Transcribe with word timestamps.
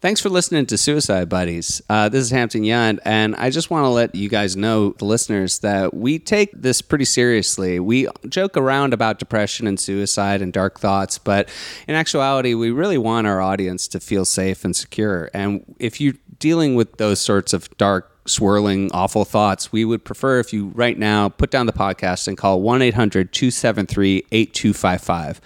Thanks 0.00 0.22
for 0.22 0.30
listening 0.30 0.64
to 0.66 0.78
Suicide 0.78 1.28
Buddies. 1.28 1.82
Uh, 1.88 2.08
this 2.08 2.22
is 2.22 2.30
Hampton 2.30 2.62
Yount, 2.62 3.00
and 3.04 3.36
I 3.36 3.50
just 3.50 3.68
want 3.68 3.84
to 3.84 3.90
let 3.90 4.14
you 4.14 4.30
guys 4.30 4.56
know, 4.56 4.92
the 4.92 5.04
listeners, 5.04 5.58
that 5.58 5.92
we 5.92 6.18
take 6.18 6.50
this 6.54 6.80
pretty 6.80 7.04
seriously. 7.04 7.78
We 7.80 8.08
joke 8.26 8.56
around 8.56 8.94
about 8.94 9.18
depression 9.18 9.66
and 9.66 9.78
suicide 9.78 10.40
and 10.40 10.54
dark 10.54 10.80
thoughts, 10.80 11.18
but 11.18 11.50
in 11.86 11.94
actuality, 11.94 12.54
we 12.54 12.70
really 12.70 12.96
want 12.96 13.26
our 13.26 13.42
audience 13.42 13.86
to 13.88 14.00
feel 14.00 14.24
safe 14.24 14.64
and 14.64 14.74
secure. 14.74 15.28
And 15.34 15.76
if 15.78 16.00
you're 16.00 16.14
dealing 16.38 16.76
with 16.76 16.96
those 16.96 17.20
sorts 17.20 17.52
of 17.52 17.68
dark, 17.76 18.10
swirling, 18.26 18.90
awful 18.92 19.26
thoughts, 19.26 19.70
we 19.70 19.84
would 19.84 20.04
prefer 20.04 20.40
if 20.40 20.52
you 20.52 20.68
right 20.68 20.98
now 20.98 21.28
put 21.28 21.50
down 21.50 21.66
the 21.66 21.72
podcast 21.74 22.26
and 22.26 22.38
call 22.38 22.62
1 22.62 22.80
800 22.80 23.32
273 23.32 24.24
8255. 24.32 25.40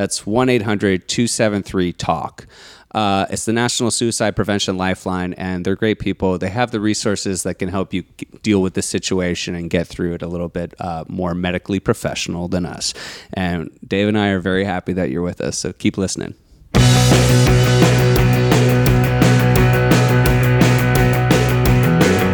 That's 0.00 0.26
1 0.26 0.48
800 0.48 1.08
273 1.08 1.92
TALK. 1.92 2.46
Uh, 2.94 3.26
it's 3.28 3.44
the 3.44 3.52
National 3.52 3.90
Suicide 3.90 4.34
Prevention 4.34 4.78
Lifeline, 4.78 5.34
and 5.34 5.62
they're 5.62 5.76
great 5.76 5.98
people. 5.98 6.38
They 6.38 6.48
have 6.48 6.70
the 6.70 6.80
resources 6.80 7.42
that 7.42 7.58
can 7.58 7.68
help 7.68 7.92
you 7.92 8.04
deal 8.40 8.62
with 8.62 8.72
the 8.72 8.80
situation 8.80 9.54
and 9.54 9.68
get 9.68 9.86
through 9.86 10.14
it 10.14 10.22
a 10.22 10.26
little 10.26 10.48
bit 10.48 10.72
uh, 10.80 11.04
more 11.06 11.34
medically 11.34 11.80
professional 11.80 12.48
than 12.48 12.64
us. 12.64 12.94
And 13.34 13.68
Dave 13.86 14.08
and 14.08 14.16
I 14.16 14.28
are 14.28 14.40
very 14.40 14.64
happy 14.64 14.94
that 14.94 15.10
you're 15.10 15.20
with 15.20 15.42
us, 15.42 15.58
so 15.58 15.70
keep 15.74 15.98
listening. 15.98 16.32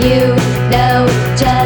You 0.00 0.36
know 0.70 1.08
just 1.36 1.65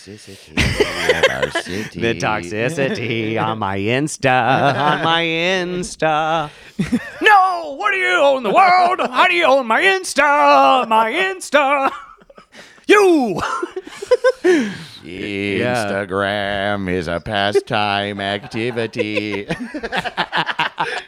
toxicity 0.00 1.24
of 1.24 1.30
our 1.30 1.50
city. 1.62 2.00
the 2.00 2.14
toxicity 2.14 3.42
on 3.42 3.58
my 3.58 3.78
Insta, 3.78 4.74
on 4.74 5.04
my 5.04 5.22
Insta. 5.22 6.50
no, 7.20 7.74
what 7.76 7.90
do 7.90 7.96
you 7.98 8.20
own 8.20 8.42
the 8.42 8.52
world? 8.52 9.00
How 9.00 9.28
do 9.28 9.34
you 9.34 9.44
own 9.44 9.66
my 9.66 9.82
Insta? 9.82 10.88
My 10.88 11.12
Insta. 11.12 11.90
You. 12.90 13.40
Instagram 15.04 16.90
is 16.90 17.06
a 17.06 17.20
pastime 17.20 18.20
activity. 18.20 19.46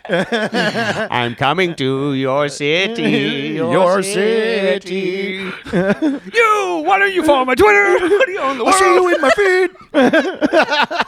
I'm 0.09 1.35
coming 1.35 1.75
to 1.75 2.15
your 2.15 2.49
city. 2.49 3.55
Your 3.57 4.01
city. 4.05 4.93
you. 5.73 6.83
Why 6.85 6.99
don't 7.01 7.13
you 7.13 7.25
follow 7.25 7.47
my 7.47 7.57
Twitter? 7.57 7.99
How 7.99 8.25
do 8.27 8.31
you 8.31 8.39
own 8.39 8.59
the 8.59 8.65
world? 8.65 8.77
See 8.77 8.95
you 8.95 9.15
in 9.15 9.21
my 9.21 9.31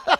feed. 0.08 0.18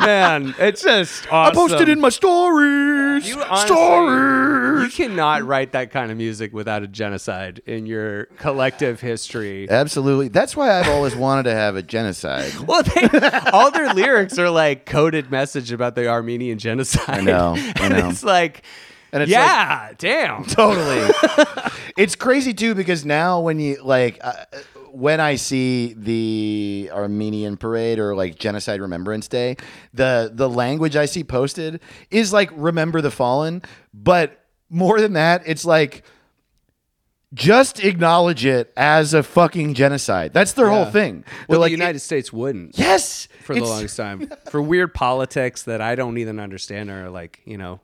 Man, 0.00 0.54
it's 0.58 0.82
just 0.82 1.30
I 1.32 1.50
posted 1.52 1.88
in 1.88 2.00
my 2.00 2.08
stories. 2.08 3.28
You 3.28 3.42
honestly- 3.42 3.66
stories. 3.76 4.96
You 4.98 5.06
cannot 5.08 5.42
write 5.44 5.72
that 5.72 5.90
kind 5.90 6.10
of 6.10 6.16
music 6.16 6.52
without 6.54 6.82
a 6.82 6.86
genocide 6.86 7.60
in 7.66 7.86
your 7.86 8.26
collective 8.38 9.00
history. 9.00 9.68
Absolutely. 9.68 10.28
That's 10.28 10.56
why 10.56 10.78
I've 10.80 10.88
always 10.88 11.14
wanted 11.14 11.42
to 11.44 11.52
have 11.54 11.76
a 11.76 11.82
genocide. 11.82 12.52
Well, 12.66 12.82
they, 12.82 13.08
all 13.52 13.70
their 13.72 13.92
lyrics 13.94 14.38
are 14.38 14.48
like 14.50 14.86
coded 14.86 15.30
message 15.30 15.72
about 15.72 15.94
the 15.96 16.06
Armenian 16.08 16.58
genocide. 16.58 17.08
I 17.08 17.20
know, 17.20 17.54
I 17.56 17.72
and 17.80 17.94
it's 18.10 18.22
like, 18.22 18.62
And 19.12 19.22
it's 19.24 19.32
yeah, 19.32 19.92
damn. 19.98 20.44
totally. 20.44 21.10
it's 21.96 22.14
crazy 22.14 22.54
too 22.54 22.74
because 22.76 23.04
now 23.04 23.40
when 23.40 23.58
you 23.58 23.82
like 23.82 24.18
uh, 24.22 24.44
when 24.92 25.20
I 25.20 25.36
see 25.36 25.94
the 25.96 26.90
Armenian 26.92 27.56
parade 27.56 27.98
or 27.98 28.14
like 28.14 28.38
Genocide 28.38 28.80
Remembrance 28.80 29.28
Day, 29.28 29.56
the 29.94 30.30
the 30.32 30.48
language 30.48 30.96
I 30.96 31.06
see 31.06 31.24
posted 31.24 31.80
is 32.10 32.32
like 32.32 32.50
remember 32.54 33.00
the 33.00 33.10
fallen, 33.10 33.62
but 33.94 34.44
more 34.68 35.00
than 35.00 35.14
that, 35.14 35.42
it's 35.46 35.64
like 35.64 36.04
just 37.32 37.84
acknowledge 37.84 38.44
it 38.44 38.72
as 38.76 39.14
a 39.14 39.22
fucking 39.22 39.74
genocide. 39.74 40.32
That's 40.32 40.52
their 40.54 40.68
whole 40.68 40.86
thing. 40.86 41.20
They're 41.22 41.44
Well, 41.50 41.60
like 41.60 41.68
the 41.68 41.72
United 41.76 42.00
States 42.00 42.32
wouldn't. 42.32 42.76
yes 42.76 43.28
For 43.44 43.54
the 43.54 43.62
longest 43.64 43.96
time, 43.96 44.30
for 44.50 44.60
weird 44.60 44.94
politics 44.94 45.62
that 45.64 45.80
I 45.80 45.94
don't 45.94 46.18
even 46.18 46.40
understand, 46.40 46.90
are 46.90 47.08
like 47.08 47.40
you 47.44 47.56
know, 47.56 47.80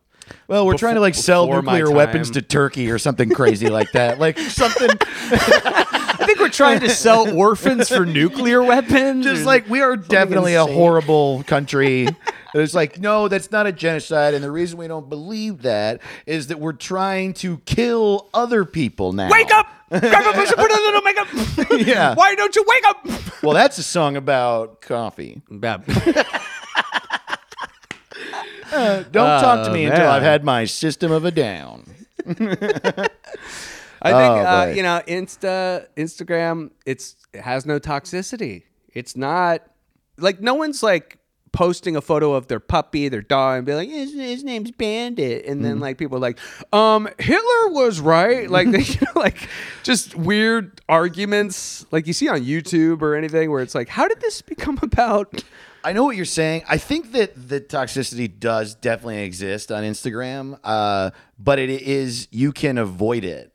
Well, 0.49 0.67
we're 0.67 0.77
trying 0.77 0.97
to 0.97 1.01
like 1.01 1.15
sell 1.15 1.47
nuclear 1.47 1.91
weapons 1.91 2.31
to 2.33 2.43
Turkey 2.43 2.91
or 2.91 2.99
something 2.99 3.31
crazy 3.31 3.69
like 3.69 3.93
that. 3.93 4.19
Like 4.19 4.37
something 4.61 4.89
think 6.27 6.41
we're 6.41 6.49
trying 6.49 6.81
to 6.81 6.91
sell 6.91 7.37
orphans 7.37 7.89
for 7.89 8.05
nuclear 8.05 8.63
weapons. 8.63 9.25
just 9.25 9.45
like 9.45 9.69
we 9.69 9.81
are 9.81 9.97
definitely 9.97 10.55
a 10.55 10.67
horrible 10.67 11.43
country. 11.45 12.09
It's 12.55 12.75
like 12.75 12.99
no, 12.99 13.29
that's 13.29 13.51
not 13.51 13.67
a 13.67 13.73
genocide, 13.73 14.35
and 14.35 14.43
the 14.43 14.51
reason 14.51 14.79
we 14.79 14.89
don't 14.89 15.09
believe 15.09 15.63
that 15.63 16.01
is 16.27 16.47
that 16.49 16.59
we're 16.59 16.73
trying 16.73 17.35
to 17.35 17.59
kill 17.59 18.29
other 18.33 18.65
people 18.65 19.13
now. 19.13 19.31
Wake 19.31 19.51
up! 19.53 19.69
Grab 19.89 20.03
a 20.03 20.37
bush 20.37 20.51
and 20.51 20.57
put 20.57 20.71
a 20.71 20.75
little 20.75 21.03
makeup. 21.03 21.29
Yeah. 21.87 22.15
Why 22.15 22.35
don't 22.35 22.57
you 22.57 22.65
wake 22.67 22.85
up? 22.87 23.43
Well, 23.43 23.55
that's 23.55 23.79
a 23.79 23.83
song 23.83 24.17
about 24.17 24.81
coffee. 24.81 25.43
Bab. 25.51 25.85
Uh, 28.73 29.05
don't 29.05 29.41
talk 29.41 29.65
to 29.65 29.73
me 29.73 29.87
oh, 29.87 29.91
until. 29.91 30.09
I've 30.09 30.25
had 30.25 30.45
my 30.45 30.65
system 30.65 31.13
of 31.13 31.25
a 31.25 31.31
down. 31.31 31.85
I 34.07 34.19
think 34.21 34.47
Oh, 34.47 34.47
uh, 34.47 34.67
you 34.77 34.83
know, 34.83 35.01
Insta, 35.07 35.87
Instagram, 35.97 36.71
it's 36.85 37.17
it 37.33 37.41
has 37.43 37.67
no 37.67 37.79
toxicity. 37.79 38.63
It's 38.93 39.17
not 39.17 39.63
like 40.19 40.41
no 40.41 40.55
one's 40.55 40.83
like 40.83 41.19
posting 41.53 41.97
a 41.97 42.03
photo 42.03 42.35
of 42.35 42.49
their 42.49 42.61
puppy, 42.61 43.09
their 43.09 43.23
dog, 43.23 43.59
and 43.59 43.67
be 43.67 43.73
like, 43.75 43.89
his, 43.89 44.13
his 44.13 44.45
name's 44.45 44.71
Bandit, 44.73 45.47
and 45.47 45.61
Mm. 45.61 45.65
then 45.65 45.81
like 45.81 45.97
people 45.97 46.19
are 46.19 46.21
like, 46.21 46.39
um, 46.73 47.09
Hitler 47.19 47.69
was 47.71 47.99
right, 48.01 48.51
like 48.57 48.71
they, 48.71 48.81
you 48.83 49.01
know, 49.03 49.21
like 49.21 49.49
just 49.83 50.15
weird 50.15 50.81
arguments, 50.89 51.87
like 51.93 52.07
you 52.07 52.13
see 52.13 52.29
on 52.29 52.41
YouTube 52.43 53.01
or 53.03 53.15
anything, 53.15 53.51
where 53.51 53.63
it's 53.63 53.75
like, 53.75 53.89
how 53.89 54.07
did 54.09 54.21
this 54.21 54.43
become 54.43 54.79
about? 54.83 55.43
I 55.83 55.93
know 55.93 56.05
what 56.05 56.17
you're 56.17 56.25
saying. 56.25 56.65
I 56.69 56.79
think 56.79 57.13
that 57.13 57.49
the 57.49 57.61
toxicity 57.61 58.29
does 58.39 58.75
definitely 58.75 59.23
exist 59.23 59.71
on 59.71 59.85
Instagram, 59.85 60.59
uh, 60.65 61.11
but 61.39 61.59
it 61.59 61.71
is 61.71 62.29
you 62.33 62.53
can 62.53 62.77
avoid 62.77 63.25
it. 63.25 63.53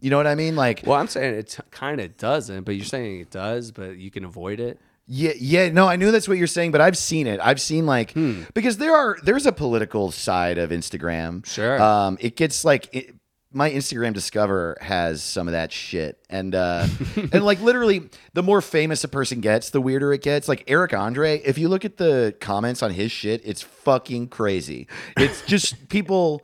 You 0.00 0.10
know 0.10 0.16
what 0.16 0.26
I 0.26 0.34
mean? 0.34 0.56
Like, 0.56 0.82
Well, 0.84 0.98
I'm 0.98 1.08
saying 1.08 1.34
it 1.34 1.58
kind 1.70 2.00
of 2.00 2.16
doesn't, 2.16 2.64
but 2.64 2.74
you're 2.76 2.84
saying 2.84 3.20
it 3.20 3.30
does, 3.30 3.70
but 3.70 3.96
you 3.96 4.10
can 4.10 4.24
avoid 4.24 4.60
it. 4.60 4.80
Yeah, 5.08 5.32
yeah, 5.38 5.68
no, 5.68 5.86
I 5.86 5.94
knew 5.96 6.10
that's 6.10 6.26
what 6.26 6.36
you're 6.36 6.48
saying, 6.48 6.72
but 6.72 6.80
I've 6.80 6.98
seen 6.98 7.28
it. 7.28 7.38
I've 7.40 7.60
seen 7.60 7.86
like 7.86 8.12
because 8.54 8.78
there 8.78 8.94
are 8.94 9.16
there's 9.22 9.46
a 9.46 9.52
political 9.52 10.10
side 10.10 10.58
of 10.58 10.70
Instagram. 10.70 11.46
Sure. 11.46 11.80
Um, 11.80 12.18
it 12.20 12.34
gets 12.34 12.64
like 12.64 12.92
it, 12.92 13.14
my 13.52 13.70
Instagram 13.70 14.12
Discover 14.12 14.76
has 14.80 15.22
some 15.22 15.46
of 15.48 15.52
that 15.52 15.70
shit, 15.72 16.18
and 16.28 16.54
uh, 16.54 16.88
and 17.16 17.44
like 17.44 17.60
literally, 17.62 18.10
the 18.34 18.42
more 18.42 18.60
famous 18.60 19.04
a 19.04 19.08
person 19.08 19.40
gets, 19.40 19.70
the 19.70 19.80
weirder 19.80 20.12
it 20.12 20.22
gets. 20.22 20.48
Like 20.48 20.64
Eric 20.66 20.92
Andre, 20.92 21.38
if 21.38 21.56
you 21.56 21.68
look 21.68 21.84
at 21.84 21.96
the 21.96 22.34
comments 22.40 22.82
on 22.82 22.90
his 22.90 23.12
shit, 23.12 23.40
it's 23.44 23.62
fucking 23.62 24.28
crazy. 24.28 24.88
It's 25.16 25.42
just 25.46 25.88
people, 25.88 26.42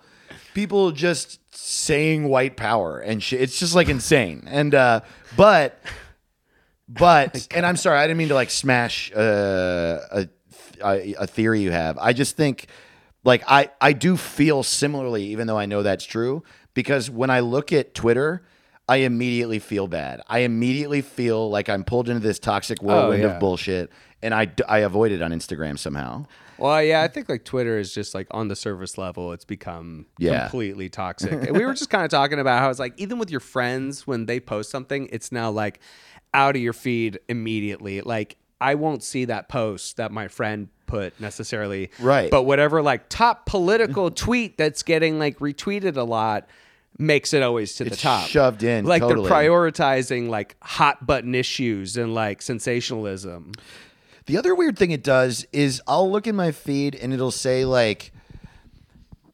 people 0.54 0.92
just 0.92 1.40
saying 1.54 2.24
white 2.24 2.56
power 2.56 2.98
and 2.98 3.22
shit. 3.22 3.40
It's 3.40 3.58
just 3.58 3.74
like 3.74 3.88
insane. 3.88 4.44
And 4.46 4.74
uh, 4.74 5.00
but 5.36 5.78
but 6.88 7.48
and 7.54 7.64
I'm 7.64 7.76
sorry, 7.76 7.98
I 7.98 8.06
didn't 8.06 8.18
mean 8.18 8.28
to 8.28 8.34
like 8.34 8.50
smash 8.50 9.12
uh, 9.14 10.00
a, 10.10 10.28
a 10.82 11.26
theory 11.26 11.60
you 11.60 11.70
have. 11.70 11.98
I 11.98 12.12
just 12.12 12.36
think 12.36 12.66
like 13.24 13.42
I 13.46 13.70
I 13.80 13.92
do 13.92 14.16
feel 14.16 14.62
similarly, 14.62 15.24
even 15.24 15.46
though 15.46 15.58
I 15.58 15.66
know 15.66 15.82
that's 15.82 16.04
true, 16.04 16.42
because 16.74 17.10
when 17.10 17.30
I 17.30 17.40
look 17.40 17.72
at 17.72 17.94
Twitter. 17.94 18.42
I 18.88 18.96
immediately 18.96 19.60
feel 19.60 19.86
bad. 19.86 20.22
I 20.26 20.40
immediately 20.40 21.02
feel 21.02 21.48
like 21.48 21.68
I'm 21.68 21.84
pulled 21.84 22.08
into 22.08 22.20
this 22.20 22.40
toxic 22.40 22.82
whirlwind 22.82 23.22
yeah. 23.22 23.28
of 23.30 23.40
bullshit, 23.40 23.90
and 24.20 24.34
I, 24.34 24.50
I 24.68 24.78
avoid 24.78 25.12
it 25.12 25.22
on 25.22 25.30
Instagram 25.30 25.78
somehow. 25.78 26.26
Well, 26.62 26.82
yeah, 26.82 27.02
I 27.02 27.08
think 27.08 27.28
like 27.28 27.44
Twitter 27.44 27.78
is 27.78 27.92
just 27.92 28.14
like 28.14 28.28
on 28.30 28.48
the 28.48 28.56
surface 28.56 28.96
level, 28.96 29.32
it's 29.32 29.44
become 29.44 30.06
Yeah. 30.18 30.42
completely 30.42 30.88
toxic. 30.88 31.32
and 31.32 31.56
we 31.56 31.64
were 31.64 31.74
just 31.74 31.90
kind 31.90 32.04
of 32.04 32.10
talking 32.10 32.38
about 32.38 32.60
how 32.60 32.70
it's 32.70 32.78
like 32.78 32.94
even 32.98 33.18
with 33.18 33.30
your 33.30 33.40
friends 33.40 34.06
when 34.06 34.26
they 34.26 34.38
post 34.40 34.70
something, 34.70 35.08
it's 35.12 35.32
now 35.32 35.50
like 35.50 35.80
out 36.34 36.54
of 36.56 36.62
your 36.62 36.72
feed 36.72 37.18
immediately. 37.28 38.00
Like 38.00 38.36
I 38.60 38.76
won't 38.76 39.02
see 39.02 39.24
that 39.26 39.48
post 39.48 39.96
that 39.96 40.12
my 40.12 40.28
friend 40.28 40.68
put 40.86 41.18
necessarily. 41.20 41.90
Right. 41.98 42.30
But 42.30 42.44
whatever 42.44 42.80
like 42.82 43.08
top 43.08 43.44
political 43.46 44.10
tweet 44.24 44.56
that's 44.56 44.82
getting 44.82 45.18
like 45.18 45.38
retweeted 45.40 45.96
a 45.96 46.04
lot, 46.04 46.48
makes 46.98 47.32
it 47.32 47.42
always 47.42 47.74
to 47.76 47.84
the 47.84 47.90
It's 47.92 48.02
top. 48.02 48.28
shoved 48.28 48.62
in, 48.62 48.84
Like 48.84 49.00
totally. 49.02 49.28
they're 49.28 49.36
prioritizing 49.38 50.28
like 50.28 50.56
hot 50.62 51.06
button 51.06 51.34
issues 51.34 51.96
and 51.96 52.14
like 52.14 52.40
sensationalism. 52.42 53.52
The 54.26 54.36
other 54.36 54.54
weird 54.54 54.78
thing 54.78 54.90
it 54.92 55.02
does 55.02 55.46
is 55.52 55.82
I'll 55.86 56.10
look 56.10 56.26
in 56.26 56.36
my 56.36 56.52
feed 56.52 56.94
and 56.94 57.12
it'll 57.12 57.30
say 57.30 57.64
like 57.64 58.12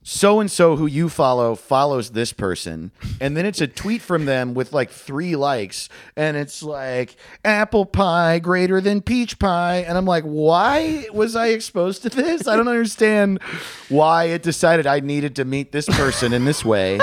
so 0.02 0.40
and 0.40 0.50
so 0.50 0.76
who 0.76 0.87
you 0.87 1.11
follow 1.11 1.55
follows 1.55 2.12
this 2.12 2.32
person 2.32 2.90
and 3.20 3.37
then 3.37 3.44
it's 3.44 3.61
a 3.61 3.67
tweet 3.67 4.00
from 4.00 4.25
them 4.25 4.55
with 4.55 4.73
like 4.73 4.88
3 4.90 5.37
likes 5.37 5.90
and 6.17 6.35
it's 6.35 6.62
like 6.62 7.14
apple 7.44 7.85
pie 7.85 8.38
greater 8.38 8.81
than 8.81 9.02
peach 9.02 9.38
pie 9.38 9.85
and 9.87 9.99
I'm 9.99 10.06
like 10.06 10.25
why 10.25 11.06
was 11.12 11.37
I 11.37 11.49
exposed 11.49 12.00
to 12.05 12.08
this? 12.08 12.49
I 12.49 12.56
don't 12.56 12.69
understand 12.69 13.43
why 13.90 14.25
it 14.25 14.43
decided 14.43 14.87
I 14.87 15.00
needed 15.00 15.37
to 15.37 15.44
meet 15.44 15.73
this 15.73 15.87
person 15.87 16.32
in 16.32 16.46
this 16.46 16.64
way. 16.64 17.00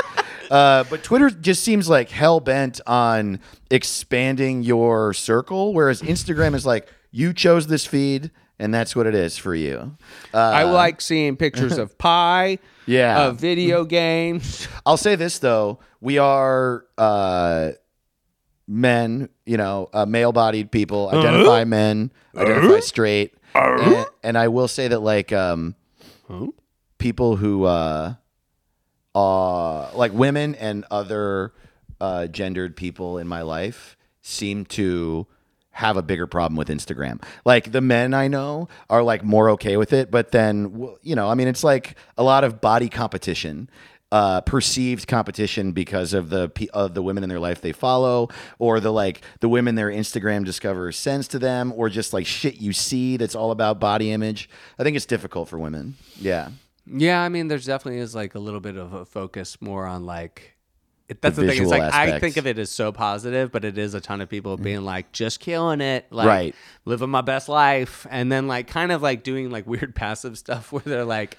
Uh, 0.49 0.83
but 0.89 1.03
Twitter 1.03 1.29
just 1.29 1.63
seems 1.63 1.89
like 1.89 2.09
hell 2.09 2.39
bent 2.39 2.79
on 2.85 3.39
expanding 3.71 4.63
your 4.63 5.13
circle, 5.13 5.73
whereas 5.73 6.01
Instagram 6.01 6.53
is 6.53 6.65
like 6.65 6.87
you 7.15 7.33
chose 7.33 7.67
this 7.67 7.85
feed 7.85 8.29
and 8.59 8.73
that's 8.73 8.93
what 8.95 9.07
it 9.07 9.15
is 9.15 9.37
for 9.37 9.55
you. 9.55 9.95
Uh, 10.33 10.37
I 10.37 10.63
like 10.63 10.99
seeing 10.99 11.37
pictures 11.37 11.77
of 11.77 11.97
pie, 11.97 12.59
Yeah. 12.85 13.25
of 13.27 13.37
video 13.39 13.85
games. 14.01 14.67
I'll 14.85 14.97
say 14.97 15.15
this 15.15 15.39
though: 15.39 15.79
we 16.01 16.17
are 16.17 16.85
uh, 16.97 17.71
men, 18.67 19.29
you 19.45 19.57
know, 19.57 19.89
uh, 19.93 20.05
male-bodied 20.05 20.71
people, 20.71 21.09
identify 21.09 21.63
men, 21.63 22.11
identify 22.35 22.79
straight, 22.81 23.33
and, 23.55 24.05
and 24.23 24.37
I 24.37 24.47
will 24.49 24.67
say 24.67 24.87
that 24.89 24.99
like 24.99 25.31
um, 25.33 25.75
people 26.97 27.37
who 27.37 27.63
uh, 27.65 28.15
uh, 29.13 29.91
like 29.95 30.13
women 30.13 30.55
and 30.55 30.85
other 30.91 31.53
uh, 32.01 32.27
gendered 32.27 32.75
people 32.75 33.17
in 33.17 33.27
my 33.27 33.41
life 33.41 33.97
seem 34.21 34.65
to 34.65 35.27
have 35.75 35.97
a 35.97 36.01
bigger 36.01 36.25
problem 36.25 36.55
with 36.55 36.69
Instagram. 36.69 37.21
Like 37.43 37.73
the 37.73 37.81
men 37.81 38.13
I 38.13 38.29
know 38.29 38.69
are 38.89 39.03
like 39.03 39.25
more 39.25 39.49
okay 39.51 39.75
with 39.75 39.91
it, 39.91 40.09
but 40.09 40.31
then 40.31 40.89
you 41.01 41.15
know, 41.15 41.29
I 41.29 41.35
mean, 41.35 41.49
it's 41.49 41.65
like 41.65 41.97
a 42.17 42.23
lot 42.23 42.43
of 42.43 42.61
body 42.61 42.89
competition. 42.89 43.69
Uh, 44.11 44.39
perceived 44.39 45.07
competition 45.09 45.73
because 45.73 46.13
of 46.13 46.29
the 46.29 46.49
of 46.71 46.93
the 46.93 47.01
women 47.01 47.23
in 47.23 47.27
their 47.27 47.39
life 47.39 47.59
they 47.59 47.73
follow, 47.73 48.29
or 48.59 48.79
the 48.79 48.91
like 48.91 49.21
the 49.41 49.49
women 49.49 49.75
their 49.75 49.89
Instagram 49.89 50.45
discover 50.45 50.91
sends 50.93 51.27
to 51.27 51.39
them, 51.39 51.73
or 51.75 51.89
just 51.89 52.13
like 52.13 52.25
shit 52.25 52.61
you 52.61 52.71
see 52.71 53.17
that's 53.17 53.35
all 53.35 53.51
about 53.51 53.79
body 53.79 54.11
image. 54.11 54.47
I 54.79 54.83
think 54.83 54.95
it's 54.95 55.07
difficult 55.07 55.49
for 55.49 55.57
women. 55.57 55.95
Yeah, 56.17 56.51
Yeah, 56.87 57.21
I 57.21 57.27
mean, 57.27 57.49
there's 57.49 57.65
definitely 57.65 57.99
is 57.99 58.15
like 58.15 58.35
a 58.35 58.39
little 58.39 58.61
bit 58.61 58.77
of 58.77 58.93
a 58.93 59.05
focus 59.05 59.59
more 59.59 59.85
on 59.85 60.05
like. 60.05 60.54
It, 61.07 61.21
that's 61.21 61.35
the, 61.35 61.45
thing. 61.47 61.61
It's 61.61 61.69
like 61.69 61.93
I 61.93 62.19
think 62.19 62.37
of 62.37 62.47
it 62.47 62.57
as 62.57 62.71
so 62.71 62.91
positive, 62.91 63.51
but 63.51 63.63
it 63.63 63.77
is 63.77 63.93
a 63.93 64.01
ton 64.01 64.21
of 64.21 64.29
people 64.29 64.57
being 64.57 64.81
like, 64.83 65.11
just 65.11 65.39
killing 65.39 65.79
it, 65.79 66.07
like 66.09 66.27
Right. 66.27 66.55
living 66.85 67.09
my 67.11 67.21
best 67.21 67.47
life, 67.47 68.07
and 68.09 68.31
then 68.31 68.47
like 68.47 68.67
kind 68.67 68.91
of 68.91 69.03
like 69.03 69.21
doing 69.23 69.51
like 69.51 69.67
weird 69.67 69.93
passive 70.03 70.35
stuff 70.37 70.71
where 70.71 70.81
they're 70.83 71.05
like, 71.05 71.37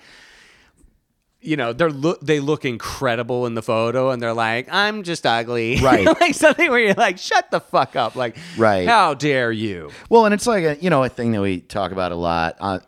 you 1.40 1.56
know, 1.56 1.72
they're 1.72 1.90
look 1.90 2.20
they 2.20 2.38
look 2.40 2.64
incredible 2.64 3.44
in 3.46 3.54
the 3.54 3.62
photo, 3.62 4.10
and 4.10 4.22
they're 4.22 4.32
like, 4.32 4.68
I'm 4.72 5.02
just 5.02 5.26
ugly, 5.26 5.76
Right. 5.82 6.04
like 6.20 6.34
something 6.34 6.70
where 6.70 6.78
you're 6.80 6.94
like, 6.94 7.18
shut 7.18 7.50
the 7.50 7.60
fuck 7.60 7.96
up, 7.96 8.14
like, 8.16 8.36
Right. 8.56 8.86
How 8.86 9.14
dare 9.14 9.50
you? 9.50 9.90
Well, 10.08 10.26
and 10.26 10.34
it's 10.34 10.46
like 10.46 10.62
a 10.64 10.76
you 10.80 10.90
know 10.90 11.02
a 11.02 11.08
thing 11.08 11.32
that 11.32 11.40
we 11.42 11.60
talk 11.60 11.90
about 11.92 12.12
a 12.12 12.16
lot. 12.16 12.56
Uh, 12.60 12.78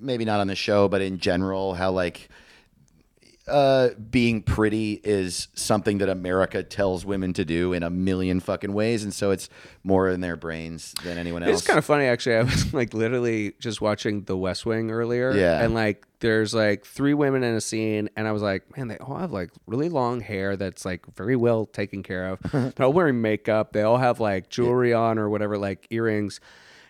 maybe 0.00 0.24
not 0.24 0.40
on 0.40 0.46
the 0.46 0.54
show, 0.56 0.88
but 0.88 1.00
in 1.00 1.18
general, 1.18 1.72
how 1.74 1.90
like 1.90 2.28
uh, 3.48 3.90
being 4.10 4.42
pretty 4.42 5.00
is 5.04 5.48
something 5.54 5.98
that 5.98 6.08
America 6.08 6.62
tells 6.62 7.06
women 7.06 7.32
to 7.34 7.44
do 7.44 7.72
in 7.72 7.82
a 7.82 7.90
million 7.90 8.40
fucking 8.40 8.72
ways, 8.72 9.04
and 9.04 9.14
so 9.14 9.30
it's 9.30 9.48
more 9.84 10.08
in 10.08 10.20
their 10.20 10.36
brains 10.36 10.94
than 11.04 11.16
anyone 11.16 11.42
else. 11.44 11.58
It's 11.58 11.66
kind 11.66 11.78
of 11.78 11.84
funny 11.84 12.06
actually. 12.06 12.36
I 12.36 12.42
was 12.42 12.74
like 12.74 12.92
literally 12.92 13.54
just 13.60 13.80
watching 13.80 14.24
The 14.24 14.36
West 14.36 14.66
Wing 14.66 14.90
earlier. 14.90 15.32
Yeah. 15.32 15.62
And 15.62 15.74
like 15.74 16.06
there's 16.18 16.54
like 16.54 16.84
three 16.84 17.14
women 17.14 17.44
in 17.44 17.54
a 17.54 17.60
scene 17.60 18.08
and 18.16 18.26
I 18.26 18.32
was 18.32 18.42
like, 18.42 18.76
man, 18.76 18.88
they 18.88 18.98
all 18.98 19.16
have 19.16 19.32
like 19.32 19.50
really 19.66 19.88
long 19.88 20.20
hair 20.20 20.56
that's 20.56 20.84
like 20.84 21.06
very 21.14 21.36
well 21.36 21.66
taken 21.66 22.02
care 22.02 22.28
of. 22.28 22.40
They're 22.74 22.86
all 22.86 22.92
wearing 22.92 23.20
makeup. 23.20 23.72
They 23.72 23.82
all 23.82 23.98
have 23.98 24.18
like 24.18 24.48
jewelry 24.48 24.92
on 24.92 25.18
or 25.18 25.28
whatever, 25.28 25.56
like 25.56 25.86
earrings. 25.90 26.40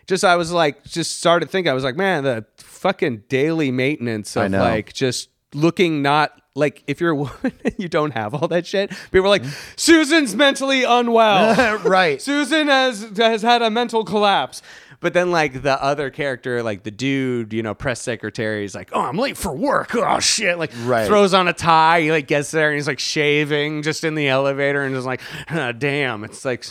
Just 0.07 0.25
I 0.25 0.37
was 0.37 0.53
like 0.53 0.85
just 0.85 1.19
started 1.19 1.51
thinking, 1.51 1.71
I 1.71 1.75
was 1.75 1.85
like, 1.85 1.97
man, 1.97 2.25
the 2.25 2.47
fucking 2.59 3.25
daily 3.29 3.71
maintenance 3.71 4.37
of 4.37 4.53
like 4.53 4.93
just 4.93 5.29
looking 5.53 6.01
not 6.03 6.41
like 6.57 6.83
if 6.87 7.01
you're 7.01 7.11
a 7.11 7.15
woman 7.17 7.53
and 7.65 7.75
you 7.79 7.89
don't 7.89 8.13
have 8.13 8.35
all 8.35 8.49
that 8.49 8.67
shit, 8.67 8.91
people 9.13 9.27
are 9.27 9.29
like, 9.29 9.45
Susan's 9.77 10.35
mentally 10.35 10.85
unwell. 10.85 11.79
right. 11.85 12.21
Susan 12.21 12.67
has 12.69 13.13
has 13.17 13.43
had 13.43 13.63
a 13.63 13.71
mental 13.71 14.05
collapse. 14.05 14.63
But 14.99 15.13
then 15.13 15.31
like 15.31 15.63
the 15.63 15.81
other 15.83 16.09
character, 16.09 16.63
like 16.63 16.83
the 16.83 16.91
dude, 16.91 17.53
you 17.53 17.63
know, 17.63 17.75
press 17.75 18.01
secretary 18.01 18.65
is 18.65 18.75
like, 18.75 18.89
Oh, 18.93 19.03
I'm 19.03 19.19
late 19.19 19.37
for 19.37 19.55
work. 19.55 19.95
Oh 19.95 20.21
shit. 20.21 20.59
Like 20.59 20.73
Right. 20.85 21.07
throws 21.07 21.35
on 21.35 21.49
a 21.49 21.53
tie, 21.53 22.01
he 22.01 22.11
like 22.11 22.27
gets 22.27 22.51
there 22.51 22.69
and 22.71 22.77
he's 22.77 22.87
like 22.89 22.99
shaving 22.99 23.83
just 23.83 24.05
in 24.05 24.15
the 24.15 24.29
elevator 24.29 24.83
and 24.83 24.95
just 24.95 25.07
like, 25.07 25.21
ah, 25.51 25.73
damn. 25.73 26.25
It's 26.25 26.45
like 26.47 26.65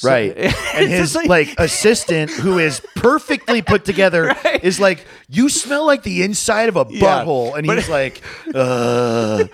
so- 0.00 0.08
Right. 0.08 0.36
And 0.74 0.88
his 0.88 1.12
just 1.14 1.28
like, 1.28 1.54
assistant, 1.58 2.30
who 2.30 2.58
is 2.58 2.80
perfectly 2.96 3.62
put 3.62 3.84
together, 3.84 4.34
is 4.62 4.78
like, 4.80 5.04
You 5.28 5.48
smell 5.48 5.86
like 5.86 6.02
the 6.02 6.22
inside 6.22 6.68
of 6.68 6.76
a 6.76 6.86
Yeah. 6.88 7.00
butthole. 7.24 7.56
And 7.56 7.66
But- 7.66 7.78
he's 7.78 7.88
like, 7.88 8.22
uh, 8.54 9.44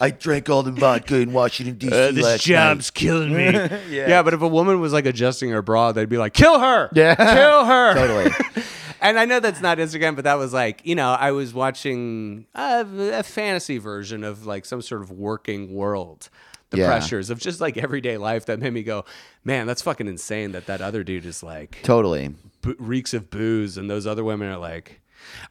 I 0.00 0.10
drank 0.10 0.50
all 0.50 0.62
the 0.64 0.72
vodka 0.72 1.16
in 1.20 1.32
Washington, 1.32 1.76
D.C. 1.76 1.94
uh, 1.94 2.10
this 2.10 2.24
last 2.24 2.44
job's 2.44 2.86
night. 2.88 2.94
killing 2.94 3.32
me. 3.36 3.44
Yeah. 3.90 4.08
yeah. 4.08 4.22
but 4.22 4.34
if 4.34 4.42
a 4.42 4.48
woman 4.48 4.80
was 4.80 4.92
like 4.92 5.06
adjusting 5.06 5.50
her 5.50 5.62
bra, 5.62 5.92
they'd 5.92 6.08
be 6.08 6.18
like, 6.18 6.34
kill 6.34 6.58
her. 6.58 6.88
Yeah. 6.92 7.14
Kill 7.14 7.64
her. 7.64 7.94
Totally. 7.94 8.64
And 9.00 9.18
I 9.18 9.24
know 9.26 9.38
that's 9.38 9.60
not 9.60 9.78
Instagram, 9.78 10.16
but 10.16 10.24
that 10.24 10.34
was 10.38 10.52
like, 10.52 10.80
you 10.84 10.94
know, 10.94 11.10
I 11.12 11.30
was 11.32 11.52
watching 11.54 12.46
a, 12.54 12.84
a 13.12 13.22
fantasy 13.22 13.78
version 13.78 14.24
of 14.24 14.46
like 14.46 14.64
some 14.64 14.80
sort 14.82 15.02
of 15.02 15.10
working 15.12 15.74
world. 15.74 16.28
The 16.74 16.80
Yeah. 16.82 16.86
pressures 16.88 17.30
of 17.30 17.38
just 17.38 17.60
like 17.60 17.76
everyday 17.76 18.16
life 18.18 18.46
that 18.46 18.58
made 18.60 18.72
me 18.72 18.82
go, 18.82 19.04
man, 19.44 19.66
that's 19.66 19.82
fucking 19.82 20.06
insane 20.08 20.52
that 20.52 20.66
that 20.66 20.80
other 20.80 21.02
dude 21.04 21.26
is 21.26 21.42
like 21.42 21.78
Totally. 21.82 22.34
bo- 22.62 22.74
reeks 22.78 23.14
of 23.14 23.30
booze, 23.30 23.76
and 23.78 23.88
those 23.90 24.06
other 24.06 24.24
women 24.24 24.48
are 24.48 24.58
like, 24.58 25.00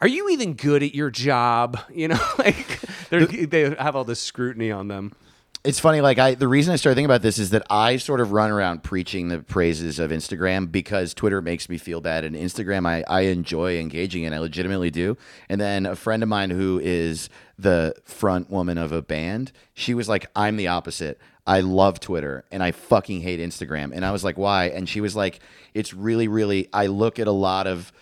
are 0.02 0.08
you 0.08 0.30
even 0.30 0.54
good 0.54 0.84
at 0.84 0.94
your 0.94 1.10
job? 1.10 1.80
You 1.94 2.10
know, 2.10 2.20
like 2.38 2.80
they 3.10 3.76
have 3.76 3.96
all 3.96 4.04
this 4.04 4.20
scrutiny 4.20 4.72
on 4.72 4.88
them. 4.88 5.14
It's 5.66 5.80
funny, 5.80 6.02
like 6.02 6.20
I 6.20 6.36
the 6.36 6.50
reason 6.50 6.74
I 6.74 6.76
started 6.76 6.96
thinking 6.96 7.06
about 7.06 7.22
this 7.22 7.40
is 7.40 7.52
that 7.52 7.66
I 7.70 7.96
sort 7.96 8.20
of 8.20 8.34
run 8.34 8.52
around 8.52 8.84
preaching 8.84 9.30
the 9.30 9.40
praises 9.40 9.98
of 9.98 10.12
Instagram 10.12 10.70
because 10.70 11.14
Twitter 11.14 11.42
makes 11.42 11.70
me 11.70 11.78
feel 11.78 12.02
bad 12.02 12.26
and 12.26 12.36
Instagram 12.36 12.86
I, 12.86 13.06
I 13.08 13.22
enjoy 13.28 13.78
engaging 13.78 14.24
in, 14.24 14.34
I 14.34 14.40
legitimately 14.40 14.92
do. 14.92 15.16
And 15.48 15.62
then 15.62 15.86
a 15.86 15.96
friend 15.96 16.22
of 16.22 16.28
mine 16.28 16.50
who 16.50 16.82
is 16.84 17.30
the 17.58 17.96
front 18.04 18.50
woman 18.50 18.78
of 18.78 18.92
a 18.92 19.02
band, 19.02 19.54
she 19.74 19.94
was 19.94 20.10
like, 20.10 20.26
I'm 20.36 20.58
the 20.58 20.68
opposite. 20.68 21.18
I 21.48 21.62
love 21.62 22.02
Twitter 22.02 22.44
and 22.52 22.62
I 22.62 22.72
fucking 22.72 23.22
hate 23.22 23.40
Instagram. 23.40 23.94
And 23.94 24.04
I 24.04 24.12
was 24.12 24.22
like, 24.26 24.38
why? 24.38 24.66
And 24.66 24.90
she 24.90 25.00
was 25.00 25.16
like, 25.16 25.40
it's 25.74 25.94
really, 25.94 26.28
really 26.28 26.68
I 26.74 26.88
look 26.88 27.20
at 27.20 27.28
a 27.28 27.32
lot 27.32 27.68
of 27.68 27.94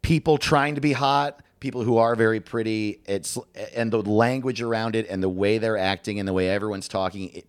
people 0.00 0.38
trying 0.38 0.76
to 0.76 0.80
be 0.80 0.92
hot, 0.92 1.42
people 1.60 1.82
who 1.82 1.96
are 1.96 2.14
very 2.14 2.40
pretty. 2.40 3.00
It's 3.06 3.38
and 3.74 3.92
the 3.92 4.02
language 4.02 4.60
around 4.60 4.96
it 4.96 5.06
and 5.08 5.22
the 5.22 5.28
way 5.28 5.58
they're 5.58 5.78
acting 5.78 6.18
and 6.18 6.28
the 6.28 6.32
way 6.32 6.48
everyone's 6.48 6.88
talking. 6.88 7.30
It 7.30 7.46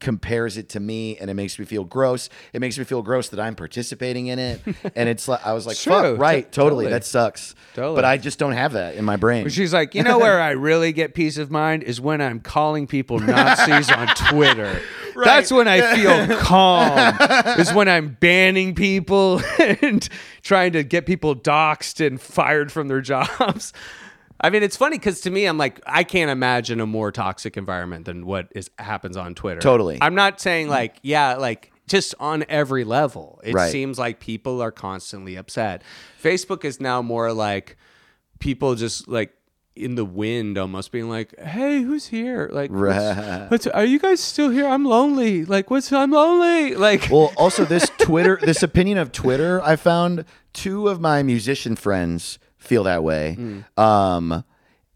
compares 0.00 0.56
it 0.56 0.68
to 0.70 0.80
me 0.80 1.16
and 1.18 1.30
it 1.30 1.34
makes 1.34 1.58
me 1.58 1.64
feel 1.64 1.84
gross. 1.84 2.28
It 2.52 2.60
makes 2.60 2.78
me 2.78 2.84
feel 2.84 3.02
gross 3.02 3.28
that 3.28 3.38
I'm 3.40 3.54
participating 3.54 4.26
in 4.28 4.38
it. 4.38 4.60
and 4.96 5.08
it's 5.08 5.28
like 5.28 5.46
I 5.46 5.52
was 5.52 5.66
like, 5.66 5.76
True. 5.76 5.92
fuck, 5.92 6.18
right, 6.18 6.44
T- 6.44 6.50
totally, 6.50 6.84
totally. 6.84 6.90
that 6.90 7.04
sucks. 7.04 7.54
Totally. 7.74 7.94
But 7.96 8.04
I 8.04 8.16
just 8.16 8.38
don't 8.38 8.52
have 8.52 8.72
that 8.72 8.94
in 8.96 9.04
my 9.04 9.16
brain. 9.16 9.48
She's 9.50 9.72
like, 9.72 9.94
you 9.94 10.02
know 10.02 10.18
where 10.18 10.40
I 10.40 10.50
really 10.50 10.92
get 10.92 11.14
peace 11.14 11.36
of 11.38 11.50
mind 11.50 11.82
is 11.84 12.00
when 12.00 12.20
I'm 12.20 12.40
calling 12.40 12.86
people 12.86 13.18
Nazis 13.20 13.90
on 13.90 14.08
Twitter. 14.08 14.80
That's 15.22 15.52
when 15.52 15.68
I 15.68 15.94
feel 15.96 16.36
calm. 16.40 17.16
is 17.58 17.72
when 17.72 17.88
I'm 17.88 18.16
banning 18.20 18.74
people 18.74 19.40
and 19.58 20.08
trying 20.42 20.72
to 20.72 20.82
get 20.82 21.04
people 21.06 21.36
doxxed 21.36 22.04
and 22.04 22.20
fired 22.20 22.72
from 22.72 22.88
their 22.88 23.00
jobs. 23.02 23.72
I 24.42 24.50
mean, 24.50 24.62
it's 24.62 24.76
funny 24.76 24.96
because 24.98 25.20
to 25.22 25.30
me, 25.30 25.46
I'm 25.46 25.58
like, 25.58 25.80
I 25.86 26.02
can't 26.04 26.30
imagine 26.30 26.80
a 26.80 26.86
more 26.86 27.12
toxic 27.12 27.56
environment 27.56 28.06
than 28.06 28.24
what 28.26 28.48
is 28.54 28.70
happens 28.78 29.16
on 29.16 29.34
Twitter. 29.34 29.60
Totally. 29.60 29.98
I'm 30.00 30.14
not 30.14 30.40
saying 30.40 30.68
like, 30.68 30.96
yeah, 31.02 31.34
like 31.36 31.72
just 31.88 32.14
on 32.20 32.44
every 32.48 32.84
level. 32.84 33.40
It 33.44 33.54
Right. 33.54 33.70
seems 33.70 33.98
like 33.98 34.20
people 34.20 34.62
are 34.62 34.70
constantly 34.70 35.36
upset. 35.36 35.82
Facebook 36.22 36.64
is 36.64 36.80
now 36.80 37.02
more 37.02 37.32
like 37.32 37.76
people 38.38 38.74
just 38.74 39.08
like 39.08 39.34
in 39.76 39.94
the 39.94 40.04
wind 40.04 40.58
almost 40.58 40.90
being 40.90 41.08
like 41.08 41.38
hey 41.38 41.80
who's 41.80 42.06
here 42.08 42.50
like 42.52 42.70
what's- 42.70 43.50
what's, 43.50 43.66
are 43.68 43.84
you 43.84 43.98
guys 44.00 44.18
still 44.20 44.50
here 44.50 44.66
i'm 44.66 44.84
lonely 44.84 45.44
like 45.44 45.70
what's 45.70 45.90
i'm 45.92 46.10
lonely 46.10 46.74
like 46.74 47.08
Well, 47.10 47.32
also 47.36 47.64
this 47.64 47.88
Twitter, 47.98 48.38
this 48.42 48.62
opinion 48.64 48.98
of 48.98 49.12
Twitter, 49.12 49.62
I 49.62 49.76
found 49.76 50.24
two 50.52 50.88
of 50.88 51.00
my 51.00 51.22
musician 51.22 51.76
friends 51.76 52.38
feel 52.60 52.84
that 52.84 53.02
way. 53.02 53.36
Um, 53.76 54.44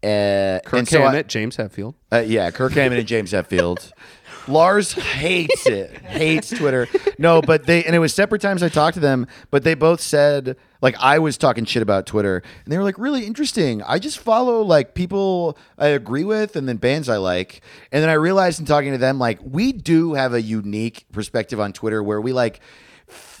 Uh, 0.03 0.59
Kirk 0.63 0.73
and 0.79 0.87
so 0.87 1.01
I- 1.01 1.05
Hammett, 1.07 1.27
James 1.27 1.57
Hetfield. 1.57 1.95
Uh, 2.13 2.19
yeah, 2.19 2.51
Kirk 2.51 2.73
Hammett 2.73 2.99
and 2.99 3.07
James 3.07 3.31
Hetfield. 3.31 3.91
Lars 4.47 4.91
hates 4.93 5.65
it, 5.65 5.89
hates 6.03 6.51
Twitter. 6.51 6.87
No, 7.17 7.41
but 7.41 7.65
they 7.65 7.83
and 7.83 7.95
it 7.95 7.99
was 7.99 8.13
separate 8.13 8.39
times 8.43 8.61
I 8.61 8.69
talked 8.69 8.93
to 8.93 8.99
them, 8.99 9.25
but 9.49 9.63
they 9.63 9.73
both 9.73 9.99
said 9.99 10.55
like 10.83 10.95
I 10.99 11.17
was 11.17 11.35
talking 11.39 11.65
shit 11.65 11.81
about 11.81 12.05
Twitter, 12.05 12.43
and 12.63 12.71
they 12.71 12.77
were 12.77 12.83
like 12.83 12.99
really 12.99 13.25
interesting. 13.25 13.81
I 13.81 13.97
just 13.97 14.19
follow 14.19 14.61
like 14.61 14.93
people 14.93 15.57
I 15.79 15.87
agree 15.87 16.23
with, 16.23 16.55
and 16.55 16.69
then 16.69 16.77
bands 16.77 17.09
I 17.09 17.17
like, 17.17 17.61
and 17.91 18.03
then 18.03 18.09
I 18.11 18.13
realized 18.13 18.59
in 18.59 18.67
talking 18.67 18.91
to 18.91 18.99
them 18.99 19.17
like 19.17 19.39
we 19.43 19.71
do 19.71 20.13
have 20.13 20.35
a 20.35 20.41
unique 20.43 21.05
perspective 21.11 21.59
on 21.59 21.73
Twitter 21.73 22.03
where 22.03 22.21
we 22.21 22.31
like 22.31 22.59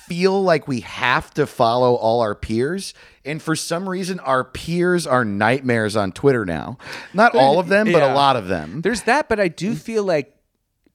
feel 0.07 0.41
like 0.43 0.67
we 0.67 0.81
have 0.81 1.31
to 1.35 1.45
follow 1.47 1.95
all 1.95 2.21
our 2.21 2.35
peers. 2.35 2.93
And 3.23 3.41
for 3.41 3.55
some 3.55 3.89
reason, 3.89 4.19
our 4.19 4.43
peers 4.43 5.07
are 5.07 5.25
nightmares 5.25 5.95
on 5.95 6.11
Twitter 6.11 6.45
now. 6.45 6.77
Not 7.13 7.35
all 7.35 7.59
of 7.59 7.67
them, 7.67 7.85
but 7.91 7.99
Yeah. 7.99 8.13
a 8.13 8.15
lot 8.15 8.35
of 8.35 8.47
them. 8.47 8.81
There's 8.81 9.01
that, 9.03 9.27
but 9.29 9.39
I 9.39 9.47
do 9.47 9.75
feel 9.75 10.03
like 10.03 10.35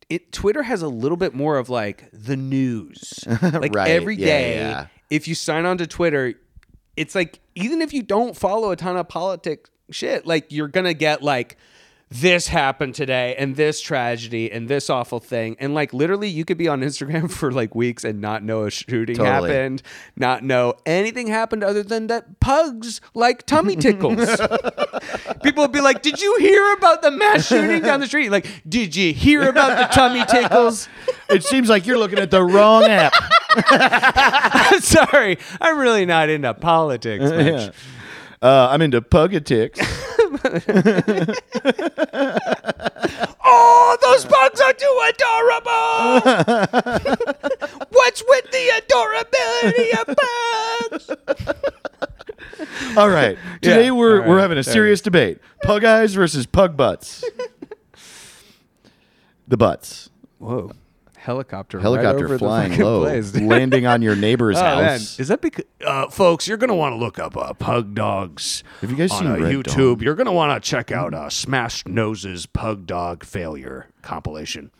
it. 0.08 0.32
Twitter 0.32 0.62
has 0.62 0.82
a 0.82 0.88
little 0.88 1.16
bit 1.16 1.34
more 1.34 1.58
of 1.58 1.68
like 1.68 2.08
the 2.12 2.36
news. 2.36 3.24
Like 3.42 3.74
Right. 3.74 3.90
every 3.90 4.16
Yeah, 4.16 4.26
day, 4.26 4.54
yeah. 4.56 4.86
if 5.10 5.26
you 5.28 5.34
sign 5.34 5.66
on 5.66 5.78
to 5.78 5.86
Twitter, 5.86 6.34
it's 6.96 7.14
like 7.14 7.40
even 7.54 7.82
if 7.82 7.92
you 7.92 8.02
don't 8.02 8.36
follow 8.36 8.70
a 8.70 8.76
ton 8.76 8.96
of 8.96 9.08
politics 9.08 9.70
shit, 9.90 10.26
like 10.26 10.46
you're 10.50 10.68
gonna 10.68 10.94
get 10.94 11.22
like 11.22 11.56
this 12.10 12.48
happened 12.48 12.92
today 12.94 13.36
and 13.38 13.54
this 13.54 13.80
tragedy 13.80 14.50
and 14.50 14.68
this 14.68 14.90
awful 14.90 15.20
thing 15.20 15.54
and 15.60 15.74
like 15.74 15.92
literally 15.92 16.28
you 16.28 16.44
could 16.44 16.58
be 16.58 16.66
on 16.66 16.80
Instagram 16.90 17.30
for 17.30 17.52
like 17.52 17.74
weeks 17.74 18.02
and 18.02 18.20
not 18.20 18.42
know 18.42 18.64
a 18.64 18.70
shooting 18.70 19.16
Totally. 19.16 19.50
happened, 19.50 19.82
not 20.16 20.42
know 20.42 20.74
anything 20.84 21.28
happened 21.28 21.62
other 21.62 21.82
than 21.84 22.08
that 22.08 22.40
pugs 22.40 23.00
like 23.14 23.46
tummy 23.46 23.76
tickles. 23.76 24.28
People 25.42 25.64
would 25.64 25.72
be 25.72 25.80
like, 25.80 26.02
"Did 26.02 26.20
you 26.20 26.36
hear 26.38 26.72
about 26.74 27.00
the 27.02 27.10
mass 27.10 27.46
shooting 27.46 27.82
down 27.82 28.00
the 28.00 28.06
street?" 28.06 28.30
Like, 28.30 28.46
"Did 28.68 28.94
you 28.96 29.12
hear 29.12 29.48
about 29.48 29.78
the 29.78 29.94
tummy 29.94 30.24
tickles?" 30.24 30.88
It 31.30 31.44
seems 31.44 31.68
like 31.68 31.86
you're 31.86 31.96
looking 31.96 32.18
at 32.18 32.32
the 32.32 32.42
wrong 32.42 32.82
app. 32.84 33.12
Sorry, 34.82 35.38
I'm 35.60 35.78
really 35.78 36.04
not 36.04 36.28
into 36.28 36.52
politics 36.54 37.22
much. 37.22 37.72
Uh, 38.42 38.68
I'm 38.68 38.82
into 38.82 39.00
pugatics. 39.00 39.78
Oh, 43.52 43.96
those 44.00 44.24
pugs 44.24 44.60
are 44.60 44.72
too 44.72 45.00
adorable. 45.08 46.20
What's 47.90 48.22
with 48.28 48.48
the 48.52 48.68
adorability 48.78 49.90
of 49.98 50.06
pugs? 50.86 51.10
All 52.96 53.08
right. 53.08 53.36
Today 53.62 53.86
Yeah. 53.86 53.90
we're 53.90 54.22
All 54.22 54.28
we're 54.28 54.38
having 54.40 54.56
a 54.58 54.62
There 54.62 54.72
serious 54.72 55.00
debate. 55.00 55.40
Pug 55.64 55.84
eyes 55.84 56.14
versus 56.14 56.46
pug 56.46 56.76
butts. 56.76 57.24
the 59.48 59.56
butts. 59.56 60.10
Whoa, 60.38 60.70
helicopter, 61.20 61.78
right 61.78 61.82
Helicopter 61.82 62.24
over 62.24 62.38
flying 62.38 62.78
low, 62.78 63.02
place. 63.02 63.34
landing 63.36 63.86
on 63.86 64.02
your 64.02 64.16
neighbor's 64.16 64.56
Oh, 64.58 64.62
man. 64.62 64.84
house. 64.98 65.20
Is 65.20 65.28
that 65.28 65.40
because, 65.40 65.64
uh, 65.86 66.08
folks? 66.08 66.48
You're 66.48 66.56
gonna 66.56 66.74
want 66.74 66.94
to 66.94 66.96
look 66.96 67.18
up 67.18 67.36
uh, 67.36 67.52
pug 67.54 67.94
dogs. 67.94 68.64
Have 68.80 68.90
you 68.90 68.96
guys 68.96 69.10
on 69.12 69.18
seen 69.18 69.28
uh, 69.28 69.48
YouTube? 69.48 69.96
Dawn? 69.96 70.00
You're 70.00 70.14
gonna 70.14 70.32
want 70.32 70.62
to 70.62 70.68
check 70.68 70.90
out 70.90 71.14
uh, 71.14 71.28
Smashed 71.30 71.86
Noses 71.86 72.46
Pug 72.46 72.86
Dog 72.86 73.24
Failure 73.24 73.88
compilation. 74.02 74.70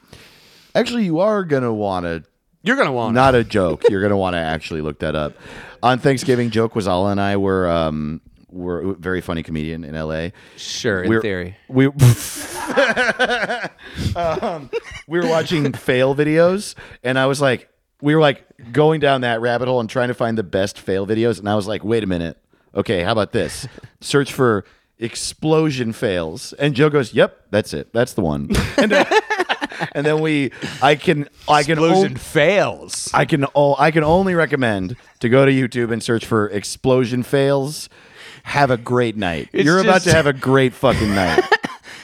Actually, 0.74 1.04
you 1.04 1.20
are 1.20 1.44
gonna 1.44 1.72
want 1.74 2.04
to. 2.06 2.24
You're 2.62 2.76
gonna 2.76 2.92
want 2.92 3.14
Not 3.14 3.34
a 3.34 3.42
joke. 3.44 3.84
You're 3.88 4.02
gonna 4.02 4.16
want 4.18 4.34
to 4.34 4.38
actually 4.40 4.80
look 4.82 4.98
that 5.00 5.14
up. 5.14 5.34
On 5.82 5.98
Thanksgiving, 5.98 6.50
Joke 6.50 6.74
was 6.74 6.86
all 6.86 7.08
and 7.08 7.20
I 7.20 7.36
were 7.38 7.68
um 7.68 8.20
were 8.50 8.94
very 8.94 9.20
funny 9.20 9.42
comedian 9.42 9.84
in 9.84 9.94
L.A. 9.94 10.32
sure 10.56 11.02
in 11.04 11.08
We're- 11.08 11.22
theory. 11.22 11.56
We 11.68 11.86
um, 14.16 14.70
we 15.06 15.18
were 15.20 15.26
watching 15.28 15.72
fail 15.72 16.14
videos, 16.14 16.74
and 17.02 17.18
I 17.18 17.26
was 17.26 17.40
like, 17.40 17.68
we 18.00 18.14
were 18.14 18.20
like 18.20 18.44
going 18.72 19.00
down 19.00 19.22
that 19.22 19.40
rabbit 19.40 19.68
hole 19.68 19.80
and 19.80 19.88
trying 19.90 20.08
to 20.08 20.14
find 20.14 20.36
the 20.38 20.42
best 20.42 20.78
fail 20.78 21.06
videos, 21.06 21.38
and 21.38 21.48
I 21.48 21.54
was 21.54 21.66
like, 21.66 21.84
wait 21.84 22.02
a 22.02 22.06
minute, 22.06 22.38
okay, 22.74 23.02
how 23.02 23.12
about 23.12 23.32
this? 23.32 23.66
Search 24.00 24.32
for 24.32 24.64
explosion 24.98 25.92
fails, 25.92 26.52
and 26.54 26.74
Joe 26.74 26.90
goes, 26.90 27.12
yep, 27.14 27.46
that's 27.50 27.72
it, 27.74 27.92
that's 27.92 28.12
the 28.14 28.20
one, 28.22 28.50
and 28.78 28.90
then, 28.92 29.06
and 29.92 30.06
then 30.06 30.20
we, 30.20 30.52
I 30.82 30.94
can, 30.94 31.28
I 31.48 31.62
can, 31.62 31.78
Explosion 31.78 32.12
on- 32.12 32.16
fails. 32.16 33.10
I 33.12 33.24
can, 33.24 33.46
oh, 33.54 33.76
I 33.78 33.90
can 33.90 34.04
only 34.04 34.34
recommend 34.34 34.96
to 35.20 35.28
go 35.28 35.44
to 35.44 35.52
YouTube 35.52 35.92
and 35.92 36.02
search 36.02 36.24
for 36.26 36.48
explosion 36.48 37.22
fails. 37.22 37.88
Have 38.44 38.70
a 38.70 38.78
great 38.78 39.16
night. 39.18 39.50
It's 39.52 39.64
You're 39.66 39.80
about 39.80 40.00
to 40.02 40.12
have 40.14 40.26
a 40.26 40.32
great 40.32 40.72
fucking 40.72 41.14
night. 41.14 41.42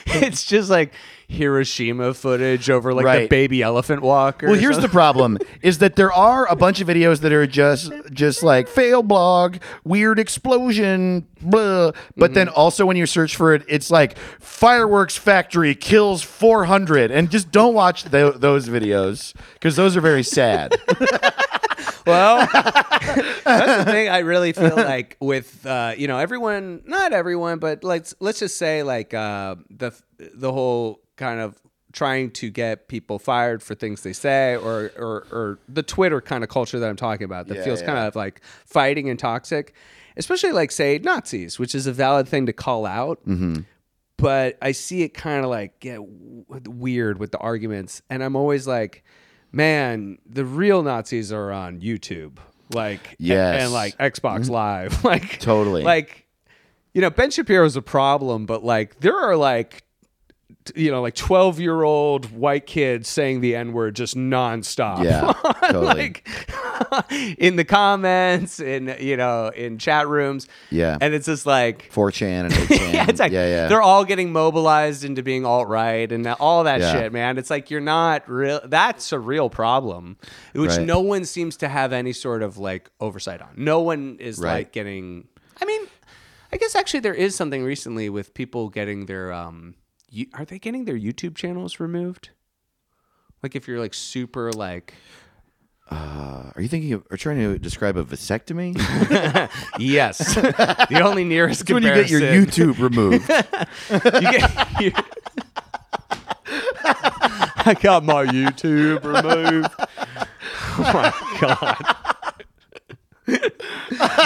it's 0.21 0.45
just 0.45 0.69
like 0.69 0.93
Hiroshima 1.29 2.13
footage 2.13 2.69
over 2.69 2.93
like 2.93 3.23
the 3.23 3.27
baby 3.27 3.61
elephant 3.61 4.01
walk. 4.01 4.41
Well, 4.41 4.53
here's 4.53 4.79
the 4.79 4.87
problem: 4.87 5.37
is 5.61 5.79
that 5.79 5.97
there 5.97 6.11
are 6.11 6.45
a 6.47 6.55
bunch 6.55 6.79
of 6.79 6.87
videos 6.87 7.19
that 7.21 7.33
are 7.33 7.45
just 7.45 7.91
just 8.11 8.43
like 8.43 8.69
fail 8.69 9.03
blog, 9.03 9.57
weird 9.83 10.19
explosion, 10.19 11.27
blah. 11.41 11.91
But 12.15 12.33
then 12.33 12.47
mm-hmm. 12.47 12.55
also 12.59 12.85
when 12.85 12.95
you 12.95 13.05
search 13.05 13.35
for 13.35 13.53
it, 13.53 13.63
it's 13.67 13.91
like 13.91 14.17
fireworks 14.39 15.17
factory 15.17 15.75
kills 15.75 16.23
400, 16.23 17.11
and 17.11 17.29
just 17.29 17.51
don't 17.51 17.73
watch 17.73 18.05
tho- 18.05 18.31
those 18.31 18.69
videos 18.69 19.35
because 19.55 19.75
those 19.75 19.97
are 19.97 20.01
very 20.01 20.23
sad. 20.23 20.75
Well, 22.07 22.47
that's 22.53 23.85
the 23.85 23.91
thing. 23.91 24.09
I 24.09 24.19
really 24.19 24.53
feel 24.53 24.75
like 24.75 25.17
with 25.19 25.65
uh, 25.65 25.93
you 25.97 26.07
know 26.07 26.17
everyone, 26.17 26.81
not 26.85 27.13
everyone, 27.13 27.59
but 27.59 27.83
let's 27.83 28.15
let's 28.19 28.39
just 28.39 28.57
say 28.57 28.83
like 28.83 29.13
uh, 29.13 29.55
the 29.69 29.91
the 30.17 30.51
whole 30.51 31.01
kind 31.15 31.39
of 31.39 31.61
trying 31.93 32.29
to 32.29 32.49
get 32.51 32.87
people 32.89 33.17
fired 33.17 33.63
for 33.63 33.73
things 33.75 34.03
they 34.03 34.13
say, 34.13 34.55
or 34.55 34.91
or, 34.97 35.25
or 35.31 35.59
the 35.67 35.83
Twitter 35.83 36.21
kind 36.21 36.43
of 36.43 36.49
culture 36.49 36.79
that 36.79 36.89
I'm 36.89 36.95
talking 36.95 37.25
about 37.25 37.47
that 37.47 37.57
Yeah, 37.57 37.63
feels 37.63 37.81
yeah. 37.81 37.87
kind 37.87 37.99
of 38.07 38.15
like 38.15 38.41
fighting 38.65 39.09
and 39.09 39.17
toxic, 39.17 39.73
especially 40.15 40.51
like 40.51 40.71
say 40.71 40.99
Nazis, 40.99 41.57
which 41.59 41.73
is 41.73 41.87
a 41.87 41.91
valid 41.93 42.27
thing 42.27 42.45
to 42.47 42.53
call 42.53 42.85
out. 42.85 43.19
But 44.17 44.57
I 44.63 44.71
see 44.71 45.03
it 45.03 45.09
kind 45.13 45.43
of 45.43 45.51
like 45.51 45.79
get 45.79 45.97
w- 45.97 46.43
weird 46.65 47.19
with 47.19 47.31
the 47.31 47.37
arguments, 47.37 48.01
and 48.09 48.23
I'm 48.23 48.35
always 48.35 48.65
like, 48.67 49.03
man, 49.51 50.17
the 50.25 50.45
real 50.45 50.83
Nazis 50.83 51.31
are 51.31 51.51
on 51.51 51.81
YouTube, 51.81 52.37
like 52.73 53.15
Yes. 53.19 53.63
and 53.63 53.73
like 53.73 53.97
Xbox 53.97 54.41
mm-hmm. 54.41 54.53
Live, 54.53 55.03
like 55.03 55.39
Totally. 55.39 55.83
like 55.83 56.25
you 56.93 57.01
know 57.01 57.09
Ben 57.09 57.31
Shapiro's 57.31 57.75
a 57.75 57.81
problem, 57.81 58.45
but 58.45 58.63
like 58.63 58.99
there 58.99 59.17
are 59.17 59.35
like 59.35 59.83
you 60.75 60.91
know 60.91 61.01
like 61.01 61.15
12 61.15 61.59
year 61.59 61.83
old 61.83 62.31
white 62.31 62.65
kids 62.65 63.07
saying 63.09 63.41
the 63.41 63.55
n 63.55 63.73
word 63.73 63.95
just 63.95 64.15
nonstop, 64.15 65.03
Yeah, 65.03 65.33
totally. 65.71 65.85
like 65.85 66.27
in 67.37 67.55
the 67.55 67.65
comments, 67.65 68.59
in 68.59 68.95
you 68.99 69.17
know 69.17 69.47
in 69.49 69.77
chat 69.77 70.07
rooms, 70.07 70.47
Yeah. 70.69 70.97
and 71.01 71.13
it's 71.13 71.25
just 71.25 71.45
like 71.45 71.91
4chan 71.91 72.45
and 72.45 72.53
8chan. 72.53 72.93
yeah, 72.93 73.05
it's 73.09 73.19
like 73.19 73.31
yeah, 73.31 73.47
yeah. 73.47 73.67
they're 73.67 73.81
all 73.81 74.05
getting 74.05 74.31
mobilized 74.31 75.03
into 75.03 75.23
being 75.23 75.45
alt 75.45 75.67
right 75.67 76.11
and 76.11 76.27
all 76.27 76.63
that 76.65 76.79
Yeah. 76.81 76.93
shit, 76.93 77.13
man. 77.13 77.37
It's 77.37 77.49
like 77.49 77.69
you're 77.71 77.81
not 77.81 78.29
real. 78.29 78.61
That's 78.63 79.11
a 79.11 79.19
real 79.19 79.49
problem, 79.49 80.17
which 80.53 80.71
Right. 80.71 80.81
no 80.85 80.99
one 81.01 81.25
seems 81.25 81.57
to 81.57 81.67
have 81.67 81.93
any 81.93 82.13
sort 82.13 82.43
of 82.43 82.57
like 82.57 82.89
oversight 82.99 83.41
on. 83.41 83.49
No 83.55 83.81
one 83.81 84.17
is 84.19 84.39
Right. 84.39 84.53
like 84.53 84.71
getting. 84.71 85.27
I 85.61 85.65
mean, 85.65 85.81
I 86.51 86.57
guess 86.57 86.75
actually 86.75 87.01
there 87.01 87.13
is 87.13 87.35
something 87.35 87.63
recently 87.63 88.09
with 88.09 88.33
people 88.33 88.69
getting 88.69 89.05
their 89.07 89.33
um. 89.33 89.75
You, 90.09 90.27
are 90.33 90.45
they 90.45 90.57
getting 90.59 90.85
their 90.85 90.97
YouTube 90.97 91.35
channels 91.35 91.79
removed? 91.79 92.29
Like 93.43 93.55
if 93.55 93.67
you're 93.67 93.79
like 93.79 93.93
super 93.93 94.51
like 94.53 94.93
Uh, 95.89 96.51
are 96.55 96.61
you 96.61 96.67
thinking 96.67 96.93
of, 96.93 97.05
are 97.11 97.17
trying 97.17 97.37
to 97.37 97.57
describe 97.59 97.95
a 97.97 98.03
vasectomy? 98.03 98.75
yes, 99.79 100.35
the 100.35 101.01
only 101.03 101.23
nearest 101.23 101.61
It's 101.61 101.71
when 101.71 101.83
you 101.83 101.93
get 101.93 102.09
your 102.09 102.21
YouTube 102.21 102.79
removed. 102.79 103.29
You 104.21 104.31
get, 104.31 104.81
you, 104.81 104.91
I 107.69 107.75
got 107.81 108.03
my 108.03 108.25
YouTube 108.25 109.03
removed. 109.03 109.73
Oh 110.79 110.91
my 110.93 111.13
god. 111.39 111.95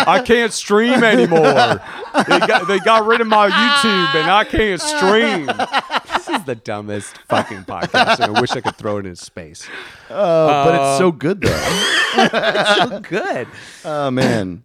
I 0.08 0.22
can't 0.26 0.54
stream 0.54 1.04
anymore. 1.04 1.82
They 2.28 2.40
got 2.40 2.68
they 2.68 2.80
got 2.80 3.06
rid 3.06 3.22
of 3.22 3.28
my 3.28 3.50
YouTube 3.50 4.22
and 4.22 4.32
I 4.32 4.44
can't 4.50 4.82
stream. 4.82 5.46
This 5.46 6.30
is 6.30 6.44
the 6.46 6.56
dumbest 6.56 7.18
fucking 7.30 7.64
podcast. 7.64 8.20
and 8.20 8.36
I 8.36 8.42
wish 8.42 8.52
I 8.52 8.62
could 8.62 8.78
throw 8.78 8.98
it 8.98 9.06
in 9.06 9.16
space. 9.16 9.68
Oh, 10.10 10.64
but 10.66 10.76
it's 10.76 10.98
so 10.98 11.12
good 11.12 11.42
though. 11.42 11.88
It's 12.14 12.76
so 12.76 13.00
good. 13.00 13.48
Oh 13.86 14.12
man. 14.12 14.64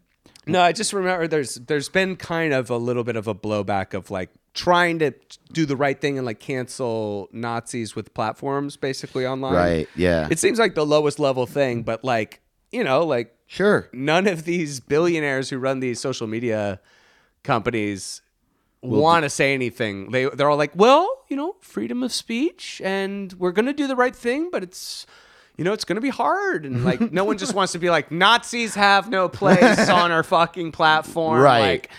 No, 0.49 0.61
I 0.61 0.73
just 0.73 0.93
remember 0.93 1.27
there's 1.27 1.57
there's 1.57 1.89
been 1.89 2.17
kind 2.17 2.53
of 2.53 2.71
a 2.71 2.77
little 2.77 3.05
bit 3.05 3.17
of 3.17 3.27
a 3.27 3.35
blowback 3.35 3.95
of 3.95 4.11
like 4.11 4.31
trying 4.55 4.99
to 5.01 5.13
do 5.53 5.67
the 5.67 5.77
right 5.77 6.01
thing 6.01 6.19
and 6.19 6.27
like 6.27 6.41
cancel 6.41 7.29
Nazis 7.33 7.95
with 7.95 8.15
platforms 8.15 8.77
basically 8.77 9.27
online. 9.27 9.55
Right. 9.55 9.89
Yeah. 9.95 10.29
It 10.31 10.39
seems 10.39 10.59
like 10.59 10.75
the 10.75 10.87
lowest 10.87 11.19
level 11.19 11.47
thing, 11.47 11.83
but 11.83 12.03
like, 12.03 12.41
you 12.73 12.83
know, 12.83 13.05
like 13.05 13.37
sure. 13.47 13.89
none 13.93 14.27
of 14.27 14.45
these 14.45 14.81
billionaires 14.81 15.51
who 15.51 15.59
run 15.59 15.81
these 15.81 16.01
social 16.01 16.27
media 16.27 16.81
companies 17.47 18.21
want 18.83 19.25
to 19.25 19.31
say 19.31 19.55
anything. 19.55 20.11
They 20.11 20.27
they're 20.27 20.51
all 20.51 20.57
like, 20.57 20.73
"Well, 20.75 21.09
you 21.29 21.37
know, 21.37 21.57
freedom 21.61 22.03
of 22.03 22.13
speech 22.13 22.81
and 22.85 23.33
we're 23.35 23.53
going 23.53 23.67
to 23.67 23.73
do 23.73 23.87
the 23.87 23.97
right 23.97 24.15
thing, 24.15 24.51
but 24.51 24.63
it's 24.63 25.07
you 25.57 25.65
know, 25.65 25.73
it's 25.73 25.85
going 25.85 25.97
to 25.97 26.03
be 26.03 26.11
hard." 26.11 26.67
And 26.67 26.85
like 26.85 27.01
no 27.13 27.25
one 27.25 27.39
just 27.39 27.55
wants 27.59 27.73
to 27.73 27.79
be 27.79 27.91
like, 27.91 28.13
"Nazis 28.13 28.75
have 28.75 29.09
no 29.09 29.29
place 29.29 29.89
on 29.89 30.11
our 30.13 30.23
fucking 30.23 30.73
platform." 30.73 31.41
Right. 31.41 31.61
Like 31.61 31.91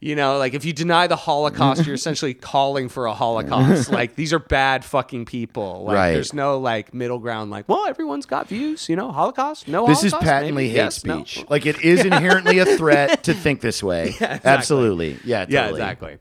you 0.00 0.14
know, 0.14 0.36
like 0.38 0.52
if 0.54 0.64
you 0.64 0.72
deny 0.72 1.06
the 1.06 1.16
Holocaust, 1.16 1.86
you're 1.86 1.94
essentially 1.94 2.34
calling 2.52 2.88
for 2.88 3.06
a 3.06 3.14
Holocaust. 3.14 3.90
like 3.90 4.14
these 4.14 4.32
are 4.32 4.38
bad 4.38 4.84
fucking 4.84 5.24
people. 5.24 5.84
Like 5.84 5.94
Right. 5.96 6.12
there's 6.12 6.32
no 6.34 6.58
like 6.58 6.92
middle 6.92 7.18
ground. 7.18 7.50
Like, 7.50 7.68
well, 7.68 7.86
everyone's 7.86 8.26
got 8.26 8.46
views. 8.48 8.88
You 8.88 8.96
know, 8.96 9.10
Holocaust. 9.10 9.68
No. 9.68 9.86
This 9.86 10.04
is 10.04 10.12
patently 10.12 10.64
Maybe? 10.64 10.68
hate 10.68 10.76
Yes, 10.76 11.04
no? 11.04 11.24
speech. 11.24 11.44
Like 11.48 11.64
it 11.66 11.80
is 11.82 12.04
inherently 12.04 12.58
a 12.58 12.66
threat 12.66 13.24
to 13.24 13.34
think 13.34 13.60
this 13.62 13.82
way. 13.82 14.08
exactly. 14.08 14.50
Absolutely. 14.50 15.18
Yeah. 15.24 15.46
Yeah, 15.48 15.68
exactly. 15.68 16.18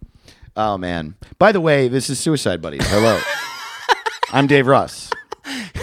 Oh 0.55 0.77
man. 0.77 1.15
By 1.37 1.51
the 1.51 1.59
way, 1.61 1.89
this 1.89 2.09
is 2.09 2.17
Suicide 2.17 2.61
Buddies. 2.61 2.87
Hello. 2.87 3.19
I'm 4.31 4.47
Dave 4.47 4.67
Ross. 4.67 5.09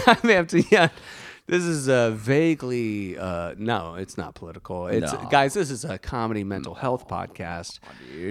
I'm 0.07 0.29
empty. 0.29 0.65
Yeah. 0.71 0.89
This 1.45 1.63
is 1.63 1.87
a 1.89 2.11
vaguely 2.11 3.17
uh, 3.17 3.53
no, 3.57 3.95
it's 3.95 4.17
not 4.17 4.33
political. 4.33 4.87
It's 4.87 5.11
No. 5.11 5.27
guys. 5.29 5.53
This 5.53 5.69
is 5.71 5.83
a 5.83 5.97
comedy 5.97 6.43
mental 6.45 6.73
health 6.73 7.07
podcast 7.07 7.79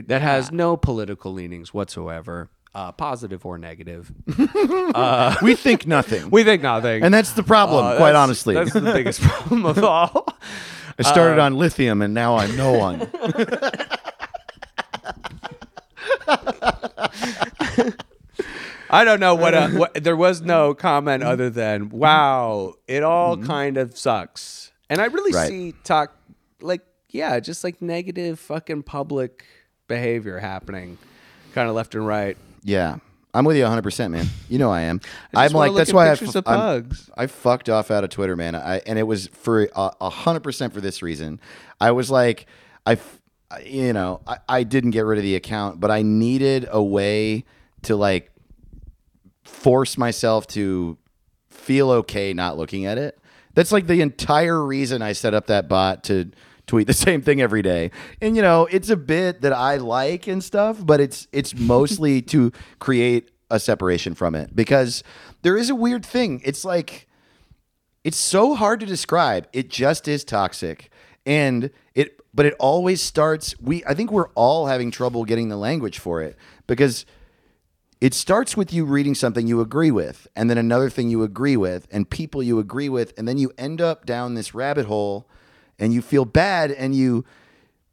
that 0.07 0.23
has 0.23 0.50
no 0.50 0.76
political 0.78 1.33
leanings 1.33 1.75
whatsoever, 1.75 2.49
uh, 2.75 2.90
positive 2.92 3.45
or 3.45 3.59
negative. 3.59 4.11
We 5.42 5.54
think 5.57 5.87
nothing. 5.87 6.31
We 6.31 6.42
think 6.42 6.62
nothing. 6.62 7.02
and 7.02 7.12
that's 7.12 7.33
the 7.33 7.42
problem, 7.42 7.85
Uh, 7.85 7.97
quite 7.97 8.12
that's- 8.12 8.23
honestly. 8.23 8.54
that's 8.54 8.73
the 8.73 8.81
biggest 8.81 9.21
problem 9.28 9.66
of 9.66 9.85
all. 9.85 10.26
I 10.99 11.02
started 11.02 11.38
on 11.38 11.57
lithium 11.57 12.00
and 12.00 12.14
now 12.14 12.37
I'm 12.37 12.57
no 12.57 12.73
one. 12.73 13.11
I 18.93 19.05
don't 19.05 19.21
know 19.21 19.35
what, 19.35 19.55
uh, 19.55 19.69
what. 19.71 19.95
There 20.05 20.17
was 20.17 20.43
no 20.43 20.75
comment 20.75 21.23
other 21.23 21.49
than 21.51 21.89
"Wow, 21.89 22.75
it 22.87 23.03
all 23.03 23.37
kind 23.39 23.77
of 23.79 23.97
sucks." 23.97 24.71
And 24.91 25.01
I 25.01 25.07
really 25.07 25.33
Right. 25.33 25.49
see 25.49 25.73
talk 25.85 26.15
like 26.61 26.83
yeah, 27.11 27.41
just 27.41 27.65
like 27.65 27.81
negative 27.83 28.39
fucking 28.39 28.83
public 28.85 29.45
behavior 29.89 30.39
happening, 30.39 30.99
kind 31.55 31.69
of 31.69 31.75
left 31.75 31.95
and 31.95 32.07
right. 32.07 32.37
Yeah. 32.63 32.97
I'm 33.35 33.47
with 33.47 33.57
you 33.57 33.65
100%, 33.65 34.11
man. 34.11 34.27
You 34.51 34.59
know 34.59 34.71
I 34.71 34.83
am. 34.83 35.01
I 35.35 35.47
I'm 35.47 35.53
like 35.53 35.75
that's 35.75 35.89
at 35.89 35.95
why 35.97 36.05
I, 36.09 36.11
I'm- 36.11 36.43
pugs. 36.43 37.09
I 37.17 37.27
fucked 37.27 37.71
off 37.71 37.91
out 37.91 38.05
of 38.05 38.11
Twitter, 38.11 38.37
man. 38.37 38.55
I 38.55 38.83
and 38.87 38.99
it 38.99 39.05
was 39.05 39.29
for 39.29 39.71
a 39.75 39.91
a 40.03 40.11
hundred 40.11 40.41
percent 40.43 40.75
for 40.75 40.83
this 40.83 41.01
reason. 41.03 41.41
I 41.81 41.93
was 41.93 42.11
like, 42.11 42.45
I, 42.85 42.93
f- 42.93 43.21
you 43.65 43.95
know, 43.95 44.21
I, 44.27 44.37
I 44.49 44.63
didn't 44.65 44.91
get 44.91 45.07
rid 45.07 45.19
of 45.19 45.23
the 45.25 45.35
account, 45.35 45.81
but 45.81 45.91
I 45.91 46.03
needed 46.03 46.69
a 46.71 46.83
way 46.83 47.45
to 47.85 47.97
like 47.97 48.31
force 49.43 49.99
myself 49.99 50.47
to 50.49 50.99
feel 51.49 51.91
okay 51.91 52.33
not 52.33 52.57
looking 52.57 52.87
at 52.87 52.99
it. 52.99 53.19
That's 53.55 53.73
like 53.73 53.87
the 53.87 54.01
entire 54.01 54.65
reason 54.65 55.03
I 55.03 55.13
set 55.13 55.35
up 55.35 55.47
that 55.47 55.69
bot 55.69 56.05
to 56.05 56.31
tweet 56.67 56.87
the 56.87 56.93
same 56.95 57.23
thing 57.23 57.41
every 57.41 57.63
day. 57.63 57.91
And 58.21 58.37
you 58.37 58.43
know, 58.43 58.67
it's 58.71 58.91
a 58.91 58.97
bit 58.97 59.43
that 59.43 59.53
I 59.53 59.77
like 59.77 60.27
and 60.27 60.43
stuff, 60.43 60.85
but 60.85 61.01
it's 61.01 61.29
it's 61.33 61.55
mostly 61.55 62.23
to 62.33 62.53
create 62.79 63.31
a 63.51 63.61
separation 63.61 64.15
from 64.15 64.35
it 64.35 64.57
because 64.57 65.05
there 65.43 65.57
is 65.57 65.71
a 65.71 65.75
weird 65.75 66.05
thing. 66.05 66.41
It's 66.45 66.65
like 66.65 67.07
it's 68.05 68.17
so 68.17 68.55
hard 68.55 68.81
to 68.81 68.87
describe. 68.87 69.47
It 69.53 69.71
just 69.71 70.09
is 70.09 70.25
toxic. 70.25 70.91
And 71.25 71.71
it 71.95 72.21
but 72.35 72.47
it 72.47 72.55
always 72.59 73.01
starts 73.01 73.55
we 73.61 73.85
I 73.85 73.95
think 73.95 74.11
we're 74.11 74.31
all 74.31 74.67
having 74.67 74.91
trouble 74.91 75.25
getting 75.25 75.49
the 75.49 75.57
language 75.57 75.99
for 75.99 76.23
it 76.23 76.37
because 76.67 77.05
it 78.02 78.14
starts 78.14 78.56
with 78.56 78.73
you 78.73 78.85
reading 78.85 79.14
something 79.14 79.47
you 79.47 79.61
agree 79.61 79.92
with 79.92 80.26
and 80.35 80.50
then 80.50 80.59
another 80.59 80.90
thing 80.90 81.09
you 81.09 81.23
agree 81.23 81.56
with 81.56 81.87
and 81.92 82.11
people 82.11 82.42
you 82.42 82.59
agree 82.59 82.88
with 82.88 83.16
and 83.16 83.28
then 83.28 83.38
you 83.38 83.52
end 83.56 83.80
up 83.80 84.04
down 84.04 84.35
this 84.35 84.52
rabbit 84.52 84.87
hole 84.87 85.28
and 85.78 85.92
you 85.92 86.02
feel 86.02 86.25
bad 86.25 86.73
and 86.73 86.97
you 86.97 87.25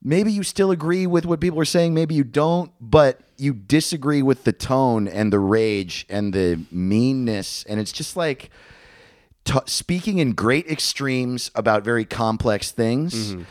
maybe 0.01 0.31
you 0.31 0.41
still 0.41 0.71
agree 0.71 1.05
with 1.05 1.27
what 1.27 1.39
people 1.39 1.59
are 1.59 1.65
saying 1.65 1.93
maybe 1.93 2.15
you 2.15 2.23
don't 2.23 2.71
but 2.81 3.21
you 3.37 3.53
disagree 3.53 4.23
with 4.23 4.45
the 4.45 4.51
tone 4.51 5.07
and 5.07 5.31
the 5.31 5.37
rage 5.37 6.07
and 6.09 6.33
the 6.33 6.59
meanness 6.71 7.63
and 7.69 7.79
it's 7.79 7.91
just 7.91 8.17
like 8.17 8.49
t- 9.45 9.59
speaking 9.67 10.17
in 10.17 10.31
great 10.31 10.65
extremes 10.67 11.51
about 11.53 11.83
very 11.83 12.03
complex 12.03 12.71
things 12.71 13.33
mm-hmm. 13.33 13.43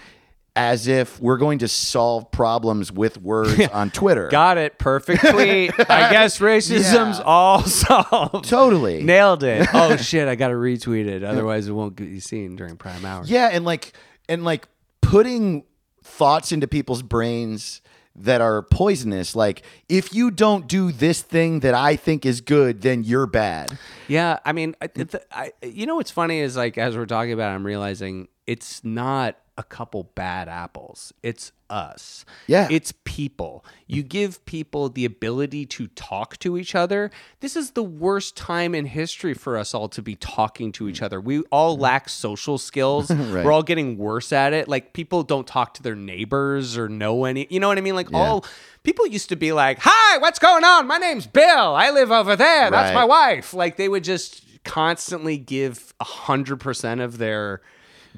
As 0.58 0.88
if 0.88 1.20
we're 1.20 1.36
going 1.36 1.60
to 1.60 1.68
solve 1.68 2.30
problems 2.30 2.90
with 2.90 3.16
words 3.22 3.60
on 3.72 3.90
Twitter. 3.90 4.28
Got 4.28 4.58
it. 4.58 4.78
Perfect 4.78 5.20
tweet. 5.24 5.72
I 5.90 6.10
guess 6.10 6.38
racism's 6.40 7.18
Yeah. 7.18 7.22
all 7.24 7.62
solved. 7.62 8.48
Totally. 8.48 9.02
Nailed 9.02 9.42
it. 9.44 9.68
Oh 9.74 9.96
shit! 9.96 10.26
I 10.28 10.34
gotta 10.34 10.54
retweet 10.54 11.06
it, 11.06 11.22
otherwise 11.22 11.68
it 11.68 11.72
won't 11.72 11.94
be 11.96 12.18
seen 12.20 12.56
during 12.56 12.76
prime 12.76 13.04
hours. 13.04 13.30
Yeah, 13.30 13.48
and 13.52 13.64
like 13.64 13.92
and 14.28 14.44
like 14.44 14.66
putting 15.02 15.64
thoughts 16.02 16.52
into 16.52 16.66
people's 16.66 17.02
brains 17.02 17.80
that 18.16 18.40
are 18.40 18.62
poisonous 18.62 19.36
like 19.36 19.62
if 19.88 20.12
you 20.12 20.30
don't 20.30 20.66
do 20.66 20.90
this 20.90 21.22
thing 21.22 21.60
that 21.60 21.74
I 21.74 21.94
think 21.94 22.26
is 22.26 22.40
good 22.40 22.80
then 22.80 23.04
you're 23.04 23.26
bad. 23.28 23.78
Yeah, 24.08 24.38
I 24.44 24.52
mean, 24.52 24.74
I, 24.80 24.86
th- 24.88 25.14
I, 25.30 25.52
you 25.62 25.86
know 25.86 25.94
what's 25.96 26.10
funny 26.10 26.40
is 26.40 26.56
like 26.56 26.76
as 26.78 26.96
we're 26.96 27.06
talking 27.06 27.32
about, 27.32 27.52
it, 27.52 27.54
I'm 27.54 27.64
realizing 27.64 28.26
it's 28.46 28.82
not 28.82 29.36
a 29.58 29.62
couple 29.64 30.04
bad 30.14 30.48
apples. 30.48 31.12
It's 31.22 31.50
us. 31.68 32.24
Yeah. 32.46 32.68
it's 32.70 32.94
people. 33.04 33.64
You 33.88 34.02
give 34.04 34.42
people 34.46 34.88
the 34.88 35.04
ability 35.04 35.66
to 35.66 35.88
talk 35.88 36.38
to 36.38 36.56
each 36.56 36.74
other. 36.76 37.10
This 37.40 37.56
is 37.56 37.72
the 37.72 37.82
worst 37.82 38.36
time 38.36 38.74
in 38.74 38.86
history 38.86 39.34
for 39.34 39.58
us 39.58 39.74
all 39.74 39.88
to 39.90 40.00
be 40.00 40.14
talking 40.14 40.70
to 40.72 40.88
each 40.88 41.02
other. 41.02 41.20
We 41.20 41.40
all 41.50 41.76
lack 41.76 42.08
social 42.08 42.56
skills. 42.56 43.10
We're 43.10 43.52
all 43.52 43.64
getting 43.64 43.98
worse 43.98 44.32
at 44.32 44.52
it. 44.52 44.68
Like 44.68 44.92
people 44.92 45.24
don't 45.24 45.46
talk 45.46 45.74
to 45.74 45.82
their 45.82 45.96
neighbors 45.96 46.78
or 46.78 46.88
know 46.88 47.24
any. 47.24 47.48
You 47.50 47.58
know 47.58 47.68
what 47.68 47.78
I 47.78 47.82
mean? 47.82 47.96
Like 47.96 48.14
all 48.14 48.46
people 48.84 49.06
used 49.08 49.28
to 49.30 49.36
be 49.36 49.52
like, 49.52 49.78
"Hi, 49.82 50.18
what's 50.18 50.38
going 50.38 50.64
on? 50.64 50.86
My 50.86 50.98
name's 50.98 51.26
Bill. 51.26 51.74
I 51.74 51.90
live 51.90 52.12
over 52.12 52.36
there. 52.36 52.70
That's 52.70 52.94
my 52.94 53.04
wife." 53.04 53.52
Like 53.52 53.76
they 53.76 53.88
would 53.88 54.04
just 54.04 54.44
constantly 54.64 55.36
give 55.36 55.92
a 56.00 56.04
hundred 56.04 56.60
percent 56.60 57.00
of 57.00 57.18
their 57.18 57.60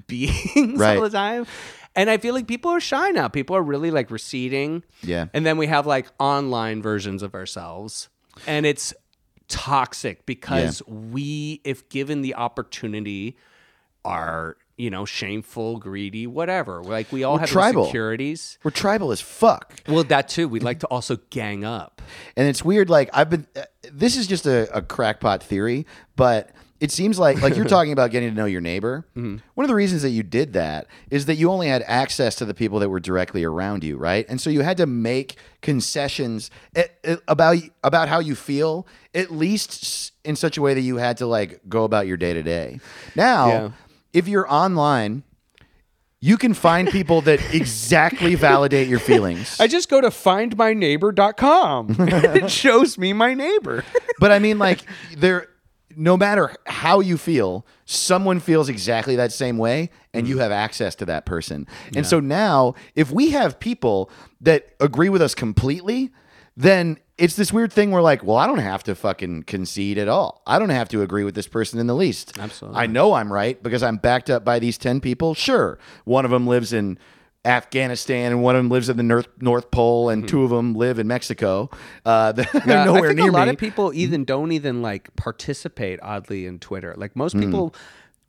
beings 0.07 0.79
Right. 0.79 0.97
all 0.97 1.03
the 1.03 1.11
time. 1.11 1.47
And 1.97 2.09
I 2.09 2.19
feel 2.19 2.35
like 2.35 2.47
people 2.47 2.71
are 2.71 2.81
shy 2.81 3.11
now. 3.11 3.29
People 3.29 3.57
are 3.57 3.63
really 3.63 3.91
like 3.91 4.11
receding. 4.11 4.85
Yeah. 5.03 5.27
And 5.35 5.45
then 5.45 5.57
we 5.59 5.67
have 5.67 5.87
like 5.87 6.07
online 6.21 6.83
versions 6.83 7.23
of 7.23 7.35
ourselves. 7.35 8.09
And 8.47 8.65
it's 8.65 8.95
toxic 9.49 10.25
because 10.27 10.83
we, 10.87 11.61
if 11.65 11.89
given 11.89 12.23
the 12.23 12.35
opportunity, 12.37 13.37
are, 14.05 14.57
you 14.79 14.89
know, 14.89 15.05
shameful, 15.05 15.77
greedy, 15.79 16.27
whatever. 16.27 16.83
Like 16.83 17.11
we 17.13 17.23
all 17.25 17.35
We're 17.35 17.41
have 17.41 17.51
tribal. 17.51 17.83
insecurities. 17.83 18.59
We're 18.63 18.71
tribal 18.71 19.13
as 19.13 19.21
fuck. 19.21 19.75
Well, 19.87 20.05
that 20.05 20.29
too. 20.29 20.49
We 20.49 20.61
like 20.61 20.81
to 20.81 20.87
also 20.87 21.17
gang 21.31 21.65
up. 21.65 22.01
And 22.37 22.49
it's 22.49 22.65
weird 22.65 22.89
like 22.89 23.11
I've 23.13 23.29
been 23.29 23.47
uh, 23.57 23.63
this 23.93 24.17
is 24.17 24.27
just 24.27 24.47
a, 24.47 24.75
a 24.75 24.81
crackpot 24.81 25.43
theory, 25.43 25.87
but 26.17 26.51
it 26.81 26.91
seems 26.91 27.19
like 27.19 27.41
like 27.43 27.57
you're 27.57 27.65
talking 27.77 27.93
about 27.93 28.11
getting 28.11 28.31
to 28.31 28.35
know 28.35 28.47
your 28.47 28.61
neighbor. 28.61 29.07
Mm-hmm. 29.17 29.37
One 29.55 29.65
of 29.65 29.69
the 29.69 29.75
reasons 29.75 30.03
that 30.03 30.11
you 30.11 30.23
did 30.23 30.55
that 30.55 30.87
is 31.11 31.27
that 31.27 31.37
you 31.37 31.51
only 31.51 31.69
had 31.69 31.85
access 31.87 32.35
to 32.37 32.45
the 32.45 32.55
people 32.55 32.79
that 32.81 32.89
were 32.89 33.01
directly 33.01 33.45
around 33.45 33.85
you, 33.85 33.97
right? 33.97 34.27
And 34.29 34.41
so 34.41 34.51
you 34.51 34.63
had 34.63 34.77
to 34.79 34.87
make 34.87 35.37
concessions 35.61 36.51
eh, 36.75 36.85
eh, 37.05 37.17
about 37.29 37.59
about 37.85 38.09
how 38.09 38.19
you 38.19 38.35
feel, 38.35 38.87
at 39.15 39.31
least 39.31 40.13
in 40.25 40.37
such 40.37 40.57
a 40.57 40.63
way 40.63 40.75
that 40.75 40.81
you 40.81 40.97
had 40.97 41.17
to 41.19 41.27
like 41.27 41.61
go 41.69 41.85
about 41.85 42.07
your 42.07 42.17
day 42.17 42.33
to 42.33 42.43
day. 42.43 42.81
Now, 43.15 43.49
Yeah. 43.49 43.71
if 44.13 44.27
you're 44.29 44.51
online, 44.51 45.23
you 46.23 46.37
can 46.37 46.53
find 46.55 46.89
people 46.89 47.21
that 47.23 47.41
exactly 47.55 48.35
validate 48.35 48.89
your 48.89 48.99
feelings. 48.99 49.59
I 49.61 49.67
just 49.67 49.89
go 49.89 50.01
to 50.01 50.09
findmyneighbor.com. 50.11 51.97
it 51.99 52.51
shows 52.51 52.99
me 52.99 53.13
my 53.13 53.35
neighbor. 53.35 53.85
but 54.19 54.31
I 54.33 54.39
mean, 54.39 54.59
like, 54.59 54.81
there, 55.17 55.49
no 55.97 56.17
matter 56.17 56.55
how 56.67 57.01
you 57.01 57.17
feel, 57.17 57.67
someone 57.85 58.41
feels 58.41 58.69
exactly 58.69 59.17
that 59.17 59.33
same 59.33 59.59
way, 59.59 59.91
and 60.15 60.29
you 60.29 60.37
mm. 60.37 60.41
have 60.41 60.53
access 60.53 60.95
to 60.97 61.07
that 61.07 61.27
person. 61.27 61.67
And 61.95 62.07
so 62.07 62.21
now, 62.21 62.75
if 62.95 63.11
we 63.11 63.31
have 63.31 63.61
people 63.61 64.11
that 64.41 64.71
agree 64.81 65.09
with 65.09 65.23
us 65.23 65.35
completely, 65.35 66.11
then 66.57 66.99
it's 67.19 67.37
this 67.37 67.53
weird 67.53 67.73
thing 67.73 67.91
where, 67.91 68.03
like, 68.03 68.25
well, 68.25 68.37
I 68.37 68.47
don't 68.47 68.59
have 68.59 68.83
to 68.85 68.95
fucking 68.95 69.45
concede 69.45 69.99
at 69.99 70.09
all. 70.09 70.43
I 70.47 70.59
don't 70.59 70.71
have 70.71 70.89
to 70.91 71.03
agree 71.03 71.25
with 71.25 71.35
this 71.35 71.47
person 71.47 71.79
in 71.79 71.87
the 71.87 71.95
least. 71.95 72.39
Absolutely. 72.39 72.81
I 72.81 72.87
know 72.87 73.13
I'm 73.13 73.33
right 73.33 73.63
because 73.63 73.83
I'm 73.83 73.97
backed 73.97 74.31
up 74.31 74.45
by 74.45 74.59
these 74.59 74.79
10 74.79 75.01
people. 75.01 75.35
Sure. 75.35 75.79
One 76.05 76.25
of 76.25 76.31
them 76.31 76.47
lives 76.47 76.73
in. 76.73 76.99
Afghanistan 77.45 78.33
and 78.33 78.43
one 78.43 78.55
of 78.55 78.59
them 78.61 78.69
lives 78.71 78.89
in 78.89 78.97
the 78.97 79.03
North 79.03 79.29
North 79.41 79.71
Pole 79.71 80.11
and 80.11 80.29
two 80.29 80.45
of 80.45 80.51
them 80.51 80.75
live 80.75 80.99
in 80.99 81.07
Mexico. 81.07 81.71
Uh, 82.05 82.33
they're 82.33 82.47
Yeah, 82.67 82.85
nowhere 82.85 83.05
I 83.05 83.07
think 83.09 83.19
near 83.21 83.29
a 83.31 83.33
lot 83.33 83.47
me. 83.49 83.55
of 83.55 83.59
people 83.59 83.93
even 83.95 84.25
don't 84.25 84.53
even 84.53 84.83
like 84.83 85.15
participate 85.17 85.99
oddly 86.03 86.47
in 86.47 86.59
Twitter. 86.59 86.95
Like 86.97 87.17
most 87.17 87.33
Hmm. 87.33 87.41
people 87.41 87.75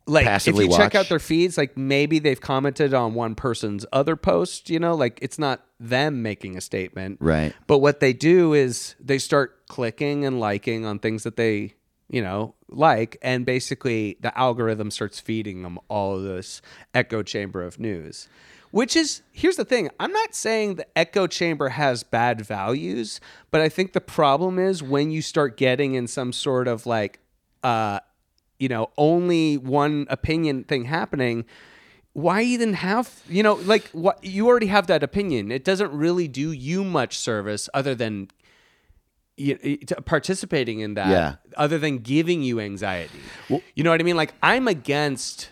like 0.07 0.25
passively 0.25 0.65
if 0.65 0.71
you 0.71 0.77
check 0.77 0.95
out 0.95 1.09
their 1.09 1.19
feeds, 1.19 1.57
like 1.57 1.77
maybe 1.77 2.19
they've 2.19 2.39
commented 2.41 2.93
on 2.93 3.13
one 3.13 3.35
person's 3.35 3.85
other 3.93 4.15
post, 4.15 4.69
you 4.69 4.79
know, 4.79 4.95
like 4.95 5.19
it's 5.21 5.37
not 5.37 5.63
them 5.79 6.21
making 6.21 6.57
a 6.57 6.61
statement. 6.61 7.17
Right. 7.19 7.53
But 7.67 7.79
what 7.79 7.99
they 7.99 8.13
do 8.13 8.53
is 8.53 8.95
they 8.99 9.17
start 9.19 9.67
clicking 9.67 10.25
and 10.25 10.39
liking 10.39 10.85
on 10.85 10.99
things 10.99 11.23
that 11.23 11.35
they, 11.35 11.75
you 12.09 12.21
know, 12.21 12.55
like, 12.69 13.17
and 13.21 13.45
basically 13.45 14.17
the 14.21 14.35
algorithm 14.37 14.89
starts 14.89 15.19
feeding 15.19 15.61
them 15.63 15.77
all 15.89 16.17
of 16.17 16.23
this 16.23 16.61
echo 16.93 17.21
chamber 17.23 17.61
of 17.61 17.77
news. 17.79 18.27
Which 18.71 18.95
is 18.95 19.21
here's 19.31 19.57
the 19.57 19.65
thing. 19.65 19.89
I'm 19.99 20.11
not 20.11 20.33
saying 20.33 20.75
the 20.75 20.87
echo 20.97 21.27
chamber 21.27 21.69
has 21.69 22.03
bad 22.03 22.41
values, 22.41 23.19
but 23.51 23.61
I 23.61 23.69
think 23.69 23.93
the 23.93 24.01
problem 24.01 24.57
is 24.59 24.81
when 24.81 25.11
you 25.11 25.21
start 25.21 25.57
getting 25.57 25.93
in 25.93 26.07
some 26.07 26.31
sort 26.33 26.67
of 26.67 26.85
like 26.85 27.19
uh 27.63 27.99
you 28.59 28.69
know, 28.69 28.91
only 28.97 29.57
one 29.57 30.05
opinion 30.09 30.63
thing 30.65 30.85
happening, 30.85 31.45
why 32.13 32.41
even 32.43 32.73
have 32.73 33.21
you 33.27 33.41
know 33.41 33.53
like 33.53 33.87
what 33.89 34.23
you 34.23 34.45
already 34.47 34.67
have 34.67 34.87
that 34.87 35.01
opinion 35.01 35.49
it 35.51 35.63
doesn't 35.63 35.91
really 35.93 36.27
do 36.27 36.51
you 36.51 36.83
much 36.83 37.17
service 37.17 37.69
other 37.73 37.95
than 37.95 38.27
you, 39.37 39.55
to 39.77 39.95
participating 40.01 40.81
in 40.81 40.95
that 40.95 41.09
Yeah. 41.09 41.35
other 41.55 41.79
than 41.79 41.99
giving 41.99 42.43
you 42.43 42.59
anxiety 42.59 43.21
well, 43.47 43.61
you 43.75 43.83
know 43.85 43.91
what 43.91 44.01
i 44.01 44.03
mean 44.03 44.17
like 44.17 44.33
i'm 44.43 44.67
against 44.67 45.50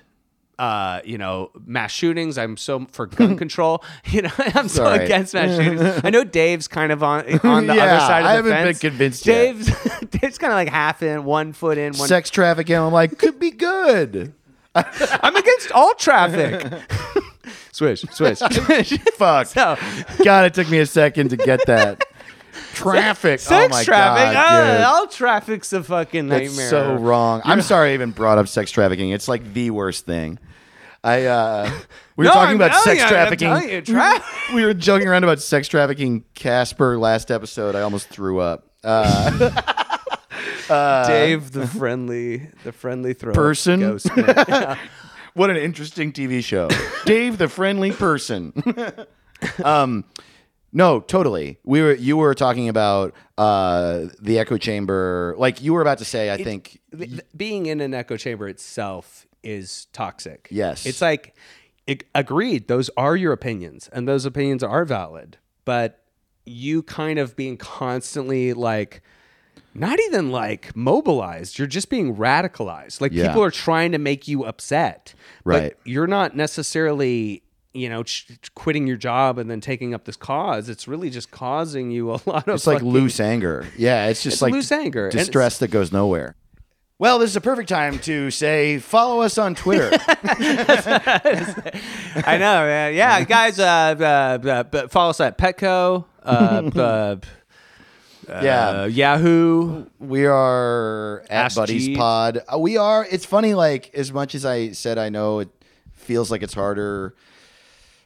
uh, 0.60 1.02
you 1.06 1.18
know, 1.18 1.50
mass 1.66 1.92
shootings. 1.92 2.38
I'm 2.38 2.58
so 2.58 2.86
for 2.92 3.08
gun 3.08 3.38
control. 3.44 3.84
You 4.06 4.24
know, 4.24 4.30
I'm 4.38 4.68
so 4.68 4.84
Sorry. 4.84 5.06
against 5.06 5.34
mass 5.34 5.56
shootings. 5.58 6.02
I 6.04 6.10
know 6.12 6.24
Dave's 6.24 6.68
kind 6.68 6.92
of 6.92 7.02
on 7.02 7.22
on 7.44 7.66
the 7.68 7.76
Yeah, 7.76 7.86
other 7.86 8.00
side 8.00 8.20
of 8.20 8.24
the 8.24 8.30
I 8.30 8.34
haven't 8.34 8.52
been 8.52 8.64
fence. 8.66 8.80
convinced 8.80 9.26
yet. 9.26 9.36
Dave's 9.56 10.10
Dave's 10.12 10.38
kind 10.38 10.52
of 10.54 10.58
like 10.58 10.70
half 10.70 11.02
in, 11.02 11.24
one 11.24 11.54
foot 11.54 11.78
in, 11.78 11.94
one. 11.94 12.08
Sex 12.08 12.30
trafficking. 12.30 12.76
I'm 12.76 12.92
like, 12.94 13.18
could 13.18 13.40
be 13.40 13.52
good. 13.52 14.34
I'm 14.76 15.36
against 15.36 15.72
all 15.72 15.94
traffic. 15.96 16.66
swish, 17.72 18.02
swish, 18.12 18.38
swish. 18.40 18.98
Fuck. 19.16 19.48
So, 19.48 19.78
God, 20.24 20.46
it 20.46 20.54
took 20.54 20.70
me 20.70 20.80
a 20.80 20.86
second 20.86 21.30
to 21.30 21.38
get 21.38 21.66
that. 21.66 22.04
Traffic. 22.82 23.40
sex 23.40 23.52
oh 23.52 23.70
my 23.70 23.84
traffic. 23.84 24.34
God, 24.34 24.82
ah, 24.82 24.94
all 24.96 25.08
traffic's 25.08 25.72
a 25.74 25.84
fucking 25.84 26.28
That's 26.28 26.50
nightmare. 26.50 26.70
so 26.70 26.96
wrong. 26.96 27.42
I'm 27.44 27.62
sorry 27.62 27.92
I 27.92 27.94
even 27.94 28.12
brought 28.12 28.38
up 28.38 28.48
sex 28.48 28.72
trafficking. 28.72 29.10
It's 29.12 29.28
like 29.28 29.54
the 29.54 29.72
worst 29.72 30.06
thing. 30.06 30.40
I 31.04 31.26
uh 31.26 31.72
we 32.18 32.24
were 32.26 32.30
No, 32.30 32.34
talking 32.34 32.50
I'm 32.52 32.62
about 32.62 32.82
sex 32.84 33.02
you, 33.02 33.08
trafficking. 33.08 33.70
you, 33.70 33.82
tra- 33.82 34.24
we 34.54 34.66
were 34.66 34.74
joking 34.74 35.08
around 35.08 35.24
about 35.24 35.40
sex 35.42 35.68
trafficking 35.68 36.24
Casper 36.34 36.98
last 36.98 37.32
episode. 37.32 37.76
I 37.76 37.82
almost 37.82 38.10
threw 38.10 38.40
up. 38.40 38.68
Uh, 38.84 39.52
Dave, 41.08 41.52
the 41.52 41.66
friendly, 41.68 42.50
the 42.64 42.72
friendly 42.72 43.14
throw 43.14 43.34
Person? 43.34 43.80
Ghost. 43.80 44.08
Yeah. 44.16 44.78
what 45.34 45.50
an 45.50 45.58
interesting 45.58 46.12
TV 46.14 46.44
show. 46.44 46.70
Dave 47.06 47.38
the 47.38 47.48
friendly 47.50 47.92
person. 47.92 48.54
um 49.64 50.04
no, 50.72 51.00
totally. 51.00 51.58
We 51.64 51.82
were 51.82 51.94
you 51.96 52.18
were 52.18 52.34
talking 52.36 52.70
about 52.70 53.14
uh 53.38 54.08
the 54.22 54.38
echo 54.40 54.58
chamber. 54.58 55.36
Like 55.38 55.62
you 55.62 55.74
were 55.74 55.82
about 55.82 55.98
to 56.00 56.06
say, 56.06 56.32
I 56.32 56.44
think 56.44 56.80
Th- 56.98 57.22
being 57.36 57.66
in 57.68 57.82
an 57.82 57.94
echo 57.94 58.18
chamber 58.18 58.48
itself 58.48 59.26
is 59.44 59.86
toxic. 59.94 60.48
Yes. 60.52 60.86
It's 60.86 61.02
like, 61.02 61.34
it, 61.88 62.04
agreed, 62.14 62.68
those 62.68 62.90
are 62.98 63.16
your 63.16 63.32
opinions 63.34 63.90
and 63.94 64.08
those 64.08 64.26
opinions 64.26 64.64
are 64.64 64.86
valid. 64.86 65.38
But 65.66 66.04
you 66.46 66.84
kind 66.84 67.20
of 67.20 67.36
being 67.36 67.56
constantly 67.58 68.54
like, 68.54 69.02
not 69.74 70.00
even 70.02 70.30
like 70.32 70.76
mobilized, 70.76 71.58
you're 71.58 71.68
just 71.68 71.90
being 71.90 72.16
radicalized. 72.16 73.02
Like 73.02 73.12
Yeah. 73.14 73.28
people 73.28 73.44
are 73.44 73.52
trying 73.52 73.92
to 73.94 73.98
make 73.98 74.28
you 74.28 74.44
upset. 74.44 75.14
Right. 75.46 75.74
But 75.78 75.90
you're 75.90 76.08
not 76.08 76.36
necessarily. 76.36 77.44
You 77.74 77.88
know, 77.90 78.02
ch- 78.04 78.28
quitting 78.56 78.88
your 78.88 78.98
job 78.98 79.38
and 79.38 79.50
then 79.50 79.62
taking 79.62 79.94
up 79.94 80.06
this 80.06 80.16
cause, 80.16 80.70
it's 80.70 80.88
really 80.88 81.10
just 81.12 81.30
causing 81.30 81.92
you 81.92 82.10
a 82.12 82.18
lot 82.26 82.48
of. 82.48 82.56
It's 82.56 82.66
like 82.68 82.78
fucking- 82.78 82.90
loose 82.92 83.20
anger. 83.20 83.68
Yeah, 83.78 84.08
it's 84.08 84.24
just 84.24 84.36
It's 84.36 84.42
like 84.42 84.54
loose 84.54 84.72
anger, 84.72 85.10
distress 85.10 85.60
that 85.60 85.68
goes 85.70 85.92
nowhere. 85.92 86.36
Well, 86.98 87.20
this 87.20 87.30
is 87.30 87.36
a 87.38 87.42
perfect 87.42 87.70
time 87.70 88.00
to 88.00 88.30
say 88.32 88.78
follow 88.80 89.22
us 89.22 89.38
on 89.38 89.56
Twitter. 89.56 89.90
I 92.26 92.38
know, 92.40 92.66
man. 92.66 92.94
Yeah, 92.94 93.24
guys, 93.24 93.60
uh, 93.60 93.64
uh, 93.64 94.66
uh, 94.74 94.88
follow 94.90 95.12
us 95.12 95.20
at 95.22 95.38
Petco, 95.38 96.06
uh, 96.24 96.28
uh, 96.80 97.18
yeah, 98.28 98.70
uh, 98.82 98.86
Yahoo. 98.86 99.86
we 100.00 100.26
are 100.26 101.22
at 101.30 101.46
Ask 101.46 101.56
Buddies 101.56 101.86
Jeeves. 101.88 101.98
Pod. 101.98 102.42
Uh, 102.54 102.58
we 102.60 102.78
are. 102.78 103.08
It's 103.10 103.26
funny. 103.26 103.54
Like 103.54 103.92
as 103.94 104.12
much 104.12 104.36
as 104.36 104.46
I 104.46 104.72
said, 104.72 104.98
I 104.98 105.10
know 105.10 105.40
it 105.40 105.50
feels 105.94 106.30
like 106.30 106.44
it's 106.44 106.54
harder 106.54 107.16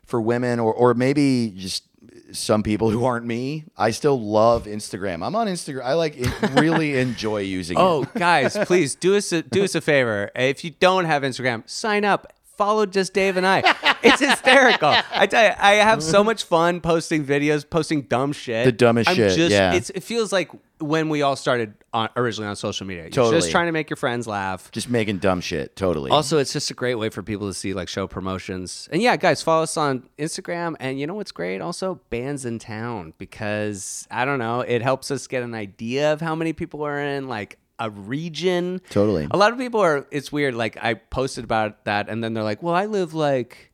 for 0.06 0.22
women, 0.22 0.60
or 0.60 0.74
or 0.74 0.94
maybe 0.94 1.54
just 1.56 1.84
some 2.32 2.64
people 2.64 2.90
who 2.90 3.06
aren't 3.06 3.26
me. 3.26 3.64
I 3.78 3.92
still 3.92 4.20
love 4.20 4.66
Instagram. 4.66 5.24
I'm 5.26 5.36
on 5.36 5.48
Instagram. 5.48 5.84
I 5.84 5.94
like 5.94 6.18
really 6.56 6.98
enjoy 6.98 7.42
using 7.42 7.78
Oh, 7.78 8.04
it. 8.04 8.14
guys, 8.16 8.58
please 8.66 8.96
do 8.96 9.16
us 9.16 9.32
a, 9.32 9.44
do 9.44 9.64
us 9.64 9.76
a 9.76 9.82
favor. 9.82 10.32
If 10.36 10.64
you 10.64 10.72
don't 10.72 11.06
have 11.06 11.22
Instagram, 11.22 11.70
sign 11.70 12.04
up. 12.06 12.34
Follow 12.58 12.86
just 12.86 13.14
Dave 13.14 13.38
and 13.38 13.46
I. 13.48 13.64
It's 14.04 14.20
hysterical. 14.20 14.94
I 15.12 15.28
tell 15.28 15.44
you, 15.44 15.54
I 15.58 15.74
have 15.76 16.04
so 16.04 16.24
much 16.24 16.44
fun 16.44 16.82
posting 16.82 17.26
videos, 17.26 17.68
posting 17.68 18.04
dumb 18.04 18.34
shit. 18.34 18.66
The 18.66 18.72
dumbest 18.72 19.10
I'm 19.10 19.16
shit, 19.16 19.36
Just, 19.36 19.52
yeah. 19.52 19.74
It's, 19.74 19.90
it 19.92 20.04
feels 20.04 20.32
like 20.32 20.52
when 20.80 21.10
we 21.10 21.22
all 21.22 21.36
started 21.36 21.74
on, 21.94 22.10
originally 22.16 22.50
on 22.50 22.56
social 22.56 22.86
media. 22.86 23.04
You're 23.04 23.12
Totally. 23.12 23.38
just 23.40 23.52
trying 23.52 23.68
to 23.68 23.72
make 23.72 23.90
your 23.90 23.98
friends 23.98 24.28
laugh. 24.28 24.70
Just 24.72 24.90
making 24.90 25.20
dumb 25.20 25.42
shit. 25.42 25.76
Totally. 25.76 26.12
Also, 26.12 26.38
it's 26.38 26.52
just 26.54 26.70
a 26.70 26.74
great 26.74 26.96
way 26.96 27.10
for 27.10 27.24
people 27.24 27.48
to 27.48 27.54
see 27.54 27.74
like 27.74 27.88
show 27.88 28.08
promotions. 28.08 28.90
And 28.92 29.02
yeah, 29.02 29.16
guys, 29.16 29.42
follow 29.42 29.64
us 29.64 29.78
on 29.78 30.10
Instagram. 30.20 30.76
And 30.80 31.00
you 31.00 31.08
know 31.08 31.16
what's 31.16 31.32
great? 31.32 31.62
Also, 31.62 32.02
Bandsintown 32.12 33.14
because 33.18 34.08
I 34.12 34.26
don't 34.26 34.40
know, 34.40 34.62
it 34.62 34.82
helps 34.82 35.12
us 35.12 35.28
get 35.28 35.44
an 35.44 35.56
idea 35.56 36.14
of 36.14 36.22
how 36.22 36.36
many 36.36 36.54
people 36.54 36.84
are 36.84 37.00
in 37.00 37.28
like 37.28 37.58
a 37.80 37.90
region. 37.90 38.82
Totally. 38.90 39.28
A 39.32 39.38
lot 39.38 39.52
of 39.52 39.58
people 39.58 39.80
are. 39.82 40.06
It's 40.12 40.32
weird. 40.32 40.56
Like 40.56 40.78
I 40.82 40.94
posted 40.96 41.44
about 41.44 41.86
that, 41.86 42.10
and 42.10 42.24
then 42.24 42.34
they're 42.34 42.44
like, 42.44 42.62
"Well, 42.64 42.76
I 42.76 42.86
live 42.86 43.14
like." 43.14 43.72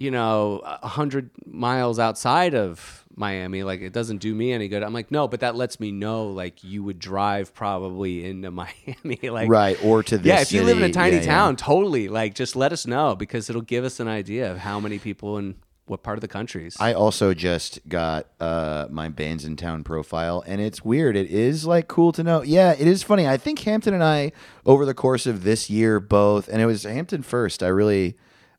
You 0.00 0.12
know, 0.12 0.60
a 0.64 0.86
hundred 0.86 1.30
miles 1.44 1.98
outside 1.98 2.54
of 2.54 3.04
Miami, 3.16 3.64
like 3.64 3.80
it 3.80 3.92
doesn't 3.92 4.18
do 4.18 4.32
me 4.32 4.52
any 4.52 4.68
good. 4.68 4.84
I'm 4.84 4.92
like, 4.92 5.10
no, 5.10 5.26
but 5.26 5.40
that 5.40 5.56
lets 5.56 5.80
me 5.80 5.90
know, 5.90 6.28
like 6.28 6.62
you 6.62 6.84
would 6.84 7.00
drive 7.00 7.52
probably 7.52 8.24
into 8.24 8.48
Miami, 8.52 9.18
like 9.28 9.48
right. 9.50 9.76
Or 9.84 10.04
to 10.04 10.16
this. 10.16 10.24
yeah, 10.24 10.40
if 10.40 10.52
you 10.52 10.62
live 10.62 10.76
in 10.78 10.84
a 10.84 10.92
tiny 10.92 11.16
Yeah, 11.16 11.22
yeah. 11.22 11.26
town, 11.26 11.56
totally. 11.56 12.06
Like, 12.06 12.34
just 12.36 12.54
let 12.54 12.72
us 12.72 12.86
know 12.86 13.16
because 13.16 13.50
it'll 13.50 13.60
give 13.60 13.82
us 13.84 13.98
an 13.98 14.06
idea 14.06 14.52
of 14.52 14.58
how 14.58 14.78
many 14.78 15.00
people 15.00 15.36
in 15.36 15.56
what 15.88 16.02
part 16.02 16.18
of 16.18 16.22
the 16.22 16.28
countries. 16.28 16.76
I 16.78 16.92
also 16.92 17.34
just 17.34 17.80
got 17.88 18.26
uh, 18.40 18.86
my 18.90 19.08
Bandsintown 19.08 19.84
profile, 19.84 20.44
and 20.46 20.60
it's 20.60 20.84
weird. 20.84 21.16
It 21.16 21.30
is 21.30 21.66
like 21.66 21.88
cool 21.88 22.12
to 22.12 22.22
know. 22.22 22.42
Yeah, 22.42 22.72
it 22.72 22.86
is 22.86 23.02
funny. 23.02 23.26
I 23.26 23.36
think 23.36 23.58
Hampton 23.60 23.94
and 23.94 24.04
I, 24.04 24.32
over 24.64 24.84
the 24.84 24.94
course 24.94 25.26
of 25.26 25.44
this 25.44 25.70
year, 25.70 26.00
both, 26.00 26.48
and 26.48 26.60
it 26.60 26.66
was 26.66 26.84
Hampton 26.84 27.22
first. 27.22 27.62
I 27.62 27.68
really 27.68 28.16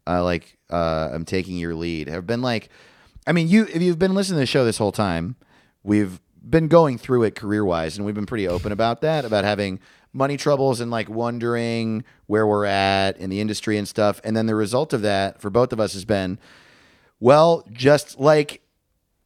uh, 0.07 0.23
like. 0.23 0.57
Uh, 0.71 1.09
I'm 1.11 1.25
taking 1.25 1.57
your 1.57 1.73
lead. 1.73 2.07
Have 2.09 2.27
been 2.27 2.43
like, 2.43 2.69
I 3.25 3.31
mean, 3.31 3.47
you 3.47 3.63
if 3.73 3.81
you've 3.81 3.97
been 3.97 4.13
listening 4.13 4.35
to 4.35 4.41
the 4.41 4.45
show 4.45 4.63
this 4.63 4.77
whole 4.77 4.91
time, 4.91 5.35
we've 5.81 6.21
been 6.47 6.67
going 6.67 6.99
through 6.99 7.23
it 7.23 7.33
career 7.33 7.65
wise, 7.65 7.97
and 7.97 8.05
we've 8.05 8.13
been 8.13 8.27
pretty 8.27 8.47
open 8.47 8.71
about 8.71 9.01
that, 9.01 9.25
about 9.25 9.45
having 9.45 9.79
money 10.13 10.37
troubles 10.37 10.79
and 10.79 10.91
like 10.91 11.09
wondering 11.09 12.03
where 12.27 12.45
we're 12.45 12.65
at 12.65 13.17
in 13.17 13.29
the 13.29 13.41
industry 13.41 13.77
and 13.77 13.87
stuff. 13.87 14.21
And 14.23 14.35
then 14.37 14.45
the 14.45 14.55
result 14.55 14.93
of 14.93 15.01
that 15.01 15.41
for 15.41 15.49
both 15.49 15.73
of 15.73 15.79
us 15.79 15.93
has 15.93 16.05
been, 16.05 16.39
well, 17.19 17.63
just 17.71 18.19
like 18.19 18.61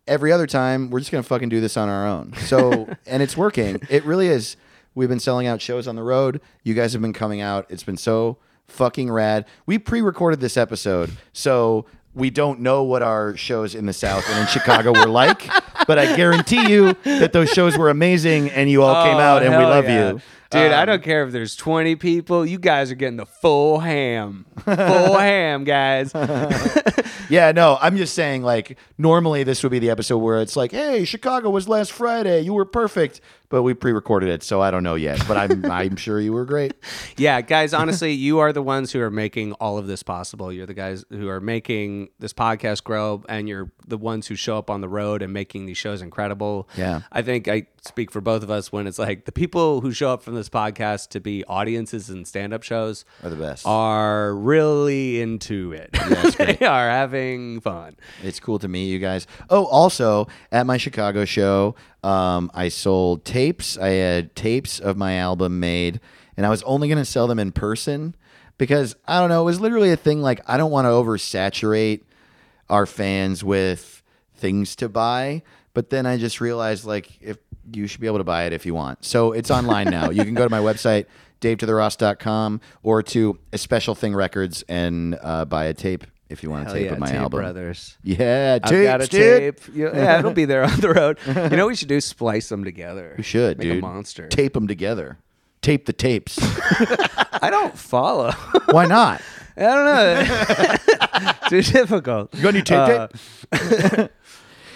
every 0.08 0.32
other 0.32 0.48
time, 0.48 0.90
we're 0.90 1.00
just 1.00 1.12
gonna 1.12 1.24
fucking 1.24 1.50
do 1.50 1.62
this 1.62 1.78
on 1.78 1.90
our 1.90 2.08
own. 2.08 2.34
So, 2.46 2.88
and 3.06 3.24
it's 3.24 3.38
working. 3.38 3.80
It 3.90 4.04
really 4.06 4.28
is. 4.28 4.58
We've 4.96 5.10
been 5.10 5.20
selling 5.20 5.48
out 5.48 5.62
shows 5.62 5.88
on 5.88 5.96
the 5.96 6.04
road. 6.04 6.40
You 6.64 6.74
guys 6.74 6.94
have 6.94 7.02
been 7.02 7.14
coming 7.14 7.42
out. 7.42 7.66
It's 7.70 7.84
been 7.84 7.98
so 7.98 8.38
fucking 8.68 9.12
rad. 9.12 9.46
We 9.66 9.80
pre-recorded 9.80 10.40
this 10.40 10.56
episode, 10.58 11.12
so 11.34 11.86
we 12.16 12.30
don't 12.30 12.60
know 12.60 12.84
what 12.84 13.02
our 13.02 13.36
shows 13.38 13.76
in 13.76 13.86
the 13.86 13.94
South 13.94 14.28
and 14.30 14.40
in 14.40 14.48
Chicago 14.48 14.92
were 14.92 15.08
like. 15.08 15.48
But 15.88 16.00
I 16.00 16.16
guarantee 16.16 16.70
you 16.72 16.94
that 17.04 17.34
those 17.34 17.50
shows 17.50 17.78
were 17.78 17.90
amazing, 17.90 18.50
and 18.52 18.70
you 18.70 18.84
all 18.84 19.04
came 19.04 19.18
Oh, 19.18 19.20
out, 19.20 19.44
and 19.44 19.52
we 19.58 19.64
love 19.64 19.86
yeah. 19.86 20.12
you. 20.14 20.22
Dude, 20.52 20.72
I 20.72 20.82
Um, 20.82 20.86
don't 20.88 21.04
care 21.04 21.24
if 21.26 21.32
there's 21.32 21.56
20 21.56 21.96
people. 21.96 22.46
You 22.46 22.60
guys 22.60 22.92
are 22.92 22.96
getting 22.96 23.18
the 23.18 23.26
full 23.26 23.80
ham. 23.80 24.46
Full 24.64 24.76
ham, 25.18 25.64
guys. 25.64 26.14
Yeah, 27.30 27.52
no, 27.54 27.78
I'm 27.82 27.96
just 27.98 28.14
saying, 28.16 28.44
like, 28.44 28.78
normally 28.98 29.44
this 29.44 29.64
would 29.64 29.72
be 29.72 29.80
the 29.80 29.90
episode 29.90 30.18
where 30.18 30.42
it's 30.42 30.56
like, 30.58 30.72
hey, 30.72 31.06
Chicago 31.06 31.50
was 31.50 31.68
last 31.70 31.92
Friday. 31.94 32.42
You 32.42 32.54
were 32.54 32.66
perfect. 32.66 33.22
But 33.54 33.62
we 33.62 33.76
pre 33.76 33.92
recorded 33.92 34.30
it, 34.30 34.42
so 34.42 34.62
I 34.62 34.72
don't 34.72 34.82
know 34.82 34.96
yet. 34.96 35.24
But 35.28 35.38
I'm, 35.38 35.64
I'm 35.72 35.96
sure 35.96 36.20
you 36.20 36.34
were 36.34 36.44
great. 36.44 36.74
Yeah, 37.18 37.40
guys, 37.42 37.72
honestly, 37.72 38.12
you 38.12 38.40
are 38.40 38.52
the 38.52 38.64
ones 38.64 38.92
who 38.92 39.00
are 39.00 39.12
making 39.12 39.54
all 39.54 39.78
of 39.78 39.86
this 39.86 40.02
possible. 40.02 40.52
You're 40.52 40.66
the 40.66 40.74
guys 40.74 41.06
who 41.12 41.30
are 41.30 41.40
making 41.40 42.10
this 42.18 42.34
podcast 42.34 42.84
grow, 42.84 43.24
and 43.30 43.48
you're 43.48 43.72
the 43.88 44.00
ones 44.00 44.26
who 44.26 44.34
show 44.34 44.58
up 44.58 44.72
on 44.72 44.82
the 44.82 44.90
road 44.90 45.22
and 45.22 45.32
making 45.32 45.68
these 45.68 45.78
shows 45.78 46.02
incredible. 46.02 46.68
Yeah. 46.76 47.02
I 47.12 47.22
think 47.22 47.48
I 47.48 47.68
speak 47.86 48.12
for 48.12 48.22
both 48.22 48.44
of 48.44 48.50
us 48.50 48.72
when 48.72 48.88
it's 48.88 48.98
like 48.98 49.26
the 49.26 49.32
people 49.32 49.82
who 49.82 49.92
show 49.92 50.12
up 50.14 50.24
from 50.24 50.36
this 50.36 50.48
podcast 50.48 51.10
to 51.10 51.20
be 51.20 51.44
audiences 51.46 52.10
and 52.10 52.26
stand 52.26 52.54
up 52.54 52.64
shows 52.64 53.04
Are 53.24 53.30
the 53.30 53.36
best. 53.36 53.66
are 53.68 54.34
really 54.34 55.22
into 55.22 55.74
it. 55.74 55.92
they 56.38 56.66
are 56.66 56.90
having 56.90 57.60
fun. 57.60 57.98
It's 58.24 58.40
cool 58.40 58.58
to 58.60 58.68
meet 58.70 58.86
you 58.86 59.00
guys. 59.00 59.28
Oh, 59.50 59.66
also 59.66 60.28
at 60.52 60.66
my 60.66 60.78
Chicago 60.78 61.26
show, 61.26 61.76
um, 62.04 62.50
I 62.54 62.70
sold 62.70 63.26
tapes. 63.26 63.78
I 63.78 63.90
had 63.90 64.34
tapes 64.36 64.80
of 64.80 64.96
my 64.96 65.16
album 65.18 65.60
made, 65.60 66.00
and 66.38 66.46
I 66.46 66.50
was 66.50 66.64
only 66.64 66.88
going 66.88 67.00
to 67.00 67.06
sell 67.06 67.28
them 67.28 67.40
in 67.40 67.52
person 67.52 68.16
because 68.58 68.96
I 69.06 69.20
don't 69.20 69.30
know. 69.30 69.42
It 69.42 69.46
was 69.46 69.60
literally 69.60 69.92
a 69.92 69.98
thing 69.98 70.22
like 70.22 70.40
I 70.48 70.56
don't 70.56 70.72
want 70.72 70.86
to 70.86 70.90
oversaturate 70.90 72.02
our 72.70 72.86
fans 72.86 73.44
with 73.44 74.02
things 74.36 74.76
to 74.78 74.88
buy. 74.88 75.44
But 75.74 75.90
then 75.90 76.06
I 76.06 76.18
just 76.18 76.40
realized 76.40 76.86
like 76.86 77.20
if 77.20 77.38
you 77.72 77.88
should 77.88 78.02
be 78.02 78.08
able 78.08 78.18
to 78.20 78.24
buy 78.24 78.44
it 78.46 78.54
if 78.54 78.66
you 78.66 78.74
want. 78.74 79.04
So 79.06 79.32
it's 79.32 79.52
online 79.52 79.90
now. 79.90 80.10
you 80.10 80.24
can 80.24 80.34
go 80.34 80.44
to 80.44 80.50
my 80.50 80.60
website, 80.60 81.06
davetotheross.com, 81.42 82.62
or 82.84 83.04
to 83.04 83.38
a 83.52 83.58
special 83.58 83.96
thing 83.96 84.14
records 84.16 84.64
and 84.68 85.18
uh, 85.22 85.46
buy 85.46 85.66
a 85.66 85.74
tape 85.74 86.06
if 86.30 86.42
you 86.42 86.50
want 86.50 86.68
a 86.68 86.74
tape 86.74 86.86
yeah, 86.86 86.94
of 86.94 87.00
my 87.00 87.08
Tape 87.08 87.20
album. 87.20 87.40
Brothers. 87.42 87.98
Yeah, 88.04 88.60
I've 88.64 88.72
got 88.72 89.02
a 89.02 89.08
dude. 89.08 89.58
tape. 89.58 89.76
Yeah, 89.76 90.20
it'll 90.20 90.32
be 90.32 90.46
there 90.46 90.64
on 90.64 90.80
the 90.80 90.92
road. 90.92 91.20
You 91.28 91.34
know 91.34 91.66
what 91.66 91.68
we 91.68 91.76
should 91.76 91.88
do? 91.90 92.02
Splice 92.02 92.50
them 92.50 92.64
together. 92.64 93.14
We 93.18 93.24
should, 93.24 93.60
Make 93.60 93.68
dude. 93.68 93.78
a 93.78 93.82
monster. 93.82 94.28
Tape 94.28 94.54
them 94.54 94.68
together. 94.68 95.20
Tape 95.62 95.86
the 95.86 95.94
tapes. 95.94 96.40
I 96.42 97.50
don't 97.50 97.78
follow. 97.78 98.32
Why 98.72 98.86
not? 98.86 99.22
I 99.58 99.62
don't 99.62 99.86
know. 101.30 101.50
Too 101.50 101.62
difficult. 101.62 102.34
You 102.34 102.42
got 102.42 102.56
any 102.56 102.64
tape 102.64 103.12
tape? 103.52 104.12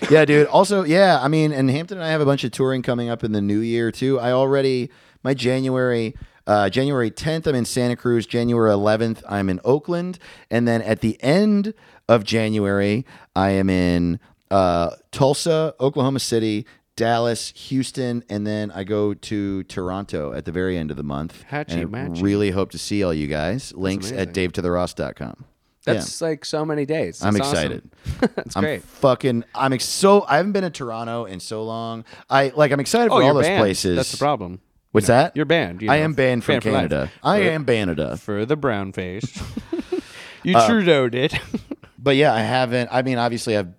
Yeah, 0.10 0.26
dude. 0.26 0.48
Also, 0.48 0.84
yeah, 0.84 1.20
I 1.22 1.28
mean, 1.28 1.52
and 1.52 1.70
Hampton 1.70 1.98
and 1.98 2.06
I 2.06 2.10
have 2.10 2.22
a 2.22 2.26
bunch 2.26 2.44
of 2.44 2.52
touring 2.52 2.82
coming 2.82 3.10
up 3.10 3.24
in 3.24 3.32
the 3.32 3.42
new 3.42 3.60
year 3.60 3.92
too. 3.92 4.20
I 4.20 4.32
already 4.32 4.90
my 5.24 5.34
January 5.34 6.16
uh, 6.48 6.70
January 6.70 7.12
10th, 7.12 7.46
I'm 7.46 7.56
in 7.56 7.66
Santa 7.66 7.98
Cruz. 7.98 8.26
January 8.26 8.72
11th, 8.72 9.22
I'm 9.28 9.50
in 9.50 9.60
Oakland, 9.66 10.18
and 10.50 10.66
then 10.66 10.82
at 10.82 11.02
the 11.02 11.22
end 11.22 11.74
of 12.08 12.24
January, 12.24 13.06
I 13.36 13.50
am 13.50 13.70
in 13.70 14.20
uh, 14.50 14.92
Tulsa, 15.12 15.76
Oklahoma 15.80 16.20
City, 16.20 16.66
Dallas, 16.96 17.52
Houston, 17.56 18.24
and 18.30 18.48
then 18.48 18.72
I 18.72 18.86
go 18.86 19.14
to 19.14 19.64
Toronto 19.64 20.32
at 20.32 20.46
the 20.46 20.54
very 20.54 20.78
end 20.78 20.90
of 20.90 20.98
the 20.98 21.04
month. 21.04 21.44
Hatchy 21.44 21.82
and 21.82 21.92
matchy. 21.92 22.24
really 22.24 22.52
hope 22.52 22.72
to 22.72 22.78
see 22.78 23.04
all 23.04 23.14
you 23.14 23.28
guys. 23.28 23.74
Links 23.76 24.12
at 24.14 24.34
davetotheross.com. 24.34 25.46
That's 25.94 26.22
like 26.22 26.46
so 26.46 26.64
many 26.66 26.86
days. 26.86 27.22
I'm 27.24 27.36
It's 27.36 27.48
excited. 27.50 27.90
awesome. 28.16 28.30
That's 28.36 28.56
I'm 28.56 28.64
great. 28.64 28.84
fucking. 28.84 29.44
I'm 29.56 29.74
ex- 29.74 29.86
so. 29.86 30.26
I 30.28 30.38
haven't 30.38 30.52
been 30.54 30.64
to 30.64 30.70
Toronto 30.70 31.26
in 31.26 31.40
so 31.40 31.64
long. 31.64 32.06
I 32.30 32.52
like. 32.56 32.72
I'm 32.72 32.80
excited 32.80 33.10
for 33.10 33.22
Oh, 33.22 33.28
all 33.28 33.34
those 33.34 33.46
banned. 33.46 33.62
places. 33.62 33.96
That's 33.96 34.12
the 34.12 34.18
problem. 34.18 34.62
What's 34.92 35.08
that? 35.08 35.36
You're 35.36 35.46
banned. 35.46 35.82
you 35.82 35.90
I 35.92 35.98
am 35.98 36.14
banned 36.14 36.44
from 36.44 36.54
banned 36.54 36.64
for. 36.64 36.70
Canada. 36.72 37.12
I 37.24 37.40
For- 37.44 37.50
am 37.50 37.66
Canada. 37.66 38.18
for 38.18 38.46
the 38.46 38.56
brown 38.56 38.92
face. 38.94 39.42
you 40.44 40.56
Uh, 40.58 40.68
Trudeau'd 40.68 41.16
it. 41.16 41.34
But 42.00 42.16
yeah, 42.16 42.34
I 42.34 42.40
haven't. 42.42 42.90
I 42.92 43.02
mean, 43.02 43.18
obviously, 43.18 43.58
I've. 43.58 43.74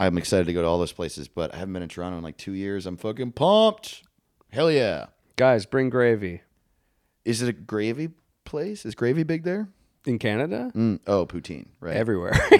I'm 0.00 0.16
excited 0.18 0.46
to 0.46 0.52
go 0.52 0.62
to 0.62 0.66
all 0.68 0.78
those 0.78 0.92
places, 0.92 1.28
but 1.28 1.54
I 1.54 1.58
haven't 1.58 1.74
been 1.74 1.82
in 1.82 1.88
Toronto 1.88 2.16
in 2.18 2.24
like 2.24 2.36
two 2.36 2.52
years. 2.52 2.86
I'm 2.86 2.96
fucking 2.96 3.32
pumped. 3.32 4.02
Hell 4.50 4.70
yeah! 4.70 5.06
Guys, 5.36 5.66
bring 5.66 5.90
gravy. 5.90 6.42
Is 7.24 7.42
it 7.42 7.48
a 7.48 7.52
gravy 7.52 8.08
place? 8.44 8.86
Is 8.86 8.94
gravy 8.94 9.22
big 9.22 9.44
there? 9.44 9.68
In 10.06 10.18
Canada? 10.18 10.70
Mm, 10.74 11.00
oh, 11.06 11.26
poutine. 11.26 11.66
Right. 11.80 11.96
Everywhere. 11.96 12.32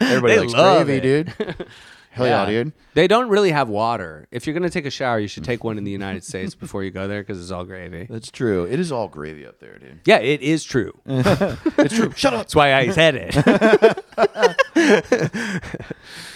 Everybody 0.00 0.34
they 0.34 0.40
likes 0.40 0.52
love 0.52 0.86
gravy, 0.86 1.00
dude. 1.00 1.34
Hell 2.10 2.26
yeah, 2.26 2.46
dude. 2.46 2.72
They 2.94 3.08
don't 3.08 3.28
really 3.28 3.50
have 3.50 3.68
water. 3.68 4.26
If 4.30 4.46
you're 4.46 4.54
going 4.54 4.62
to 4.62 4.70
take 4.70 4.86
a 4.86 4.90
shower, 4.90 5.18
you 5.18 5.28
should 5.28 5.44
take 5.44 5.64
one 5.64 5.76
in 5.76 5.84
the 5.84 5.90
United 5.90 6.24
States 6.24 6.54
before 6.54 6.82
you 6.82 6.90
go 6.90 7.06
there 7.06 7.20
because 7.20 7.38
it's 7.38 7.50
all 7.50 7.64
gravy. 7.64 8.04
That's 8.10 8.30
true. 8.30 8.64
It 8.64 8.80
is 8.80 8.90
all 8.90 9.08
gravy 9.08 9.46
up 9.46 9.60
there, 9.60 9.78
dude. 9.78 10.00
Yeah, 10.06 10.18
it 10.18 10.40
is 10.40 10.64
true. 10.64 10.98
It's 11.04 11.94
true. 11.94 12.12
Shut 12.16 12.32
up. 12.32 12.40
That's 12.40 12.54
why 12.54 12.74
I 12.74 12.90
said 12.90 13.16
it. 13.16 13.36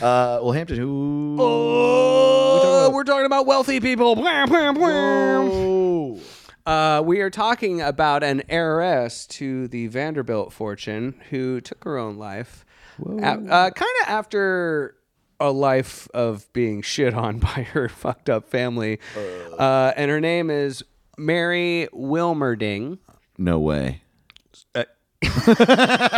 Uh, 0.00 0.40
well, 0.42 0.52
Hampton, 0.52 0.78
who? 0.78 1.36
oh, 1.38 2.90
we're 2.92 3.04
talking 3.04 3.26
about 3.26 3.46
wealthy 3.46 3.80
people. 3.80 4.14
Oh. 4.18 6.20
Uh, 6.66 7.02
we 7.04 7.20
are 7.20 7.30
talking 7.30 7.80
about 7.80 8.22
an 8.22 8.42
heiress 8.48 9.26
to 9.26 9.66
the 9.68 9.86
Vanderbilt 9.88 10.52
fortune 10.52 11.20
who 11.30 11.60
took 11.60 11.82
her 11.84 11.98
own 11.98 12.16
life, 12.16 12.64
uh, 13.02 13.70
kind 13.70 13.92
of 14.02 14.08
after 14.08 14.94
a 15.40 15.50
life 15.50 16.06
of 16.12 16.52
being 16.52 16.82
shit 16.82 17.14
on 17.14 17.38
by 17.40 17.62
her 17.72 17.88
fucked 17.88 18.28
up 18.28 18.48
family. 18.48 18.98
Uh, 19.58 19.92
and 19.96 20.10
her 20.10 20.20
name 20.20 20.50
is 20.50 20.82
Mary 21.16 21.88
Wilmerding. 21.92 22.98
No 23.38 23.58
way. 23.58 24.02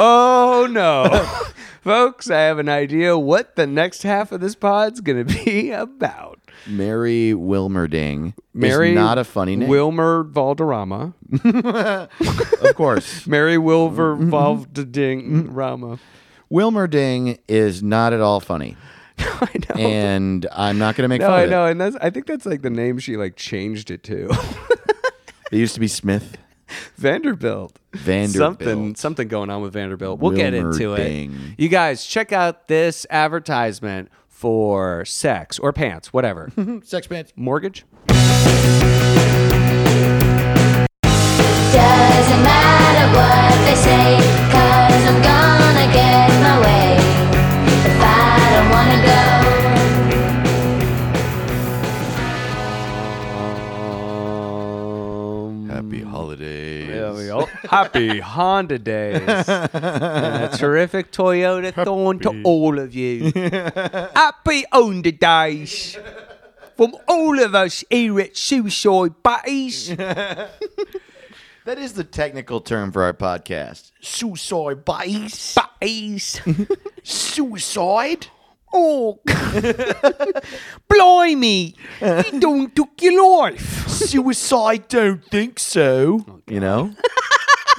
Oh 0.00 0.68
no. 0.70 1.08
Folks, 1.82 2.30
I 2.30 2.40
have 2.42 2.58
an 2.60 2.68
idea 2.68 3.18
what 3.18 3.56
the 3.56 3.66
next 3.66 4.04
half 4.04 4.30
of 4.30 4.40
this 4.40 4.54
pod's 4.54 5.00
going 5.00 5.26
to 5.26 5.44
be 5.44 5.72
about. 5.72 6.38
Mary 6.66 7.32
Wilmerding 7.34 8.34
Mary 8.54 8.90
is 8.90 8.94
not 8.94 9.18
a 9.18 9.24
funny 9.24 9.56
name. 9.56 9.68
Wilmer 9.68 10.24
Valderrama. 10.24 11.14
of 11.44 12.74
course. 12.74 13.26
Mary 13.26 13.58
Wilver 13.58 14.16
Valderding 14.16 15.48
Rama. 15.50 15.98
Wilmerding 16.50 17.38
is 17.48 17.82
not 17.82 18.12
at 18.12 18.20
all 18.20 18.40
funny. 18.40 18.76
I 19.18 19.48
know. 19.68 19.80
And 19.80 20.46
I'm 20.52 20.78
not 20.78 20.96
going 20.96 21.04
to 21.04 21.08
make 21.08 21.20
no, 21.20 21.28
fun 21.28 21.34
I 21.34 21.42
of 21.42 21.50
it. 21.50 21.54
Oh, 21.54 21.58
I 21.58 21.64
know, 21.64 21.70
and 21.70 21.80
that's 21.80 21.96
I 22.00 22.10
think 22.10 22.26
that's 22.26 22.46
like 22.46 22.62
the 22.62 22.70
name 22.70 22.98
she 22.98 23.16
like 23.16 23.36
changed 23.36 23.90
it 23.90 24.02
to. 24.04 24.28
It 25.50 25.58
used 25.58 25.74
to 25.74 25.80
be 25.80 25.88
Smith. 25.88 26.36
Vanderbilt. 26.96 27.78
Vanderbilt. 27.94 28.60
Something 28.60 28.94
something 28.96 29.28
going 29.28 29.50
on 29.50 29.62
with 29.62 29.72
Vanderbilt. 29.72 30.18
We'll 30.20 30.32
get 30.32 30.52
into 30.52 30.94
it. 30.94 31.00
Wilmerding. 31.00 31.54
You 31.56 31.68
guys 31.68 32.04
check 32.04 32.32
out 32.32 32.68
this 32.68 33.06
advertisement 33.08 34.10
for 34.38 35.04
sex 35.04 35.58
or 35.58 35.72
pants, 35.72 36.12
whatever. 36.12 36.52
Sex 36.84 37.08
pants. 37.08 37.32
Mortgage? 37.34 37.84
Doesn't 38.06 38.28
matter 42.44 43.18
what 43.18 43.66
they 43.66 43.74
say, 43.74 44.16
Happy 57.70 58.20
Honda 58.20 58.78
days. 58.78 59.20
and 59.48 60.44
a 60.44 60.50
terrific 60.56 61.10
Toyota 61.12 61.72
Thorn 61.84 62.18
to 62.20 62.42
all 62.44 62.78
of 62.78 62.94
you. 62.94 63.32
Happy 64.14 64.64
Honda 64.72 65.12
days. 65.12 65.98
From 66.76 66.94
all 67.08 67.40
of 67.40 67.54
us 67.54 67.82
here 67.90 68.20
at 68.20 68.36
Suicide 68.36 69.22
Buddies. 69.22 69.94
That 71.64 71.78
is 71.78 71.92
the 71.92 72.04
technical 72.04 72.62
term 72.62 72.92
for 72.92 73.02
our 73.02 73.12
podcast. 73.12 73.92
Suicide 74.00 74.86
buddies. 74.86 75.54
Buddies. 75.54 76.40
Suicide? 77.02 78.28
Oh, 78.72 79.20
blimey. 80.88 81.74
You 82.00 82.40
don't 82.40 82.74
took 82.74 83.02
your 83.02 83.22
life. 83.42 83.86
Suicide 83.86 84.88
don't 84.88 85.22
think 85.26 85.58
so. 85.58 86.24
Oh, 86.26 86.40
you 86.46 86.60
know? 86.60 86.94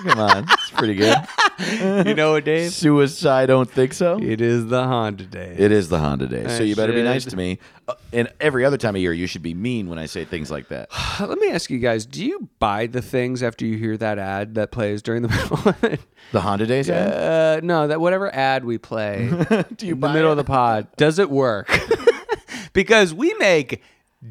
Come 0.03 0.19
on. 0.19 0.45
It's 0.49 0.71
pretty 0.71 0.95
good. 0.95 1.17
You 1.59 2.13
know 2.13 2.31
what, 2.31 2.45
Dave? 2.45 2.71
Suicide 2.71 3.47
don't 3.47 3.69
think 3.69 3.93
so? 3.93 4.17
It 4.17 4.39
is 4.39 4.67
the 4.67 4.81
Honda 4.85 5.25
day. 5.25 5.55
It 5.57 5.73
is 5.73 5.89
the 5.89 5.99
Honda 5.99 6.25
day. 6.25 6.47
So 6.47 6.63
I 6.63 6.65
you 6.67 6.73
better 6.73 6.93
be 6.93 7.03
nice 7.03 7.25
to 7.25 7.35
me. 7.35 7.59
Uh, 7.85 7.95
and 8.13 8.31
every 8.39 8.63
other 8.63 8.77
time 8.77 8.95
of 8.95 9.01
year, 9.01 9.11
you 9.11 9.27
should 9.27 9.41
be 9.41 9.53
mean 9.53 9.89
when 9.89 9.99
I 9.99 10.05
say 10.05 10.23
things 10.23 10.49
like 10.49 10.69
that. 10.69 10.87
Let 11.19 11.37
me 11.37 11.49
ask 11.49 11.69
you 11.69 11.79
guys: 11.79 12.05
Do 12.05 12.23
you 12.25 12.47
buy 12.59 12.87
the 12.87 13.01
things 13.01 13.43
after 13.43 13.65
you 13.65 13.77
hear 13.77 13.97
that 13.97 14.17
ad 14.17 14.55
that 14.55 14.71
plays 14.71 15.01
during 15.01 15.21
the 15.21 15.27
middle 15.35 15.57
of 15.69 15.83
it? 15.83 15.99
The 16.31 16.39
Honda 16.39 16.65
days 16.65 16.89
ad? 16.89 17.11
Uh, 17.13 17.59
no, 17.65 17.87
that 17.89 17.99
whatever 17.99 18.33
ad 18.33 18.63
we 18.63 18.77
play 18.77 19.27
Do 19.75 19.85
you 19.85 19.95
in 19.95 19.99
the 19.99 20.07
buy 20.07 20.13
middle 20.13 20.29
it? 20.29 20.31
of 20.31 20.37
the 20.37 20.45
pod, 20.45 20.87
does 20.95 21.19
it 21.19 21.29
work? 21.29 21.69
because 22.71 23.13
we 23.13 23.33
make 23.33 23.81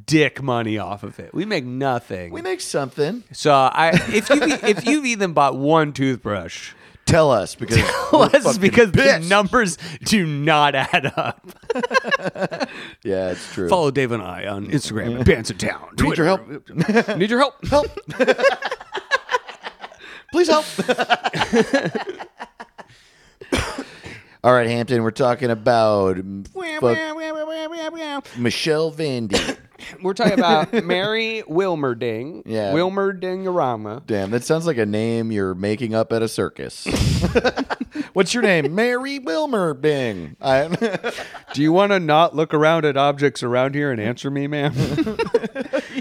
dick 0.07 0.43
money 0.43 0.79
off 0.79 1.03
of 1.03 1.19
it. 1.19 1.33
We 1.35 1.45
make 1.45 1.65
nothing. 1.65 2.33
We 2.33 2.43
make 2.43 2.61
something. 2.61 3.25
so 3.33 3.53
I, 3.53 3.91
if 4.13 4.29
you 4.31 4.41
if 4.43 4.87
you've 4.87 5.07
even 5.07 5.33
bought 5.33 5.57
one 5.57 5.93
toothbrush, 5.93 6.73
Tell 7.09 7.31
us 7.31 7.55
because 7.55 7.77
that's 7.79 8.45
fucking 8.45 8.61
because 8.61 8.93
the 8.93 9.25
numbers 9.27 9.79
do 10.05 10.27
not 10.27 10.75
add 10.75 11.11
up. 11.17 11.41
Yeah, 13.03 13.31
it's 13.31 13.55
true. 13.55 13.69
Follow 13.69 13.91
Dave 13.91 14.13
and 14.13 14.23
I 14.23 14.47
on 14.47 14.67
Instagram 14.67 15.21
at 15.21 15.27
Pants 15.27 15.51
in 15.51 15.57
Town. 15.57 15.89
Need 15.99 16.19
your 16.19 16.27
help? 16.27 16.47
Need 17.17 17.31
your 17.31 17.39
help? 17.39 17.65
Help. 17.67 17.87
Please 20.33 20.49
help. 20.49 20.67
All 24.45 24.53
right, 24.53 24.69
Hampton, 24.69 25.03
we're 25.03 25.11
talking 25.13 25.51
about 25.51 26.17
Michelle 28.37 28.93
Vandy. 28.93 29.57
We're 30.03 30.15
talking 30.15 30.35
about 30.35 30.73
Mary 30.85 31.43
Wilmerding. 31.49 32.43
Yeah. 32.47 32.73
Wilmerdingorama. 32.73 34.07
Damn, 34.07 34.31
that 34.31 34.45
sounds 34.45 34.67
like 34.67 34.79
a 34.79 34.87
name 34.87 35.31
you're 35.33 35.55
making 35.55 35.95
up 35.95 36.13
at 36.13 36.23
a 36.23 36.29
circus. 36.29 36.87
What's 38.13 38.35
your 38.35 38.43
name? 38.43 38.75
Mary 38.75 39.19
Wilmer 39.19 39.75
Bing. 39.75 40.37
I, 40.41 40.69
Do 41.55 41.63
you 41.63 41.73
want 41.73 41.93
to 41.93 42.01
not 42.01 42.35
look 42.35 42.53
around 42.55 42.85
at 42.85 42.97
objects 42.97 43.43
around 43.43 43.75
here 43.75 43.91
and 43.91 44.01
answer 44.01 44.31
me, 44.31 44.47
ma'am? 44.47 44.73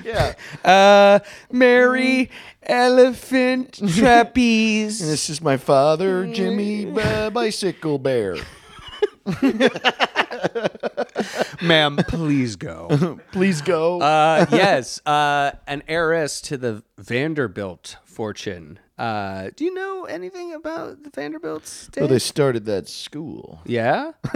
yeah. 0.04 0.34
uh, 0.64 1.20
Mary 1.52 2.30
Elephant 2.64 3.74
Trapeze. 3.96 5.00
This 5.00 5.30
is 5.30 5.42
my 5.42 5.58
father, 5.58 6.26
Jimmy 6.28 6.92
uh, 7.00 7.30
Bicycle 7.30 8.00
Bear. 8.00 8.38
ma'am, 11.62 11.98
please 12.08 12.56
go. 12.56 13.20
Please 13.32 13.62
go. 13.62 14.02
Uh, 14.02 14.46
yes, 14.52 15.02
uh, 15.06 15.52
an 15.68 15.84
heiress 15.88 16.42
to 16.42 16.58
the 16.58 16.84
Vanderbilt 16.98 17.98
fortune. 18.06 18.80
Uh, 18.98 19.50
do 19.56 19.64
you 19.64 19.74
know 19.74 20.06
anything 20.06 20.54
about 20.54 21.04
the 21.04 21.10
Vanderbilts? 21.10 21.90
well, 21.98 22.08
they 22.08 22.20
started 22.20 22.66
that 22.66 22.90
school. 22.90 23.62
yeah, 23.66 24.12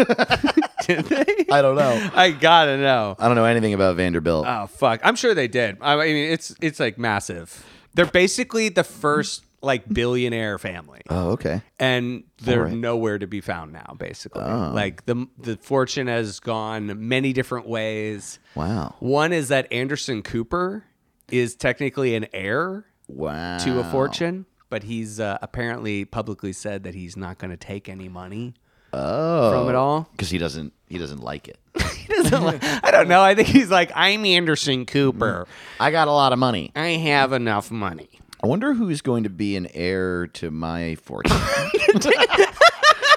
did 0.86 1.06
they? 1.06 1.46
I 1.52 1.62
don't 1.62 1.76
know. 1.76 2.10
I 2.14 2.32
gotta 2.32 2.78
know. 2.78 3.16
I 3.18 3.28
don't 3.28 3.36
know 3.36 3.46
anything 3.46 3.74
about 3.74 3.96
Vanderbilt. 3.96 4.46
Oh 4.48 4.68
fuck! 4.68 5.02
I'm 5.04 5.16
sure 5.16 5.34
they 5.34 5.48
did. 5.48 5.78
I 5.82 5.96
mean, 5.96 6.32
it's 6.32 6.56
it's 6.62 6.80
like 6.80 6.98
massive. 6.98 7.66
They're 7.94 8.06
basically 8.06 8.70
the 8.70 8.84
first 8.84 9.44
like 9.62 9.88
billionaire 9.88 10.58
family, 10.58 11.02
oh, 11.10 11.32
okay. 11.32 11.62
and 11.80 12.24
they're 12.42 12.62
Alright. 12.66 12.78
nowhere 12.78 13.20
to 13.20 13.28
be 13.28 13.42
found 13.42 13.72
now. 13.74 13.96
Basically, 13.98 14.42
like 14.44 15.06
the 15.06 15.28
the 15.38 15.58
fortune 15.58 16.08
has 16.08 16.40
gone 16.40 17.08
many 17.08 17.34
different 17.34 17.68
ways. 17.68 18.40
Wow. 18.56 18.96
One 19.00 19.34
is 19.34 19.50
that 19.50 19.72
Anderson 19.72 20.24
Cooper 20.24 20.84
is 21.30 21.56
technically 21.56 22.16
an 22.16 22.28
heir 22.34 22.86
Wow. 23.08 23.58
to 23.60 23.80
a 23.80 23.84
fortune, 23.86 24.46
but 24.70 24.84
he's 24.84 25.20
uh, 25.20 25.38
apparently 25.42 26.06
publicly 26.06 26.54
said 26.54 26.84
that 26.84 26.96
he's 26.96 27.16
not 27.16 27.38
going 27.38 27.52
to 27.52 27.58
take 27.58 27.88
any 27.90 28.10
money 28.10 28.54
Oh. 28.94 29.52
from 29.52 29.70
it 29.70 29.76
all. 29.76 30.10
Because 30.12 30.30
he 30.30 30.38
doesn't. 30.38 30.74
He 30.88 30.98
doesn't 30.98 31.22
like 31.22 31.48
it. 31.48 31.58
He 32.02 32.08
doesn't 32.24 32.44
like- 32.44 32.62
I 32.84 32.92
don't 32.92 33.08
know. 33.08 33.22
I 33.22 33.36
think 33.36 33.48
he's 33.48 33.70
like, 33.70 33.92
I'm 33.96 34.26
Anderson 34.26 34.86
Cooper. 34.86 35.48
I 35.80 35.92
got 35.92 36.08
a 36.10 36.12
lot 36.12 36.34
of 36.34 36.40
money. 36.40 36.72
I 36.76 36.88
have 36.90 37.32
enough 37.32 37.72
money. 37.72 38.20
I 38.44 38.48
wonder 38.48 38.74
who's 38.74 39.02
going 39.02 39.24
to 39.24 39.30
be 39.30 39.56
an 39.56 39.68
heir 39.74 40.26
to 40.28 40.50
my 40.50 40.96
fortune. 40.96 41.38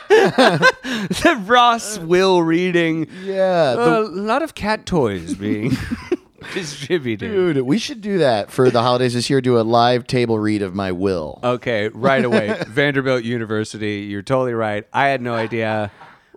the 0.08 1.42
Ross 1.46 1.98
uh, 1.98 2.02
Will 2.02 2.42
reading. 2.42 3.08
yeah. 3.22 3.74
A 3.74 4.00
lot 4.02 4.42
of 4.42 4.54
cat 4.54 4.84
toys 4.84 5.34
being 5.34 5.72
distributed. 6.52 7.30
Dude, 7.30 7.62
we 7.62 7.78
should 7.78 8.02
do 8.02 8.18
that 8.18 8.50
for 8.50 8.70
the 8.70 8.82
holidays 8.82 9.14
this 9.14 9.30
year. 9.30 9.40
Do 9.40 9.58
a 9.58 9.62
live 9.62 10.06
table 10.06 10.38
read 10.38 10.60
of 10.60 10.74
my 10.74 10.92
will. 10.92 11.40
Okay, 11.42 11.88
right 11.88 12.24
away. 12.24 12.62
Vanderbilt 12.68 13.24
University. 13.24 14.00
You're 14.00 14.22
totally 14.22 14.52
right. 14.54 14.86
I 14.92 15.08
had 15.08 15.22
no 15.22 15.34
idea. 15.34 15.90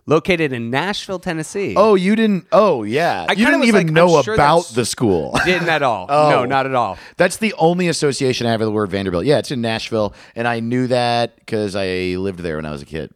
Located 0.10 0.54
in 0.54 0.70
Nashville, 0.70 1.20
Tennessee. 1.20 1.74
Oh, 1.76 1.96
you 1.96 2.16
didn't? 2.16 2.48
Oh, 2.54 2.84
yeah. 2.84 3.26
I 3.28 3.34
you 3.34 3.46
didn't 3.46 3.66
even 3.66 3.88
like, 3.88 3.94
know 3.94 4.22
sure 4.22 4.36
about 4.36 4.66
the 4.74 4.86
school. 4.86 5.38
Didn't 5.46 5.68
at 5.68 5.84
all. 5.84 6.08
Oh. 6.18 6.30
No, 6.30 6.46
not 6.46 6.66
at 6.66 6.74
all. 6.74 6.98
That's 7.18 7.38
the 7.38 7.54
only 7.58 7.90
association 7.90 8.48
I 8.48 8.52
have 8.52 8.62
with 8.62 8.68
the 8.68 8.72
word 8.72 8.90
Vanderbilt. 8.90 9.26
Yeah, 9.26 9.40
it's 9.40 9.52
in 9.52 9.60
Nashville, 9.60 10.14
and 10.36 10.48
I 10.48 10.62
knew 10.62 10.88
that 10.88 11.36
because 11.36 11.76
I 11.76 12.16
lived 12.18 12.40
there 12.40 12.56
when 12.56 12.66
I 12.66 12.72
was 12.72 12.82
a 12.82 12.86
kid. 12.86 13.12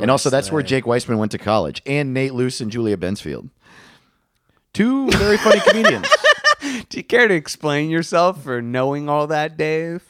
and 0.00 0.10
also, 0.10 0.28
that's 0.30 0.50
where. 0.50 0.62
Jake 0.62 0.86
Weissman 0.86 1.18
went 1.18 1.30
to 1.32 1.38
college, 1.38 1.80
and 1.86 2.12
Nate 2.12 2.34
Luce 2.34 2.60
and 2.60 2.72
Julia 2.72 2.96
Bensfield. 2.96 3.48
Two 4.72 5.08
very 5.12 5.36
funny 5.36 5.60
comedians. 5.66 6.08
Do 6.88 6.98
you 6.98 7.04
care 7.04 7.28
to 7.28 7.34
explain 7.34 7.90
yourself 7.90 8.42
for 8.42 8.60
knowing 8.60 9.08
all 9.08 9.28
that, 9.28 9.56
Dave? 9.56 10.02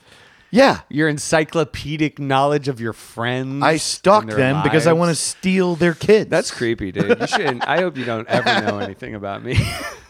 Yeah, 0.55 0.83
Your 0.89 1.09
encyclopedic 1.09 2.21
knowledge 2.21 2.69
of 2.69 2.81
your 2.81 2.93
friends. 2.93 3.63
I 3.65 3.73
and 4.21 4.31
their 4.31 4.37
them 4.37 4.63
because 4.63 4.87
I 4.87 4.93
want 4.93 5.09
to 5.09 5.17
steal 5.17 5.75
their 5.75 5.95
kids. 5.95 6.31
That's 6.31 6.53
creepy, 6.53 6.93
dude. 6.93 7.19
You 7.21 7.27
shouldn't. 7.27 7.67
I 7.67 7.79
hope 7.79 7.97
you 7.97 8.05
don't 8.05 8.29
ever 8.29 8.65
know 8.65 8.79
anything 8.87 9.17
about 9.17 9.43
me. 9.43 9.59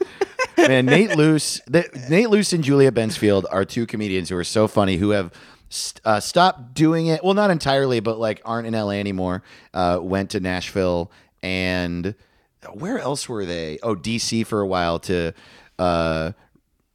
man. 0.58 0.86
Nate 0.86 1.16
Luce, 1.16 1.62
the, 1.66 1.88
Nate 2.10 2.28
Luce 2.28 2.52
and 2.52 2.62
Julia 2.62 2.92
Bensfield 2.92 3.44
are 3.50 3.64
two 3.64 3.86
comedians 3.86 4.28
who 4.28 4.36
are 4.36 4.44
so 4.44 4.68
funny 4.68 4.96
who 4.96 5.10
have 5.10 5.32
st- 5.70 6.00
uh, 6.04 6.20
stopped 6.20 6.74
doing 6.74 7.06
it. 7.06 7.24
Well, 7.24 7.34
not 7.34 7.50
entirely, 7.50 8.00
but 8.00 8.18
like 8.18 8.42
aren't 8.44 8.66
in 8.66 8.74
LA 8.74 8.90
anymore. 8.90 9.42
Uh, 9.72 9.98
went 10.02 10.30
to 10.30 10.40
Nashville 10.40 11.10
and 11.42 12.14
where 12.72 12.98
else 12.98 13.28
were 13.28 13.44
they? 13.46 13.78
Oh, 13.82 13.94
DC 13.94 14.46
for 14.46 14.60
a 14.60 14.66
while 14.66 14.98
to 15.00 15.32
uh, 15.78 16.32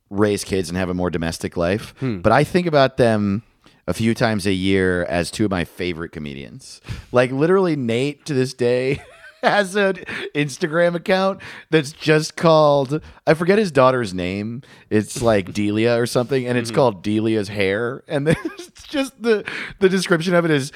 raise 0.09 0.43
kids 0.43 0.69
and 0.69 0.77
have 0.77 0.89
a 0.89 0.93
more 0.93 1.09
domestic 1.09 1.57
life. 1.57 1.93
Hmm. 1.99 2.19
But 2.19 2.31
I 2.31 2.43
think 2.43 2.67
about 2.67 2.97
them 2.97 3.43
a 3.87 3.93
few 3.93 4.13
times 4.13 4.45
a 4.45 4.53
year 4.53 5.03
as 5.05 5.31
two 5.31 5.45
of 5.45 5.51
my 5.51 5.65
favorite 5.65 6.11
comedians. 6.11 6.81
Like 7.11 7.31
literally 7.31 7.75
Nate 7.75 8.25
to 8.25 8.33
this 8.33 8.53
day 8.53 9.01
has 9.43 9.75
an 9.75 9.95
Instagram 10.35 10.95
account 10.95 11.41
that's 11.69 11.91
just 11.91 12.35
called 12.35 13.01
I 13.25 13.33
forget 13.33 13.57
his 13.57 13.71
daughter's 13.71 14.13
name. 14.13 14.61
It's 14.89 15.21
like 15.21 15.53
Delia 15.53 15.99
or 15.99 16.05
something 16.05 16.45
and 16.47 16.57
it's 16.57 16.69
hmm. 16.69 16.75
called 16.75 17.03
Delia's 17.03 17.47
hair 17.47 18.03
and 18.07 18.27
then 18.27 18.35
it's 18.45 18.83
just 18.83 19.21
the 19.21 19.49
the 19.79 19.89
description 19.89 20.33
of 20.33 20.45
it 20.45 20.51
is 20.51 20.71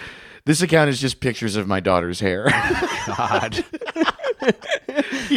this 0.46 0.62
account 0.62 0.90
is 0.90 1.00
just 1.00 1.20
pictures 1.22 1.56
of 1.56 1.68
my 1.68 1.80
daughter's 1.80 2.20
hair. 2.20 2.50
God, 3.08 3.64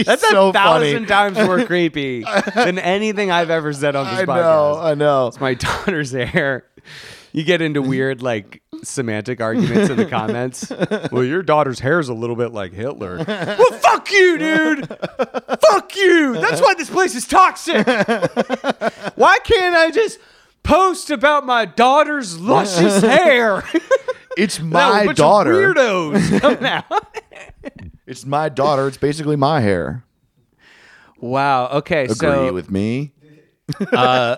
that's 0.03 0.29
so 0.29 0.49
a 0.49 0.53
thousand 0.53 0.95
funny. 0.95 1.07
times 1.07 1.39
more 1.39 1.65
creepy 1.67 2.25
than 2.55 2.79
anything 2.79 3.31
I've 3.31 3.51
ever 3.51 3.73
said 3.73 3.97
on 3.97 4.07
this 4.07 4.21
I 4.21 4.25
podcast. 4.25 4.37
know, 4.43 4.79
I 4.81 4.95
know. 4.95 5.27
It's 5.29 5.41
my 5.41 5.55
daughter's 5.55 6.13
hair. 6.13 6.65
You 7.33 7.45
get 7.45 7.61
into 7.61 7.83
weird 7.83 8.23
like 8.23 8.63
semantic 8.83 9.41
arguments 9.43 9.91
in 9.91 9.97
the 9.99 10.07
comments. 10.07 10.71
well, 11.13 11.23
your 11.25 11.43
daughter's 11.43 11.81
hair 11.81 12.01
is 12.01 12.09
a 12.09 12.15
little 12.15 12.37
bit 12.37 12.53
like 12.53 12.73
Hitler. 12.73 13.19
well, 13.27 13.73
fuck 13.81 14.11
you, 14.11 14.39
dude. 14.39 14.89
fuck 14.89 15.95
you. 15.97 16.35
That's 16.41 16.61
why 16.63 16.75
this 16.75 16.89
place 16.89 17.15
is 17.15 17.27
toxic. 17.27 17.87
why 19.17 19.39
can't 19.45 19.77
I 19.77 19.91
just 19.93 20.19
post 20.63 21.11
about 21.11 21.45
my 21.45 21.65
daughter's 21.67 22.41
luscious 22.41 23.03
hair? 23.03 23.63
It's 24.39 24.61
my 24.61 25.13
daughter. 25.15 25.53
weirdos 25.75 26.63
out. 26.65 27.17
It's 28.07 28.25
my 28.25 28.49
daughter. 28.49 28.87
It's 28.89 28.97
basically 28.97 29.37
my 29.37 29.61
hair. 29.61 30.05
wow. 31.19 31.69
Okay. 31.79 32.05
Agree 32.05 32.15
so 32.15 32.53
with 32.53 32.71
me? 32.71 33.13
uh, 33.93 34.37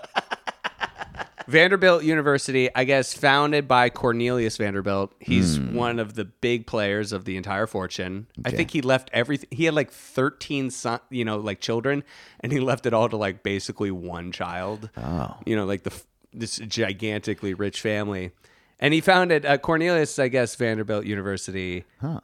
Vanderbilt 1.47 2.03
University, 2.03 2.69
I 2.75 2.83
guess, 2.83 3.13
founded 3.13 3.67
by 3.67 3.89
Cornelius 3.89 4.57
Vanderbilt. 4.57 5.13
He's 5.19 5.57
Hmm. 5.57 5.73
one 5.73 5.99
of 5.99 6.13
the 6.13 6.25
big 6.25 6.67
players 6.67 7.11
of 7.11 7.25
the 7.25 7.37
entire 7.37 7.65
fortune. 7.65 8.27
I 8.45 8.51
think 8.51 8.69
he 8.71 8.81
left 8.81 9.09
everything. 9.13 9.49
He 9.51 9.65
had 9.65 9.73
like 9.73 9.91
thirteen, 9.91 10.69
son, 10.69 10.99
you 11.09 11.25
know, 11.25 11.37
like 11.37 11.59
children, 11.59 12.03
and 12.41 12.51
he 12.51 12.59
left 12.59 12.85
it 12.85 12.93
all 12.93 13.09
to 13.09 13.17
like 13.17 13.41
basically 13.41 13.89
one 13.89 14.31
child. 14.31 14.91
Oh, 14.95 15.37
you 15.45 15.55
know, 15.55 15.65
like 15.65 15.83
the 15.83 15.91
f- 15.91 16.05
this 16.33 16.57
gigantically 16.57 17.55
rich 17.55 17.81
family. 17.81 18.31
And 18.79 18.93
he 18.93 19.01
founded 19.01 19.45
uh, 19.45 19.57
Cornelius, 19.57 20.17
I 20.19 20.29
guess, 20.29 20.55
Vanderbilt 20.55 21.05
University. 21.05 21.83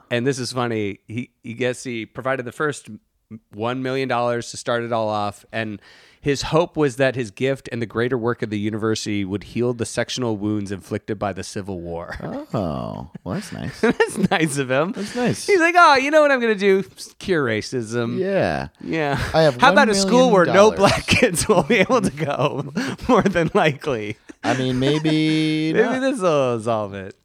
And 0.10 0.26
this 0.26 0.40
is 0.40 0.54
funny. 0.54 1.00
He, 1.08 1.32
he 1.44 1.54
guess 1.54 1.84
he 1.84 2.06
provided 2.06 2.46
the 2.46 2.54
first 2.54 2.90
one 3.54 3.82
million 3.84 4.08
dollars 4.08 4.52
to 4.52 4.58
start 4.58 4.84
it 4.84 4.92
all 4.94 5.10
off, 5.10 5.46
and 5.52 5.82
his 6.22 6.42
hope 6.42 6.76
was 6.76 6.96
that 6.96 7.16
his 7.16 7.30
gift 7.30 7.70
and 7.72 7.80
the 7.82 7.86
greater 7.86 8.18
work 8.18 8.42
of 8.42 8.50
the 8.50 8.58
university 8.58 9.24
would 9.24 9.44
heal 9.44 9.74
the 9.74 9.86
sectional 9.86 10.38
wounds 10.38 10.72
inflicted 10.72 11.20
by 11.20 11.32
the 11.32 11.44
Civil 11.44 11.80
War. 11.80 12.16
Oh, 12.52 13.12
well, 13.24 13.36
that's 13.36 13.52
nice. 13.52 13.80
That's 13.82 14.18
nice 14.32 14.58
of 14.58 14.72
him. 14.72 14.92
That's 14.94 15.16
nice. 15.16 15.46
He's 15.46 15.60
like, 15.60 15.76
oh, 15.78 15.98
you 15.98 16.10
know 16.10 16.22
what 16.22 16.32
I'm 16.32 16.42
gonna 16.42 16.56
do? 16.56 16.84
Cure 17.20 17.46
racism. 17.46 18.18
yeah. 18.18 18.70
Yeah. 18.82 19.24
I 19.36 19.44
have 19.44 19.62
How 19.62 19.72
about 19.72 19.90
a 19.90 19.94
school 19.96 20.32
where 20.32 20.46
million 20.46 20.72
no 20.72 20.72
black 20.76 21.06
kids 21.06 21.48
will 21.48 21.62
be 21.62 21.76
able 21.76 22.02
to 22.02 22.12
go? 22.12 22.74
More 23.08 23.22
than 23.22 23.52
likely. 23.54 24.18
I 24.44 24.58
mean, 24.58 24.80
maybe. 24.80 25.74
Maybe 25.74 26.00
this 26.00 26.20
will 26.22 26.60
solve 26.60 26.94
it. 26.96 27.16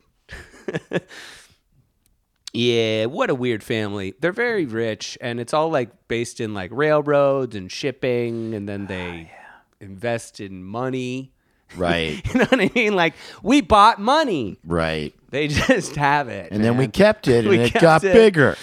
Yeah, 2.52 3.06
what 3.06 3.30
a 3.30 3.34
weird 3.34 3.62
family. 3.62 4.14
They're 4.20 4.32
very 4.32 4.66
mm. 4.66 4.72
rich, 4.72 5.16
and 5.20 5.38
it's 5.40 5.54
all 5.54 5.70
like 5.70 6.08
based 6.08 6.40
in 6.40 6.54
like 6.54 6.70
railroads 6.72 7.54
and 7.54 7.70
shipping, 7.70 8.54
and 8.54 8.68
then 8.68 8.86
they 8.86 9.30
ah, 9.32 9.60
invest 9.80 10.40
in 10.40 10.64
money. 10.64 11.32
Right. 11.76 12.20
You 12.32 12.40
know 12.40 12.46
what 12.46 12.60
I 12.60 12.70
mean? 12.74 12.96
Like 12.96 13.14
we 13.42 13.60
bought 13.60 14.00
money. 14.00 14.58
Right. 14.64 15.14
They 15.30 15.46
just 15.48 15.94
have 15.96 16.28
it. 16.28 16.50
And 16.50 16.64
then 16.64 16.76
we 16.76 16.84
man. 16.84 16.90
kept 16.90 17.28
it, 17.28 17.40
and 17.46 17.48
We 17.48 17.58
it 17.60 17.72
kept 17.72 17.82
got 17.82 18.04
it. 18.04 18.12
bigger. 18.12 18.56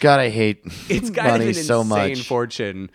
God, 0.00 0.20
I 0.20 0.28
hate 0.28 0.60
it's 0.88 1.10
kind 1.10 1.32
money 1.32 1.50
of 1.50 1.56
an 1.56 1.62
so 1.64 1.80
insane 1.80 2.10
much. 2.18 2.28
fortune. 2.28 2.90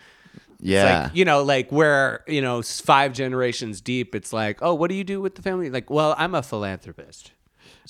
It's 0.60 0.68
yeah. 0.68 1.04
like, 1.04 1.16
you 1.16 1.24
know, 1.24 1.42
like 1.42 1.70
where, 1.72 2.22
you 2.28 2.40
know, 2.40 2.60
s- 2.60 2.80
five 2.80 3.12
generations 3.14 3.80
deep, 3.80 4.14
it's 4.14 4.32
like, 4.32 4.58
oh, 4.62 4.74
what 4.74 4.88
do 4.90 4.94
you 4.94 5.04
do 5.04 5.20
with 5.20 5.34
the 5.34 5.42
family? 5.42 5.70
Like, 5.70 5.90
well, 5.90 6.14
I'm 6.18 6.34
a 6.34 6.42
philanthropist. 6.42 7.32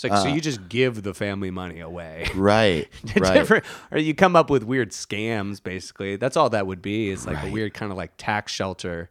It's 0.02 0.12
like 0.12 0.22
so 0.22 0.28
you 0.28 0.40
just 0.40 0.68
give 0.68 1.02
the 1.02 1.12
family 1.14 1.50
money 1.50 1.80
away. 1.80 2.26
Right. 2.34 2.88
right. 3.18 3.62
Or 3.90 3.98
you 3.98 4.14
come 4.14 4.34
up 4.36 4.48
with 4.50 4.62
weird 4.64 4.90
scams 4.90 5.62
basically 5.62 6.16
that's 6.16 6.36
all 6.36 6.48
that 6.50 6.66
would 6.66 6.80
be 6.80 7.10
is 7.10 7.26
like 7.26 7.42
a 7.44 7.50
weird 7.50 7.74
kind 7.74 7.92
of 7.92 7.98
like 7.98 8.12
tax 8.16 8.52
shelter 8.52 9.10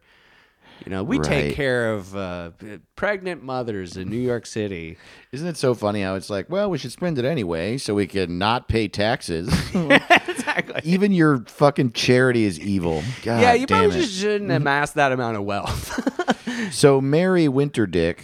you 0.84 0.90
know 0.90 1.02
we 1.04 1.18
Right. 1.18 1.26
take 1.26 1.54
care 1.54 1.92
of 1.92 2.16
uh, 2.16 2.50
pregnant 2.96 3.42
mothers 3.42 3.96
in 3.96 4.08
new 4.08 4.18
york 4.18 4.46
city 4.46 4.96
Isn't 5.30 5.46
it 5.46 5.56
so 5.58 5.74
funny 5.74 6.02
how 6.02 6.14
it's 6.14 6.30
like, 6.30 6.48
well, 6.50 6.70
we 6.70 6.78
should 6.78 6.90
spend 6.92 7.18
it 7.18 7.24
anyway 7.24 7.76
so 7.78 7.94
we 7.94 8.06
can 8.06 8.38
not 8.38 8.66
pay 8.68 8.88
taxes. 8.88 9.48
exactly 9.74 10.80
Even 10.84 11.12
your 11.12 11.44
fucking 11.46 11.92
charity 11.92 12.44
is 12.44 12.58
evil. 12.58 13.02
God 13.22 13.40
yeah 13.42 13.52
you 13.52 13.66
damn 13.66 13.82
probably 13.82 13.98
it. 13.98 14.02
just 14.02 14.18
shouldn't 14.20 14.50
amass 14.50 14.92
that 14.92 15.12
amount 15.12 15.36
of 15.36 15.44
wealth 15.44 16.72
So 16.72 17.00
Mary 17.00 17.46
Winterdick, 17.46 18.18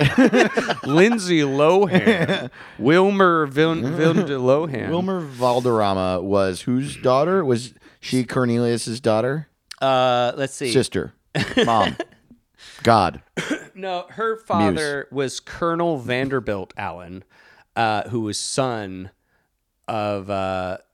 lindsay 0.86 1.40
lohan 1.40 2.50
wilmer 2.78 3.46
Vil- 3.46 3.74
Vilde 3.76 4.28
lohan 4.40 4.88
Wilmer 4.90 5.20
Valderrama 5.20 6.20
was 6.22 6.62
whose 6.62 6.96
daughter? 6.96 7.44
Was 7.44 7.74
she 8.00 8.24
Cornelius's 8.24 9.00
daughter? 9.00 9.48
uh 9.82 10.32
let's 10.36 10.54
see 10.54 10.72
Sister. 10.72 11.12
Mom. 11.64 11.96
God. 12.82 13.22
No, 13.72 14.04
her 14.10 14.36
father 14.36 15.06
was 15.10 15.40
Colonel 15.40 15.96
Vanderbilt 15.96 16.74
Allen, 16.76 17.24
uh, 17.76 18.02
who 18.10 18.20
was 18.20 18.36
son 18.36 19.10
of 19.88 20.28
uh, 20.28 20.78
the 20.78 20.89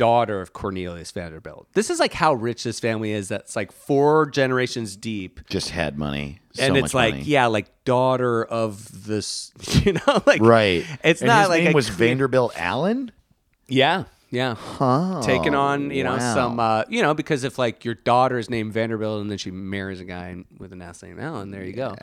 daughter 0.00 0.40
of 0.40 0.54
Cornelius 0.54 1.10
Vanderbilt. 1.10 1.68
This 1.74 1.90
is 1.90 2.00
like 2.00 2.14
how 2.14 2.32
rich 2.32 2.64
this 2.64 2.80
family 2.80 3.12
is. 3.12 3.28
That's 3.28 3.54
like 3.54 3.70
four 3.70 4.30
generations 4.30 4.96
deep. 4.96 5.40
Just 5.50 5.68
had 5.70 5.98
money. 5.98 6.40
So 6.54 6.62
and 6.62 6.72
much 6.74 6.84
it's 6.84 6.94
like, 6.94 7.14
money. 7.16 7.24
yeah, 7.26 7.46
like 7.46 7.66
daughter 7.84 8.42
of 8.42 9.04
this, 9.06 9.52
you 9.84 9.92
know, 9.92 10.22
like 10.24 10.40
Right. 10.40 10.86
It's 11.04 11.20
And 11.20 11.28
not 11.28 11.40
his 11.42 11.48
like 11.50 11.62
name 11.64 11.72
a 11.72 11.74
was 11.74 11.90
clear- 11.90 12.08
Vanderbilt 12.08 12.52
Allen? 12.56 13.12
Yeah, 13.68 14.04
yeah. 14.30 14.56
Oh, 14.80 15.20
Taking 15.22 15.54
on, 15.54 15.90
you 15.90 16.02
know, 16.02 16.16
wow. 16.16 16.34
some, 16.34 16.58
uh, 16.58 16.84
you 16.88 17.02
know, 17.02 17.12
because 17.12 17.44
if 17.44 17.58
like 17.58 17.84
your 17.84 17.94
daughter's 17.94 18.48
named 18.48 18.72
Vanderbilt 18.72 19.20
and 19.20 19.30
then 19.30 19.36
she 19.36 19.50
marries 19.50 20.00
a 20.00 20.04
guy 20.06 20.34
with 20.58 20.72
a 20.72 20.76
last 20.76 21.02
name 21.02 21.20
Allen, 21.20 21.50
there 21.50 21.62
you 21.64 21.74
go. 21.74 21.94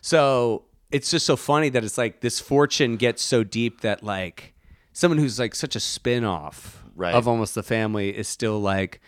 So 0.00 0.64
it's 0.90 1.10
just 1.12 1.26
so 1.26 1.36
funny 1.36 1.68
that 1.68 1.84
it's 1.84 1.96
like 1.96 2.20
this 2.22 2.40
fortune 2.40 2.96
gets 2.96 3.22
so 3.22 3.44
deep 3.44 3.82
that 3.82 4.02
like 4.02 4.52
someone 4.92 5.18
who's 5.18 5.38
like 5.38 5.54
such 5.54 5.76
a 5.76 5.80
spin 5.80 6.24
off 6.24 6.82
Right. 6.96 7.14
of 7.14 7.28
almost 7.28 7.54
the 7.54 7.62
family 7.62 8.16
is 8.16 8.26
still 8.26 8.60
like, 8.60 9.00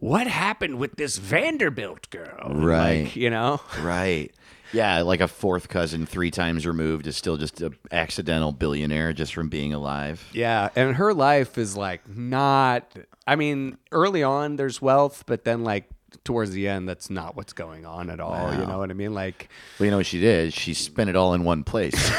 what 0.00 0.26
happened 0.26 0.78
with 0.78 0.96
this 0.96 1.16
Vanderbilt 1.16 2.10
girl? 2.10 2.50
Right. 2.52 3.04
like, 3.04 3.16
you 3.16 3.30
know? 3.30 3.60
Right. 3.80 4.30
Yeah, 4.72 5.02
like 5.02 5.20
a 5.20 5.28
fourth 5.28 5.68
cousin 5.68 6.04
three 6.04 6.32
times 6.32 6.66
removed 6.66 7.06
is 7.06 7.16
still 7.16 7.36
just 7.36 7.60
an 7.60 7.76
accidental 7.92 8.50
billionaire 8.50 9.12
just 9.12 9.32
from 9.32 9.48
being 9.48 9.72
alive. 9.72 10.28
Yeah, 10.32 10.70
and 10.74 10.96
her 10.96 11.14
life 11.14 11.56
is 11.58 11.76
like 11.76 12.08
not. 12.08 12.92
I 13.26 13.36
mean, 13.36 13.78
early 13.92 14.24
on 14.24 14.56
there's 14.56 14.82
wealth, 14.82 15.22
but 15.26 15.44
then 15.44 15.62
like 15.62 15.88
towards 16.24 16.50
the 16.50 16.66
end, 16.66 16.88
that's 16.88 17.08
not 17.08 17.36
what's 17.36 17.52
going 17.52 17.86
on 17.86 18.10
at 18.10 18.18
all. 18.18 18.52
You 18.52 18.66
know 18.66 18.78
what 18.78 18.90
I 18.90 18.94
mean? 18.94 19.14
Like, 19.14 19.48
Well, 19.78 19.84
you 19.84 19.90
know 19.92 19.98
what 19.98 20.06
she 20.06 20.18
did? 20.20 20.52
She 20.52 20.74
spent 20.74 21.08
it 21.08 21.14
all 21.16 21.34
in 21.34 21.44
one 21.44 21.62
place. 21.62 21.94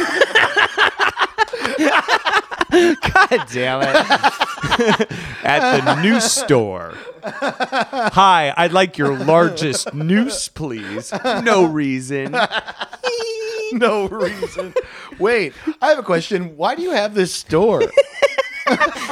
God 2.72 3.46
damn 3.52 3.82
it! 3.82 3.96
At 5.44 5.82
the 5.82 6.02
noose 6.02 6.32
store. 6.32 6.94
Hi, 7.24 8.54
I'd 8.56 8.74
like 8.74 8.98
your 8.98 9.18
largest 9.18 9.94
noose, 9.94 10.50
please. 10.50 11.14
No 11.44 11.66
reason. 11.66 12.32
no 13.74 14.08
reason. 14.08 14.74
Wait, 15.20 15.54
I 15.82 15.90
have 15.90 16.00
a 16.00 16.04
question. 16.04 16.58
Why 16.58 16.76
do 16.76 16.82
you 16.82 16.92
have 16.92 17.14
this 17.14 17.34
store? 17.34 17.82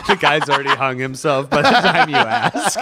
The 0.07 0.17
guy's 0.19 0.49
already 0.49 0.69
hung 0.69 0.97
himself 0.97 1.47
by 1.47 1.61
the 1.61 1.69
time 1.69 2.09
you 2.09 2.15
ask. 2.15 2.79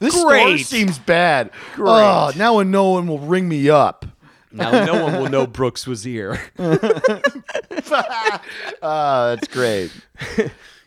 This 0.00 0.18
store 0.18 0.58
seems 0.58 0.98
bad. 0.98 1.52
Oh, 1.78 2.32
now 2.36 2.60
no 2.62 2.90
one 2.90 3.06
will 3.06 3.20
ring 3.20 3.48
me 3.48 3.70
up. 3.70 4.04
Now 4.50 4.84
no 4.84 5.04
one 5.04 5.12
will 5.20 5.28
know 5.30 5.46
Brooks 5.46 5.86
was 5.86 6.02
here. 6.02 6.40
Ah, 8.82 9.36
that's 9.36 9.46
great. 9.48 9.92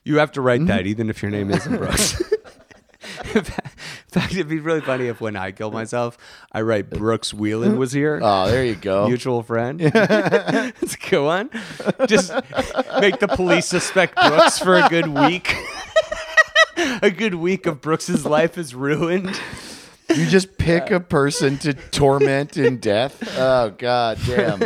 You 0.04 0.18
have 0.18 0.32
to 0.34 0.42
write 0.42 0.66
that 0.66 0.82
mm-hmm. 0.82 0.88
even 0.88 1.10
if 1.10 1.22
your 1.22 1.32
name 1.32 1.52
isn't 1.52 1.78
Brooks. 1.78 2.22
In 3.34 3.44
fact, 3.44 4.34
it'd 4.34 4.50
be 4.50 4.60
really 4.60 4.82
funny 4.82 5.08
if 5.08 5.22
when 5.22 5.36
I 5.36 5.52
kill 5.52 5.72
myself, 5.72 6.18
I 6.52 6.62
write 6.62 6.90
Brooks 6.90 7.32
Wheelan 7.34 7.70
mm-hmm. 7.70 7.78
was 7.78 7.92
here. 7.92 8.20
Oh, 8.22 8.50
there 8.50 8.66
you 8.66 8.76
go. 8.76 9.08
Mutual 9.08 9.44
friend. 9.44 9.82
A 9.96 10.74
good 11.10 11.24
one. 11.24 11.50
Just 12.08 12.34
make 13.00 13.20
the 13.20 13.28
police 13.28 13.68
suspect 13.68 14.16
Brooks 14.16 14.60
for 14.60 14.76
a 14.76 14.90
good 14.90 15.08
week. 15.08 15.56
a 17.02 17.10
good 17.10 17.36
week 17.36 17.66
of 17.66 17.82
Brooks's 17.82 18.26
life 18.26 18.58
is 18.58 18.76
ruined. 18.76 19.40
You 20.10 20.26
just 20.26 20.58
pick 20.58 20.92
a 20.92 21.00
person 21.00 21.58
to 21.60 21.74
torment 21.74 22.58
in 22.58 22.78
death. 22.78 23.38
Oh 23.38 23.70
God 23.78 24.20
damn. 24.26 24.60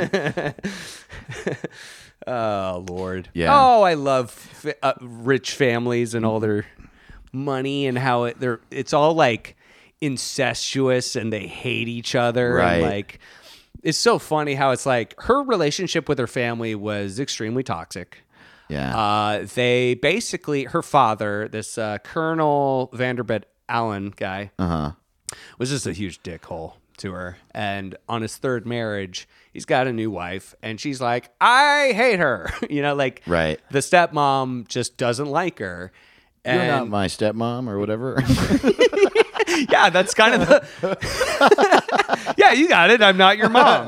Oh 2.27 2.83
Lord. 2.89 3.29
Yeah. 3.33 3.49
Oh, 3.53 3.83
I 3.83 3.93
love 3.93 4.31
fa- 4.31 4.75
uh, 4.83 4.93
rich 5.01 5.51
families 5.51 6.15
and 6.15 6.25
all 6.25 6.39
their 6.39 6.65
money 7.31 7.85
and 7.85 7.97
how 7.99 8.23
it, 8.23 8.39
they're. 8.39 8.61
It's 8.71 8.93
all 8.93 9.13
like 9.13 9.55
incestuous 10.01 11.15
and 11.15 11.31
they 11.31 11.45
hate 11.45 11.87
each 11.87 12.15
other. 12.15 12.55
Right. 12.55 12.75
And 12.75 12.81
like, 12.83 13.19
it's 13.83 13.97
so 13.99 14.17
funny 14.17 14.55
how 14.55 14.71
it's 14.71 14.85
like 14.85 15.13
her 15.23 15.43
relationship 15.43 16.09
with 16.09 16.17
her 16.17 16.27
family 16.27 16.73
was 16.73 17.19
extremely 17.19 17.63
toxic. 17.63 18.19
Yeah. 18.69 18.97
Uh, 18.97 19.45
they 19.53 19.93
basically, 19.93 20.63
her 20.63 20.81
father, 20.81 21.47
this 21.47 21.77
uh, 21.77 21.99
Colonel 21.99 22.89
Vanderbilt 22.93 23.43
Allen 23.69 24.11
guy, 24.15 24.51
Uh-huh. 24.57 24.93
was 25.59 25.69
just 25.69 25.85
a 25.85 25.93
huge 25.93 26.23
dickhole 26.23 26.73
to 26.97 27.11
her. 27.11 27.37
And 27.51 27.95
on 28.09 28.23
his 28.23 28.37
third 28.37 28.65
marriage, 28.65 29.27
he's 29.55 29.63
got 29.65 29.87
a 29.87 29.93
new 29.93 30.11
wife, 30.11 30.53
and 30.61 30.79
she's 30.79 30.99
like, 30.99 31.29
I 31.39 31.93
hate 31.95 32.19
her. 32.19 32.51
you 32.69 32.81
know, 32.81 32.93
like 32.93 33.21
Right. 33.25 33.57
the 33.71 33.79
stepmom 33.79 34.67
just 34.67 34.97
doesn't 34.97 35.27
like 35.27 35.59
her. 35.59 35.91
You're 36.45 36.67
not 36.67 36.89
my 36.89 37.07
stepmom 37.07 37.67
or 37.69 37.79
whatever. 37.79 38.21
yeah, 39.71 39.89
that's 39.89 40.13
kind 40.13 40.39
of 40.43 40.47
the. 40.47 42.35
yeah, 42.37 42.51
you 42.51 42.67
got 42.69 42.91
it. 42.91 43.01
I'm 43.01 43.17
not 43.17 43.37
your 43.37 43.49
mom. 43.49 43.87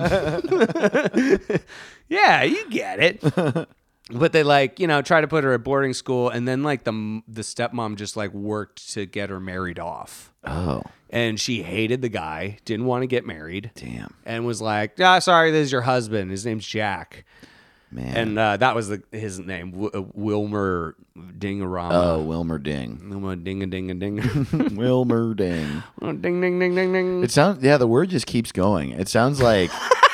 yeah, 2.10 2.42
you 2.44 2.68
get 2.72 3.00
it. 3.00 3.22
But 4.10 4.32
they 4.32 4.44
like, 4.44 4.80
you 4.80 4.88
know, 4.88 5.02
try 5.02 5.20
to 5.20 5.28
put 5.28 5.44
her 5.44 5.54
at 5.54 5.64
boarding 5.64 5.94
school, 5.94 6.30
and 6.30 6.48
then 6.48 6.64
like 6.64 6.84
the 6.86 7.22
the 7.28 7.42
stepmom 7.42 7.98
just 7.98 8.16
like 8.16 8.34
worked 8.34 8.94
to 8.94 9.06
get 9.06 9.30
her 9.30 9.40
married 9.40 9.80
off, 9.80 10.32
oh, 10.46 10.84
and 11.10 11.38
she 11.40 11.62
hated 11.62 12.02
the 12.02 12.10
guy, 12.10 12.58
didn't 12.64 12.86
want 12.86 13.04
to 13.04 13.08
get 13.08 13.26
married, 13.26 13.72
damn, 13.76 14.14
and 14.26 14.46
was 14.46 14.62
like, 14.62 15.00
"Ah, 15.02 15.20
sorry, 15.20 15.52
this 15.52 15.66
is 15.66 15.72
your 15.74 15.82
husband. 15.82 16.32
His 16.32 16.46
name's 16.46 16.66
Jack." 16.66 17.26
man. 17.92 18.16
And 18.18 18.40
uh, 18.40 18.58
that 18.58 18.76
was 18.76 18.90
the, 18.90 19.02
his 19.12 19.40
name, 19.40 19.72
w- 19.72 19.90
uh, 19.94 20.04
Wilmer 20.14 20.96
Dingarama. 21.18 21.92
oh, 21.94 22.22
Wilmer 22.22 22.58
Ding. 22.60 23.10
Wilmer 23.10 23.36
Ding 23.36 23.64
a 23.64 23.68
ding 23.68 23.92
a 23.92 23.94
ding. 23.94 24.18
Wilmer 24.76 25.34
Ding. 25.34 25.84
Oh, 26.02 26.12
ding 26.12 26.42
ding 26.42 26.60
ding 26.60 26.76
ding 26.76 26.94
ding. 26.94 27.24
It 27.24 27.32
sounds 27.32 27.64
yeah, 27.64 27.78
the 27.78 27.88
word 27.88 28.10
just 28.10 28.26
keeps 28.28 28.52
going. 28.52 28.92
It 28.92 29.08
sounds 29.10 29.42
like 29.42 29.72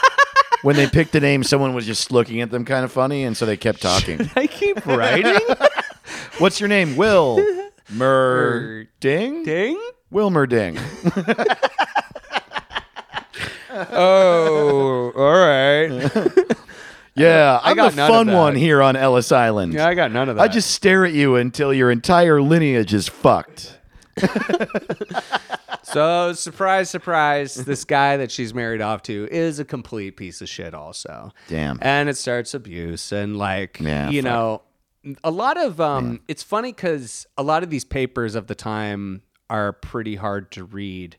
when 0.63 0.75
they 0.75 0.87
picked 0.87 1.11
the 1.11 1.19
name, 1.19 1.43
someone 1.43 1.73
was 1.75 1.85
just 1.85 2.11
looking 2.11 2.41
at 2.41 2.49
them 2.49 2.65
kind 2.65 2.83
of 2.83 2.91
funny, 2.91 3.23
and 3.23 3.37
so 3.37 3.45
they 3.45 3.57
kept 3.57 3.81
talking. 3.81 4.29
I 4.35 4.47
keep 4.47 4.83
writing. 4.85 5.39
What's 6.39 6.59
your 6.59 6.67
name? 6.69 6.95
Will 6.95 7.45
Mer 7.91 8.85
Ding? 8.99 9.43
Ding. 9.43 9.79
Wilmer 10.09 10.47
Ding. 10.47 10.79
Oh, 13.69 15.11
all 15.15 15.31
right. 15.33 16.47
Yeah, 17.15 17.59
I'm 17.61 17.75
got 17.75 17.91
the 17.91 17.97
none 17.97 18.09
of 18.09 18.15
fun 18.15 18.25
that. 18.25 18.35
one 18.35 18.55
here 18.55 18.81
on 18.81 18.95
Ellis 18.95 19.31
Island. 19.31 19.73
Yeah, 19.73 19.87
I 19.87 19.93
got 19.93 20.11
none 20.11 20.29
of 20.29 20.37
that. 20.37 20.41
I 20.41 20.47
just 20.47 20.71
stare 20.71 21.05
at 21.05 21.13
you 21.13 21.35
until 21.35 21.71
your 21.71 21.91
entire 21.91 22.41
lineage 22.41 22.91
is 22.91 23.07
fucked. 23.07 23.77
So 25.93 26.33
surprise, 26.33 26.89
surprise. 26.89 27.55
this 27.55 27.83
guy 27.85 28.17
that 28.17 28.31
she's 28.31 28.53
married 28.53 28.81
off 28.81 29.01
to 29.03 29.27
is 29.31 29.59
a 29.59 29.65
complete 29.65 30.17
piece 30.17 30.41
of 30.41 30.49
shit. 30.49 30.73
Also, 30.73 31.31
Damn. 31.47 31.79
and 31.81 32.09
it 32.09 32.17
starts 32.17 32.53
abuse 32.53 33.11
and 33.11 33.37
like 33.37 33.79
Yeah, 33.79 34.09
you 34.09 34.21
fuck. 34.21 34.31
know, 34.31 34.61
a 35.23 35.31
lot 35.31 35.57
of 35.57 35.79
um. 35.81 36.21
It's 36.27 36.43
funny 36.43 36.71
because 36.71 37.25
a 37.37 37.43
lot 37.43 37.63
of 37.63 37.69
these 37.69 37.85
papers 37.85 38.35
of 38.35 38.47
the 38.47 38.55
time 38.55 39.21
are 39.49 39.73
pretty 39.73 40.15
hard 40.15 40.51
to 40.53 40.63
read, 40.63 41.17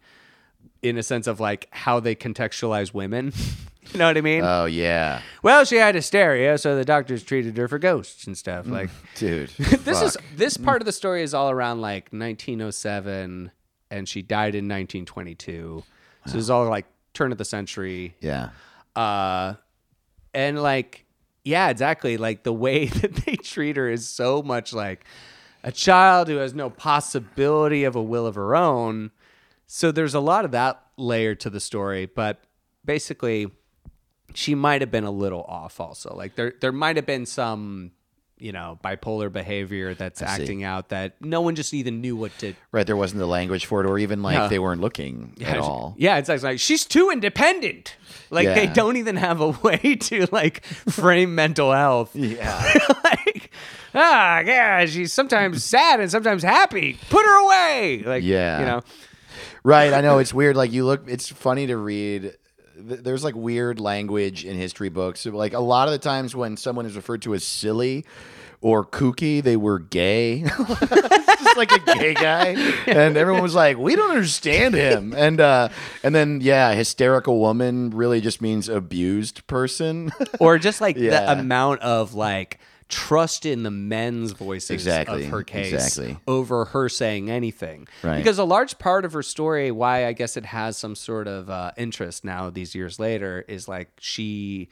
in 0.82 0.98
a 0.98 1.02
sense 1.02 1.26
of 1.26 1.40
like 1.40 1.68
how 1.70 2.00
they 2.00 2.14
contextualize 2.14 2.92
women. 2.94 3.32
you 3.92 3.98
know 3.98 4.06
what 4.06 4.16
I 4.16 4.22
mean? 4.22 4.42
Oh 4.42 4.64
yeah, 4.64 5.20
well, 5.42 5.64
she 5.64 5.76
had 5.76 5.94
hysteria, 5.94 6.56
so 6.58 6.76
the 6.76 6.84
doctors 6.84 7.22
treated 7.22 7.56
her 7.58 7.68
for 7.68 7.78
ghosts 7.78 8.26
and 8.26 8.36
stuff. 8.36 8.66
Like. 8.66 8.90
dude. 9.16 9.50
this 9.58 10.00
is 10.00 10.16
this 10.34 10.56
part 10.56 10.80
of 10.80 10.86
the 10.86 10.92
story 10.92 11.22
is 11.22 11.34
all 11.34 11.50
around 11.50 11.80
like 11.82 12.08
1907 12.12 13.50
and 13.94 14.08
she 14.08 14.22
died 14.22 14.54
in 14.54 14.64
1922 14.64 15.82
so 16.26 16.32
this 16.32 16.34
is 16.34 16.50
all 16.50 16.68
like 16.68 16.86
turn 17.12 17.32
of 17.32 17.38
the 17.38 17.44
century 17.44 18.14
yeah. 18.20 18.50
uh 18.96 19.54
and 20.34 20.60
like 20.62 21.04
yeah, 21.44 21.68
exactly. 21.68 22.16
Like 22.16 22.42
the 22.42 22.52
way 22.52 22.86
that 23.00 23.14
they 23.14 23.36
treat 23.36 23.76
her 23.76 23.88
is 23.88 24.08
so 24.08 24.42
much 24.42 24.72
like 24.72 25.04
a 25.62 25.70
child 25.70 26.28
who 26.28 26.36
has 26.36 26.54
no 26.54 26.70
possibility 26.70 27.84
of 27.84 27.94
a 27.94 28.02
will 28.02 28.26
of 28.26 28.34
her 28.34 28.56
own. 28.56 29.12
So 29.66 29.92
there's 29.92 30.14
a 30.14 30.20
lot 30.20 30.44
of 30.44 30.50
that 30.50 30.82
layer 30.96 31.34
to 31.36 31.50
the 31.50 31.60
story, 31.60 32.06
but 32.06 32.42
basically 32.84 33.50
she 34.34 34.54
might 34.54 34.80
have 34.80 34.90
been 34.90 35.04
a 35.04 35.10
little 35.10 35.42
off 35.42 35.80
also. 35.80 36.14
Like 36.14 36.34
there 36.34 36.54
there 36.60 36.72
might 36.72 36.96
have 36.96 37.06
been 37.06 37.26
some, 37.26 37.92
you 38.38 38.52
know, 38.52 38.78
bipolar 38.84 39.32
behavior 39.32 39.94
that's 39.94 40.18
see. 40.20 40.26
acting 40.26 40.64
out 40.64 40.88
that 40.88 41.14
no 41.20 41.40
one 41.40 41.54
just 41.54 41.72
even 41.72 42.00
knew 42.00 42.16
what 42.16 42.36
to 42.38 42.54
Right, 42.72 42.86
there 42.86 42.96
wasn't 42.96 43.20
the 43.20 43.26
language 43.26 43.66
for 43.66 43.80
it, 43.80 43.86
or 43.86 43.98
even 43.98 44.22
like 44.22 44.34
Yeah. 44.36 44.48
they 44.48 44.58
weren't 44.58 44.80
looking 44.80 45.36
at 45.44 45.58
all. 45.58 45.94
Yeah, 45.98 46.18
it's 46.18 46.28
like 46.42 46.58
she's 46.58 46.84
too 46.84 47.10
independent. 47.10 47.96
Like 48.30 48.46
they 48.48 48.66
don't 48.66 48.96
even 48.96 49.16
have 49.16 49.40
a 49.40 49.50
way 49.62 49.96
to 49.96 50.26
like 50.32 50.64
frame 50.64 51.34
mental 51.34 51.72
health. 51.72 52.14
Yeah, 52.16 52.72
like, 53.04 53.50
ah, 53.94 54.40
yeah, 54.40 54.84
she's 54.86 55.12
sometimes 55.12 55.62
sad 55.62 56.00
and 56.00 56.10
sometimes 56.10 56.42
happy. 56.42 56.98
Put 57.10 57.24
her 57.24 57.44
away. 57.46 58.02
Like, 58.04 58.24
Yeah. 58.24 58.58
you 58.60 58.66
know, 58.66 58.82
right. 59.62 59.92
I 59.92 60.00
know 60.00 60.18
it's 60.18 60.34
weird. 60.34 60.56
Like 60.56 60.72
you 60.72 60.84
look, 60.84 61.04
it's 61.08 61.28
funny 61.28 61.66
to 61.68 61.76
read. 61.76 62.34
Th- 62.88 63.00
There's 63.00 63.24
like 63.24 63.34
weird 63.34 63.80
language 63.80 64.44
in 64.44 64.56
history 64.56 64.88
books. 64.88 65.24
Like 65.26 65.52
a 65.52 65.60
lot 65.60 65.88
of 65.88 65.92
the 65.92 65.98
times 65.98 66.34
when 66.36 66.56
someone 66.56 66.86
is 66.86 66.96
referred 66.96 67.22
to 67.22 67.34
as 67.34 67.44
silly 67.44 68.04
or 68.60 68.84
kooky, 68.84 69.42
they 69.42 69.56
were 69.56 69.78
gay. 69.78 70.42
it's 70.58 71.42
just 71.42 71.56
like 71.56 71.70
a 71.72 71.80
gay 71.98 72.14
guy, 72.14 72.56
and 72.86 73.16
everyone 73.16 73.42
was 73.42 73.54
like, 73.54 73.76
"We 73.76 73.94
don't 73.94 74.10
understand 74.12 74.74
him." 74.74 75.12
And 75.14 75.38
uh, 75.40 75.68
and 76.02 76.14
then 76.14 76.40
yeah, 76.40 76.72
hysterical 76.72 77.38
woman 77.40 77.90
really 77.90 78.20
just 78.22 78.40
means 78.40 78.68
abused 78.68 79.46
person. 79.46 80.12
or 80.40 80.58
just 80.58 80.80
like 80.80 80.96
Yeah. 80.96 81.34
the 81.34 81.40
amount 81.40 81.80
of 81.82 82.14
like 82.14 82.58
trust 82.88 83.46
in 83.46 83.62
the 83.62 83.70
men's 83.70 84.32
voices 84.32 84.70
Exactly, 84.70 85.24
of 85.24 85.30
her 85.30 85.42
case 85.42 85.72
exactly. 85.72 86.18
over 86.26 86.66
her 86.66 86.88
saying 86.88 87.30
anything. 87.30 87.88
Right. 88.02 88.18
Because 88.18 88.38
a 88.38 88.44
large 88.44 88.78
part 88.78 89.04
of 89.04 89.12
her 89.12 89.22
story, 89.22 89.70
why 89.70 90.06
I 90.06 90.12
guess 90.12 90.36
it 90.36 90.46
has 90.46 90.76
some 90.76 90.94
sort 90.94 91.26
of 91.26 91.48
uh, 91.48 91.72
interest 91.76 92.24
now 92.24 92.50
these 92.50 92.74
years 92.74 92.98
later, 92.98 93.44
is 93.48 93.68
like 93.68 93.88
she 93.98 94.68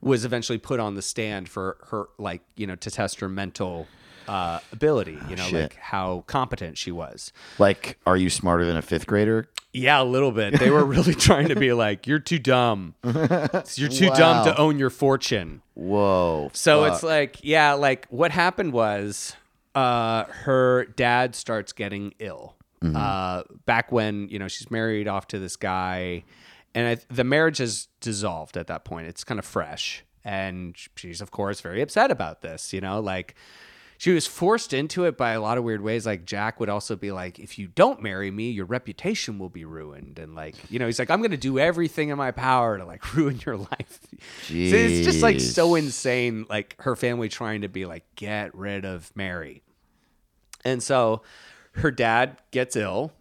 was 0.00 0.24
eventually 0.24 0.58
put 0.58 0.80
on 0.80 0.94
the 0.94 1.02
stand 1.02 1.48
for 1.48 1.78
her, 1.90 2.06
like, 2.18 2.42
you 2.56 2.66
know, 2.66 2.76
to 2.76 2.90
test 2.90 3.20
her 3.20 3.28
mental 3.28 3.86
uh, 4.28 4.60
ability, 4.72 5.18
you 5.28 5.36
know, 5.36 5.44
shit. 5.44 5.62
like 5.62 5.76
how 5.76 6.24
competent 6.26 6.78
she 6.78 6.90
was. 6.90 7.32
like, 7.58 7.98
are 8.06 8.16
you 8.16 8.30
smarter 8.30 8.64
than 8.64 8.76
a 8.76 8.82
fifth 8.82 9.06
grader? 9.06 9.48
Yeah, 9.72 10.00
a 10.00 10.04
little 10.04 10.30
bit. 10.30 10.58
They 10.58 10.70
were 10.70 10.84
really 10.84 11.14
trying 11.26 11.48
to 11.48 11.56
be 11.56 11.72
like, 11.72 12.06
you're 12.06 12.20
too 12.20 12.38
dumb. 12.38 12.94
You're 13.04 13.88
too 13.88 14.10
dumb 14.10 14.44
to 14.44 14.56
own 14.56 14.78
your 14.78 14.90
fortune. 14.90 15.62
Whoa. 15.74 16.50
So 16.52 16.84
it's 16.84 17.02
like, 17.02 17.38
yeah, 17.42 17.72
like 17.72 18.06
what 18.08 18.30
happened 18.30 18.72
was 18.72 19.34
uh, 19.74 20.24
her 20.24 20.84
dad 20.96 21.34
starts 21.34 21.72
getting 21.72 22.14
ill. 22.18 22.54
Uh, 22.94 23.42
back 23.64 23.90
when, 23.90 24.28
you 24.28 24.38
know, 24.38 24.46
she's 24.46 24.70
married 24.70 25.08
off 25.08 25.26
to 25.28 25.38
this 25.38 25.56
guy, 25.56 26.22
and 26.74 26.86
I, 26.86 26.96
the 27.08 27.24
marriage 27.24 27.56
has 27.56 27.88
dissolved 28.00 28.58
at 28.58 28.66
that 28.66 28.84
point. 28.84 29.06
It's 29.06 29.24
kind 29.24 29.38
of 29.38 29.46
fresh. 29.46 30.04
And 30.22 30.76
she's, 30.94 31.22
of 31.22 31.30
course, 31.30 31.62
very 31.62 31.80
upset 31.80 32.10
about 32.10 32.42
this, 32.42 32.74
you 32.74 32.82
know, 32.82 33.00
like 33.00 33.36
she 33.98 34.12
was 34.12 34.26
forced 34.26 34.72
into 34.72 35.04
it 35.04 35.16
by 35.16 35.32
a 35.32 35.40
lot 35.40 35.58
of 35.58 35.64
weird 35.64 35.80
ways. 35.80 36.06
Like 36.06 36.24
Jack 36.24 36.60
would 36.60 36.68
also 36.68 36.96
be 36.96 37.12
like, 37.12 37.38
if 37.38 37.58
you 37.58 37.68
don't 37.68 38.02
marry 38.02 38.30
me, 38.30 38.50
your 38.50 38.66
reputation 38.66 39.38
will 39.38 39.48
be 39.48 39.64
ruined. 39.64 40.18
And 40.18 40.34
like, 40.34 40.56
you 40.70 40.78
know, 40.78 40.86
he's 40.86 40.98
like, 40.98 41.10
I'm 41.10 41.20
going 41.20 41.30
to 41.30 41.36
do 41.36 41.58
everything 41.58 42.08
in 42.08 42.18
my 42.18 42.30
power 42.30 42.78
to 42.78 42.84
like 42.84 43.14
ruin 43.16 43.40
your 43.44 43.56
life. 43.56 44.00
So 44.48 44.54
it's 44.54 45.04
just 45.04 45.22
like 45.22 45.40
so 45.40 45.74
insane. 45.74 46.46
Like 46.48 46.76
her 46.80 46.96
family 46.96 47.28
trying 47.28 47.62
to 47.62 47.68
be 47.68 47.86
like, 47.86 48.04
get 48.16 48.54
rid 48.54 48.84
of 48.84 49.10
Mary. 49.14 49.62
And 50.64 50.82
so 50.82 51.22
her 51.72 51.90
dad 51.90 52.38
gets 52.50 52.76
ill 52.76 53.12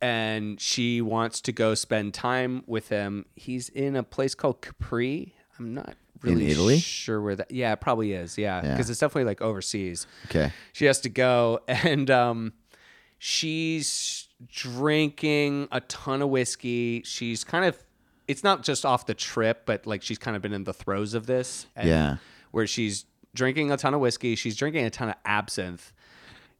and 0.00 0.60
she 0.60 1.00
wants 1.00 1.40
to 1.42 1.52
go 1.52 1.74
spend 1.74 2.14
time 2.14 2.62
with 2.66 2.88
him. 2.88 3.26
He's 3.34 3.68
in 3.68 3.96
a 3.96 4.02
place 4.02 4.34
called 4.34 4.60
Capri. 4.60 5.34
I'm 5.58 5.74
not 5.74 5.96
really 6.22 6.48
Italy? 6.48 6.78
sure 6.78 7.20
where 7.20 7.36
that. 7.36 7.50
Yeah, 7.50 7.72
it 7.72 7.80
probably 7.80 8.12
is. 8.12 8.36
Yeah, 8.38 8.62
Yeah. 8.62 8.70
because 8.72 8.90
it's 8.90 9.00
definitely 9.00 9.24
like 9.24 9.40
overseas. 9.40 10.06
Okay. 10.26 10.52
She 10.72 10.84
has 10.86 11.00
to 11.02 11.08
go, 11.08 11.60
and 11.68 12.10
um, 12.10 12.52
she's 13.18 14.28
drinking 14.46 15.68
a 15.72 15.80
ton 15.82 16.22
of 16.22 16.28
whiskey. 16.30 17.02
She's 17.04 17.44
kind 17.44 17.64
of. 17.64 17.76
It's 18.26 18.44
not 18.44 18.62
just 18.62 18.84
off 18.84 19.06
the 19.06 19.14
trip, 19.14 19.62
but 19.64 19.86
like 19.86 20.02
she's 20.02 20.18
kind 20.18 20.36
of 20.36 20.42
been 20.42 20.52
in 20.52 20.64
the 20.64 20.74
throes 20.74 21.14
of 21.14 21.26
this. 21.26 21.66
And 21.74 21.88
Yeah. 21.88 22.16
Where 22.50 22.66
she's 22.66 23.06
drinking 23.34 23.70
a 23.72 23.76
ton 23.78 23.94
of 23.94 24.00
whiskey. 24.00 24.34
She's 24.36 24.54
drinking 24.56 24.84
a 24.84 24.90
ton 24.90 25.08
of 25.08 25.14
absinthe 25.24 25.92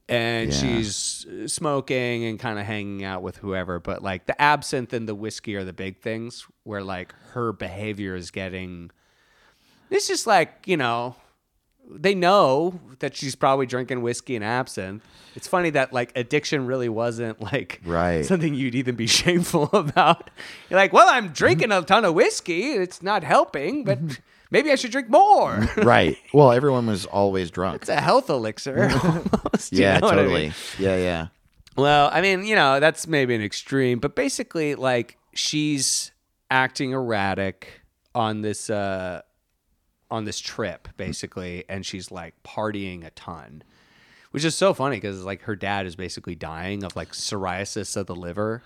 and 0.08 0.50
Yeah. 0.50 0.58
she's 0.58 1.26
smoking 1.46 2.24
and 2.24 2.38
kind 2.38 2.58
of 2.58 2.64
hanging 2.64 3.04
out 3.04 3.22
with 3.22 3.36
whoever 3.36 3.78
but 3.78 4.02
like 4.02 4.24
the 4.24 4.40
absinthe 4.40 4.94
and 4.94 5.06
the 5.06 5.14
whiskey 5.14 5.54
are 5.54 5.64
the 5.64 5.72
big 5.74 5.98
things 6.00 6.46
where 6.64 6.82
like 6.82 7.14
her 7.32 7.52
behavior 7.52 8.14
is 8.14 8.30
getting 8.30 8.90
it's 9.90 10.06
just 10.08 10.26
like 10.26 10.52
you 10.66 10.76
know 10.76 11.16
they 11.90 12.14
know 12.14 12.78
that 12.98 13.16
she's 13.16 13.34
probably 13.34 13.64
drinking 13.66 14.02
whiskey 14.02 14.36
and 14.36 14.44
absinthe 14.44 15.02
it's 15.34 15.48
funny 15.48 15.70
that 15.70 15.92
like 15.92 16.12
addiction 16.16 16.66
really 16.66 16.88
wasn't 16.88 17.40
like 17.40 17.80
Right. 17.84 18.24
something 18.26 18.54
you'd 18.54 18.74
even 18.74 18.94
be 18.94 19.06
shameful 19.20 19.70
about 19.72 20.30
you're 20.68 20.78
like 20.78 20.92
well 20.92 21.08
i'm 21.08 21.28
drinking 21.28 21.72
a 21.72 21.80
ton 21.82 22.04
of 22.04 22.14
whiskey 22.14 22.72
it's 22.72 23.02
not 23.02 23.24
helping 23.24 23.84
but 23.84 23.98
maybe 24.50 24.70
i 24.70 24.74
should 24.74 24.90
drink 24.90 25.08
more 25.08 25.66
Right. 25.78 26.16
Well, 26.34 26.52
everyone 26.52 26.86
was 26.86 27.06
always 27.06 27.50
drunk. 27.50 27.82
it's 27.82 27.88
a 27.88 28.00
health 28.00 28.28
elixir 28.28 28.90
almost, 29.02 29.72
Yeah, 29.72 30.00
what 30.00 30.12
I 30.12 30.16
mean? 30.16 30.24
totally. 30.24 30.52
Yeah, 30.78 30.96
yeah. 30.96 31.26
Well, 31.76 32.10
I 32.12 32.20
mean, 32.22 32.44
you 32.44 32.56
know, 32.56 32.80
that's 32.80 33.06
maybe 33.06 33.34
an 33.36 33.42
extreme, 33.42 34.00
but 34.00 34.16
basically, 34.16 34.74
like, 34.74 35.16
she's 35.32 36.10
acting 36.50 36.90
erratic 36.90 37.80
on 38.16 38.40
this 38.42 38.68
uh 38.68 39.20
on 40.10 40.24
this 40.24 40.38
trip, 40.40 40.88
basically, 40.96 41.64
and 41.68 41.84
she's 41.84 42.10
like 42.10 42.34
partying 42.42 43.04
a 43.04 43.10
ton. 43.10 43.62
Which 44.30 44.44
is 44.44 44.54
so 44.54 44.74
funny 44.74 44.96
because 44.96 45.24
like 45.24 45.42
her 45.42 45.56
dad 45.56 45.86
is 45.86 45.96
basically 45.96 46.34
dying 46.34 46.84
of 46.84 46.94
like 46.96 47.12
psoriasis 47.12 47.96
of 47.96 48.06
the 48.06 48.14
liver. 48.14 48.62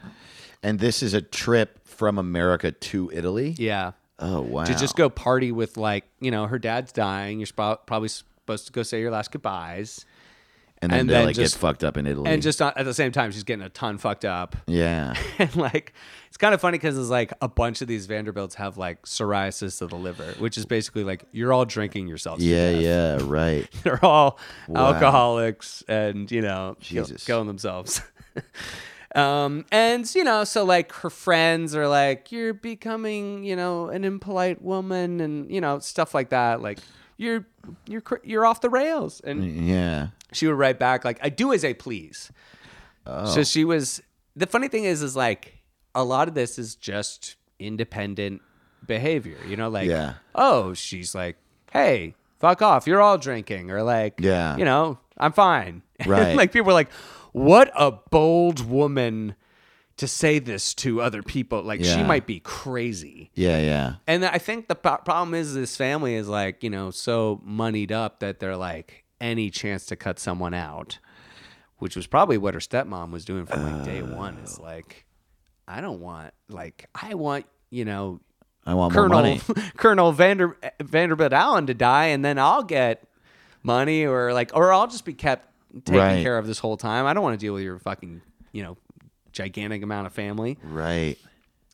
And 0.62 0.78
this 0.78 1.03
is 1.03 1.14
a 1.14 1.22
trip 1.22 1.86
from 1.86 2.18
America 2.18 2.72
to 2.72 3.11
Italy. 3.12 3.55
Yeah. 3.59 3.93
Oh 4.18 4.40
wow. 4.40 4.64
To 4.64 4.74
just 4.74 4.97
go 4.97 5.09
party 5.09 5.53
with 5.53 5.76
like, 5.76 6.05
you 6.20 6.30
know, 6.30 6.47
her 6.47 6.59
dad's 6.59 6.93
dying. 6.93 7.38
You're 7.38 7.47
spo- 7.47 7.78
probably 7.86 8.09
supposed 8.09 8.66
to 8.66 8.72
go 8.72 8.82
say 8.82 9.01
your 9.01 9.11
last 9.11 9.30
goodbyes. 9.30 10.05
And 10.83 10.91
then 10.93 11.01
and 11.01 11.09
they 11.09 11.14
then 11.14 11.24
like 11.26 11.37
just- 11.37 11.55
get 11.55 11.61
fucked 11.61 11.85
up 11.85 11.97
in 11.97 12.07
Italy. 12.07 12.30
And 12.30 12.43
just 12.43 12.61
at 12.61 12.85
the 12.85 12.93
same 12.95 13.12
time, 13.12 13.30
she's 13.30 13.45
getting 13.45 13.64
a 13.64 13.70
ton 13.70 13.97
fucked 13.99 14.24
up. 14.26 14.57
yeah. 14.66 15.14
and 15.39 15.55
like 15.57 15.95
it's 16.28 16.37
kind 16.37 16.55
of 16.55 16.61
funny 16.61 16.76
because 16.78 16.99
it's 16.99 17.09
like 17.11 17.33
a 17.41 17.49
bunch 17.49 17.80
of 17.83 17.89
these 17.89 18.07
Vanderbilts 18.07 18.55
have 18.57 18.76
like 18.78 19.03
psoriasis 19.03 19.80
of 19.83 19.91
the 19.91 19.97
liver, 19.97 20.35
which 20.39 20.59
is 20.59 20.64
basically 20.66 21.05
like 21.05 21.24
you're 21.33 21.53
all 21.53 21.64
drinking 21.64 22.09
yourselves. 22.09 22.43
to 22.43 22.49
Yeah, 22.49 22.72
death. 22.72 22.83
yeah, 22.83 23.18
right. 23.30 23.68
They're 23.83 24.05
all 24.05 24.39
Wow. 24.68 24.93
alcoholics 24.95 25.83
and 25.89 26.30
you 26.30 26.41
know 26.43 26.76
Jesus. 26.80 27.24
killing 27.24 27.47
themselves. 27.47 28.01
um, 29.14 29.66
and 29.70 30.12
you 30.14 30.24
know, 30.24 30.45
so 30.45 30.64
like 30.64 30.91
her 30.93 31.11
friends 31.11 31.74
are 31.76 31.87
like, 31.87 32.33
"You're 32.33 32.55
becoming, 32.55 33.45
you 33.45 33.55
know, 33.57 33.89
an 33.89 34.05
impolite 34.05 34.62
woman," 34.62 35.20
and 35.20 35.51
you 35.51 35.61
know, 35.61 35.78
stuff 35.80 36.14
like 36.14 36.30
that. 36.30 36.62
Like 36.62 36.78
you're 37.17 37.47
you're 37.87 38.01
cr- 38.01 38.23
you're 38.25 38.45
off 38.47 38.61
the 38.61 38.71
rails, 38.71 39.21
and 39.25 39.67
Yeah. 39.67 40.09
she 40.33 40.47
would 40.47 40.57
write 40.57 40.79
back 40.79 41.05
like, 41.05 41.19
"I 41.23 41.29
do 41.29 41.53
as 41.53 41.65
I 41.65 41.73
please." 41.73 42.31
Oh. 43.07 43.27
So 43.27 43.43
she 43.45 43.65
was. 43.65 44.01
The 44.37 44.47
funny 44.47 44.69
thing 44.69 44.85
is, 44.85 45.03
is 45.03 45.15
like 45.17 45.59
a 45.95 46.03
lot 46.05 46.27
of 46.29 46.35
this 46.35 46.59
is 46.59 46.75
just 46.75 47.37
independent 47.59 48.41
behavior. 48.87 49.37
You 49.47 49.57
know, 49.57 49.69
like 49.69 49.89
Yeah. 49.89 50.15
oh, 50.35 50.73
she's 50.75 51.15
like, 51.15 51.37
hey, 51.73 52.15
fuck 52.41 52.63
off, 52.63 52.87
you're 52.87 53.01
all 53.01 53.19
drinking, 53.19 53.71
or 53.71 53.83
like, 53.83 54.15
Yeah. 54.19 54.57
you 54.57 54.65
know, 54.65 54.99
I'm 55.19 55.33
fine. 55.33 55.83
Right. 56.07 56.35
like 56.37 56.51
people 56.53 56.67
were 56.67 56.73
like, 56.73 56.91
what 57.33 57.71
a 57.77 57.93
bold 58.11 58.69
woman 58.69 59.35
to 60.03 60.09
say 60.09 60.38
this 60.38 60.74
to 60.74 61.00
other 61.00 61.22
people. 61.22 61.62
Like 61.62 61.80
she 61.80 61.86
Yeah. 61.90 62.07
might 62.07 62.26
be 62.26 62.38
crazy. 62.40 63.30
Yeah, 63.34 63.59
yeah. 63.61 63.94
And 64.07 64.24
I 64.24 64.38
think 64.38 64.68
the 64.68 64.74
pro- 64.74 64.98
problem 64.98 65.34
is 65.34 65.55
this 65.55 65.76
family 65.76 66.14
is 66.14 66.28
like, 66.28 66.62
you 66.62 66.70
know, 66.70 66.90
so 66.90 67.40
moneyed 67.44 67.90
up 67.92 68.20
that 68.20 68.38
they're 68.38 68.57
like 68.57 69.05
any 69.20 69.50
chance 69.50 69.86
to 69.86 69.96
cut 69.96 70.18
someone 70.18 70.55
out, 70.55 70.98
which 71.78 71.96
was 71.96 72.07
probably 72.07 72.36
what 72.38 72.55
her 72.55 72.61
stepmom 72.61 73.11
was 73.11 73.24
doing 73.24 73.46
from 73.46 73.64
like 73.64 73.84
day 73.84 74.00
uh. 74.03 74.07
one. 74.16 74.36
Is 74.38 74.59
like, 74.59 75.07
I 75.66 75.80
don't 75.80 76.00
want 76.00 76.34
like 76.48 76.88
I 76.94 77.14
want 77.14 77.46
you 77.70 77.84
know 77.84 78.20
I 78.66 78.74
want 78.74 78.92
more 78.94 79.05
Colonel 79.05 79.22
money. 79.22 79.40
Colonel 79.76 80.12
Vander 80.12 80.57
Vanderbilt 80.80 81.32
Allen 81.32 81.66
to 81.68 81.74
die, 81.74 82.07
and 82.07 82.24
then 82.24 82.38
I'll 82.38 82.62
get 82.64 83.05
money 83.62 84.05
or 84.05 84.32
like 84.34 84.50
or 84.55 84.72
I'll 84.72 84.88
just 84.88 85.05
be 85.05 85.14
kept 85.14 85.48
taken 85.84 85.94
Right. 86.00 86.22
care 86.22 86.36
of 86.38 86.46
this 86.46 86.59
whole 86.59 86.76
time. 86.76 87.07
I 87.07 87.14
don't 87.14 87.22
want 87.22 87.38
to 87.38 87.44
deal 87.46 87.55
with 87.55 87.62
your 87.62 87.78
fucking 87.78 88.20
you 88.53 88.62
know 88.62 88.76
gigantic 89.33 89.83
amount 89.83 90.07
of 90.07 90.12
family. 90.12 90.59
Right. 90.62 91.16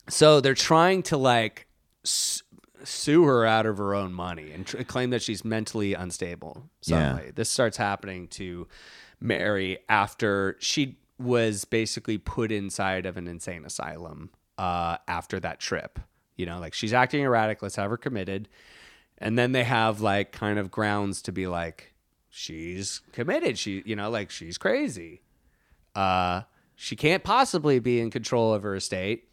So 0.08 0.40
they're 0.40 0.54
trying 0.54 1.02
to 1.04 1.16
like 1.16 1.66
s- 2.04 2.42
sue 2.84 3.24
her 3.24 3.44
out 3.44 3.66
of 3.66 3.78
her 3.78 3.94
own 3.94 4.12
money 4.12 4.52
and 4.52 4.66
tr- 4.66 4.82
claim 4.84 5.10
that 5.10 5.20
she's 5.22 5.44
mentally 5.44 5.94
unstable. 5.94 6.70
Yeah. 6.84 7.12
Suddenly, 7.12 7.32
this 7.32 7.50
starts 7.50 7.76
happening 7.76 8.28
to 8.28 8.66
Mary 9.20 9.78
after 9.88 10.56
she 10.60 10.96
was 11.18 11.64
basically 11.64 12.16
put 12.16 12.52
inside 12.52 13.04
of 13.04 13.16
an 13.16 13.26
insane 13.26 13.64
asylum 13.64 14.30
uh, 14.56 14.96
after 15.08 15.40
that 15.40 15.58
trip. 15.60 15.98
You 16.36 16.46
know, 16.46 16.60
like 16.60 16.72
she's 16.72 16.92
acting 16.92 17.22
erratic. 17.22 17.60
Let's 17.62 17.74
have 17.76 17.90
her 17.90 17.96
committed, 17.96 18.48
and 19.18 19.36
then 19.36 19.50
they 19.52 19.64
have 19.64 20.00
like 20.00 20.30
kind 20.30 20.58
of 20.58 20.70
grounds 20.70 21.20
to 21.22 21.32
be 21.32 21.48
like, 21.48 21.92
she's 22.30 23.00
committed. 23.12 23.58
She, 23.58 23.82
you 23.84 23.96
know, 23.96 24.08
like 24.08 24.30
she's 24.30 24.56
crazy. 24.56 25.22
Uh, 25.96 26.42
she 26.80 26.94
can't 26.94 27.24
possibly 27.24 27.80
be 27.80 27.98
in 28.00 28.08
control 28.08 28.54
of 28.54 28.62
her 28.62 28.76
estate. 28.76 29.24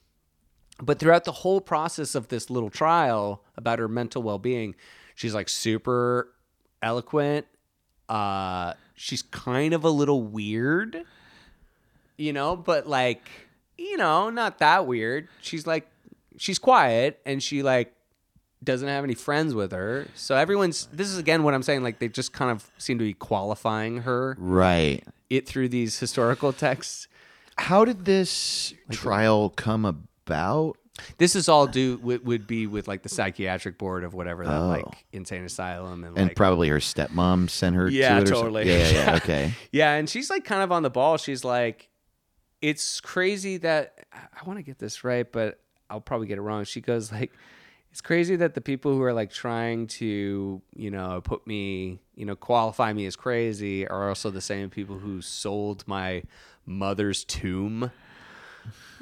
But 0.81 0.97
throughout 0.97 1.25
the 1.25 1.31
whole 1.31 1.61
process 1.61 2.15
of 2.15 2.27
this 2.29 2.49
little 2.49 2.71
trial 2.71 3.43
about 3.55 3.77
her 3.77 3.87
mental 3.87 4.23
well 4.23 4.39
being, 4.39 4.73
she's 5.13 5.35
like 5.35 5.47
super 5.47 6.33
eloquent. 6.81 7.45
Uh, 8.09 8.73
she's 8.95 9.21
kind 9.21 9.73
of 9.75 9.83
a 9.83 9.89
little 9.89 10.23
weird, 10.23 11.03
you 12.17 12.33
know, 12.33 12.55
but 12.55 12.87
like, 12.87 13.29
you 13.77 13.95
know, 13.97 14.31
not 14.31 14.57
that 14.57 14.87
weird. 14.87 15.27
She's 15.39 15.67
like, 15.67 15.87
she's 16.37 16.57
quiet 16.59 17.19
and 17.27 17.41
she 17.43 17.61
like 17.61 17.93
doesn't 18.63 18.87
have 18.87 19.03
any 19.03 19.13
friends 19.15 19.53
with 19.53 19.71
her. 19.71 20.07
So 20.15 20.35
everyone's, 20.35 20.87
this 20.91 21.09
is 21.09 21.19
again 21.19 21.43
what 21.43 21.53
I'm 21.53 21.63
saying, 21.63 21.83
like 21.83 21.99
they 21.99 22.07
just 22.09 22.33
kind 22.33 22.49
of 22.49 22.69
seem 22.79 22.97
to 22.97 23.03
be 23.05 23.13
qualifying 23.13 23.99
her 23.99 24.35
Right. 24.39 25.03
it 25.29 25.47
through 25.47 25.69
these 25.69 25.99
historical 25.99 26.51
texts. 26.51 27.07
How 27.57 27.85
did 27.85 28.05
this 28.05 28.73
trial 28.91 29.49
come 29.49 29.85
about? 29.85 30.77
This 31.17 31.35
is 31.35 31.49
all 31.49 31.67
due 31.67 31.97
would, 31.97 32.25
would 32.25 32.47
be 32.47 32.67
with 32.67 32.87
like 32.87 33.03
the 33.03 33.09
psychiatric 33.09 33.77
board 33.77 34.03
of 34.03 34.13
whatever 34.13 34.45
that 34.45 34.61
oh. 34.61 34.67
like 34.67 35.05
insane 35.11 35.43
asylum 35.43 36.03
and, 36.03 36.13
Oh. 36.13 36.19
And 36.19 36.29
like 36.29 36.35
probably 36.35 36.69
her 36.69 36.77
stepmom 36.77 37.49
sent 37.49 37.75
her 37.75 37.89
yeah 37.89 38.19
to 38.19 38.25
totally? 38.25 38.67
Yeah, 38.69 38.77
yeah, 38.77 38.91
yeah. 38.91 39.15
Okay. 39.17 39.53
yeah 39.71 39.93
and 39.93 40.09
she's 40.09 40.29
like 40.29 40.45
kind 40.45 40.63
of 40.63 40.71
on 40.71 40.83
the 40.83 40.89
ball 40.89 41.17
she's 41.17 41.43
like 41.43 41.89
it's 42.61 43.01
crazy 43.01 43.57
that 43.57 44.05
I 44.13 44.45
want 44.45 44.57
to 44.59 44.63
get 44.63 44.79
this 44.79 45.03
right 45.03 45.29
but 45.29 45.59
I'll 45.89 46.01
probably 46.01 46.27
get 46.27 46.37
it 46.37 46.41
wrong 46.41 46.63
she 46.63 46.79
goes 46.79 47.11
like 47.11 47.33
it's 47.95 48.01
crazy 48.01 48.35
that 48.35 48.55
the 48.55 48.59
people 48.59 48.91
who 48.93 49.01
are 49.03 49.13
like 49.13 49.31
trying 49.31 49.87
to 49.87 50.61
you 50.75 50.91
know 50.91 51.21
put 51.21 51.47
me 51.47 52.01
you 52.15 52.25
know 52.25 52.35
qualify 52.35 52.91
me 52.91 53.05
as 53.05 53.15
crazy 53.15 53.87
are 53.87 54.09
also 54.09 54.29
the 54.29 54.41
same 54.41 54.69
people 54.69 54.97
who 54.97 55.21
sold 55.21 55.87
my 55.87 56.21
mother's 56.65 57.23
tomb 57.23 57.89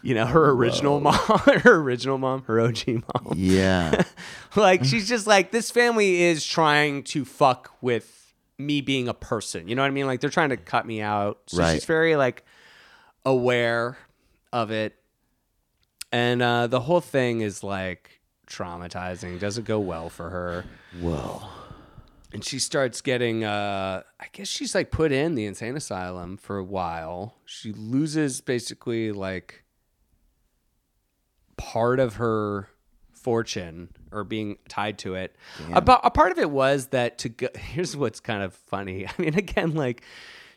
you 0.03 0.13
know 0.13 0.27
her 0.27 0.51
original 0.51 0.99
mom 0.99 1.15
her 1.63 1.77
original 1.77 2.19
mom 2.19 2.43
her 2.43 2.59
og 2.59 2.77
mom 2.87 3.33
Yeah. 3.35 4.03
like 4.55 4.83
she's 4.83 5.09
just 5.09 5.25
like 5.25 5.49
this 5.49 5.71
family 5.71 6.21
is 6.21 6.45
trying 6.45 7.01
to 7.05 7.25
fuck 7.25 7.71
with 7.81 8.35
me 8.59 8.79
being 8.81 9.07
a 9.07 9.15
person. 9.15 9.67
You 9.67 9.73
know 9.73 9.81
what 9.81 9.87
I 9.87 9.91
mean? 9.91 10.05
Like 10.05 10.19
they're 10.19 10.29
trying 10.29 10.49
to 10.49 10.57
cut 10.57 10.85
me 10.85 11.01
out. 11.01 11.39
So 11.47 11.57
Right. 11.57 11.73
she's 11.73 11.85
very 11.85 12.15
like 12.15 12.45
aware 13.25 13.97
of 14.51 14.69
it. 14.69 14.93
And 16.11 16.43
uh, 16.43 16.67
the 16.67 16.81
whole 16.81 17.01
thing 17.01 17.41
is 17.41 17.63
like 17.63 18.21
traumatizing. 18.53 19.39
Doesn't 19.39 19.65
go 19.65 19.79
well 19.79 20.09
for 20.09 20.29
her. 20.29 20.65
Whoa. 20.99 21.41
And 22.31 22.43
she 22.43 22.59
starts 22.59 23.01
getting 23.01 23.43
uh 23.43 24.03
I 24.19 24.25
guess 24.31 24.47
she's 24.47 24.73
like 24.73 24.91
put 24.91 25.11
in 25.11 25.35
the 25.35 25.45
insane 25.45 25.75
asylum 25.75 26.37
for 26.37 26.57
a 26.57 26.63
while. 26.63 27.35
She 27.45 27.71
loses 27.71 28.41
basically 28.41 29.11
like 29.11 29.63
part 31.57 31.99
of 31.99 32.15
her 32.15 32.69
fortune 33.11 33.89
or 34.11 34.23
being 34.23 34.57
tied 34.67 34.97
to 34.99 35.15
it. 35.15 35.35
About 35.71 36.01
a 36.03 36.11
part 36.11 36.31
of 36.31 36.39
it 36.39 36.49
was 36.49 36.87
that 36.87 37.17
to 37.19 37.29
go 37.29 37.47
here's 37.55 37.95
what's 37.95 38.19
kind 38.19 38.43
of 38.43 38.53
funny. 38.53 39.07
I 39.07 39.11
mean 39.21 39.35
again 39.37 39.75
like 39.75 40.03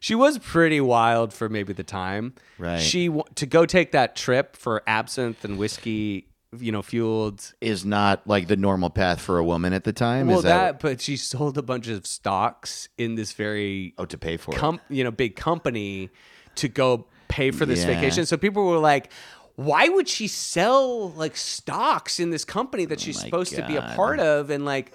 she 0.01 0.15
was 0.15 0.39
pretty 0.39 0.81
wild 0.81 1.33
for 1.33 1.49
maybe 1.49 1.73
the 1.73 1.85
time. 1.85 2.35
Right. 2.59 2.81
She 2.81 3.11
to 3.35 3.47
go 3.47 3.67
take 3.67 3.93
that 3.93 4.17
trip 4.17 4.57
for 4.57 4.83
absinthe 4.87 5.45
and 5.45 5.59
whiskey, 5.59 6.29
you 6.63 6.73
know, 6.73 6.83
fueled 6.83 7.55
Is 7.61 7.85
not 7.85 8.27
like 8.27 8.47
the 8.49 8.57
normal 8.57 8.91
path 8.91 9.21
for 9.21 9.39
a 9.39 9.45
woman 9.45 9.73
at 9.73 9.85
the 9.85 9.93
time. 9.93 10.27
well, 10.29 10.39
Is 10.39 10.45
that, 10.45 10.81
that, 10.81 10.81
but 10.81 11.01
she 11.01 11.17
sold 11.17 11.57
a 11.59 11.63
bunch 11.63 11.89
of 11.89 12.07
stocks 12.07 12.89
in 12.99 13.15
this 13.15 13.33
very, 13.33 13.95
oh 13.99 14.05
to 14.07 14.19
pay 14.19 14.37
for 14.37 14.55
it? 14.55 14.81
you 14.89 15.05
know, 15.05 15.11
big 15.11 15.37
company 15.37 16.11
to 16.57 16.69
go 16.69 17.07
pay 17.29 17.51
for 17.51 17.67
this 17.67 17.81
Yeah. 17.81 17.95
vacation. 17.95 18.27
So 18.27 18.37
people 18.37 18.65
were 18.67 18.79
like, 18.79 19.13
why 19.57 19.89
would 19.89 20.09
she 20.09 20.29
sell 20.29 21.11
like 21.13 21.37
stocks 21.37 22.21
in 22.21 22.31
this 22.31 22.45
company 22.45 22.85
that 22.87 22.99
oh 22.99 23.03
she's 23.03 23.17
Oh 23.19 23.21
supposed 23.25 23.55
to 23.57 23.67
be 23.67 23.77
a 23.77 23.83
part 23.97 24.21
of? 24.21 24.51
And 24.51 24.65
like, 24.65 24.93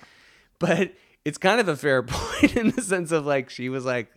but 0.59 0.93
it's 1.25 1.37
kind 1.37 1.59
of 1.59 1.67
a 1.67 1.75
fair 1.75 2.03
point 2.07 2.55
in 2.55 2.69
the 2.71 2.81
sense 2.81 3.11
of 3.11 3.25
like, 3.25 3.49
she 3.49 3.69
was 3.69 3.85
like, 3.85 4.11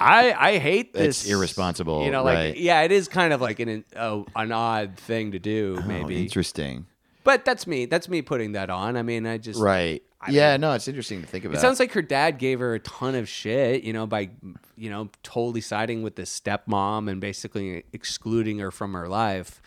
I, 0.00 0.32
I 0.54 0.58
hate 0.58 0.90
It's 0.94 1.22
this. 1.22 1.30
irresponsible, 1.30 2.04
You 2.04 2.10
know, 2.10 2.24
like, 2.24 2.34
right. 2.36 2.56
yeah, 2.56 2.82
it 2.82 2.92
is 2.92 3.08
kind 3.08 3.32
of 3.32 3.40
like 3.40 3.60
an, 3.60 3.84
uh, 3.94 4.22
an 4.34 4.52
odd 4.52 4.96
thing 4.98 5.32
to 5.32 5.38
do, 5.38 5.76
Oh, 5.78 5.82
maybe. 5.86 6.22
interesting. 6.22 6.86
but 7.24 7.44
that's 7.44 7.66
me. 7.66 7.84
That's 7.86 8.08
me 8.08 8.22
putting 8.22 8.52
that 8.52 8.70
on. 8.70 8.96
I 8.96 9.02
mean, 9.02 9.26
I 9.26 9.38
just, 9.38 9.60
Right. 9.60 10.02
yeah. 10.28 10.56
no, 10.56 10.72
it's 10.72 10.88
interesting 10.88 11.20
to 11.20 11.26
think 11.26 11.44
about. 11.44 11.56
It 11.58 11.60
sounds 11.60 11.78
like 11.80 11.92
her 11.92 12.02
dad 12.02 12.38
gave 12.38 12.60
her 12.60 12.74
a 12.74 12.80
ton 12.80 13.14
of 13.14 13.28
shit, 13.28 13.82
you 13.84 13.92
know, 13.92 14.06
by 14.06 14.30
you 14.76 14.88
know 14.90 15.08
totally 15.22 15.60
siding 15.60 16.02
with 16.02 16.16
the 16.16 16.22
stepmom 16.22 17.10
and 17.10 17.20
basically 17.20 17.84
excluding 17.92 18.58
her 18.58 18.70
from 18.70 18.92
her 18.94 19.08
life. 19.08 19.60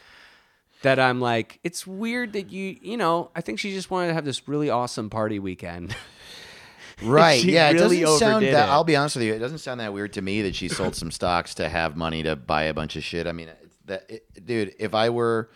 That 0.83 0.99
I'm 0.99 1.21
like, 1.21 1.59
it's 1.63 1.87
weird 1.87 2.33
that 2.33 2.51
you, 2.51 2.75
you 2.81 2.97
know, 2.97 3.31
I 3.35 3.39
think 3.41 3.57
she 3.57 3.71
just 3.73 3.89
wanted 3.89 4.09
to 4.09 4.13
have 4.15 4.25
this 4.25 4.47
really 4.49 4.69
awesome 4.69 5.09
party 5.09 5.39
weekend. 5.39 5.95
Right. 7.03 7.43
Yeah. 7.53 7.69
It 7.69 7.75
doesn't 7.75 8.19
sound 8.19 8.45
that. 8.45 8.49
it. 8.49 8.71
I'll 8.71 8.83
be 8.83 8.95
honest 8.95 9.15
with 9.15 9.25
you. 9.25 9.33
It 9.33 9.39
doesn't 9.39 9.59
sound 9.59 9.79
that 9.79 9.93
weird 9.93 10.13
to 10.13 10.21
me 10.21 10.41
that 10.43 10.55
she 10.55 10.67
sold 10.69 10.95
some 10.95 11.11
stocks 11.11 11.53
to 11.55 11.69
have 11.69 11.95
money 11.95 12.23
to 12.23 12.35
buy 12.35 12.63
a 12.63 12.73
bunch 12.73 12.95
of 12.95 13.03
shit. 13.03 13.27
I 13.27 13.31
mean, 13.31 13.49
that 13.85 14.09
it, 14.09 14.45
dude. 14.45 14.73
If 14.79 14.93
I 14.93 15.09
were 15.09 15.49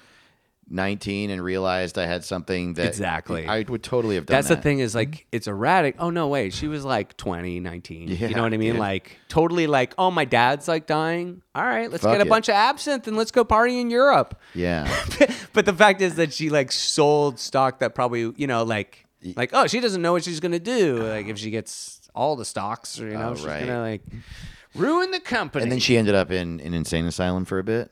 19 0.69 1.29
and 1.29 1.41
realized 1.41 1.97
I 1.97 2.05
had 2.05 2.25
something 2.25 2.73
that 2.73 2.87
Exactly. 2.87 3.47
I 3.47 3.63
would 3.67 3.83
totally 3.83 4.15
have 4.15 4.25
done. 4.25 4.35
That's 4.35 4.49
the 4.49 4.57
thing 4.57 4.79
is 4.79 4.93
like 4.93 5.25
it's 5.31 5.47
erratic. 5.47 5.95
Oh 5.99 6.09
no, 6.09 6.27
wait, 6.27 6.53
she 6.53 6.67
was 6.67 6.83
like 6.83 7.15
20, 7.15 7.59
19. 7.61 8.09
you 8.09 8.29
know 8.29 8.41
what 8.43 8.53
I 8.53 8.57
mean? 8.57 8.73
dude. 8.73 8.79
Like 8.79 9.17
totally 9.29 9.67
like, 9.67 9.93
oh 9.97 10.11
my 10.11 10.25
dad's 10.25 10.67
like 10.67 10.85
dying. 10.85 11.41
All 11.55 11.63
right, 11.63 11.89
let's 11.89 12.03
Fuck 12.03 12.13
get 12.13 12.21
a 12.21 12.25
it. 12.25 12.29
bunch 12.29 12.49
of 12.49 12.55
absinthe 12.55 13.07
and 13.07 13.15
let's 13.15 13.31
go 13.31 13.45
party 13.45 13.79
in 13.79 13.89
Europe. 13.89 14.39
Yeah. 14.53 14.93
but 15.53 15.65
the 15.65 15.73
fact 15.73 16.01
is 16.01 16.15
that 16.15 16.33
she 16.33 16.49
like 16.49 16.71
sold 16.71 17.39
stock 17.39 17.79
that 17.79 17.95
probably 17.95 18.33
you 18.35 18.47
know 18.47 18.63
like 18.63 19.05
like 19.35 19.49
oh 19.53 19.67
she 19.67 19.79
doesn't 19.79 20.01
know 20.01 20.11
what 20.13 20.23
she's 20.23 20.39
gonna 20.39 20.59
do 20.59 20.97
like 20.97 21.27
if 21.27 21.37
she 21.37 21.49
gets 21.49 22.01
all 22.13 22.35
the 22.35 22.45
stocks 22.45 22.99
or 22.99 23.07
you 23.09 23.13
know 23.17 23.29
Oh, 23.31 23.35
she's 23.35 23.45
right. 23.45 23.59
gonna 23.65 23.81
like 23.81 24.01
ruin 24.75 25.11
the 25.11 25.19
company 25.19 25.63
and 25.63 25.71
then 25.71 25.79
she 25.79 25.97
ended 25.97 26.15
up 26.15 26.31
in 26.31 26.59
an 26.61 26.73
insane 26.73 27.05
asylum 27.05 27.45
for 27.45 27.59
a 27.59 27.63
bit. 27.63 27.91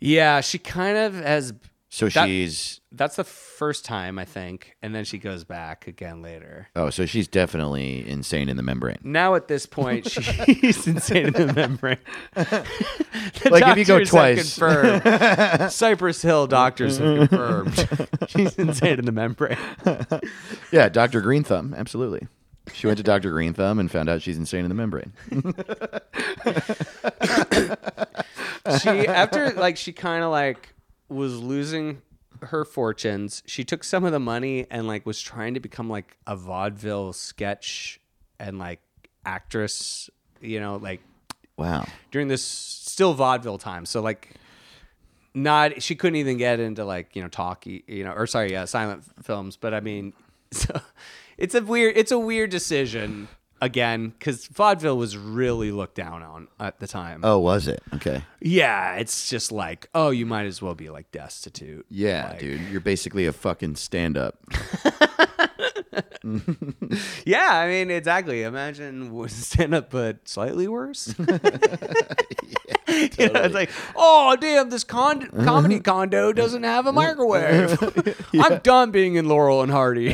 yeah 0.00 0.40
she 0.40 0.58
kind 0.58 0.96
of 0.96 1.14
has 1.14 1.52
So 1.88 2.08
That- 2.08 2.26
she's 2.26 2.80
that's 2.96 3.16
the 3.16 3.24
first 3.24 3.84
time 3.84 4.18
I 4.18 4.24
think 4.24 4.76
and 4.82 4.94
then 4.94 5.04
she 5.04 5.18
goes 5.18 5.44
back 5.44 5.86
again 5.86 6.22
later 6.22 6.68
oh, 6.76 6.90
so 6.90 7.06
she's 7.06 7.26
definitely 7.28 8.08
insane 8.08 8.48
in 8.48 8.56
the 8.56 8.62
membrane. 8.62 8.98
now 9.02 9.34
at 9.34 9.48
this 9.48 9.66
point 9.66 10.10
she's 10.10 10.86
insane 10.86 11.26
in 11.26 11.32
the 11.32 11.52
membrane 11.52 11.98
The 12.34 12.64
Like, 13.50 13.66
if 13.66 13.78
you 13.78 13.84
go 13.84 14.02
twice. 14.04 14.56
confirmed. 14.56 15.72
Cypress 15.72 16.22
Hill 16.22 16.46
doctors 16.46 16.98
have 16.98 17.28
confirmed 17.28 17.88
she's 18.28 18.54
insane 18.56 18.98
in 18.98 19.04
the 19.04 19.12
membrane 19.12 19.58
Yeah, 20.72 20.88
Dr. 20.88 21.20
Green 21.20 21.44
Thumb, 21.44 21.74
absolutely. 21.76 22.26
She 22.72 22.86
went 22.86 22.96
to 22.96 23.02
Dr. 23.02 23.30
Green 23.30 23.52
Thumb 23.52 23.78
and 23.78 23.90
found 23.90 24.08
out 24.08 24.22
she's 24.22 24.38
insane 24.38 24.64
in 24.64 24.68
the 24.70 24.74
membrane. 24.74 25.12
she 28.80 29.06
after 29.06 29.52
like 29.52 29.76
she 29.76 29.92
kind 29.92 30.24
of 30.24 30.30
like 30.30 30.74
was 31.08 31.38
losing 31.38 32.00
her 32.46 32.64
fortunes 32.64 33.42
she 33.46 33.64
took 33.64 33.82
some 33.84 34.04
of 34.04 34.12
the 34.12 34.20
money 34.20 34.66
and 34.70 34.86
like 34.86 35.04
was 35.06 35.20
trying 35.20 35.54
to 35.54 35.60
become 35.60 35.88
like 35.90 36.16
a 36.26 36.36
vaudeville 36.36 37.12
sketch 37.12 38.00
and 38.38 38.58
like 38.58 38.80
actress 39.24 40.08
you 40.40 40.60
know 40.60 40.76
like 40.76 41.00
Wow. 41.56 41.84
during 42.10 42.26
this 42.28 42.42
still 42.44 43.14
vaudeville 43.14 43.58
time. 43.58 43.86
So 43.86 44.00
like 44.02 44.30
not 45.34 45.82
she 45.82 45.94
couldn't 45.96 46.16
even 46.16 46.36
get 46.36 46.60
into 46.60 46.84
like 46.84 47.14
you 47.16 47.22
know 47.22 47.28
talkie 47.28 47.84
you 47.86 48.04
know 48.04 48.12
or 48.12 48.26
sorry 48.26 48.52
yeah 48.52 48.64
silent 48.64 49.04
films. 49.22 49.56
But 49.56 49.74
i 49.74 49.80
mean 49.80 50.12
so 50.52 50.80
it's 51.38 51.54
a 51.54 51.62
weird 51.62 51.96
it's 51.96 52.12
a 52.12 52.18
weird 52.18 52.50
decision 52.50 53.28
again 53.60 54.12
because 54.18 54.46
vaudeville 54.48 54.96
was 54.98 55.16
really 55.16 55.70
looked 55.72 55.94
down 55.94 56.22
on 56.22 56.48
at 56.60 56.78
the 56.80 56.86
time 56.86 57.20
Oh, 57.24 57.38
was 57.38 57.66
it? 57.68 57.82
Okay. 57.94 58.22
yeah, 58.40 58.94
it's 58.96 59.28
just 59.30 59.50
like, 59.52 59.88
oh, 59.94 60.10
you 60.10 60.26
might 60.26 60.46
as 60.46 60.60
well 60.60 60.74
be 60.74 60.90
like 60.90 61.10
destitute. 61.12 61.86
Yeah, 61.88 62.28
Like, 62.30 62.40
dude. 62.40 62.60
You're 62.70 62.80
basically 62.80 63.26
a 63.26 63.32
fucking 63.32 63.76
stand 63.76 64.16
up. 64.18 64.38
yeah, 67.24 67.48
I 67.52 67.68
mean, 67.68 67.90
exactly. 67.90 68.42
Imagine 68.42 69.28
stand 69.28 69.74
up, 69.74 69.90
but 69.90 70.28
slightly 70.28 70.68
worse. 70.68 71.14
You 72.86 73.08
know, 73.32 73.40
it's 73.42 73.54
like, 73.54 73.70
oh, 73.96 74.36
damn, 74.40 74.70
this 74.70 74.84
con- 74.84 75.28
comedy 75.44 75.80
condo 75.80 76.32
doesn't 76.32 76.62
have 76.62 76.86
a 76.86 76.92
microwave. 76.92 77.76
I'm 78.34 78.58
done 78.58 78.92
being 78.92 79.16
in 79.16 79.28
Laurel 79.28 79.62
and 79.62 79.72
Hardy. 79.72 80.12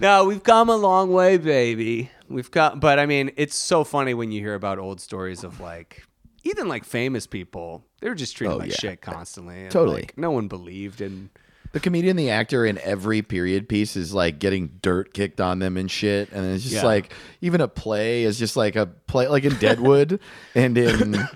No, 0.00 0.24
we've 0.24 0.42
come 0.42 0.68
a 0.68 0.76
long 0.76 1.12
way, 1.12 1.36
baby. 1.36 2.10
We've 2.28 2.50
got, 2.50 2.80
but 2.80 2.98
I 2.98 3.06
mean, 3.06 3.30
it's 3.36 3.54
so 3.56 3.84
funny 3.84 4.14
when 4.14 4.30
you 4.32 4.40
hear 4.40 4.54
about 4.54 4.78
old 4.78 5.00
stories 5.00 5.44
of 5.44 5.60
like, 5.60 6.04
even 6.44 6.68
like 6.68 6.84
famous 6.84 7.26
people, 7.26 7.84
they 8.00 8.08
were 8.08 8.14
just 8.14 8.36
treated 8.36 8.54
Oh, 8.54 8.58
like 8.58 8.70
yeah. 8.70 8.76
shit 8.78 9.00
constantly. 9.00 9.62
and, 9.62 9.70
Totally. 9.70 10.02
like, 10.02 10.18
no 10.18 10.30
one 10.30 10.48
believed 10.48 11.00
in. 11.00 11.30
The 11.72 11.80
comedian, 11.80 12.16
the 12.16 12.30
actor 12.30 12.64
in 12.64 12.78
every 12.78 13.20
period 13.20 13.68
piece 13.68 13.94
is 13.96 14.14
like 14.14 14.38
getting 14.38 14.78
dirt 14.80 15.12
kicked 15.12 15.40
on 15.40 15.58
them 15.58 15.76
and 15.76 15.90
shit. 15.90 16.30
And 16.32 16.46
it's 16.54 16.62
just 16.62 16.76
Yeah. 16.76 16.84
like, 16.84 17.12
even 17.42 17.60
a 17.60 17.68
play 17.68 18.22
is 18.24 18.38
just 18.38 18.56
like 18.56 18.74
a 18.76 18.86
play, 18.86 19.28
like 19.28 19.44
in 19.44 19.54
Deadwood 19.56 20.18
and 20.54 20.78
in, 20.78 21.28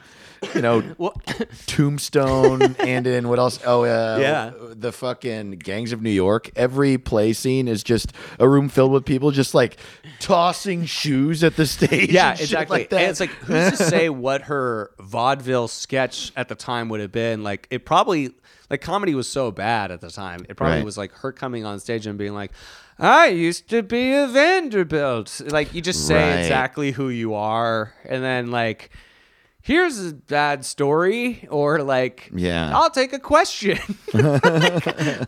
you 0.55 0.63
know, 0.63 0.83
Tombstone 1.67 2.63
and 2.81 3.07
in 3.07 3.29
what 3.29 3.39
else? 3.39 3.59
Oh, 3.65 3.83
uh, 3.85 4.19
Yeah. 4.21 4.53
the 4.75 4.93
fucking 4.93 5.53
Gangs 5.53 5.93
of 5.93 6.03
New 6.03 6.11
York. 6.11 6.51
Every 6.57 6.99
play 6.99 7.33
scene 7.33 7.69
is 7.69 7.83
just 7.83 8.13
a 8.39 8.49
room 8.49 8.69
filled 8.69 8.93
with 8.93 9.05
people 9.05 9.31
just 9.31 9.55
like 9.55 9.77
tossing 10.21 10.85
shoes 10.85 11.43
at 11.45 11.57
the 11.57 11.67
stage. 11.77 12.11
Yeah, 12.11 12.33
and 12.33 12.41
exactly. 12.41 12.81
Like. 12.81 12.93
And 12.93 13.03
it's 13.11 13.21
like, 13.21 13.31
who's 13.31 13.71
to 13.71 13.77
say 13.77 14.09
what 14.09 14.43
her 14.43 14.91
vaudeville 14.99 15.69
sketch 15.69 16.33
at 16.37 16.49
the 16.49 16.55
time 16.55 16.89
would 16.89 17.01
have 17.01 17.13
been? 17.13 17.43
Like, 17.43 17.67
it 17.71 17.85
probably, 17.85 18.31
like, 18.71 18.81
comedy 18.81 19.15
was 19.15 19.29
so 19.29 19.51
bad 19.51 19.91
at 19.91 20.01
the 20.01 20.11
time. 20.11 20.45
It 20.49 20.57
probably 20.57 20.77
Right. 20.79 20.85
was 20.85 20.99
like 20.99 21.13
her 21.19 21.33
coming 21.33 21.65
on 21.65 21.81
stage 21.81 22.07
and 22.07 22.19
being 22.19 22.35
like, 22.35 22.53
I 22.99 23.29
used 23.29 23.69
to 23.71 23.83
be 23.83 24.13
a 24.13 24.27
Vanderbilt. 24.29 25.41
Like, 25.47 25.75
you 25.75 25.81
just 25.81 26.07
say 26.07 26.15
Right. 26.31 26.39
exactly 26.41 26.93
who 26.93 27.09
you 27.09 27.35
are. 27.35 27.95
And 28.09 28.23
then, 28.23 28.51
like, 28.51 28.91
here's 29.63 30.05
a 30.07 30.13
bad 30.13 30.65
story. 30.65 31.47
Or, 31.51 31.83
like, 31.83 32.31
Yeah. 32.35 32.77
I'll 32.77 32.91
take 32.91 33.13
a 33.13 33.19
question. 33.19 33.79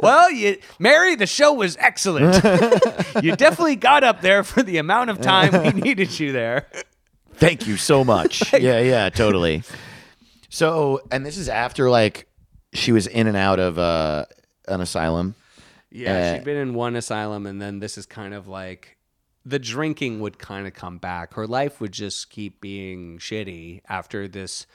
well, 0.01 0.31
you, 0.31 0.59
Mary, 0.79 1.15
the 1.15 1.27
show 1.27 1.53
was 1.53 1.77
excellent. 1.79 2.35
you 3.23 3.37
definitely 3.37 3.77
got 3.77 4.05
up 4.05 4.21
there 4.21 4.45
for 4.45 4.63
the 4.63 4.79
amount 4.79 5.11
of 5.11 5.21
time 5.21 5.53
we 5.63 5.81
needed 5.81 6.19
you 6.19 6.33
there. 6.33 6.67
Thank 7.35 7.67
you 7.67 7.77
so 7.77 8.05
much. 8.05 8.53
yeah, 8.53 8.81
yeah, 8.81 9.09
totally. 9.11 9.63
So, 10.51 11.01
and 11.11 11.27
this 11.27 11.37
is 11.37 11.49
after 11.49 11.91
like 11.91 12.29
she 12.73 12.93
was 12.93 13.07
in 13.07 13.27
and 13.27 13.37
out 13.37 13.59
of 13.59 13.79
uh, 13.79 14.27
an 14.69 14.81
asylum. 14.81 15.35
Yeah, 15.91 16.13
Uh, 16.17 16.35
she'd 16.37 16.45
been 16.45 16.57
in 16.57 16.75
one 16.75 16.97
asylum, 16.97 17.47
and 17.47 17.61
then 17.61 17.79
this 17.81 17.99
is 17.99 18.07
kind 18.07 18.35
of 18.35 18.47
like 18.49 18.97
the 19.47 19.59
drinking 19.59 20.21
would 20.21 20.39
kind 20.39 20.67
of 20.67 20.75
come 20.75 20.99
back. 20.99 21.35
Her 21.35 21.47
life 21.47 21.81
would 21.81 21.93
just 21.93 22.31
keep 22.31 22.61
being 22.61 23.19
shitty 23.19 23.83
after 23.89 24.27
this 24.27 24.67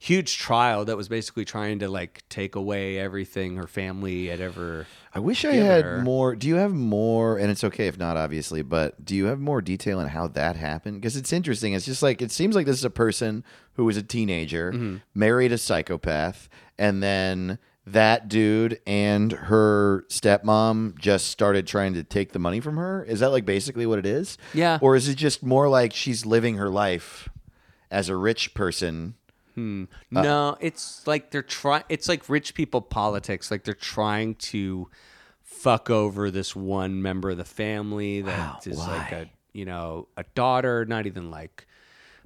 huge 0.00 0.36
trial 0.38 0.84
that 0.84 0.96
was 0.98 1.08
basically 1.08 1.44
trying 1.46 1.78
to 1.78 1.88
like 1.88 2.22
take 2.28 2.54
away 2.54 2.98
everything 2.98 3.56
her 3.56 3.66
family 3.66 4.26
had 4.26 4.40
ever. 4.40 4.86
I 5.14 5.18
wish 5.18 5.44
I 5.44 5.52
had 5.52 5.84
her. 5.84 6.02
more. 6.02 6.34
Do 6.36 6.46
you 6.48 6.56
have 6.56 6.74
more? 6.74 7.38
And 7.38 7.50
it's 7.50 7.64
okay 7.64 7.86
if 7.86 7.98
not, 7.98 8.16
obviously, 8.16 8.62
but 8.62 9.02
do 9.04 9.14
you 9.14 9.26
have 9.26 9.38
more 9.40 9.62
detail 9.62 9.98
on 10.00 10.08
how 10.08 10.28
that 10.28 10.56
happened? 10.56 11.00
Because 11.00 11.16
it's 11.16 11.32
interesting. 11.32 11.72
It's 11.72 11.86
just 11.86 12.02
like 12.02 12.20
it 12.20 12.30
seems 12.32 12.54
like 12.54 12.66
this 12.66 12.78
is 12.78 12.84
a 12.84 12.90
person 12.90 13.44
who 13.74 13.84
was 13.84 13.96
a 13.96 14.02
teenager, 14.02 14.72
Mm-hmm. 14.72 14.96
married 15.14 15.52
a 15.52 15.58
psychopath, 15.58 16.48
and 16.78 17.02
then 17.02 17.58
that 17.86 18.28
dude 18.28 18.80
and 18.86 19.32
her 19.32 20.06
stepmom 20.08 20.98
just 20.98 21.26
started 21.26 21.66
trying 21.66 21.94
to 21.94 22.02
take 22.02 22.32
the 22.32 22.38
money 22.38 22.60
from 22.60 22.76
her. 22.76 23.04
Is 23.04 23.20
that 23.20 23.30
like 23.30 23.44
basically 23.44 23.84
what 23.86 23.98
it 23.98 24.06
is? 24.06 24.38
Yeah. 24.54 24.78
Or 24.80 24.96
is 24.96 25.08
it 25.08 25.16
just 25.16 25.42
more 25.42 25.68
like 25.68 25.92
she's 25.92 26.24
living 26.24 26.56
her 26.56 26.70
life 26.70 27.28
as 27.90 28.08
a 28.08 28.16
rich 28.16 28.54
person? 28.54 29.14
Hmm. 29.54 29.84
Uh, 30.14 30.22
no, 30.22 30.56
it's 30.60 31.06
like 31.06 31.30
they're 31.30 31.42
trying. 31.42 31.84
It's 31.88 32.08
like 32.08 32.28
rich 32.28 32.54
people 32.54 32.80
politics. 32.80 33.50
Like 33.50 33.64
they're 33.64 33.74
trying 33.74 34.34
to 34.36 34.88
fuck 35.42 35.90
over 35.90 36.30
this 36.30 36.56
one 36.56 37.00
member 37.02 37.30
of 37.30 37.36
the 37.36 37.44
family 37.44 38.22
that 38.22 38.66
is 38.66 38.78
like 38.78 39.12
a 39.12 39.30
you 39.52 39.64
know 39.64 40.08
a 40.16 40.24
daughter, 40.34 40.84
not 40.84 41.06
even 41.06 41.30
like 41.30 41.66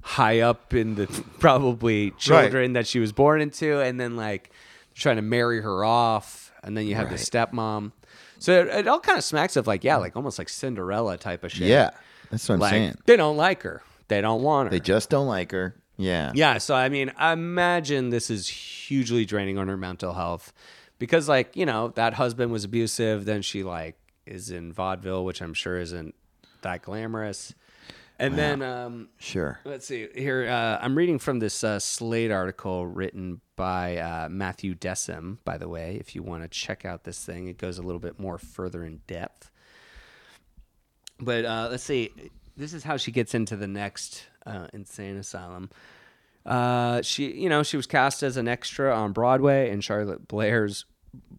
high 0.01 0.39
up 0.39 0.73
in 0.73 0.95
the 0.95 1.05
probably 1.39 2.11
children 2.11 2.73
that 2.73 2.87
she 2.87 2.99
was 2.99 3.11
born 3.11 3.41
into, 3.41 3.79
and 3.79 3.99
then 3.99 4.15
like 4.15 4.51
trying 4.99 5.15
to 5.17 5.21
marry 5.21 5.61
her 5.61 5.83
off, 5.83 6.51
and 6.63 6.75
then 6.77 6.85
you 6.87 6.95
have 6.95 7.09
the 7.09 7.15
stepmom. 7.15 7.91
So 8.39 8.61
it, 8.61 8.67
it 8.67 8.87
all 8.87 8.99
kind 8.99 9.17
of 9.17 9.23
smacks 9.23 9.55
of 9.55 9.67
like 9.67 9.83
yeah, 9.83 9.97
like 9.97 10.15
almost 10.15 10.39
like 10.39 10.49
Cinderella 10.49 11.17
type 11.17 11.43
of 11.43 11.51
shit. 11.51 11.67
Yeah, 11.67 11.91
that's 12.29 12.47
what 12.47 12.55
I'm 12.55 12.61
like 12.61 12.71
saying. 12.71 12.95
they 13.05 13.17
don't 13.17 13.37
like 13.37 13.63
her, 13.63 13.81
they 14.07 14.21
don't 14.21 14.41
want 14.41 14.67
her. 14.67 14.71
They 14.71 14.79
just 14.79 15.09
don't 15.09 15.27
like 15.27 15.51
her. 15.51 15.75
Yeah. 15.99 16.31
Yeah, 16.33 16.59
so 16.59 16.75
I 16.75 16.87
mean, 16.87 17.11
I 17.17 17.33
imagine 17.33 18.09
this 18.09 18.29
is 18.29 18.47
hugely 18.47 19.25
draining 19.25 19.57
on 19.57 19.67
her 19.67 19.75
mental 19.75 20.13
health 20.13 20.53
because, 20.97 21.27
like, 21.27 21.57
you 21.57 21.65
know, 21.65 21.89
that 21.89 22.13
husband 22.13 22.53
was 22.53 22.63
abusive. 22.63 23.25
Then 23.25 23.41
she 23.41 23.63
like 23.63 23.97
is 24.25 24.49
in 24.49 24.71
vaudeville, 24.71 25.25
which 25.25 25.41
I'm 25.41 25.53
sure 25.53 25.77
isn't 25.77 26.15
that 26.61 26.83
glamorous. 26.83 27.53
And 28.19 28.35
then, 28.37 28.61
um, 28.61 29.07
Sure. 29.17 29.59
let's 29.63 29.85
see 29.87 30.07
here. 30.13 30.45
Uh, 30.49 30.77
I'm 30.81 30.95
reading 30.97 31.19
from 31.19 31.39
this 31.39 31.63
uh, 31.63 31.79
Slate 31.79 32.31
article 32.31 32.85
written 32.85 33.39
by 33.55 33.97
uh, 33.97 34.27
Matthew 34.29 34.75
Dessem. 34.75 35.37
By 35.45 35.57
the 35.57 35.69
way, 35.69 35.95
if 36.01 36.15
you 36.15 36.21
want 36.21 36.43
to 36.43 36.49
check 36.49 36.83
out 36.83 37.05
this 37.05 37.23
thing, 37.25 37.47
it 37.47 37.57
goes 37.57 37.77
a 37.77 37.81
little 37.81 37.99
bit 38.01 38.19
more 38.19 38.37
further 38.37 38.83
in 38.83 38.99
depth. 39.07 39.49
But 41.19 41.45
uh, 41.45 41.69
let's 41.71 41.83
see. 41.83 42.11
This 42.57 42.73
is 42.73 42.83
how 42.83 42.97
she 42.97 43.11
gets 43.11 43.33
into 43.33 43.55
the 43.55 43.67
next 43.67 44.27
uh, 44.45 44.67
insane 44.73 45.15
asylum. 45.15 45.69
Uh, 46.45 47.01
she, 47.01 47.31
you 47.31 47.47
know, 47.47 47.63
she 47.63 47.77
was 47.77 47.85
cast 47.85 48.21
as 48.23 48.35
an 48.35 48.47
extra 48.49 48.93
on 48.93 49.13
Broadway 49.13 49.69
in 49.69 49.79
Charlotte 49.81 50.27
Blair's 50.27 50.85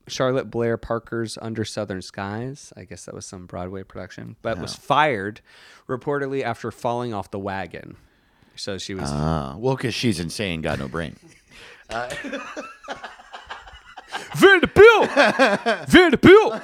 Charlotte 0.09 0.51
Blair 0.51 0.77
Parker's 0.77 1.39
Under 1.41 1.65
Southern 1.65 2.03
Skies. 2.03 2.73
I 2.77 2.85
guess 2.85 3.05
that 3.05 3.15
was 3.15 3.25
some 3.27 3.47
Broadway 3.47 3.83
production, 3.85 4.37
but 4.43 4.59
was 4.59 4.75
fired 4.75 5.41
reportedly 5.89 6.43
after 6.43 6.71
falling 6.71 7.15
off 7.15 7.31
the 7.31 7.39
wagon. 7.39 7.97
So 8.57 8.77
she 8.79 8.95
was 8.95 9.11
Uh, 9.11 9.55
well, 9.59 9.77
because 9.77 9.95
she's 9.95 10.19
insane, 10.21 10.61
got 10.63 10.79
no 10.79 10.89
brain. 10.89 11.17
Vanderbilt, 14.37 15.11
Vanderbilt. 15.89 16.61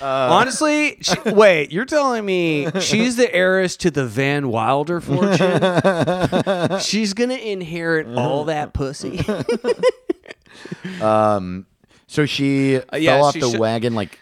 Honestly, 0.00 0.96
she, 1.00 1.14
wait, 1.26 1.72
you're 1.72 1.84
telling 1.84 2.24
me 2.24 2.68
she's 2.80 3.16
the 3.16 3.32
heiress 3.34 3.76
to 3.78 3.90
the 3.90 4.06
Van 4.06 4.48
Wilder 4.48 5.00
fortune? 5.00 6.80
she's 6.80 7.12
gonna 7.14 7.34
inherit 7.34 8.06
all 8.16 8.44
that 8.44 8.72
pussy. 8.72 9.24
So 12.06 12.24
she 12.26 12.76
Uh, 12.76 12.96
yeah, 12.96 13.16
fell 13.16 13.24
off 13.26 13.34
she 13.34 13.40
the 13.40 13.50
should- 13.50 13.60
wagon 13.60 13.94
like 13.94 14.18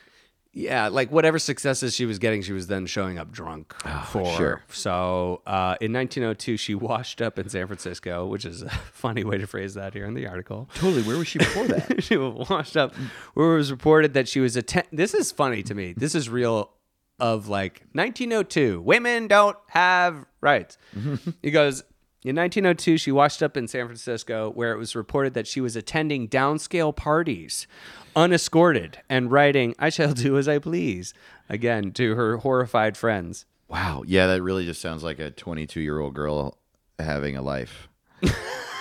yeah, 0.58 0.88
like 0.88 1.12
whatever 1.12 1.38
successes 1.38 1.94
she 1.94 2.06
was 2.06 2.18
getting, 2.18 2.40
she 2.40 2.54
was 2.54 2.66
then 2.66 2.86
showing 2.86 3.18
up 3.18 3.30
drunk 3.30 3.74
for. 4.06 4.24
sure. 4.38 4.62
So 4.70 5.42
uh, 5.46 5.76
in 5.82 5.92
1902, 5.92 6.56
she 6.56 6.74
washed 6.74 7.20
up 7.20 7.38
in 7.38 7.50
San 7.50 7.66
Francisco, 7.66 8.24
which 8.26 8.46
is 8.46 8.62
a 8.62 8.70
funny 8.92 9.22
way 9.22 9.36
to 9.36 9.46
phrase 9.46 9.74
that 9.74 9.92
here 9.92 10.06
in 10.06 10.14
the 10.14 10.26
article. 10.26 10.70
totally. 10.74 11.02
Where 11.02 11.18
was 11.18 11.28
she 11.28 11.38
before 11.40 11.66
that? 11.66 12.02
she 12.02 12.16
was 12.16 12.48
washed 12.48 12.74
up. 12.74 12.94
Where 13.34 13.52
it 13.52 13.56
was 13.58 13.70
reported 13.70 14.14
that 14.14 14.28
she 14.28 14.40
was 14.40 14.56
atten- 14.56 14.86
This 14.90 15.12
is 15.12 15.30
funny 15.30 15.62
to 15.62 15.74
me. 15.74 15.92
This 15.94 16.14
is 16.14 16.28
real. 16.30 16.70
Of 17.18 17.48
like 17.48 17.80
1902, 17.92 18.80
women 18.82 19.26
don't 19.26 19.56
have 19.68 20.26
rights. 20.42 20.76
he 21.42 21.50
goes. 21.50 21.82
In 22.26 22.34
1902, 22.34 22.98
she 22.98 23.12
washed 23.12 23.40
up 23.40 23.56
in 23.56 23.68
San 23.68 23.86
Francisco, 23.86 24.50
where 24.50 24.72
it 24.72 24.78
was 24.78 24.96
reported 24.96 25.34
that 25.34 25.46
she 25.46 25.60
was 25.60 25.76
attending 25.76 26.26
downscale 26.26 26.94
parties, 26.94 27.68
unescorted, 28.16 28.98
and 29.08 29.30
writing 29.30 29.76
"I 29.78 29.90
shall 29.90 30.12
do 30.12 30.36
as 30.36 30.48
I 30.48 30.58
please" 30.58 31.14
again 31.48 31.92
to 31.92 32.16
her 32.16 32.38
horrified 32.38 32.96
friends. 32.96 33.46
wow. 33.68 34.02
Yeah, 34.04 34.26
that 34.26 34.42
really 34.42 34.64
just 34.64 34.80
sounds 34.80 35.04
like 35.04 35.20
a 35.20 35.30
22 35.30 35.80
year 35.80 36.00
old 36.00 36.14
girl 36.14 36.58
having 36.98 37.36
a 37.36 37.42
life. 37.42 37.86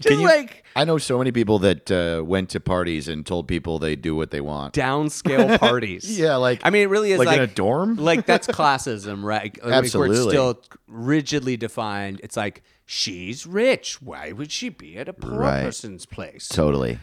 Just 0.00 0.20
you- 0.20 0.26
like 0.26 0.64
I 0.74 0.84
know 0.84 0.98
so 0.98 1.16
many 1.16 1.32
people 1.32 1.58
that 1.60 1.90
uh, 1.90 2.22
went 2.22 2.50
to 2.50 2.60
parties 2.60 3.08
and 3.08 3.24
told 3.24 3.48
people 3.48 3.78
they 3.78 3.96
do 3.96 4.14
what 4.14 4.30
they 4.30 4.42
want. 4.42 4.74
downscale 4.74 5.58
parties. 5.60 6.18
Yeah, 6.18 6.36
like 6.36 6.60
I 6.64 6.70
mean, 6.70 6.82
it 6.82 6.90
really 6.90 7.12
is 7.12 7.18
like 7.18 7.28
like, 7.28 7.38
in 7.38 7.44
a 7.44 7.46
dorm? 7.46 7.96
Like 7.96 8.26
that's 8.26 8.46
classism, 8.46 9.24
right? 9.24 9.54
Like, 9.54 9.64
Where 9.64 9.72
Absolutely. 9.74 10.16
it's 10.18 10.28
still 10.28 10.62
rigidly 10.86 11.56
defined. 11.56 12.20
It's 12.22 12.36
like 12.36 12.62
she's 12.84 13.46
rich. 13.46 14.02
Why 14.02 14.32
would 14.32 14.52
she 14.52 14.68
be 14.68 14.98
at 14.98 15.08
a 15.08 15.14
poor 15.14 15.38
Right. 15.38 15.62
person's 15.64 16.04
place? 16.04 16.46
Totally. 16.48 16.98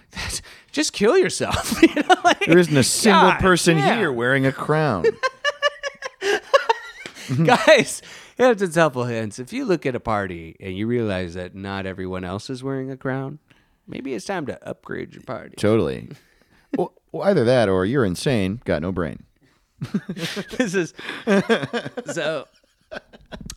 Just 0.72 0.94
kill 0.94 1.18
yourself. 1.18 1.74
you 1.82 1.96
know, 1.96 2.16
like, 2.24 2.46
There 2.46 2.60
isn't 2.60 2.78
a 2.78 2.84
single 2.84 3.32
God, 3.32 3.40
person 3.40 3.80
yeah. 3.80 3.98
here 3.98 4.12
wearing 4.12 4.46
a 4.46 4.52
crown. 4.52 5.06
guys. 7.44 8.02
Hampton's 8.38 8.76
helpful 8.76 9.06
hints. 9.06 9.40
If 9.40 9.54
you 9.54 9.66
look 9.66 9.86
at 9.86 9.96
a 9.96 10.00
party 10.00 10.56
and 10.60 10.76
you 10.78 10.88
realize 10.88 11.34
that 11.36 11.54
not 11.56 11.86
everyone 11.86 12.24
else 12.24 12.50
is 12.50 12.64
wearing 12.64 12.90
a 12.92 12.98
crown, 12.98 13.40
maybe 13.88 14.14
it's 14.14 14.26
time 14.26 14.46
to 14.48 14.68
upgrade 14.68 15.14
your 15.14 15.24
party. 15.24 15.56
totally. 15.58 16.10
Well, 16.76 16.92
Well, 17.12 17.28
either 17.30 17.44
that 17.46 17.70
or 17.70 17.86
you're 17.86 18.04
insane, 18.04 18.60
got 18.66 18.82
no 18.82 18.92
brain. 18.92 19.24
this 20.58 20.74
is 20.74 20.94
so 22.12 22.48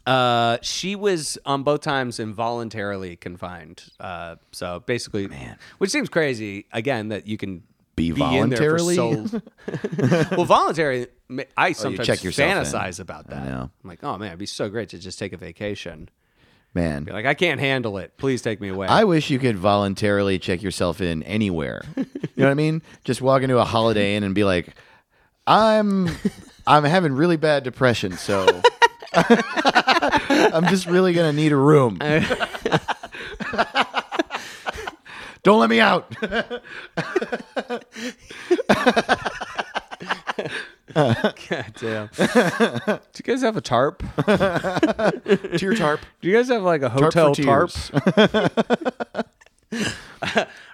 uh 0.07 0.59
she 0.63 0.95
was 0.97 1.39
on 1.47 1.63
both 1.63 1.81
times 1.83 2.19
involuntarily 2.21 3.17
confined 3.17 3.85
uh 4.01 4.37
so 4.53 4.81
basically 4.87 5.29
man 5.29 5.57
which 5.79 5.91
seems 5.91 6.09
crazy 6.09 6.67
again 6.73 7.09
that 7.09 7.27
you 7.27 7.37
can 7.37 7.63
Be 7.97 8.09
in 8.09 8.15
there 8.17 8.25
for 8.79 8.79
voluntarily? 8.79 8.97
so- 8.97 9.41
well 10.37 10.45
voluntary 10.47 11.07
i 11.57 11.71
oh, 11.71 11.73
sometimes 11.73 12.07
check 12.07 12.23
yourself 12.23 12.51
in. 12.51 12.59
fantasize 12.59 13.01
about 13.01 13.29
that 13.29 13.45
know. 13.45 13.71
i'm 13.83 13.89
like 13.89 14.03
oh 14.05 14.17
man 14.17 14.29
it'd 14.29 14.39
be 14.39 14.47
so 14.47 14.69
great 14.69 14.89
to 14.89 14.99
just 14.99 15.19
take 15.19 15.33
a 15.33 15.37
vacation 15.37 16.09
Man, 16.75 17.05
be 17.05 17.13
like 17.13 17.27
i 17.27 17.35
can't 17.35 17.59
handle 17.59 17.99
it 17.99 18.17
please 18.19 18.43
take 18.43 18.61
me 18.61 18.69
away 18.69 18.87
I 18.87 19.05
wish 19.05 19.31
you 19.31 19.39
could 19.39 19.57
voluntarily 19.57 20.39
check 20.39 20.63
yourself 20.63 21.01
in 21.01 21.23
anywhere. 21.23 21.83
You 22.37 22.43
know 22.43 22.49
what 22.49 22.53
I 22.53 22.55
mean? 22.55 22.83
Just 23.03 23.23
walk 23.23 23.41
into 23.41 23.57
a 23.57 23.65
Holiday 23.65 24.15
Inn 24.15 24.23
and 24.23 24.35
be 24.35 24.45
like, 24.45 24.75
"I'm, 25.47 26.11
I'm 26.67 26.85
having 26.85 27.15
really 27.15 27.39
bad 27.39 27.65
depression, 27.65 28.13
so 28.13 28.61
I'm 29.15 30.67
just 30.67 30.85
really 30.85 31.15
gonna 31.15 31.33
need 31.33 31.53
a 31.53 31.57
room. 31.57 31.97
Don't 35.43 35.61
let 35.61 35.71
me 35.71 35.81
out." 35.81 36.15
God 40.97 41.73
damn. 41.79 42.09
Do 42.17 42.23
you 43.19 43.23
guys 43.25 43.43
have 43.43 43.57
a 43.57 43.61
tarp? 43.61 44.03
Tear 45.59 45.75
tarp. 45.75 46.01
Do 46.23 46.29
you 46.29 46.35
guys 46.35 46.49
have 46.49 46.63
like 46.63 46.81
a 46.83 46.89
hotel 46.89 47.35
for 47.35 47.43
tarp? 47.43 47.71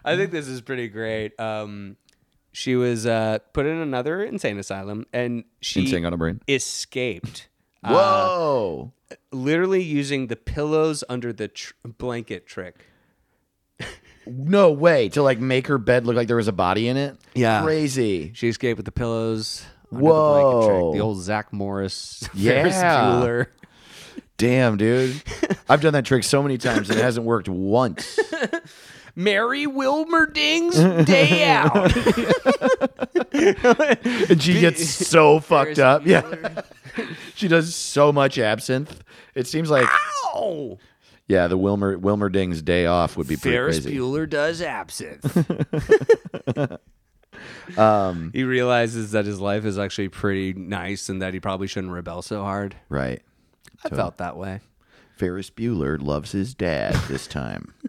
I 0.04 0.16
think 0.16 0.30
this 0.30 0.46
is 0.46 0.60
pretty 0.60 0.88
great. 0.88 1.38
Um, 1.40 1.96
she 2.52 2.76
was 2.76 3.06
uh, 3.06 3.38
put 3.52 3.66
in 3.66 3.78
another 3.78 4.22
insane 4.22 4.58
asylum, 4.58 5.06
and 5.12 5.44
she 5.60 5.80
Insane 5.80 6.04
on 6.04 6.12
a 6.12 6.16
brain. 6.16 6.40
escaped. 6.46 7.48
uh, 7.84 7.92
Whoa. 7.92 8.92
literally 9.32 9.82
using 9.82 10.28
the 10.28 10.36
pillows 10.36 11.02
under 11.08 11.32
the 11.32 11.48
tr- 11.48 11.72
blanket 11.84 12.46
trick. 12.46 12.86
No 14.24 14.70
way 14.70 15.08
to 15.10 15.22
like 15.22 15.40
make 15.40 15.66
her 15.66 15.78
bed 15.78 16.06
look 16.06 16.14
like 16.14 16.28
there 16.28 16.36
was 16.36 16.46
a 16.46 16.52
body 16.52 16.86
in 16.86 16.96
it. 16.96 17.16
Yeah. 17.34 17.64
crazy. 17.64 18.30
She 18.34 18.48
escaped 18.48 18.76
with 18.76 18.86
the 18.86 18.92
pillows 18.92 19.64
under 19.92 20.04
the 20.04 20.10
blanket 20.10 20.66
trick. 20.66 20.82
Whoa. 20.82 20.92
The 20.94 21.00
old 21.00 21.20
Zach 21.22 21.52
Morris, 21.52 22.28
Ferris 22.34 22.74
Yeah. 22.74 22.96
Bueller. 23.04 23.46
Damn, 24.38 24.76
dude. 24.76 25.22
I've 25.68 25.80
done 25.80 25.92
that 25.92 26.04
trick 26.04 26.24
so 26.24 26.42
many 26.42 26.58
times 26.58 26.90
and 26.90 26.98
it 26.98 27.02
hasn't 27.02 27.24
worked 27.26 27.48
once. 27.48 28.18
Mary 29.14 29.66
Wilmerding's 29.66 31.04
Day 31.06 31.44
Out. 31.44 31.92
And 34.30 34.42
she 34.42 34.58
gets 34.58 34.88
so 34.88 35.38
fucked 35.38 35.76
Ferris 35.76 35.78
up. 35.78 36.06
Yeah. 36.06 36.62
She 37.34 37.46
does 37.46 37.74
so 37.74 38.10
much 38.12 38.38
absinthe. 38.38 39.02
It 39.34 39.46
seems 39.46 39.70
like 39.70 39.86
Ow! 40.34 40.78
yeah, 41.28 41.46
the 41.46 41.56
Wilmer 41.58 41.96
Wilmerding's 41.98 42.62
day 42.62 42.86
off 42.86 43.16
would 43.16 43.28
be 43.28 43.36
pretty 43.36 43.56
Ferris 43.56 43.80
crazy. 43.80 43.96
Bueller 43.98 44.28
does 44.28 44.60
absinthe. 44.62 45.24
he 48.32 48.44
realizes 48.44 49.12
that 49.12 49.24
his 49.26 49.40
life 49.40 49.64
is 49.64 49.78
actually 49.78 50.08
pretty 50.08 50.52
nice 50.52 51.08
and 51.08 51.22
that 51.22 51.34
he 51.34 51.40
probably 51.40 51.66
shouldn't 51.66 51.92
rebel 51.92 52.22
so 52.22 52.42
hard. 52.42 52.76
Right. 52.88 53.22
I 53.84 53.88
felt 53.88 54.18
that 54.18 54.36
way. 54.36 54.60
Ferris 55.16 55.50
Bueller 55.50 56.00
loves 56.00 56.32
his 56.32 56.54
dad 56.54 56.94
this 57.08 57.26
time. 57.26 57.72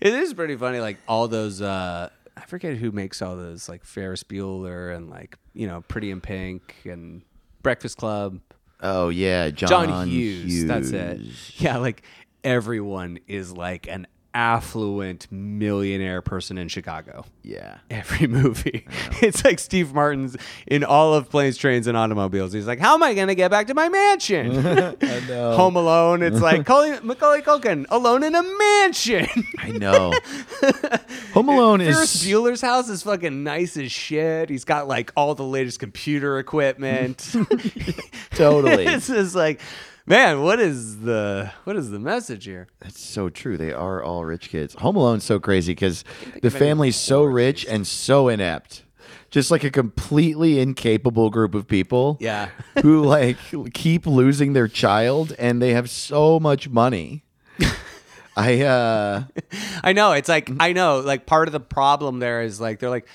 It 0.00 0.12
is 0.14 0.34
pretty 0.34 0.56
funny, 0.56 0.80
like 0.80 0.98
all 1.06 1.28
those. 1.28 1.62
uh 1.62 2.08
I 2.36 2.40
forget 2.46 2.76
who 2.76 2.90
makes 2.90 3.22
all 3.22 3.36
those, 3.36 3.68
like 3.68 3.84
Ferris 3.84 4.24
Bueller 4.24 4.92
and 4.96 5.08
like 5.08 5.38
you 5.54 5.68
know 5.68 5.82
Pretty 5.82 6.10
in 6.10 6.20
Pink 6.20 6.74
and 6.84 7.22
Breakfast 7.62 7.98
Club. 7.98 8.40
oh 8.80 9.10
yeah, 9.10 9.50
John, 9.50 9.68
John 9.88 10.08
Hughes, 10.08 10.64
that's 10.64 10.90
it. 10.90 11.20
Yeah, 11.56 11.76
like 11.76 12.02
everyone 12.42 13.20
is 13.28 13.52
like 13.52 13.86
an 13.86 14.08
affluent 14.34 15.26
millionaire 15.30 16.22
person 16.22 16.56
in 16.58 16.68
Chicago. 16.68 17.24
Yeah. 17.42 17.78
every 17.90 18.26
movie. 18.28 18.86
It's 19.20 19.44
like 19.44 19.58
Steve 19.58 19.92
Martin's 19.92 20.36
in 20.66 20.84
all 20.84 21.14
of 21.14 21.28
Planes, 21.30 21.56
Trains, 21.56 21.86
and 21.86 21.96
Automobiles. 21.96 22.52
He's 22.52 22.66
like, 22.66 22.78
"How 22.78 22.94
am 22.94 23.02
I 23.02 23.14
going 23.14 23.28
to 23.28 23.34
get 23.34 23.50
back 23.50 23.66
to 23.68 23.74
my 23.74 23.88
mansion?" 23.88 24.54
Home 25.28 25.76
Alone. 25.76 26.22
It's 26.22 26.40
like 26.40 26.58
Macaulay, 26.58 26.98
Macaulay 27.02 27.42
Culkin 27.42 27.86
alone 27.90 28.22
in 28.22 28.34
a 28.34 28.42
mansion. 28.42 29.26
I 29.58 29.70
know. 29.70 30.12
Home 31.34 31.48
Alone 31.48 31.80
Ferris 31.80 32.14
is 32.14 32.30
Bueller's 32.30 32.60
house 32.60 32.88
is 32.88 33.02
fucking 33.02 33.42
nice 33.44 33.76
as 33.76 33.90
shit. 33.92 34.50
He's 34.50 34.64
got 34.64 34.88
like 34.88 35.12
all 35.16 35.34
the 35.34 35.44
latest 35.44 35.78
computer 35.80 36.38
equipment. 36.38 37.32
totally. 38.32 38.84
this 38.84 39.10
is 39.10 39.34
like, 39.34 39.60
man, 40.06 40.42
what 40.42 40.60
is 40.60 41.00
the 41.00 41.52
what 41.64 41.76
is 41.76 41.90
the 41.90 41.98
message 41.98 42.44
here? 42.44 42.68
That's 42.80 43.00
so 43.00 43.28
true. 43.28 43.56
They 43.56 43.72
are 43.72 44.02
all 44.02 44.24
rich 44.24 44.50
kids. 44.50 44.74
Home 44.74 44.96
Alone's 44.96 45.24
so 45.24 45.38
crazy 45.38 45.72
because 45.72 46.04
the 46.42 46.50
family's 46.50 46.96
so 46.96 47.22
rich 47.22 47.66
and 47.66 47.86
so 47.86 48.28
inept. 48.28 48.84
Just 49.30 49.50
like 49.50 49.64
a 49.64 49.70
completely 49.70 50.60
incapable 50.60 51.30
group 51.30 51.54
of 51.54 51.66
people. 51.66 52.18
Yeah. 52.20 52.50
who 52.82 53.02
like 53.04 53.38
keep 53.72 54.06
losing 54.06 54.52
their 54.52 54.68
child 54.68 55.34
and 55.38 55.60
they 55.62 55.72
have 55.72 55.88
so 55.88 56.38
much 56.38 56.68
money. 56.68 57.24
I 58.36 58.62
uh 58.62 59.24
I 59.82 59.92
know. 59.92 60.12
It's 60.12 60.28
like 60.28 60.50
I 60.60 60.72
know. 60.72 61.00
Like 61.00 61.26
part 61.26 61.48
of 61.48 61.52
the 61.52 61.60
problem 61.60 62.18
there 62.18 62.42
is 62.42 62.60
like 62.60 62.78
they're 62.78 62.90
like, 62.90 63.06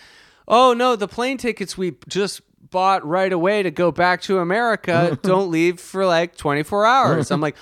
oh 0.48 0.74
no, 0.74 0.96
the 0.96 1.08
plane 1.08 1.38
tickets 1.38 1.78
we 1.78 1.96
just 2.08 2.42
bought 2.72 3.05
right 3.05 3.32
away 3.32 3.63
to 3.63 3.72
go 3.72 3.91
back 3.91 4.22
to 4.24 4.39
America 4.39 5.18
don't 5.24 5.49
leave 5.51 5.80
for 5.80 6.05
like 6.05 6.36
24 6.36 6.86
hours. 6.86 7.32
I'm 7.32 7.41
like. 7.41 7.55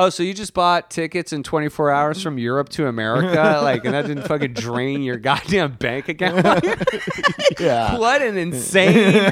Oh, 0.00 0.10
so 0.10 0.22
you 0.22 0.32
just 0.32 0.54
bought 0.54 0.90
tickets 0.90 1.32
in 1.32 1.42
24 1.42 1.90
hours 1.90 2.22
from 2.22 2.38
Europe 2.38 2.68
to 2.68 2.86
America? 2.86 3.58
Like, 3.64 3.84
and 3.84 3.94
that 3.94 4.06
didn't 4.06 4.28
fucking 4.28 4.52
drain 4.52 5.02
your 5.02 5.16
goddamn 5.16 5.72
bank 5.72 6.08
account? 6.08 6.46
yeah. 7.58 7.98
what 7.98 8.22
an 8.22 8.38
insane. 8.38 9.28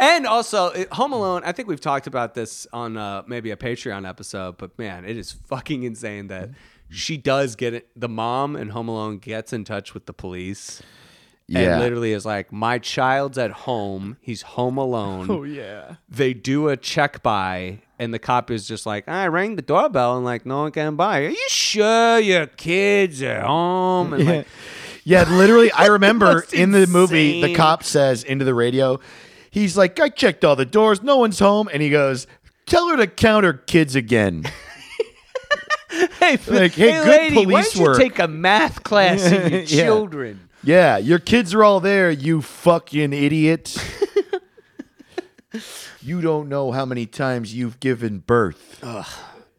and 0.00 0.26
also, 0.26 0.68
it- 0.68 0.90
Home 0.94 1.12
Alone, 1.12 1.42
I 1.44 1.52
think 1.52 1.68
we've 1.68 1.78
talked 1.78 2.06
about 2.06 2.32
this 2.32 2.66
on 2.72 2.96
uh, 2.96 3.22
maybe 3.26 3.50
a 3.50 3.56
Patreon 3.56 4.08
episode, 4.08 4.56
but 4.56 4.78
man, 4.78 5.04
it 5.04 5.18
is 5.18 5.32
fucking 5.32 5.82
insane 5.82 6.28
that 6.28 6.48
she 6.88 7.18
does 7.18 7.54
get 7.54 7.74
it. 7.74 7.88
The 7.96 8.08
mom 8.08 8.56
in 8.56 8.70
Home 8.70 8.88
Alone 8.88 9.18
gets 9.18 9.52
in 9.52 9.62
touch 9.64 9.92
with 9.92 10.06
the 10.06 10.14
police. 10.14 10.80
And 11.54 11.80
literally 11.80 12.12
is 12.12 12.26
like, 12.26 12.52
my 12.52 12.78
child's 12.78 13.38
at 13.38 13.50
home. 13.50 14.18
He's 14.20 14.42
home 14.42 14.76
alone. 14.76 15.30
Oh 15.30 15.44
yeah. 15.44 15.94
They 16.08 16.34
do 16.34 16.68
a 16.68 16.76
check 16.76 17.22
by, 17.22 17.78
and 17.98 18.12
the 18.12 18.18
cop 18.18 18.50
is 18.50 18.68
just 18.68 18.84
like, 18.84 19.08
I 19.08 19.26
rang 19.28 19.56
the 19.56 19.62
doorbell, 19.62 20.16
and 20.16 20.24
like, 20.26 20.44
no 20.44 20.58
one 20.62 20.72
came 20.72 20.96
by. 20.96 21.20
Are 21.22 21.28
you 21.30 21.46
sure 21.48 22.18
your 22.18 22.46
kid's 22.46 23.22
at 23.22 23.44
home? 23.44 24.12
And 24.12 24.26
like, 24.26 24.46
Yeah, 25.04 25.24
literally 25.30 25.72
I 25.72 25.86
remember 25.86 26.44
in 26.52 26.72
the 26.72 26.86
movie 26.86 27.40
the 27.40 27.54
cop 27.54 27.82
says 27.82 28.24
into 28.24 28.44
the 28.44 28.52
radio, 28.54 29.00
he's 29.50 29.74
like, 29.74 29.98
I 29.98 30.10
checked 30.10 30.44
all 30.44 30.54
the 30.54 30.66
doors, 30.66 31.02
no 31.02 31.16
one's 31.16 31.38
home, 31.38 31.70
and 31.72 31.80
he 31.80 31.88
goes, 31.88 32.26
Tell 32.66 32.88
her 32.90 32.96
to 32.98 33.06
count 33.06 33.44
her 33.46 33.54
kids 33.54 33.94
again. 33.94 34.44
hey, 35.90 36.36
Like, 36.46 36.72
hey, 36.72 36.92
good 36.92 37.06
lady, 37.06 37.46
why 37.46 37.62
don't 37.62 37.74
you 37.74 37.82
work. 37.84 37.96
take 37.98 38.18
a 38.18 38.28
math 38.28 38.82
class 38.82 39.22
in 39.24 39.50
your 39.50 39.60
Yeah. 39.62 39.84
children? 39.86 40.40
Yeah, 40.62 40.98
your 40.98 41.18
kids 41.18 41.54
are 41.54 41.64
all 41.64 41.80
there, 41.80 42.10
you 42.10 42.42
fucking 42.42 43.12
idiot. 43.12 43.76
you 46.00 46.20
don't 46.20 46.48
know 46.48 46.72
how 46.72 46.84
many 46.84 47.06
times 47.06 47.54
you've 47.54 47.80
given 47.80 48.18
birth. 48.18 48.82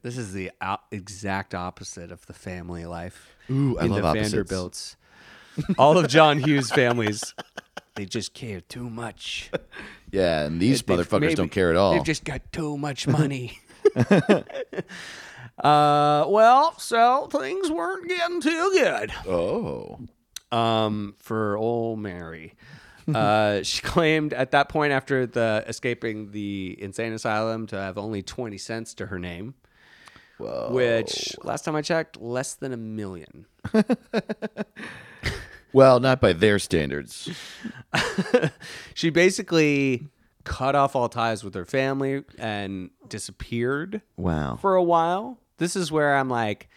This 0.02 0.18
is 0.18 0.34
the 0.34 0.52
o- 0.62 0.78
exact 0.92 1.54
opposite 1.54 2.12
of 2.12 2.26
the 2.26 2.34
family 2.34 2.86
life. 2.86 3.36
Ooh, 3.50 3.78
I 3.78 3.86
in 3.86 3.92
love 3.92 4.02
the 4.02 4.08
opposites. 4.08 4.32
Vanderbilts. 4.32 4.96
All 5.78 5.98
of 5.98 6.08
John 6.08 6.40
Hughes' 6.40 6.72
families, 6.72 7.34
they 7.96 8.06
just 8.06 8.34
care 8.34 8.62
too 8.62 8.90
much. 8.90 9.52
Yeah, 10.12 10.46
and 10.46 10.62
these 10.62 10.82
They've 10.82 10.98
motherfuckers 10.98 11.22
maybe- 11.22 11.36
don't 11.36 11.52
care 11.52 11.70
at 11.70 11.76
all. 11.76 11.94
They've 11.94 12.04
just 12.04 12.24
got 12.24 12.42
too 12.54 12.78
much 12.78 13.08
money. 13.08 13.60
uh, 13.98 14.44
well, 16.28 16.78
so 16.80 17.28
things 17.32 17.70
weren't 17.70 18.08
getting 18.08 18.42
too 18.42 18.72
good. 18.74 19.12
oh. 19.28 20.00
Um, 20.52 21.16
for 21.20 21.58
old 21.58 22.00
Mary. 22.00 22.56
Uh, 23.14 23.64
she 23.64 23.82
claimed 23.82 24.34
at 24.34 24.52
that 24.52 24.70
point, 24.70 24.94
after 24.94 25.26
the 25.26 25.64
escaping 25.68 26.32
the 26.32 26.76
insane 26.80 27.14
asylum, 27.14 27.68
to 27.68 27.76
have 27.76 27.98
only 27.98 28.22
twenty 28.22 28.58
cents 28.58 28.94
to 28.96 29.08
her 29.08 29.18
name, 29.20 29.56
Whoa. 30.38 30.70
which 30.72 31.36
last 31.44 31.66
time 31.66 31.76
I 31.76 31.82
checked, 31.82 32.20
less 32.22 32.54
than 32.56 32.74
a 32.74 32.78
million. 32.78 33.46
Well, 35.72 36.00
not 36.00 36.20
by 36.20 36.34
their 36.34 36.58
standards. 36.60 37.30
She 38.96 39.12
basically 39.12 40.08
cut 40.44 40.76
off 40.76 40.96
all 40.96 41.10
ties 41.10 41.44
with 41.44 41.54
her 41.54 41.64
family 41.66 42.24
and 42.38 42.90
disappeared 43.08 44.02
Wow. 44.18 44.58
for 44.60 44.76
a 44.76 44.84
while. 44.84 45.38
This 45.58 45.76
is 45.76 45.92
where 45.92 46.16
I'm 46.16 46.30
like, 46.30 46.70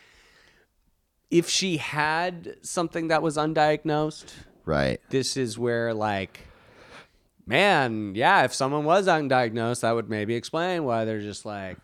if 1.32 1.48
she 1.48 1.78
had 1.78 2.56
something 2.62 3.08
that 3.08 3.22
was 3.22 3.36
undiagnosed, 3.36 4.32
Right. 4.64 5.00
this 5.10 5.36
is 5.36 5.58
where 5.58 5.92
like 5.94 6.40
man 7.46 8.12
yeah 8.14 8.44
if 8.44 8.54
someone 8.54 8.84
was 8.84 9.08
undiagnosed 9.08 9.80
that 9.80 9.90
would 9.92 10.08
maybe 10.08 10.34
explain 10.36 10.84
why 10.84 11.04
they're 11.04 11.20
just 11.20 11.44
like 11.44 11.76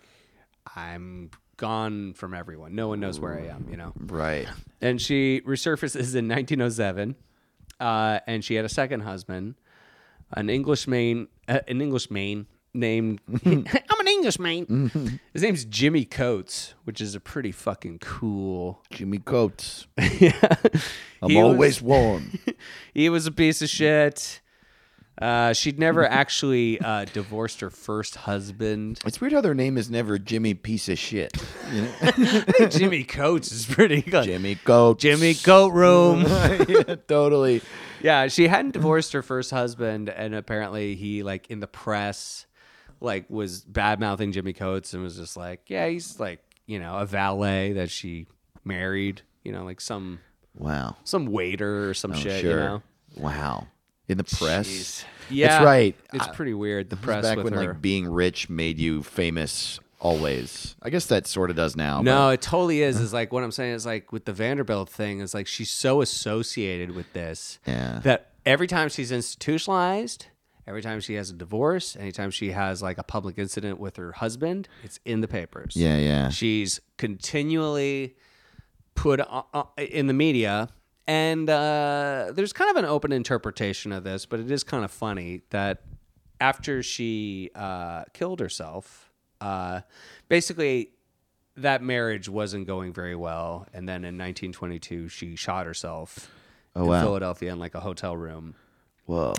i'm 0.76 1.30
gone 1.56 2.12
from 2.14 2.32
everyone 2.34 2.76
no 2.76 2.86
one 2.86 3.00
knows 3.00 3.18
where 3.18 3.36
i 3.36 3.46
am 3.46 3.66
you 3.68 3.76
know 3.76 3.92
Right. 3.98 4.46
and 4.80 5.00
she 5.02 5.40
resurfaces 5.44 6.14
in 6.14 6.28
1907 6.28 7.16
uh, 7.80 8.20
and 8.28 8.44
she 8.44 8.54
had 8.54 8.64
a 8.64 8.68
second 8.68 9.00
husband 9.00 9.56
an 10.32 10.48
english 10.48 10.86
main 10.86 11.26
uh, 11.48 11.58
an 11.66 11.80
english 11.80 12.08
main 12.08 12.46
named 12.74 13.20
i'm 13.44 13.64
an 14.00 14.08
Englishman. 14.08 15.20
his 15.32 15.42
name's 15.42 15.64
jimmy 15.64 16.04
coates 16.04 16.74
which 16.84 17.00
is 17.00 17.14
a 17.14 17.20
pretty 17.20 17.50
fucking 17.52 17.98
cool 17.98 18.82
Jimmy 18.90 19.18
Coates. 19.18 19.86
yeah 20.18 20.32
I'm 21.22 21.30
He 21.30 21.36
was- 21.36 21.44
always 21.44 21.82
warm. 21.82 22.38
he 22.94 23.08
was 23.08 23.26
a 23.26 23.32
piece 23.32 23.60
of 23.62 23.68
shit. 23.68 24.40
Uh, 25.20 25.52
she'd 25.52 25.80
never 25.80 26.06
actually 26.08 26.80
uh, 26.80 27.04
divorced 27.06 27.60
her 27.60 27.70
first 27.70 28.14
husband. 28.14 29.00
It's 29.04 29.20
weird 29.20 29.32
how 29.32 29.40
their 29.40 29.52
name 29.52 29.76
is 29.76 29.90
never 29.90 30.16
Jimmy 30.16 30.54
Piece 30.54 30.88
of 30.88 30.96
Shit. 30.96 31.32
You 31.72 31.82
know? 31.82 31.92
I 32.02 32.10
think 32.12 32.70
Jimmy 32.70 33.02
Coates 33.02 33.50
is 33.50 33.66
pretty 33.66 34.00
good. 34.00 34.26
Jimmy 34.26 34.54
Coates. 34.54 35.02
Jimmy 35.02 35.34
Coat 35.34 35.72
Room. 35.72 36.20
yeah, 36.68 36.94
totally. 37.08 37.62
yeah, 38.00 38.28
she 38.28 38.46
hadn't 38.46 38.74
divorced 38.74 39.12
her 39.12 39.22
first 39.22 39.50
husband, 39.50 40.08
and 40.08 40.36
apparently 40.36 40.94
he, 40.94 41.24
like, 41.24 41.50
in 41.50 41.58
the 41.58 41.66
press, 41.66 42.46
like, 43.00 43.28
was 43.30 43.60
bad 43.62 44.00
mouthing 44.00 44.32
Jimmy 44.32 44.52
Coates 44.52 44.94
and 44.94 45.02
was 45.02 45.16
just 45.16 45.36
like, 45.36 45.62
yeah, 45.68 45.86
he's 45.88 46.18
like, 46.20 46.40
you 46.66 46.78
know, 46.78 46.96
a 46.98 47.06
valet 47.06 47.72
that 47.74 47.90
she 47.90 48.26
married, 48.64 49.22
you 49.44 49.52
know, 49.52 49.64
like 49.64 49.80
some 49.80 50.20
Wow. 50.56 50.96
some 51.04 51.26
waiter 51.26 51.88
or 51.88 51.94
some 51.94 52.12
Oh, 52.12 52.16
shit, 52.16 52.40
sure. 52.42 52.50
you 52.50 52.56
know. 52.56 52.82
Wow. 53.16 53.68
In 54.08 54.18
the 54.18 54.24
press. 54.24 54.68
Jeez. 54.68 55.04
Yeah, 55.30 55.48
That's 55.48 55.64
right. 55.64 55.96
It's 56.14 56.28
pretty 56.28 56.54
weird. 56.54 56.88
The 56.90 56.96
press 56.96 57.22
back 57.24 57.36
when 57.42 57.52
her. 57.52 57.68
like 57.68 57.82
being 57.82 58.08
rich 58.08 58.48
made 58.48 58.78
you 58.78 59.02
famous 59.02 59.78
always. 60.00 60.74
I 60.80 60.90
guess 60.90 61.06
that 61.06 61.26
sort 61.26 61.50
of 61.50 61.56
does 61.56 61.76
now. 61.76 62.00
No, 62.02 62.30
it 62.30 62.40
totally 62.40 62.80
is. 62.82 62.98
Is 63.00 63.12
like 63.12 63.32
what 63.32 63.42
I'm 63.44 63.50
saying 63.52 63.74
is 63.74 63.84
like 63.84 64.10
with 64.12 64.24
the 64.24 64.32
Vanderbilt 64.32 64.88
thing 64.88 65.20
is 65.20 65.34
like 65.34 65.46
she's 65.46 65.70
so 65.70 66.00
associated 66.00 66.92
with 66.92 67.12
this 67.12 67.58
Yeah. 67.66 68.00
that 68.04 68.30
every 68.46 68.66
time 68.66 68.88
she's 68.88 69.12
institutionalized, 69.12 70.26
every 70.68 70.82
time 70.82 71.00
she 71.00 71.14
has 71.14 71.30
a 71.30 71.32
divorce, 71.32 71.96
anytime 71.96 72.30
she 72.30 72.50
has 72.52 72.82
like 72.82 72.98
a 72.98 73.02
public 73.02 73.38
incident 73.38 73.80
with 73.80 73.96
her 73.96 74.12
husband, 74.12 74.68
it's 74.84 75.00
in 75.04 75.20
the 75.22 75.28
papers. 75.28 75.74
yeah, 75.74 75.96
yeah. 75.96 76.28
She's 76.28 76.78
continually 76.98 78.16
put 78.94 79.20
in 79.78 80.06
the 80.06 80.12
media. 80.14 80.68
And 81.06 81.48
uh, 81.48 82.32
there's 82.34 82.52
kind 82.52 82.70
of 82.70 82.76
an 82.76 82.84
open 82.84 83.12
interpretation 83.12 83.92
of 83.92 84.04
this, 84.04 84.26
but 84.26 84.40
it 84.40 84.50
is 84.50 84.62
kind 84.62 84.84
of 84.84 84.90
funny 84.90 85.40
that 85.50 85.80
after 86.38 86.82
she 86.82 87.50
uh, 87.54 88.04
killed 88.12 88.40
herself, 88.40 89.10
uh, 89.40 89.80
basically 90.28 90.90
that 91.56 91.82
marriage 91.82 92.28
wasn't 92.28 92.66
going 92.66 92.92
very 92.92 93.16
well. 93.16 93.66
And 93.72 93.88
then 93.88 94.04
in 94.04 94.18
1922, 94.18 95.08
she 95.08 95.34
shot 95.34 95.64
herself 95.64 96.30
Oh, 96.76 96.82
in 96.82 96.88
wow. 96.88 97.02
Philadelphia 97.02 97.52
in 97.52 97.58
like 97.58 97.74
a 97.74 97.80
hotel 97.80 98.14
room 98.16 98.54
Whoa. 99.06 99.32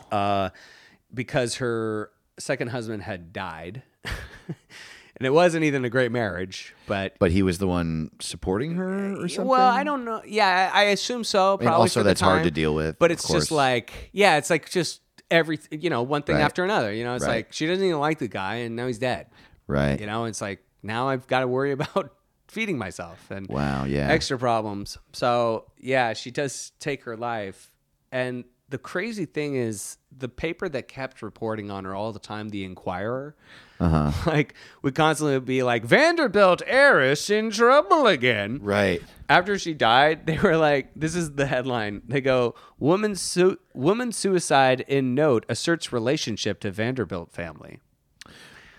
Because 1.14 1.56
her 1.56 2.12
second 2.38 2.70
husband 2.70 3.04
had 3.04 3.34
died. 3.34 3.84
and 4.06 5.26
it 5.26 5.32
wasn't 5.34 5.64
even 5.64 5.84
a 5.86 5.90
great 5.90 6.12
marriage, 6.12 6.74
but. 6.88 7.16
But 7.20 7.32
he 7.32 7.44
was 7.44 7.58
the 7.58 7.68
one 7.68 8.12
supporting 8.20 8.76
her 8.76 9.14
or 9.22 9.28
something? 9.28 9.48
Well, 9.48 9.68
I 9.68 9.84
don't 9.84 10.06
know. 10.06 10.22
Yeah, 10.26 10.72
I 10.74 10.80
I 10.80 10.84
assume 10.86 11.24
so. 11.24 11.58
Probably 11.58 11.66
mean, 11.68 11.74
also 11.74 12.00
for 12.00 12.04
the 12.04 12.10
that's 12.10 12.22
hard 12.22 12.44
to 12.44 12.52
deal 12.52 12.74
with, 12.74 12.98
But 13.00 13.12
it's 13.12 13.28
just 13.28 13.52
like, 13.52 13.92
yeah, 14.14 14.38
it's 14.38 14.50
like 14.50 14.70
just 14.70 15.02
every, 15.30 15.60
you 15.72 15.90
know, 15.90 16.02
one 16.04 16.24
thing 16.24 16.36
Right. 16.38 16.42
after 16.44 16.64
another. 16.64 16.92
You 16.94 17.04
know, 17.04 17.16
it's 17.16 17.26
Right. 17.26 17.36
like 17.46 17.54
she 17.54 17.68
doesn't 17.68 17.84
even 17.86 18.00
like 18.00 18.20
the 18.20 18.28
guy, 18.28 18.56
and 18.56 18.76
now 18.76 18.88
he's 18.88 19.00
dead. 19.00 19.28
Right. 19.68 20.00
You 20.00 20.08
know, 20.08 20.26
it's 20.26 20.42
like 20.42 20.64
now 20.82 21.10
I've 21.10 21.28
got 21.28 21.42
to 21.42 21.48
worry 21.48 21.72
about 21.80 22.14
feeding 22.48 22.78
myself 22.80 23.30
and 23.30 23.48
Wow, 23.48 23.86
yeah. 23.86 24.08
extra 24.10 24.38
problems. 24.40 24.98
So 25.14 25.66
yeah, 25.78 26.14
she 26.14 26.32
does 26.32 26.72
take 26.80 27.04
her 27.04 27.16
life, 27.18 27.70
and 28.12 28.44
the 28.70 28.78
crazy 28.80 29.26
thing 29.26 29.56
is 29.56 29.98
the 30.18 30.28
paper 30.30 30.68
that 30.70 30.88
kept 30.88 31.22
reporting 31.22 31.70
on 31.72 31.86
her 31.86 31.96
all 31.96 32.12
the 32.12 32.20
time, 32.20 32.50
the 32.50 32.64
Inquirer, 32.66 33.36
Uh-huh. 33.80 34.12
like 34.30 34.54
would 34.82 34.96
constantly 34.96 35.40
be 35.40 35.64
like 35.64 35.86
Vanderbilt 35.86 36.62
heiress 36.66 37.30
in 37.30 37.52
trouble 37.52 38.06
again. 38.08 38.60
Right. 38.62 39.02
After 39.30 39.58
she 39.60 39.74
died, 39.74 40.26
they 40.28 40.38
were 40.38 40.58
like, 40.58 40.90
"This 40.96 41.16
is 41.16 41.34
the 41.34 41.46
headline." 41.46 42.02
They 42.08 42.20
go, 42.22 42.56
"Woman 42.80 43.16
su- 43.16 43.60
woman 43.74 44.12
suicide 44.12 44.82
in 44.88 45.14
note 45.16 45.46
asserts 45.48 45.94
relationship 45.94 46.60
to 46.62 46.72
Vanderbilt 46.72 47.32
family." 47.32 47.80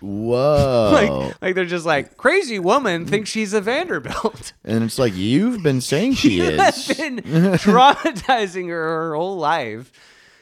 Whoa. 0.01 0.91
Like, 0.93 1.43
like 1.43 1.55
they're 1.55 1.65
just 1.67 1.87
like, 1.87 2.17
"Crazy 2.17 2.59
woman 2.59 3.07
thinks 3.07 3.31
she's 3.31 3.53
a 3.53 3.61
Vanderbilt." 3.61 4.53
and 4.65 4.83
it's 4.85 4.99
like 4.99 5.15
you've 5.15 5.63
been 5.63 5.81
saying 5.81 6.15
she 6.15 6.41
is. 6.41 6.89
been 6.89 7.19
traumatizing 7.19 8.69
her 8.69 8.83
her 9.09 9.15
whole 9.15 9.37
life. 9.39 9.93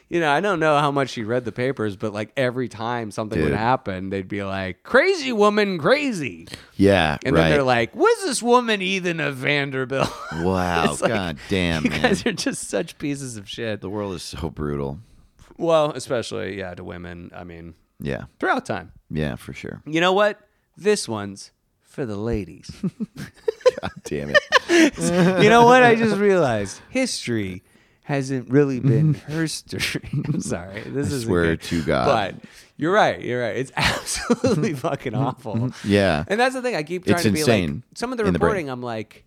You 0.08 0.20
know, 0.20 0.30
I 0.30 0.40
don't 0.40 0.58
know 0.58 0.78
how 0.78 0.90
much 0.90 1.10
she 1.10 1.22
read 1.22 1.44
the 1.44 1.52
papers, 1.52 1.96
but 1.96 2.14
like 2.14 2.32
every 2.34 2.68
time 2.68 3.10
something 3.10 3.42
would 3.42 3.52
happen, 3.52 4.08
they'd 4.08 4.26
be 4.26 4.42
like, 4.42 4.82
"Crazy 4.82 5.32
woman, 5.32 5.78
crazy," 5.78 6.48
yeah. 6.76 7.18
and 7.24 7.34
right. 7.34 7.42
then 7.42 7.50
they're 7.50 7.62
like, 7.62 7.94
"Was 7.94 8.24
this 8.24 8.42
woman 8.42 8.80
even 8.80 9.20
a 9.20 9.32
Vanderbilt?" 9.32 10.10
wow. 10.36 10.96
Like, 10.98 11.10
God 11.10 11.38
damn, 11.50 11.84
you 11.84 11.90
man. 11.90 12.02
guys 12.02 12.24
are 12.24 12.32
just 12.32 12.68
such 12.68 12.96
pieces 12.96 13.36
of 13.36 13.48
shit. 13.48 13.82
the 13.82 13.90
world 13.90 14.14
is 14.14 14.22
so 14.22 14.48
brutal. 14.48 14.98
Well, 15.58 15.92
especially 15.92 16.56
yeah 16.58 16.74
to 16.74 16.84
women. 16.84 17.30
I 17.34 17.44
mean, 17.44 17.74
Yeah. 18.00 18.24
throughout 18.38 18.64
time. 18.64 18.92
Yeah, 19.10 19.36
for 19.36 19.52
sure. 19.52 19.82
You 19.84 20.00
know 20.00 20.12
what? 20.14 20.38
This 20.76 21.06
one's 21.08 21.50
for 21.82 22.06
the 22.06 22.16
ladies. 22.16 22.70
God 23.80 23.90
damn 24.04 24.30
it. 24.30 24.38
you 25.42 25.50
know 25.50 25.64
what? 25.64 25.82
I 25.82 25.96
just 25.96 26.16
realized 26.16 26.80
history 26.90 27.62
hasn't 28.08 28.48
really 28.48 28.80
been 28.80 29.12
history. 29.28 30.08
I'm 30.32 30.40
sorry. 30.54 30.80
This 30.80 31.12
is 31.12 31.24
swear 31.24 31.58
to 31.58 31.82
God. 31.82 32.06
But 32.06 32.50
you're 32.78 32.90
right. 32.90 33.20
You're 33.20 33.42
right. 33.42 33.54
It's 33.54 33.70
absolutely 33.76 34.72
fucking 34.72 35.14
awful. 35.14 35.72
Yeah. 35.84 36.24
And 36.26 36.40
that's 36.40 36.54
the 36.54 36.62
thing. 36.62 36.74
I 36.74 36.84
keep 36.84 37.04
trying 37.04 37.16
It's 37.16 37.24
to 37.24 37.32
be 37.32 37.40
insane 37.40 37.74
like 37.74 37.98
some 37.98 38.10
of 38.10 38.16
the 38.16 38.24
in 38.24 38.32
the 38.32 38.38
reporting. 38.38 38.70
I'm 38.70 38.82
like, 38.82 39.26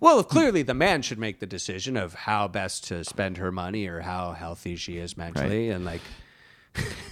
well, 0.00 0.24
clearly 0.24 0.62
the 0.62 0.72
man 0.72 1.02
should 1.02 1.18
make 1.18 1.40
the 1.40 1.46
decision 1.46 1.98
of 1.98 2.14
how 2.14 2.48
best 2.48 2.88
to 2.88 3.04
spend 3.04 3.36
her 3.36 3.52
money 3.52 3.86
or 3.86 4.00
how 4.00 4.32
healthy 4.32 4.76
she 4.76 4.96
is 4.96 5.18
mentally, 5.18 5.68
and 5.68 5.84
like, 5.84 6.00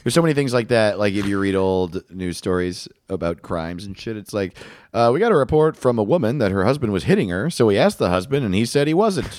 There's 0.04 0.14
so 0.14 0.22
many 0.22 0.32
things 0.32 0.54
like 0.54 0.68
that. 0.68 0.98
Like 0.98 1.12
if 1.12 1.26
you 1.26 1.38
read 1.38 1.54
old 1.54 2.02
news 2.10 2.38
stories 2.38 2.88
about 3.10 3.42
crimes 3.42 3.84
and 3.84 3.98
shit, 3.98 4.16
it's 4.16 4.32
like, 4.32 4.56
uh, 4.94 5.10
we 5.12 5.20
got 5.20 5.32
a 5.32 5.36
report 5.36 5.76
from 5.76 5.98
a 5.98 6.02
woman 6.02 6.38
that 6.38 6.50
her 6.50 6.64
husband 6.64 6.94
was 6.94 7.04
hitting 7.04 7.28
her. 7.28 7.50
So 7.50 7.66
we 7.66 7.76
asked 7.76 7.98
the 7.98 8.08
husband, 8.08 8.46
and 8.46 8.54
he 8.54 8.64
said 8.64 8.86
he 8.86 8.94
wasn't. 8.94 9.38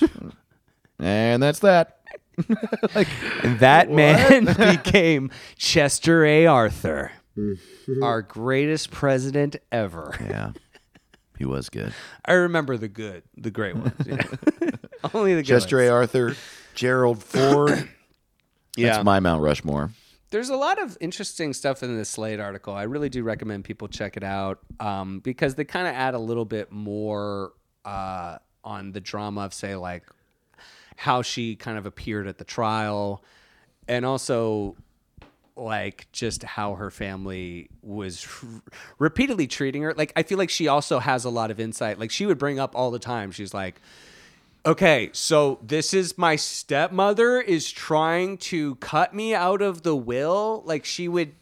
And 0.99 1.41
that's 1.41 1.59
that. 1.59 1.99
and 3.43 3.59
that 3.59 3.89
man 3.89 4.45
became 4.83 5.31
Chester 5.55 6.25
A. 6.25 6.45
Arthur, 6.47 7.11
our 8.01 8.21
greatest 8.21 8.91
president 8.91 9.55
ever. 9.71 10.13
Yeah, 10.19 10.51
he 11.37 11.45
was 11.45 11.69
good. 11.69 11.93
I 12.25 12.33
remember 12.33 12.77
the 12.77 12.89
good, 12.89 13.23
the 13.37 13.51
great 13.51 13.75
ones. 13.75 13.93
yeah. 14.05 14.21
Only 15.13 15.35
the 15.35 15.43
good 15.43 15.47
Chester 15.47 15.79
A. 15.79 15.87
Arthur, 15.89 16.35
Gerald 16.73 17.23
Ford. 17.23 17.89
Yeah. 18.75 18.93
That's 18.93 19.05
my 19.05 19.19
Mount 19.21 19.41
Rushmore. 19.41 19.91
There's 20.31 20.49
a 20.49 20.57
lot 20.57 20.81
of 20.81 20.97
interesting 20.99 21.53
stuff 21.53 21.83
in 21.83 21.95
this 21.95 22.09
Slate 22.09 22.41
article. 22.41 22.73
I 22.73 22.83
really 22.83 23.07
do 23.07 23.23
recommend 23.23 23.63
people 23.63 23.87
check 23.87 24.17
it 24.17 24.23
out 24.23 24.59
um, 24.81 25.19
because 25.19 25.55
they 25.55 25.63
kind 25.63 25.87
of 25.87 25.93
add 25.93 26.13
a 26.13 26.19
little 26.19 26.43
bit 26.43 26.73
more 26.73 27.53
uh, 27.85 28.39
on 28.63 28.91
the 28.91 28.99
drama 28.99 29.41
of, 29.41 29.53
say, 29.53 29.75
like 29.77 30.03
how 30.95 31.21
she 31.21 31.55
kind 31.55 31.77
of 31.77 31.85
appeared 31.85 32.27
at 32.27 32.37
the 32.37 32.43
trial, 32.43 33.23
and 33.87 34.05
also 34.05 34.75
like 35.57 36.07
just 36.11 36.43
how 36.43 36.75
her 36.75 36.91
family 36.91 37.69
was 37.81 38.27
r- 38.43 38.61
repeatedly 38.99 39.47
treating 39.47 39.83
her. 39.83 39.93
Like 39.93 40.11
I 40.15 40.23
feel 40.23 40.37
like 40.37 40.49
she 40.49 40.67
also 40.67 40.99
has 40.99 41.25
a 41.25 41.29
lot 41.29 41.51
of 41.51 41.59
insight. 41.59 41.99
Like 41.99 42.11
she 42.11 42.25
would 42.25 42.37
bring 42.37 42.59
up 42.59 42.75
all 42.75 42.91
the 42.91 42.99
time. 42.99 43.31
She's 43.31 43.53
like, 43.53 43.79
Okay, 44.65 45.11
so 45.13 45.59
this 45.61 45.93
is 45.93 46.17
my 46.17 46.35
stepmother 46.35 47.39
is 47.39 47.71
trying 47.71 48.37
to 48.39 48.75
cut 48.75 49.13
me 49.13 49.35
out 49.35 49.61
of 49.61 49.83
the 49.83 49.95
will. 49.95 50.63
Like 50.65 50.85
she 50.85 51.07
would 51.07 51.33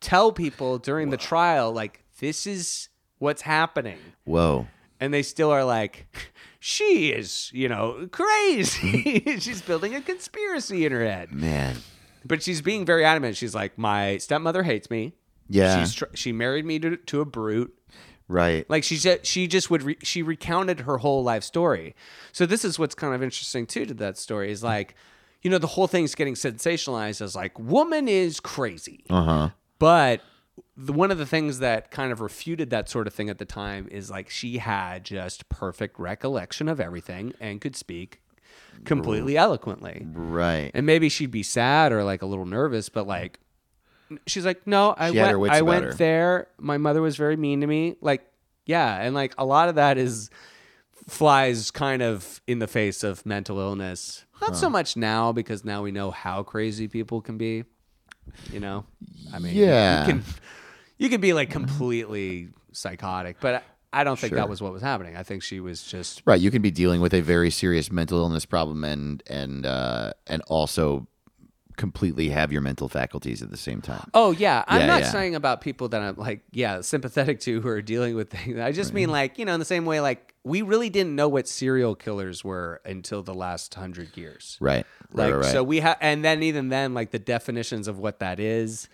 tell 0.00 0.30
people 0.30 0.78
during 0.78 1.08
the 1.08 1.16
trial, 1.16 1.72
like, 1.72 2.04
this 2.18 2.46
is 2.46 2.88
what's 3.18 3.42
happening. 3.42 3.98
Whoa. 4.24 4.66
And 4.98 5.14
they 5.14 5.22
still 5.22 5.50
are 5.50 5.64
like, 5.64 6.06
she 6.60 7.10
is, 7.10 7.50
you 7.52 7.68
know, 7.68 8.06
crazy. 8.12 9.22
she's 9.40 9.62
building 9.62 9.94
a 9.94 10.02
conspiracy 10.02 10.84
in 10.84 10.92
her 10.92 11.04
head. 11.04 11.32
Man. 11.32 11.78
But 12.24 12.42
she's 12.42 12.60
being 12.60 12.84
very 12.84 13.04
adamant. 13.04 13.36
She's 13.36 13.54
like, 13.54 13.78
my 13.78 14.18
stepmother 14.18 14.62
hates 14.62 14.90
me. 14.90 15.14
Yeah. 15.48 15.80
She's 15.80 15.94
tr- 15.94 16.04
she 16.14 16.32
married 16.32 16.66
me 16.66 16.78
to, 16.78 16.96
to 16.98 17.20
a 17.22 17.24
brute. 17.24 17.74
Right. 18.28 18.68
Like 18.68 18.84
she 18.84 18.96
said, 18.96 19.26
she 19.26 19.48
just 19.48 19.70
would 19.70 19.82
re- 19.82 19.98
she 20.02 20.22
recounted 20.22 20.80
her 20.80 20.98
whole 20.98 21.24
life 21.24 21.42
story. 21.42 21.96
So 22.30 22.46
this 22.46 22.64
is 22.64 22.78
what's 22.78 22.94
kind 22.94 23.14
of 23.14 23.22
interesting 23.22 23.66
too 23.66 23.86
to 23.86 23.94
that 23.94 24.18
story 24.18 24.52
is 24.52 24.62
like, 24.62 24.94
you 25.42 25.50
know, 25.50 25.58
the 25.58 25.66
whole 25.66 25.88
thing's 25.88 26.14
getting 26.14 26.34
sensationalized 26.34 27.22
as 27.22 27.34
like 27.34 27.58
woman 27.58 28.06
is 28.06 28.38
crazy. 28.38 29.04
Uh 29.08 29.24
huh. 29.24 29.50
But 29.78 30.20
the, 30.76 30.92
one 30.92 31.10
of 31.10 31.18
the 31.18 31.26
things 31.26 31.58
that 31.60 31.90
kind 31.90 32.12
of 32.12 32.20
refuted 32.20 32.70
that 32.70 32.88
sort 32.88 33.06
of 33.06 33.14
thing 33.14 33.28
at 33.30 33.38
the 33.38 33.44
time 33.44 33.88
is 33.90 34.10
like 34.10 34.30
she 34.30 34.58
had 34.58 35.04
just 35.04 35.48
perfect 35.48 35.98
recollection 35.98 36.68
of 36.68 36.80
everything 36.80 37.34
and 37.40 37.60
could 37.60 37.76
speak 37.76 38.20
completely 38.84 39.36
eloquently. 39.36 40.06
Right. 40.12 40.70
And 40.74 40.86
maybe 40.86 41.08
she'd 41.08 41.30
be 41.30 41.42
sad 41.42 41.92
or 41.92 42.04
like 42.04 42.22
a 42.22 42.26
little 42.26 42.46
nervous, 42.46 42.88
but 42.88 43.06
like 43.06 43.38
she's 44.26 44.44
like, 44.46 44.66
no, 44.66 44.94
I 44.96 45.10
She 45.10 45.16
had 45.18 45.30
her 45.30 45.38
went, 45.38 45.40
wits 45.40 45.54
I 45.54 45.58
about 45.58 45.68
went 45.68 45.84
her. 45.84 45.92
there. 45.94 46.46
My 46.58 46.78
mother 46.78 47.02
was 47.02 47.16
very 47.16 47.36
mean 47.36 47.60
to 47.60 47.66
me. 47.66 47.96
Like, 48.00 48.26
yeah, 48.66 49.00
and 49.02 49.14
like 49.14 49.34
a 49.38 49.44
lot 49.44 49.68
of 49.68 49.74
that 49.76 49.98
is 49.98 50.30
flies 51.08 51.70
kind 51.70 52.02
of 52.02 52.40
in 52.46 52.58
the 52.58 52.66
face 52.66 53.02
of 53.02 53.24
mental 53.26 53.58
illness. 53.58 54.24
Not 54.40 54.56
so 54.56 54.70
much 54.70 54.96
now 54.96 55.32
because 55.32 55.64
now 55.64 55.82
we 55.82 55.90
know 55.92 56.10
how 56.10 56.42
crazy 56.42 56.88
people 56.88 57.20
can 57.20 57.36
be. 57.36 57.64
You 58.52 58.60
know, 58.60 58.84
I 59.32 59.38
mean, 59.38 59.54
Yeah. 59.54 60.06
you 60.06 60.12
can 60.12 60.24
you 60.98 61.08
can 61.08 61.20
be 61.20 61.32
like 61.32 61.50
completely 61.50 62.48
psychotic, 62.72 63.36
but 63.40 63.62
I 63.92 64.04
don't 64.04 64.18
think 64.18 64.30
Sure. 64.30 64.36
that 64.38 64.48
was 64.48 64.60
what 64.62 64.72
was 64.72 64.82
happening. 64.82 65.16
I 65.16 65.22
think 65.24 65.42
she 65.42 65.60
was 65.60 65.82
just 65.82 66.22
Right. 66.24 66.40
You 66.40 66.50
can 66.50 66.62
be 66.62 66.70
dealing 66.70 67.00
with 67.00 67.12
a 67.14 67.20
very 67.20 67.50
serious 67.50 67.90
mental 67.90 68.18
illness 68.18 68.44
problem 68.46 68.84
and 68.84 69.22
and 69.26 69.66
uh, 69.66 70.12
and 70.26 70.42
also 70.48 71.06
completely 71.76 72.28
have 72.30 72.52
your 72.52 72.60
mental 72.60 72.88
faculties 72.88 73.42
at 73.42 73.50
the 73.50 73.56
same 73.56 73.80
time. 73.80 74.10
Oh 74.14 74.32
yeah, 74.32 74.64
I'm 74.68 74.80
Yeah, 74.82 74.86
not 74.86 75.00
yeah. 75.02 75.10
saying 75.10 75.34
about 75.34 75.60
people 75.60 75.88
that 75.88 76.00
I'm 76.02 76.16
like 76.16 76.42
yeah 76.52 76.80
sympathetic 76.80 77.40
to 77.40 77.60
who 77.60 77.68
are 77.68 77.82
dealing 77.82 78.14
with 78.16 78.30
things. 78.30 78.58
I 78.58 78.72
just 78.72 78.92
mean 78.92 79.10
like 79.10 79.38
you 79.38 79.44
know 79.44 79.54
in 79.54 79.58
the 79.60 79.64
same 79.66 79.84
way 79.86 80.00
like 80.00 80.34
we 80.42 80.62
really 80.62 80.88
didn't 80.90 81.14
know 81.14 81.28
what 81.28 81.46
serial 81.46 81.94
killers 81.94 82.42
were 82.42 82.80
until 82.84 83.22
the 83.22 83.34
last 83.34 83.74
hundred 83.74 84.16
years. 84.16 84.56
Right. 84.60 84.86
Right. 85.12 85.26
Like 85.26 85.34
right, 85.34 85.42
right. 85.44 85.52
so 85.52 85.62
we 85.62 85.80
have 85.80 85.96
and 86.00 86.24
then 86.24 86.42
even 86.42 86.68
then 86.68 86.94
like 86.94 87.10
the 87.10 87.18
definitions 87.18 87.88
of 87.88 87.98
what 87.98 88.20
that 88.20 88.40
is. 88.40 88.88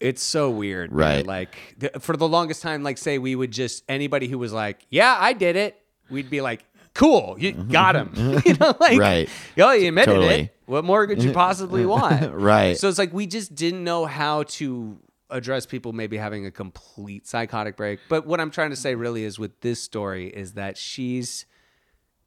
It's 0.00 0.22
so 0.22 0.50
weird, 0.50 0.90
man. 0.90 0.98
Right. 0.98 1.26
Like 1.26 1.76
th- 1.78 1.92
for 2.00 2.16
the 2.16 2.26
longest 2.26 2.60
time, 2.60 2.82
like 2.82 2.98
say 2.98 3.18
we 3.18 3.36
would 3.36 3.52
just 3.52 3.84
anybody 3.88 4.26
who 4.26 4.36
was 4.36 4.52
like, 4.52 4.84
"Yeah, 4.90 5.16
I 5.16 5.32
did 5.32 5.54
it," 5.54 5.80
we'd 6.10 6.28
be 6.28 6.40
like, 6.40 6.64
"Cool, 6.94 7.36
you 7.38 7.52
mm-hmm. 7.52 7.70
got 7.70 7.96
him." 7.96 8.08
Mm-hmm. 8.10 8.38
you 8.48 8.54
know, 8.54 8.74
like, 8.80 8.98
Right. 8.98 9.28
Oh, 9.58 9.72
you 9.72 9.88
admitted 9.88 10.14
Totally. 10.14 10.34
it. 10.34 10.56
What 10.66 10.84
more 10.84 11.06
could 11.06 11.22
you 11.22 11.30
mm-hmm. 11.30 11.38
possibly 11.38 11.86
want? 11.96 12.32
Right. 12.34 12.76
So 12.76 12.88
it's 12.88 12.98
like 12.98 13.12
we 13.12 13.26
just 13.26 13.54
didn't 13.54 13.84
know 13.84 14.06
how 14.06 14.44
to 14.44 14.98
address 15.30 15.66
people 15.66 15.92
maybe 15.92 16.16
having 16.16 16.46
a 16.46 16.50
complete 16.50 17.26
psychotic 17.26 17.76
break. 17.76 18.00
But 18.08 18.26
what 18.26 18.40
I'm 18.40 18.50
trying 18.50 18.70
to 18.70 18.76
say 18.76 18.94
really 18.94 19.24
is 19.24 19.38
with 19.38 19.60
this 19.60 19.82
story 19.82 20.28
is 20.28 20.52
that 20.54 20.76
she's 20.76 21.46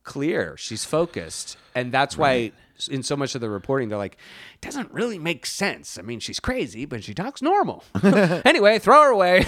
clear, 0.04 0.56
she's 0.58 0.86
focused, 0.86 1.58
and 1.74 1.92
that's 1.92 2.18
why 2.18 2.52
in 2.90 3.04
so 3.04 3.16
much 3.16 3.36
of 3.36 3.42
the 3.42 3.50
reporting 3.50 3.90
they're 3.90 3.98
like, 3.98 4.18
it 4.56 4.62
doesn't 4.62 4.92
really 4.92 5.18
make 5.18 5.46
sense. 5.46 5.98
I 5.98 6.02
mean, 6.02 6.20
she's 6.20 6.40
crazy, 6.40 6.86
but 6.86 7.04
she 7.04 7.14
talks 7.14 7.42
normal. 7.42 7.84
anyway, 8.04 8.80
throw 8.80 9.04
her 9.04 9.10
away. 9.10 9.46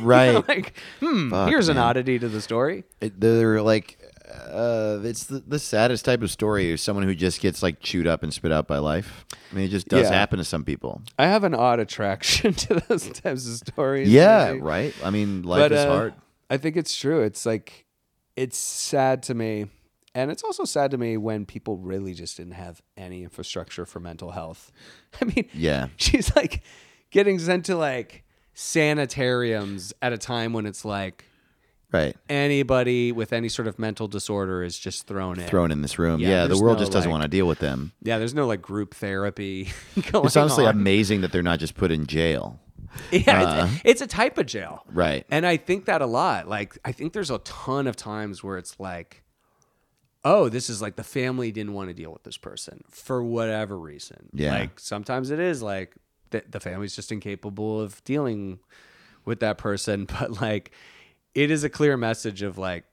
right. 0.00 0.46
like, 0.48 0.74
hmm, 1.00 1.30
Fuck, 1.30 1.48
here's 1.48 1.68
an 1.68 1.78
oddity 1.78 2.18
to 2.18 2.28
the 2.28 2.40
story. 2.40 2.84
It- 3.00 3.20
they're 3.20 3.60
like 3.62 3.98
uh, 4.30 5.00
it's 5.04 5.24
the, 5.24 5.40
the 5.46 5.58
saddest 5.58 6.04
type 6.04 6.22
of 6.22 6.30
story 6.30 6.70
is 6.70 6.82
someone 6.82 7.04
who 7.06 7.14
just 7.14 7.40
gets 7.40 7.62
like 7.62 7.80
chewed 7.80 8.06
up 8.06 8.22
and 8.22 8.32
spit 8.32 8.52
out 8.52 8.66
by 8.68 8.78
life. 8.78 9.24
I 9.50 9.54
mean, 9.54 9.64
it 9.64 9.68
just 9.68 9.88
does 9.88 10.08
Yeah. 10.10 10.14
happen 10.16 10.38
to 10.38 10.44
some 10.44 10.64
people. 10.64 11.02
I 11.18 11.26
have 11.26 11.44
an 11.44 11.54
odd 11.54 11.80
attraction 11.80 12.52
to 12.68 12.82
those 12.88 13.08
types 13.08 13.48
of 13.48 13.54
stories. 13.68 14.08
Yeah, 14.08 14.48
maybe. 14.52 14.60
right. 14.62 14.94
I 15.04 15.10
mean, 15.10 15.42
life 15.42 15.60
but 15.60 15.72
is 15.72 15.78
uh, 15.84 15.88
hard. 15.88 16.14
I 16.50 16.56
think 16.58 16.76
it's 16.76 16.94
true. 16.94 17.22
It's 17.22 17.44
like 17.46 17.84
it's 18.36 18.56
sad 18.58 19.22
to 19.24 19.34
me, 19.34 19.66
and 20.14 20.30
it's 20.30 20.42
also 20.44 20.64
sad 20.64 20.90
to 20.92 20.98
me 20.98 21.16
when 21.16 21.44
people 21.46 21.76
really 21.76 22.14
just 22.14 22.36
didn't 22.36 22.52
have 22.54 22.80
any 22.96 23.22
infrastructure 23.24 23.84
for 23.84 24.00
mental 24.00 24.30
health. 24.32 24.70
I 25.20 25.24
mean, 25.24 25.48
Yeah. 25.52 25.88
she's 25.96 26.34
like 26.36 26.62
getting 27.10 27.38
sent 27.38 27.64
to 27.66 27.76
like 27.76 28.24
sanitariums 28.54 29.92
at 30.02 30.12
a 30.12 30.18
time 30.18 30.52
when 30.52 30.66
it's 30.66 30.84
like 30.84 31.24
Right. 31.90 32.14
anybody 32.28 33.12
with 33.12 33.32
any 33.32 33.48
sort 33.48 33.66
of 33.66 33.78
mental 33.78 34.08
disorder 34.08 34.62
is 34.62 34.78
just 34.78 35.06
thrown 35.06 35.38
in. 35.40 35.46
Thrown 35.48 35.70
in 35.72 35.80
this 35.82 35.98
room. 35.98 36.20
Yeah, 36.20 36.28
Yeah, 36.28 36.42
the 36.42 36.48
there's 36.48 36.60
world 36.62 36.76
no, 36.78 36.82
just 36.82 36.92
doesn't 36.92 37.10
like- 37.10 37.20
want 37.20 37.22
to 37.22 37.28
deal 37.36 37.46
with 37.46 37.60
them. 37.60 37.92
Yeah, 38.02 38.18
there's 38.18 38.34
no 38.34 38.46
like 38.46 38.60
group 38.60 38.94
therapy 38.94 39.70
going 40.12 40.26
It's 40.26 40.36
honestly 40.36 40.66
on. 40.66 40.74
amazing 40.76 41.22
that 41.22 41.32
they're 41.32 41.42
not 41.42 41.58
just 41.60 41.74
put 41.74 41.90
in 41.90 42.06
jail. 42.06 42.60
Yeah, 43.12 43.18
it's, 43.18 43.26
uh-huh. 43.28 43.78
it's 43.84 44.00
a 44.00 44.06
type 44.06 44.38
of 44.38 44.46
jail. 44.46 44.84
Right. 44.92 45.24
And 45.30 45.46
I 45.46 45.56
think 45.56 45.84
that 45.86 46.00
a 46.02 46.06
lot. 46.06 46.48
Like, 46.48 46.76
I 46.84 46.92
think 46.92 47.12
there's 47.12 47.30
a 47.30 47.38
ton 47.38 47.86
of 47.86 47.96
times 47.96 48.42
where 48.42 48.56
it's 48.58 48.78
like, 48.80 49.22
oh, 50.24 50.48
this 50.48 50.68
is 50.68 50.82
like 50.82 50.96
the 50.96 51.04
family 51.04 51.52
didn't 51.52 51.74
want 51.74 51.88
to 51.90 51.94
deal 51.94 52.12
with 52.12 52.22
this 52.24 52.36
person 52.36 52.82
for 52.90 53.22
whatever 53.22 53.78
reason. 53.78 54.30
Yeah. 54.32 54.52
Like, 54.58 54.80
sometimes 54.80 55.30
it 55.30 55.38
is 55.38 55.62
like 55.62 55.94
the, 56.30 56.42
the 56.48 56.60
family's 56.60 56.96
just 56.96 57.12
incapable 57.12 57.80
of 57.80 58.02
dealing 58.04 58.58
with 59.24 59.40
that 59.40 59.58
person. 59.58 60.06
But 60.18 60.40
like, 60.40 60.72
it 61.42 61.50
is 61.52 61.62
a 61.62 61.68
clear 61.70 61.96
message 61.96 62.42
of 62.42 62.58
like, 62.58 62.84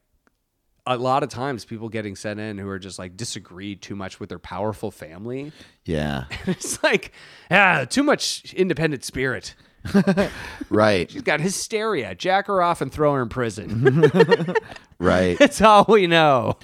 a 0.88 0.96
lot 0.96 1.24
of 1.24 1.28
times 1.28 1.64
people 1.64 1.88
getting 1.88 2.14
sent 2.14 2.38
in 2.38 2.58
who 2.58 2.68
are 2.68 2.78
just 2.78 2.96
like 2.96 3.16
disagreed 3.16 3.82
too 3.82 3.96
much 3.96 4.20
with 4.20 4.28
their 4.28 4.38
powerful 4.38 4.92
family. 4.92 5.50
Yeah. 5.84 6.24
It's 6.46 6.80
like, 6.82 7.10
ah, 7.50 7.86
too 7.90 8.04
much 8.04 8.54
independent 8.54 9.02
spirit. 9.04 9.56
right. 10.70 11.10
She's 11.10 11.22
got 11.22 11.40
hysteria. 11.40 12.14
Jack 12.14 12.46
her 12.46 12.62
off 12.62 12.80
and 12.80 12.92
throw 12.92 13.14
her 13.14 13.22
in 13.22 13.28
prison. 13.28 14.12
Right. 14.98 15.38
That's 15.38 15.60
all 15.60 15.84
we 15.86 16.06
know. 16.06 16.56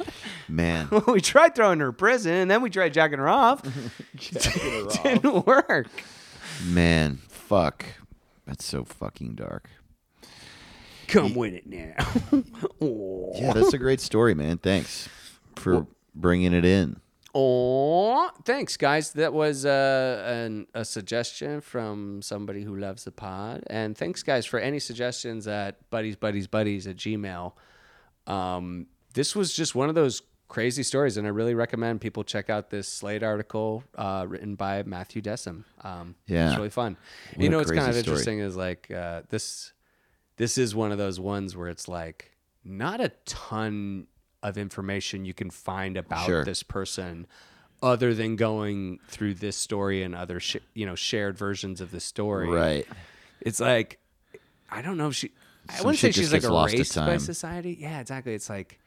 Man. 0.49 0.89
we 1.07 1.21
tried 1.21 1.55
throwing 1.55 1.81
her 1.81 1.89
in 1.89 1.95
prison, 1.95 2.33
and 2.33 2.51
then 2.51 2.63
we 2.63 2.71
tried 2.71 2.95
jacking 2.95 3.19
her 3.19 3.29
off. 3.29 3.63
Didn't 4.17 5.47
work. 5.47 5.89
Man. 6.65 7.19
Fuck. 7.29 7.85
That's 8.47 8.65
so 8.65 8.85
fucking 8.85 9.35
dark. 9.35 9.69
Come 11.13 11.35
with 11.35 11.55
it 11.55 11.67
now. 11.67 11.95
Yeah, 13.35 13.53
that's 13.53 13.73
a 13.73 13.79
great 13.79 14.01
story, 14.01 14.35
man. 14.35 14.59
Thanks 14.59 15.09
for 15.57 15.87
bringing 16.15 16.53
it 16.53 16.65
in. 16.65 17.01
Oh, 17.35 18.31
thanks, 18.45 18.77
guys. 18.77 19.13
That 19.13 19.33
was 19.33 19.65
uh, 19.65 20.23
an, 20.27 20.67
a 20.75 20.85
suggestion 20.85 21.61
from 21.61 22.21
somebody 22.23 22.63
who 22.63 22.77
loves 22.77 23.05
the 23.05 23.11
pod. 23.13 23.63
And 23.69 23.97
thanks, 23.97 24.23
guys, 24.23 24.45
for 24.45 24.59
any 24.61 24.79
suggestions 24.79 25.47
at 25.49 25.89
buddies, 25.91 26.17
buddies, 26.17 26.47
buddies 26.47 26.87
at 26.87 26.97
Gmail. 26.97 27.53
Um, 28.27 28.87
this 29.15 29.35
was 29.35 29.53
just 29.55 29.75
one 29.75 29.89
of 29.89 29.95
those 29.95 30.23
crazy 30.49 30.83
stories, 30.83 31.17
and 31.17 31.27
I 31.27 31.31
really 31.31 31.55
recommend 31.55 32.01
people 32.03 32.23
check 32.25 32.51
out 32.51 32.69
this 32.69 32.87
Slate 32.87 33.23
article 33.23 33.83
uh, 33.97 34.27
written 34.29 34.55
by 34.55 34.83
Matthew 34.83 35.23
Dessem. 35.23 35.65
Um, 35.83 36.17
Yeah. 36.27 36.49
it's 36.49 36.57
really 36.59 36.69
fun. 36.71 36.97
What 37.35 37.43
you 37.43 37.49
know, 37.49 37.59
what's 37.59 37.71
kind 37.71 37.89
of 37.89 37.95
story. 37.95 37.99
interesting 38.01 38.39
is 38.41 38.57
like 38.57 38.91
uh, 38.91 39.23
this. 39.31 39.73
This 40.43 40.59
is 40.59 40.75
one 40.75 40.91
of 40.91 40.99
those 40.99 41.21
ones 41.21 41.57
where 41.57 41.69
it's 41.69 41.87
like 41.87 42.33
not 42.65 43.01
a 43.01 43.11
ton 43.27 44.09
of 44.43 44.59
information 44.59 45.25
you 45.25 45.33
can 45.35 45.51
find 45.51 45.97
about 45.97 46.27
Sure. 46.27 46.45
this 46.45 46.65
person 46.65 47.29
other 47.81 48.13
than 48.13 48.35
going 48.35 48.99
through 49.07 49.35
this 49.35 49.57
story 49.57 50.03
and 50.03 50.17
other 50.17 50.41
sh- 50.41 50.57
you 50.75 50.85
know 50.85 50.97
shared 50.97 51.39
versions 51.39 51.81
of 51.81 51.93
the 51.93 52.01
story. 52.01 52.49
Right. 52.49 52.85
it's 53.41 53.61
like 53.61 54.01
i 54.69 54.83
don't 54.83 54.97
know 54.97 55.07
if 55.09 55.15
she 55.15 55.31
i 55.69 55.75
Some 55.77 55.85
wouldn't 55.87 56.01
say 56.01 56.11
she's 56.11 56.33
like 56.33 56.43
erased 56.43 56.97
by 56.97 57.19
society. 57.19 57.77
Yeah 57.79 58.01
exactly. 58.01 58.35
It's 58.35 58.51
like 58.51 58.81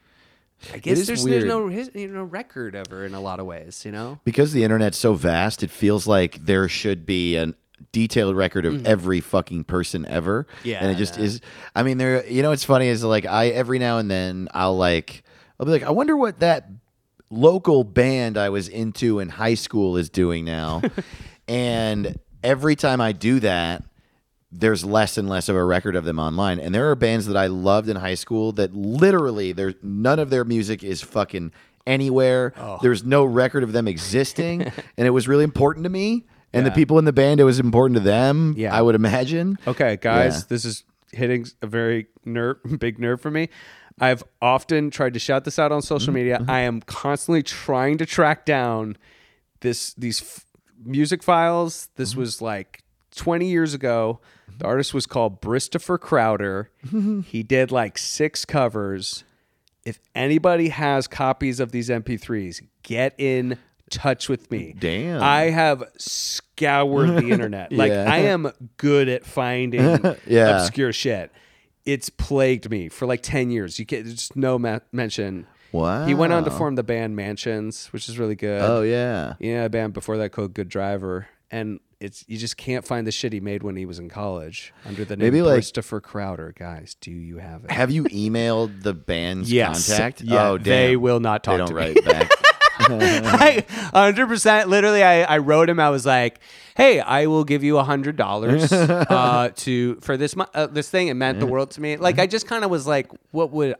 i 0.74 0.78
guess 0.78 1.06
there's, 1.06 1.24
there's 1.24 1.44
no 1.44 1.68
his, 1.68 1.90
you 1.94 2.08
know 2.08 2.24
record 2.24 2.74
of 2.74 2.86
her 2.88 3.06
in 3.06 3.14
a 3.14 3.20
lot 3.20 3.40
of 3.40 3.46
ways 3.46 3.82
you 3.86 3.92
know? 3.92 4.20
Because 4.24 4.52
the 4.52 4.62
internet's 4.62 4.98
so 4.98 5.14
vast, 5.14 5.62
it 5.62 5.70
feels 5.70 6.06
like 6.06 6.44
there 6.44 6.68
should 6.68 7.06
be 7.06 7.36
a 7.36 7.54
detailed 7.92 8.36
record 8.36 8.66
of 8.66 8.74
mm-hmm. 8.74 8.86
every 8.86 9.20
fucking 9.20 9.64
person 9.64 10.06
ever. 10.06 10.46
Yeah, 10.64 10.78
And 10.80 10.90
it 10.90 10.96
just 10.96 11.18
no. 11.18 11.24
is 11.24 11.40
I 11.74 11.82
mean 11.82 11.98
there 11.98 12.26
you 12.26 12.42
know 12.42 12.50
what's 12.50 12.64
funny 12.64 12.88
is 12.88 13.04
like 13.04 13.26
I 13.26 13.48
every 13.48 13.78
now 13.78 13.98
and 13.98 14.10
then 14.10 14.48
I'll 14.52 14.76
like 14.76 15.22
I'll 15.58 15.66
be 15.66 15.72
like, 15.72 15.82
I 15.82 15.90
wonder 15.90 16.16
what 16.16 16.40
that 16.40 16.68
local 17.30 17.84
band 17.84 18.36
I 18.36 18.50
was 18.50 18.68
into 18.68 19.18
in 19.18 19.28
high 19.28 19.54
school 19.54 19.96
is 19.96 20.10
doing 20.10 20.44
now. 20.44 20.82
and 21.48 22.18
every 22.42 22.76
time 22.76 23.00
I 23.00 23.12
do 23.12 23.40
that, 23.40 23.82
there's 24.52 24.84
less 24.84 25.18
and 25.18 25.28
less 25.28 25.48
of 25.48 25.56
a 25.56 25.64
record 25.64 25.96
of 25.96 26.04
them 26.04 26.18
online. 26.18 26.60
And 26.60 26.74
there 26.74 26.90
are 26.90 26.94
bands 26.94 27.26
that 27.26 27.36
I 27.36 27.46
loved 27.46 27.88
in 27.88 27.96
high 27.96 28.14
school 28.14 28.52
that 28.52 28.74
literally 28.74 29.52
there's 29.52 29.74
none 29.82 30.18
of 30.18 30.30
their 30.30 30.44
music 30.44 30.84
is 30.84 31.02
fucking 31.02 31.52
anywhere. 31.86 32.52
Oh. 32.56 32.78
There's 32.80 33.04
no 33.04 33.24
record 33.24 33.62
of 33.62 33.72
them 33.72 33.88
existing. 33.88 34.62
and 34.96 35.06
it 35.06 35.10
was 35.10 35.26
really 35.26 35.44
important 35.44 35.84
to 35.84 35.90
me. 35.90 36.26
And 36.56 36.66
the 36.66 36.70
people 36.70 36.98
in 36.98 37.04
the 37.04 37.12
band, 37.12 37.40
it 37.40 37.44
was 37.44 37.60
important 37.60 37.96
to 37.96 38.02
them. 38.02 38.54
Yeah. 38.56 38.74
I 38.76 38.82
would 38.82 38.94
imagine. 38.94 39.58
Okay, 39.66 39.98
guys, 40.00 40.36
Yeah. 40.38 40.42
this 40.48 40.64
is 40.64 40.84
hitting 41.12 41.46
a 41.62 41.66
very 41.66 42.06
nerve, 42.24 42.58
big 42.78 42.98
nerve 42.98 43.20
for 43.20 43.30
me. 43.30 43.48
I've 43.98 44.22
often 44.42 44.90
tried 44.90 45.14
to 45.14 45.18
shout 45.20 45.44
this 45.44 45.58
out 45.58 45.72
on 45.72 45.80
social 45.82 46.08
Mm-hmm. 46.08 46.14
media. 46.14 46.44
I 46.48 46.60
am 46.60 46.80
constantly 46.82 47.42
trying 47.42 47.98
to 47.98 48.06
track 48.06 48.44
down 48.44 48.96
this 49.60 49.94
these 49.94 50.20
f- 50.20 50.44
music 50.84 51.22
files. 51.22 51.88
This 51.96 52.10
Mm-hmm. 52.10 52.20
was 52.20 52.42
like 52.42 52.82
20 53.14 53.46
years 53.48 53.72
ago. 53.72 54.20
The 54.58 54.66
artist 54.66 54.92
was 54.94 55.06
called 55.06 55.40
Christopher 55.40 55.98
Browder. 55.98 56.66
he 57.26 57.42
did 57.42 57.70
like 57.72 57.96
six 57.98 58.44
covers. 58.44 59.24
If 59.84 59.98
anybody 60.14 60.68
has 60.70 61.06
copies 61.06 61.60
of 61.60 61.72
these 61.72 61.88
MP3s, 61.88 62.60
get 62.82 63.14
in 63.18 63.56
touch 63.90 64.28
with 64.28 64.50
me. 64.50 64.74
Damn. 64.78 65.22
I 65.22 65.44
have 65.50 65.84
scoured 66.56 67.10
the 67.16 67.30
internet. 67.30 67.72
Like 67.72 67.90
Yeah. 67.92 68.10
I 68.10 68.18
am 68.18 68.50
good 68.76 69.08
at 69.08 69.24
finding 69.24 69.80
Yeah. 70.26 70.60
obscure 70.62 70.92
shit. 70.92 71.30
It's 71.84 72.10
plagued 72.10 72.70
me 72.70 72.88
for 72.88 73.06
like 73.06 73.22
10 73.22 73.50
years. 73.50 73.78
You 73.78 73.84
get 73.84 74.04
just 74.06 74.34
no 74.36 74.58
ma- 74.58 74.80
mention. 74.92 75.46
Wow. 75.72 76.06
He 76.06 76.14
went 76.14 76.32
on 76.32 76.44
to 76.44 76.50
form 76.50 76.74
the 76.74 76.82
band 76.82 77.14
Mansions, 77.16 77.86
which 77.92 78.08
is 78.08 78.18
really 78.18 78.34
good. 78.34 78.62
Oh 78.62 78.82
yeah. 78.82 79.34
Yeah, 79.38 79.64
a 79.64 79.68
band 79.68 79.92
before 79.92 80.16
that 80.18 80.30
called 80.30 80.54
Good 80.54 80.68
Driver, 80.68 81.28
and 81.50 81.80
it's 82.00 82.24
you 82.28 82.38
just 82.38 82.56
can't 82.56 82.84
find 82.86 83.06
the 83.06 83.12
shit 83.12 83.32
he 83.32 83.40
made 83.40 83.62
when 83.62 83.76
he 83.76 83.84
was 83.86 83.98
in 83.98 84.08
college 84.08 84.72
under 84.84 85.04
the 85.04 85.16
name 85.16 85.26
Maybe, 85.26 85.42
like- 85.42 85.54
Christopher 85.56 86.00
Browder. 86.00 86.54
Guys, 86.54 86.96
do 87.00 87.10
you 87.10 87.38
have 87.38 87.64
it? 87.64 87.70
Have 87.70 87.90
you 87.90 88.04
emailed 88.04 88.82
the 88.82 88.94
band's 88.94 89.52
Yes. 89.52 89.88
contact? 89.88 90.22
Yeah, 90.22 90.48
oh, 90.50 90.58
damn. 90.58 90.64
they 90.64 90.96
will 90.96 91.20
not 91.20 91.44
talk 91.44 91.54
They 91.54 91.58
don't 91.58 91.68
to 91.68 91.74
me. 91.74 91.80
write 91.80 92.04
back. 92.04 92.30
hundred 93.92 94.26
percent. 94.26 94.68
Literally, 94.68 95.02
I, 95.02 95.22
I 95.22 95.38
wrote 95.38 95.68
him. 95.68 95.80
I 95.80 95.90
was 95.90 96.06
like, 96.06 96.40
"Hey, 96.76 97.00
I 97.00 97.26
will 97.26 97.44
give 97.44 97.62
you 97.64 97.78
a 97.78 97.84
hundred 97.84 98.16
dollars 98.16 98.72
uh, 98.72 99.50
to 99.56 99.96
for 99.96 100.16
this 100.16 100.34
uh, 100.54 100.66
this 100.66 100.88
thing. 100.90 101.08
It 101.08 101.14
meant 101.14 101.40
the 101.40 101.46
world 101.46 101.70
to 101.72 101.80
me. 101.80 101.96
Like, 101.96 102.18
I 102.18 102.26
just 102.26 102.46
kind 102.46 102.64
of 102.64 102.70
was 102.70 102.86
like, 102.86 103.10
what 103.30 103.50
would 103.52 103.74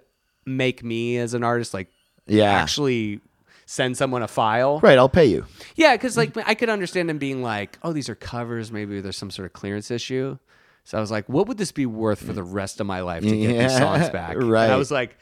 make 0.45 0.85
me 0.85 1.17
as 1.19 1.35
an 1.35 1.43
artist 1.43 1.75
like 1.75 1.89
Yeah. 2.27 2.53
actually 2.53 3.21
send 3.67 3.97
someone 3.97 4.23
a 4.23 4.29
file? 4.29 4.79
right. 4.81 4.97
I'll 4.99 5.09
pay 5.09 5.27
you. 5.27 5.45
Yeah, 5.75 5.95
because 5.95 6.17
like 6.17 6.37
I 6.47 6.55
could 6.55 6.69
understand 6.71 7.11
him 7.11 7.19
being 7.19 7.43
like, 7.43 7.79
"Oh, 7.83 7.93
these 7.93 8.09
are 8.09 8.15
covers. 8.15 8.71
Maybe 8.73 9.01
there's 9.01 9.17
some 9.17 9.31
sort 9.31 9.47
of 9.47 9.53
clearance 9.53 9.91
issue." 9.91 10.39
So 10.85 10.97
I 10.97 11.01
was 11.01 11.11
like, 11.11 11.29
"What 11.29 11.49
would 11.49 11.59
this 11.59 11.73
be 11.73 11.85
worth 11.85 12.25
for 12.25 12.33
the 12.33 12.45
rest 12.45 12.81
of 12.81 12.87
my 12.87 13.01
life 13.01 13.25
to 13.25 13.37
get 13.37 13.59
these 13.59 13.77
songs 13.77 14.09
back?" 14.21 14.37
And 14.37 14.49
right. 14.51 14.71
I 14.71 14.77
was 14.77 14.93
like, 14.93 15.11
"A 15.13 15.17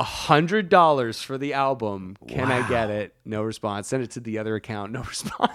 hundred 0.00 0.68
dollars 0.68 1.22
for 1.22 1.38
the 1.38 1.54
album. 1.54 2.16
Can 2.26 2.50
I 2.50 2.66
get 2.68 2.90
it?" 2.90 3.14
No 3.24 3.42
response. 3.42 3.88
Send 3.88 4.02
it 4.02 4.10
to 4.12 4.20
the 4.20 4.38
other 4.38 4.54
account. 4.56 4.92
No 4.92 5.02
response. 5.08 5.52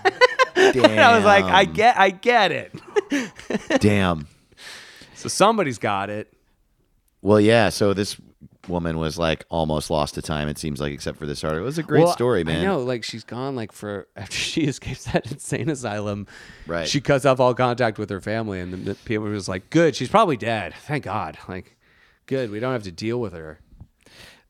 And 0.55 0.85
I 0.85 1.15
was 1.15 1.25
like, 1.25 1.45
"I 1.45 1.65
get, 1.65 1.97
I 1.97 2.09
get 2.09 2.51
it." 2.51 2.73
Damn. 3.81 4.27
so 5.15 5.27
somebody's 5.29 5.77
got 5.77 6.09
it. 6.09 6.33
Well, 7.21 7.39
yeah. 7.39 7.69
So 7.69 7.93
this 7.93 8.17
woman 8.67 8.97
was 8.97 9.17
like 9.17 9.45
almost 9.49 9.89
lost 9.89 10.15
to 10.15 10.21
time. 10.21 10.47
It 10.47 10.57
seems 10.57 10.79
like, 10.79 10.93
except 10.93 11.17
for 11.17 11.25
this 11.25 11.43
article. 11.43 11.63
It 11.63 11.65
was 11.65 11.77
a 11.77 11.83
great 11.83 12.03
Well, 12.03 12.13
story, 12.13 12.43
man. 12.43 12.61
I 12.61 12.63
know, 12.63 12.79
like 12.79 13.03
she's 13.03 13.23
gone 13.23 13.55
like 13.55 13.71
for 13.71 14.07
after 14.15 14.35
she 14.37 14.61
escapes 14.61 15.05
that 15.05 15.31
insane 15.31 15.69
asylum. 15.69 16.27
Right. 16.67 16.87
She 16.87 17.01
cuts 17.01 17.25
off 17.25 17.39
all 17.39 17.53
contact 17.53 17.97
with 17.97 18.09
her 18.09 18.21
family, 18.21 18.59
and 18.59 18.73
the, 18.73 18.77
the 18.77 18.95
people 18.95 19.27
was 19.27 19.47
like, 19.49 19.69
"Good, 19.69 19.95
she's 19.95 20.09
probably 20.09 20.37
dead. 20.37 20.73
Thank 20.85 21.05
God. 21.05 21.37
Like, 21.47 21.77
good. 22.25 22.51
We 22.51 22.59
don't 22.59 22.73
have 22.73 22.83
to 22.83 22.91
deal 22.91 23.19
with 23.19 23.33
her." 23.33 23.59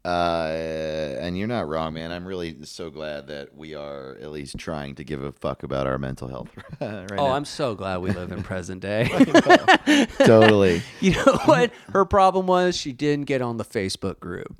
Uh, 0.06 1.16
and 1.22 1.38
you're 1.38 1.48
not 1.48 1.66
wrong, 1.68 1.94
man. 1.94 2.12
I'm 2.12 2.26
really 2.26 2.58
so 2.64 2.90
glad 2.90 3.28
that 3.28 3.56
we 3.56 3.74
are 3.74 4.18
at 4.22 4.32
least 4.32 4.58
trying 4.58 4.96
to 4.96 5.04
give 5.06 5.24
a 5.24 5.32
fuck 5.32 5.64
about 5.64 5.88
our 5.88 5.98
mental 5.98 6.28
health 6.28 6.50
right 6.82 7.12
Oh, 7.14 7.16
now. 7.16 7.32
I'm 7.32 7.46
so 7.46 7.74
glad 7.74 8.00
we 8.02 8.12
live 8.12 8.32
in 8.34 8.44
present 8.44 8.82
day. 8.82 9.08
totally. 10.26 10.82
you 11.00 11.12
know 11.14 11.38
what? 11.46 11.72
Her 11.94 12.04
problem 12.04 12.48
was 12.48 12.76
she 12.76 12.92
didn't 12.92 13.26
get 13.26 13.42
on 13.42 13.56
the 13.56 13.64
Facebook 13.64 14.20
group. 14.20 14.54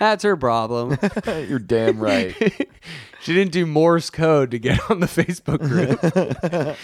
That's 0.00 0.24
her 0.24 0.36
problem. 0.36 0.98
you're 1.26 1.60
damn 1.60 2.00
right. 2.00 2.34
She 3.20 3.34
didn't 3.34 3.52
do 3.52 3.66
Morse 3.66 4.10
code 4.10 4.50
to 4.50 4.58
get 4.58 4.90
on 4.90 4.98
the 4.98 5.06
Facebook 5.06 5.60
group. 5.60 6.76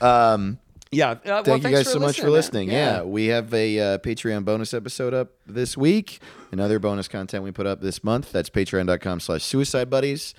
Um, 0.00 0.58
yeah. 0.92 1.10
Uh, 1.10 1.16
well, 1.24 1.42
Thank 1.44 1.64
you 1.64 1.70
guys 1.70 1.90
so 1.90 1.98
much 1.98 2.20
for 2.20 2.30
listening. 2.30 2.70
Yeah. 2.70 3.02
we 3.02 3.26
have 3.26 3.52
a 3.52 3.78
uh, 3.78 3.98
Patreon 3.98 4.44
bonus 4.44 4.72
episode 4.74 5.14
up 5.14 5.30
this 5.46 5.76
week. 5.76 6.20
Another 6.52 6.78
bonus 6.78 7.08
content 7.08 7.42
we 7.42 7.50
put 7.50 7.66
up 7.66 7.80
this 7.80 8.04
month. 8.04 8.30
That's 8.30 8.50
patreon.com 8.50 9.20
slash 9.20 9.42
suicide 9.42 9.88
buddies. 9.90 10.34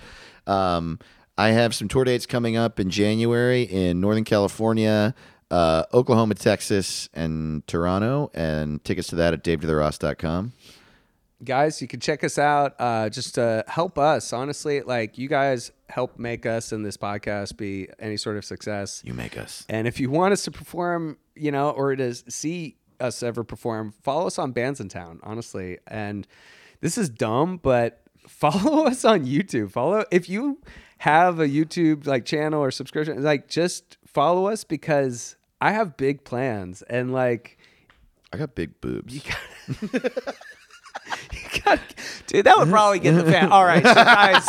Um, 0.46 1.00
I 1.36 1.48
have 1.50 1.74
some 1.74 1.88
tour 1.88 2.04
dates 2.04 2.26
coming 2.26 2.56
up 2.56 2.78
in 2.78 2.90
January 2.90 3.62
in 3.62 4.00
Northern 4.00 4.22
California, 4.24 5.14
uh, 5.50 5.82
Oklahoma, 5.92 6.34
Texas, 6.36 7.08
and 7.12 7.66
Toronto. 7.66 8.30
And 8.32 8.82
tickets 8.84 9.08
to 9.08 9.16
that 9.16 9.34
at 9.34 9.42
daveToTheRoss.com. 9.42 10.52
guys 11.44 11.80
you 11.82 11.88
can 11.88 12.00
check 12.00 12.24
us 12.24 12.38
out 12.38 12.74
uh, 12.78 13.08
just 13.08 13.34
to 13.36 13.64
help 13.68 13.98
us 13.98 14.32
honestly 14.32 14.80
like 14.82 15.18
you 15.18 15.28
guys 15.28 15.70
help 15.88 16.18
make 16.18 16.46
us 16.46 16.72
and 16.72 16.84
this 16.84 16.96
podcast 16.96 17.56
be 17.56 17.88
any 17.98 18.16
sort 18.16 18.36
of 18.36 18.44
success 18.44 19.02
You 19.04 19.14
make 19.14 19.36
us. 19.38 19.64
and 19.68 19.86
if 19.86 20.00
you 20.00 20.10
want 20.10 20.32
us 20.32 20.42
to 20.44 20.50
perform 20.50 21.18
you 21.36 21.50
know 21.52 21.70
or 21.70 21.94
to 21.96 22.14
see 22.30 22.76
us 23.00 23.22
ever 23.22 23.44
perform 23.44 23.92
follow 24.02 24.26
us 24.26 24.38
on 24.38 24.52
Bandsintown 24.54 25.18
honestly 25.22 25.78
and 25.86 26.26
this 26.80 26.96
is 26.98 27.08
dumb 27.08 27.58
but 27.62 28.00
follow 28.26 28.86
us 28.86 29.04
on 29.04 29.26
youtube 29.26 29.70
follow 29.70 30.04
if 30.10 30.28
you 30.28 30.58
have 30.98 31.38
a 31.40 31.46
youtube 31.46 32.06
like 32.06 32.24
channel 32.24 32.62
or 32.62 32.70
subscription 32.70 33.22
like 33.22 33.48
just 33.48 33.98
follow 34.06 34.46
us 34.46 34.64
because 34.64 35.36
i 35.60 35.72
have 35.72 35.96
big 35.98 36.24
plans 36.24 36.82
and 36.82 37.12
like 37.12 37.58
I 38.32 38.36
got 38.36 38.56
big 38.56 38.80
boobs. 38.80 39.14
Dude, 42.26 42.46
that 42.46 42.58
would 42.58 42.68
probably 42.68 42.98
get 42.98 43.12
the 43.12 43.24
fan. 43.24 43.50
All 43.50 43.64
right, 43.64 43.82
so 43.84 43.94
guys, 43.94 44.44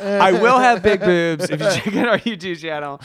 I 0.00 0.32
will 0.32 0.58
have 0.58 0.82
big 0.82 1.00
boobs 1.00 1.50
if 1.50 1.60
you 1.60 1.70
check 1.70 1.96
out 1.96 2.08
our 2.08 2.18
YouTube 2.18 2.60
channel. 2.60 3.00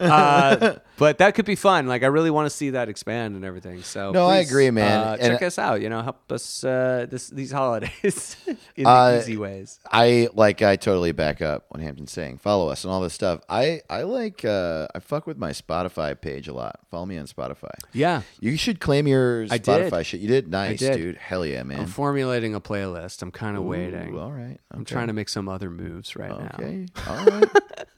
Uh, 0.00 0.76
but 0.98 1.18
that 1.18 1.34
could 1.34 1.44
be 1.46 1.54
fun. 1.54 1.86
Like, 1.86 2.02
I 2.02 2.06
really 2.06 2.30
want 2.30 2.46
to 2.46 2.50
see 2.50 2.70
that 2.70 2.88
expand 2.88 3.36
and 3.36 3.44
everything. 3.44 3.82
So, 3.82 4.10
No, 4.12 4.26
I 4.26 4.38
agree, 4.38 4.70
man. 4.70 5.00
Uh, 5.00 5.16
check 5.16 5.42
us 5.42 5.58
out. 5.58 5.80
You 5.80 5.88
know, 5.88 6.02
help 6.02 6.30
us 6.30 6.64
uh, 6.64 7.06
this 7.08 7.28
these 7.30 7.52
holidays 7.52 8.36
in 8.76 8.86
Uh, 8.86 9.18
easy 9.20 9.36
ways. 9.36 9.78
I 9.90 10.28
like 10.34 10.62
I 10.62 10.76
totally 10.76 11.12
back 11.12 11.40
up 11.40 11.66
what 11.68 11.80
Hampton's 11.80 12.12
saying. 12.12 12.38
Follow 12.38 12.68
us 12.68 12.84
and 12.84 12.92
all 12.92 13.00
this 13.00 13.14
stuff. 13.14 13.40
I 13.48 13.80
I 13.88 14.02
like 14.02 14.44
uh 14.44 14.88
I 14.94 14.98
fuck 15.00 15.26
with 15.26 15.38
my 15.38 15.50
Spotify 15.52 16.18
page 16.20 16.48
a 16.48 16.52
lot. 16.54 16.80
Follow 16.90 17.06
me 17.06 17.16
on 17.18 17.26
Spotify. 17.26 17.70
Yeah, 17.92 18.22
You 18.40 18.56
should 18.56 18.80
claim 18.80 19.06
your 19.06 19.46
Spotify 19.46 20.04
shit. 20.04 20.20
You 20.20 20.28
did 20.28 20.48
nice, 20.50 20.78
did. 20.80 20.96
dude. 20.96 21.16
Hell 21.16 21.44
yeah, 21.46 21.62
man. 21.62 21.80
I'm 21.80 21.86
formulating 21.86 22.54
a 22.54 22.60
playlist. 22.60 23.22
I'm 23.22 23.30
kind 23.30 23.56
of 23.56 23.64
waiting. 23.64 24.18
All 24.18 24.32
right. 24.32 24.58
I'm 24.70 24.84
trying 24.84 25.06
to 25.08 25.12
make 25.12 25.28
some 25.28 25.48
other 25.48 25.70
moves 25.70 26.16
right 26.16 26.30
now. 26.30 26.50
Okay. 26.58 26.86
All 27.06 27.24
right. 27.24 27.48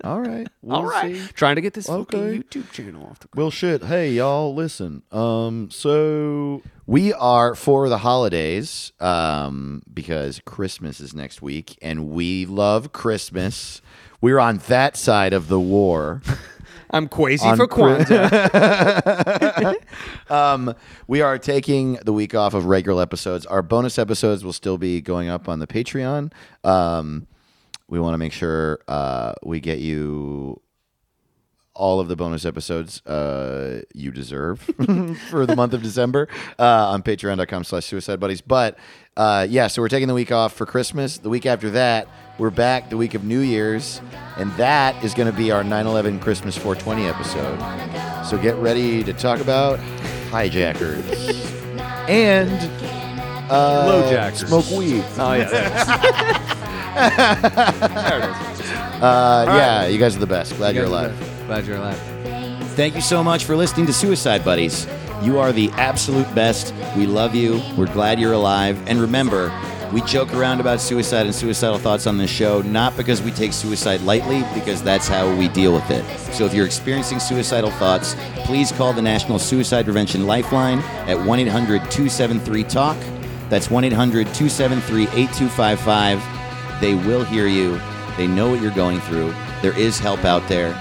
all 0.05 0.21
right. 0.21 0.47
We'll 0.63 0.77
All 0.77 0.85
right, 0.87 1.17
see. 1.17 1.27
trying 1.33 1.57
to 1.57 1.63
get 1.63 1.73
this 1.75 1.89
Okay. 1.89 2.19
fucking 2.19 2.43
YouTube 2.43 2.71
channel 2.71 2.90
off 2.97 3.21
the 3.21 3.29
ground. 3.29 3.45
Well, 3.45 3.51
shit. 3.51 3.85
Hey, 3.85 4.13
y'all, 4.13 4.55
listen. 4.55 5.03
Um, 5.11 5.71
so 5.71 6.63
we 6.87 7.13
are 7.13 7.55
for 7.55 7.89
the 7.89 7.99
holidays, 7.99 8.93
um, 9.01 9.83
because 9.93 10.41
Christmas 10.45 11.01
is 11.01 11.15
next 11.15 11.43
week, 11.43 11.79
and 11.83 12.11
we 12.11 12.47
love 12.47 12.93
Christmas. 12.93 13.83
We're 14.21 14.39
on 14.39 14.59
that 14.69 14.97
side 14.97 15.33
of 15.33 15.49
the 15.49 15.61
war. 15.61 16.23
I'm 16.93 17.09
crazy 17.09 17.49
for 17.55 17.69
Chri- 17.69 18.05
Kwanzaa. 18.05 19.75
um, 20.31 20.75
we 21.07 21.21
are 21.21 21.39
taking 21.39 21.95
the 22.05 22.13
week 22.13 22.35
off 22.35 22.53
of 22.55 22.65
regular 22.65 23.03
episodes. 23.03 23.47
Our 23.47 23.63
bonus 23.63 23.99
episodes 23.99 24.45
will 24.45 24.53
still 24.53 24.77
be 24.77 25.01
going 25.01 25.29
up 25.29 25.49
on 25.49 25.61
the 25.61 25.67
Patreon. 25.69 26.33
Um, 26.65 27.29
we 27.89 28.01
want 28.01 28.15
to 28.15 28.19
make 28.19 28.33
sure 28.33 28.81
uh, 28.89 29.35
we 29.45 29.61
get 29.61 29.79
you 29.79 30.61
all 31.81 31.99
of 31.99 32.09
the 32.09 32.15
bonus 32.15 32.45
episodes 32.45 33.01
uh, 33.07 33.81
you 33.95 34.11
deserve 34.11 34.61
for 35.31 35.47
the 35.47 35.57
month 35.57 35.73
of 35.73 35.83
December 35.83 36.29
uh, 36.59 36.91
on 36.91 37.03
patreon.com 37.03 37.65
slash 37.65 37.87
suicide 37.87 38.21
buddies. 38.21 38.43
But 38.43 38.79
uh, 39.17 39.47
yeah, 39.49 39.67
so 39.67 39.81
we're 39.81 39.89
taking 39.89 40.07
the 40.07 40.13
week 40.15 40.31
off 40.31 40.53
for 40.53 40.67
Christmas. 40.67 41.17
The 41.17 41.31
week 41.31 41.47
after 41.47 41.71
that, 41.71 42.07
we're 42.39 42.51
back 42.51 42.91
the 42.91 42.99
week 42.99 43.15
of 43.15 43.25
New 43.25 43.41
Year's. 43.41 44.03
And 44.37 44.53
that 44.53 45.03
is 45.03 45.15
going 45.15 45.31
to 45.31 45.37
be 45.37 45.51
our 45.51 45.65
9 45.65 45.87
11 45.87 46.21
Christmas 46.21 46.55
420 46.55 47.07
episode. 47.09 48.27
So 48.27 48.37
get 48.37 48.57
ready 48.57 49.03
to 49.03 49.15
talk 49.15 49.41
about 49.41 49.79
hijackers 50.31 51.03
and 52.09 52.51
uh, 53.51 53.89
Lowjackers. 53.89 54.47
Smoke 54.47 54.71
weed. 54.79 55.03
oh 55.17 55.33
yeah. 55.33 56.47
Uh, 59.01 59.45
yeah, 59.57 59.87
you 59.87 59.99
guys 59.99 60.15
are 60.15 60.19
the 60.19 60.27
best. 60.27 60.55
Glad 60.59 60.75
you're 60.75 60.85
alive. 60.85 61.40
Glad 61.51 61.67
you're 61.67 61.79
alive. 61.79 61.99
Thank 62.77 62.95
you 62.95 63.01
so 63.01 63.25
much 63.25 63.45
for 63.45 63.57
listening 63.57 63.85
to 63.87 63.93
Suicide 63.93 64.45
Buddies. 64.45 64.87
You 65.21 65.41
are 65.41 65.51
the 65.51 65.69
absolute 65.71 66.33
best. 66.33 66.73
We 66.97 67.07
love 67.07 67.35
you. 67.35 67.61
We're 67.77 67.93
glad 67.93 68.21
you're 68.21 68.35
alive. 68.35 68.81
And 68.87 69.01
remember, 69.01 69.53
we 69.93 70.01
joke 70.03 70.33
around 70.33 70.61
about 70.61 70.81
suicide 70.81 71.27
and 71.27 71.35
suicidal 71.35 71.79
thoughts 71.79 72.07
on 72.07 72.19
this 72.19 72.31
show, 72.31 72.63
not 72.63 72.97
because 72.97 73.21
we 73.21 73.33
take 73.33 73.53
suicide 73.53 74.01
lightly, 74.03 74.45
because 74.55 74.81
that's 74.81 75.09
how 75.09 75.29
we 75.35 75.49
deal 75.49 75.73
with 75.73 75.91
it. 75.91 76.05
So 76.35 76.45
if 76.45 76.55
you're 76.55 76.67
experiencing 76.67 77.19
suicidal 77.19 77.73
thoughts, 77.73 78.15
please 78.45 78.71
call 78.71 78.93
the 78.93 79.03
National 79.03 79.41
Suicide 79.41 79.87
Prevention 79.87 80.29
Lifeline 80.29 80.79
at 81.09 81.19
1 81.19 81.39
800 81.41 81.79
273 81.91 82.63
TALK. 82.63 82.97
That's 83.49 83.69
1 83.69 83.83
800 83.83 84.27
273 84.27 85.03
8255. 85.03 86.81
They 86.81 86.95
will 86.95 87.25
hear 87.25 87.49
you. 87.49 87.81
They 88.17 88.29
know 88.29 88.51
what 88.51 88.63
you're 88.63 88.71
going 88.71 89.01
through. 89.01 89.35
There 89.63 89.77
is 89.77 89.99
help 89.99 90.25
out 90.25 90.47
there. 90.47 90.81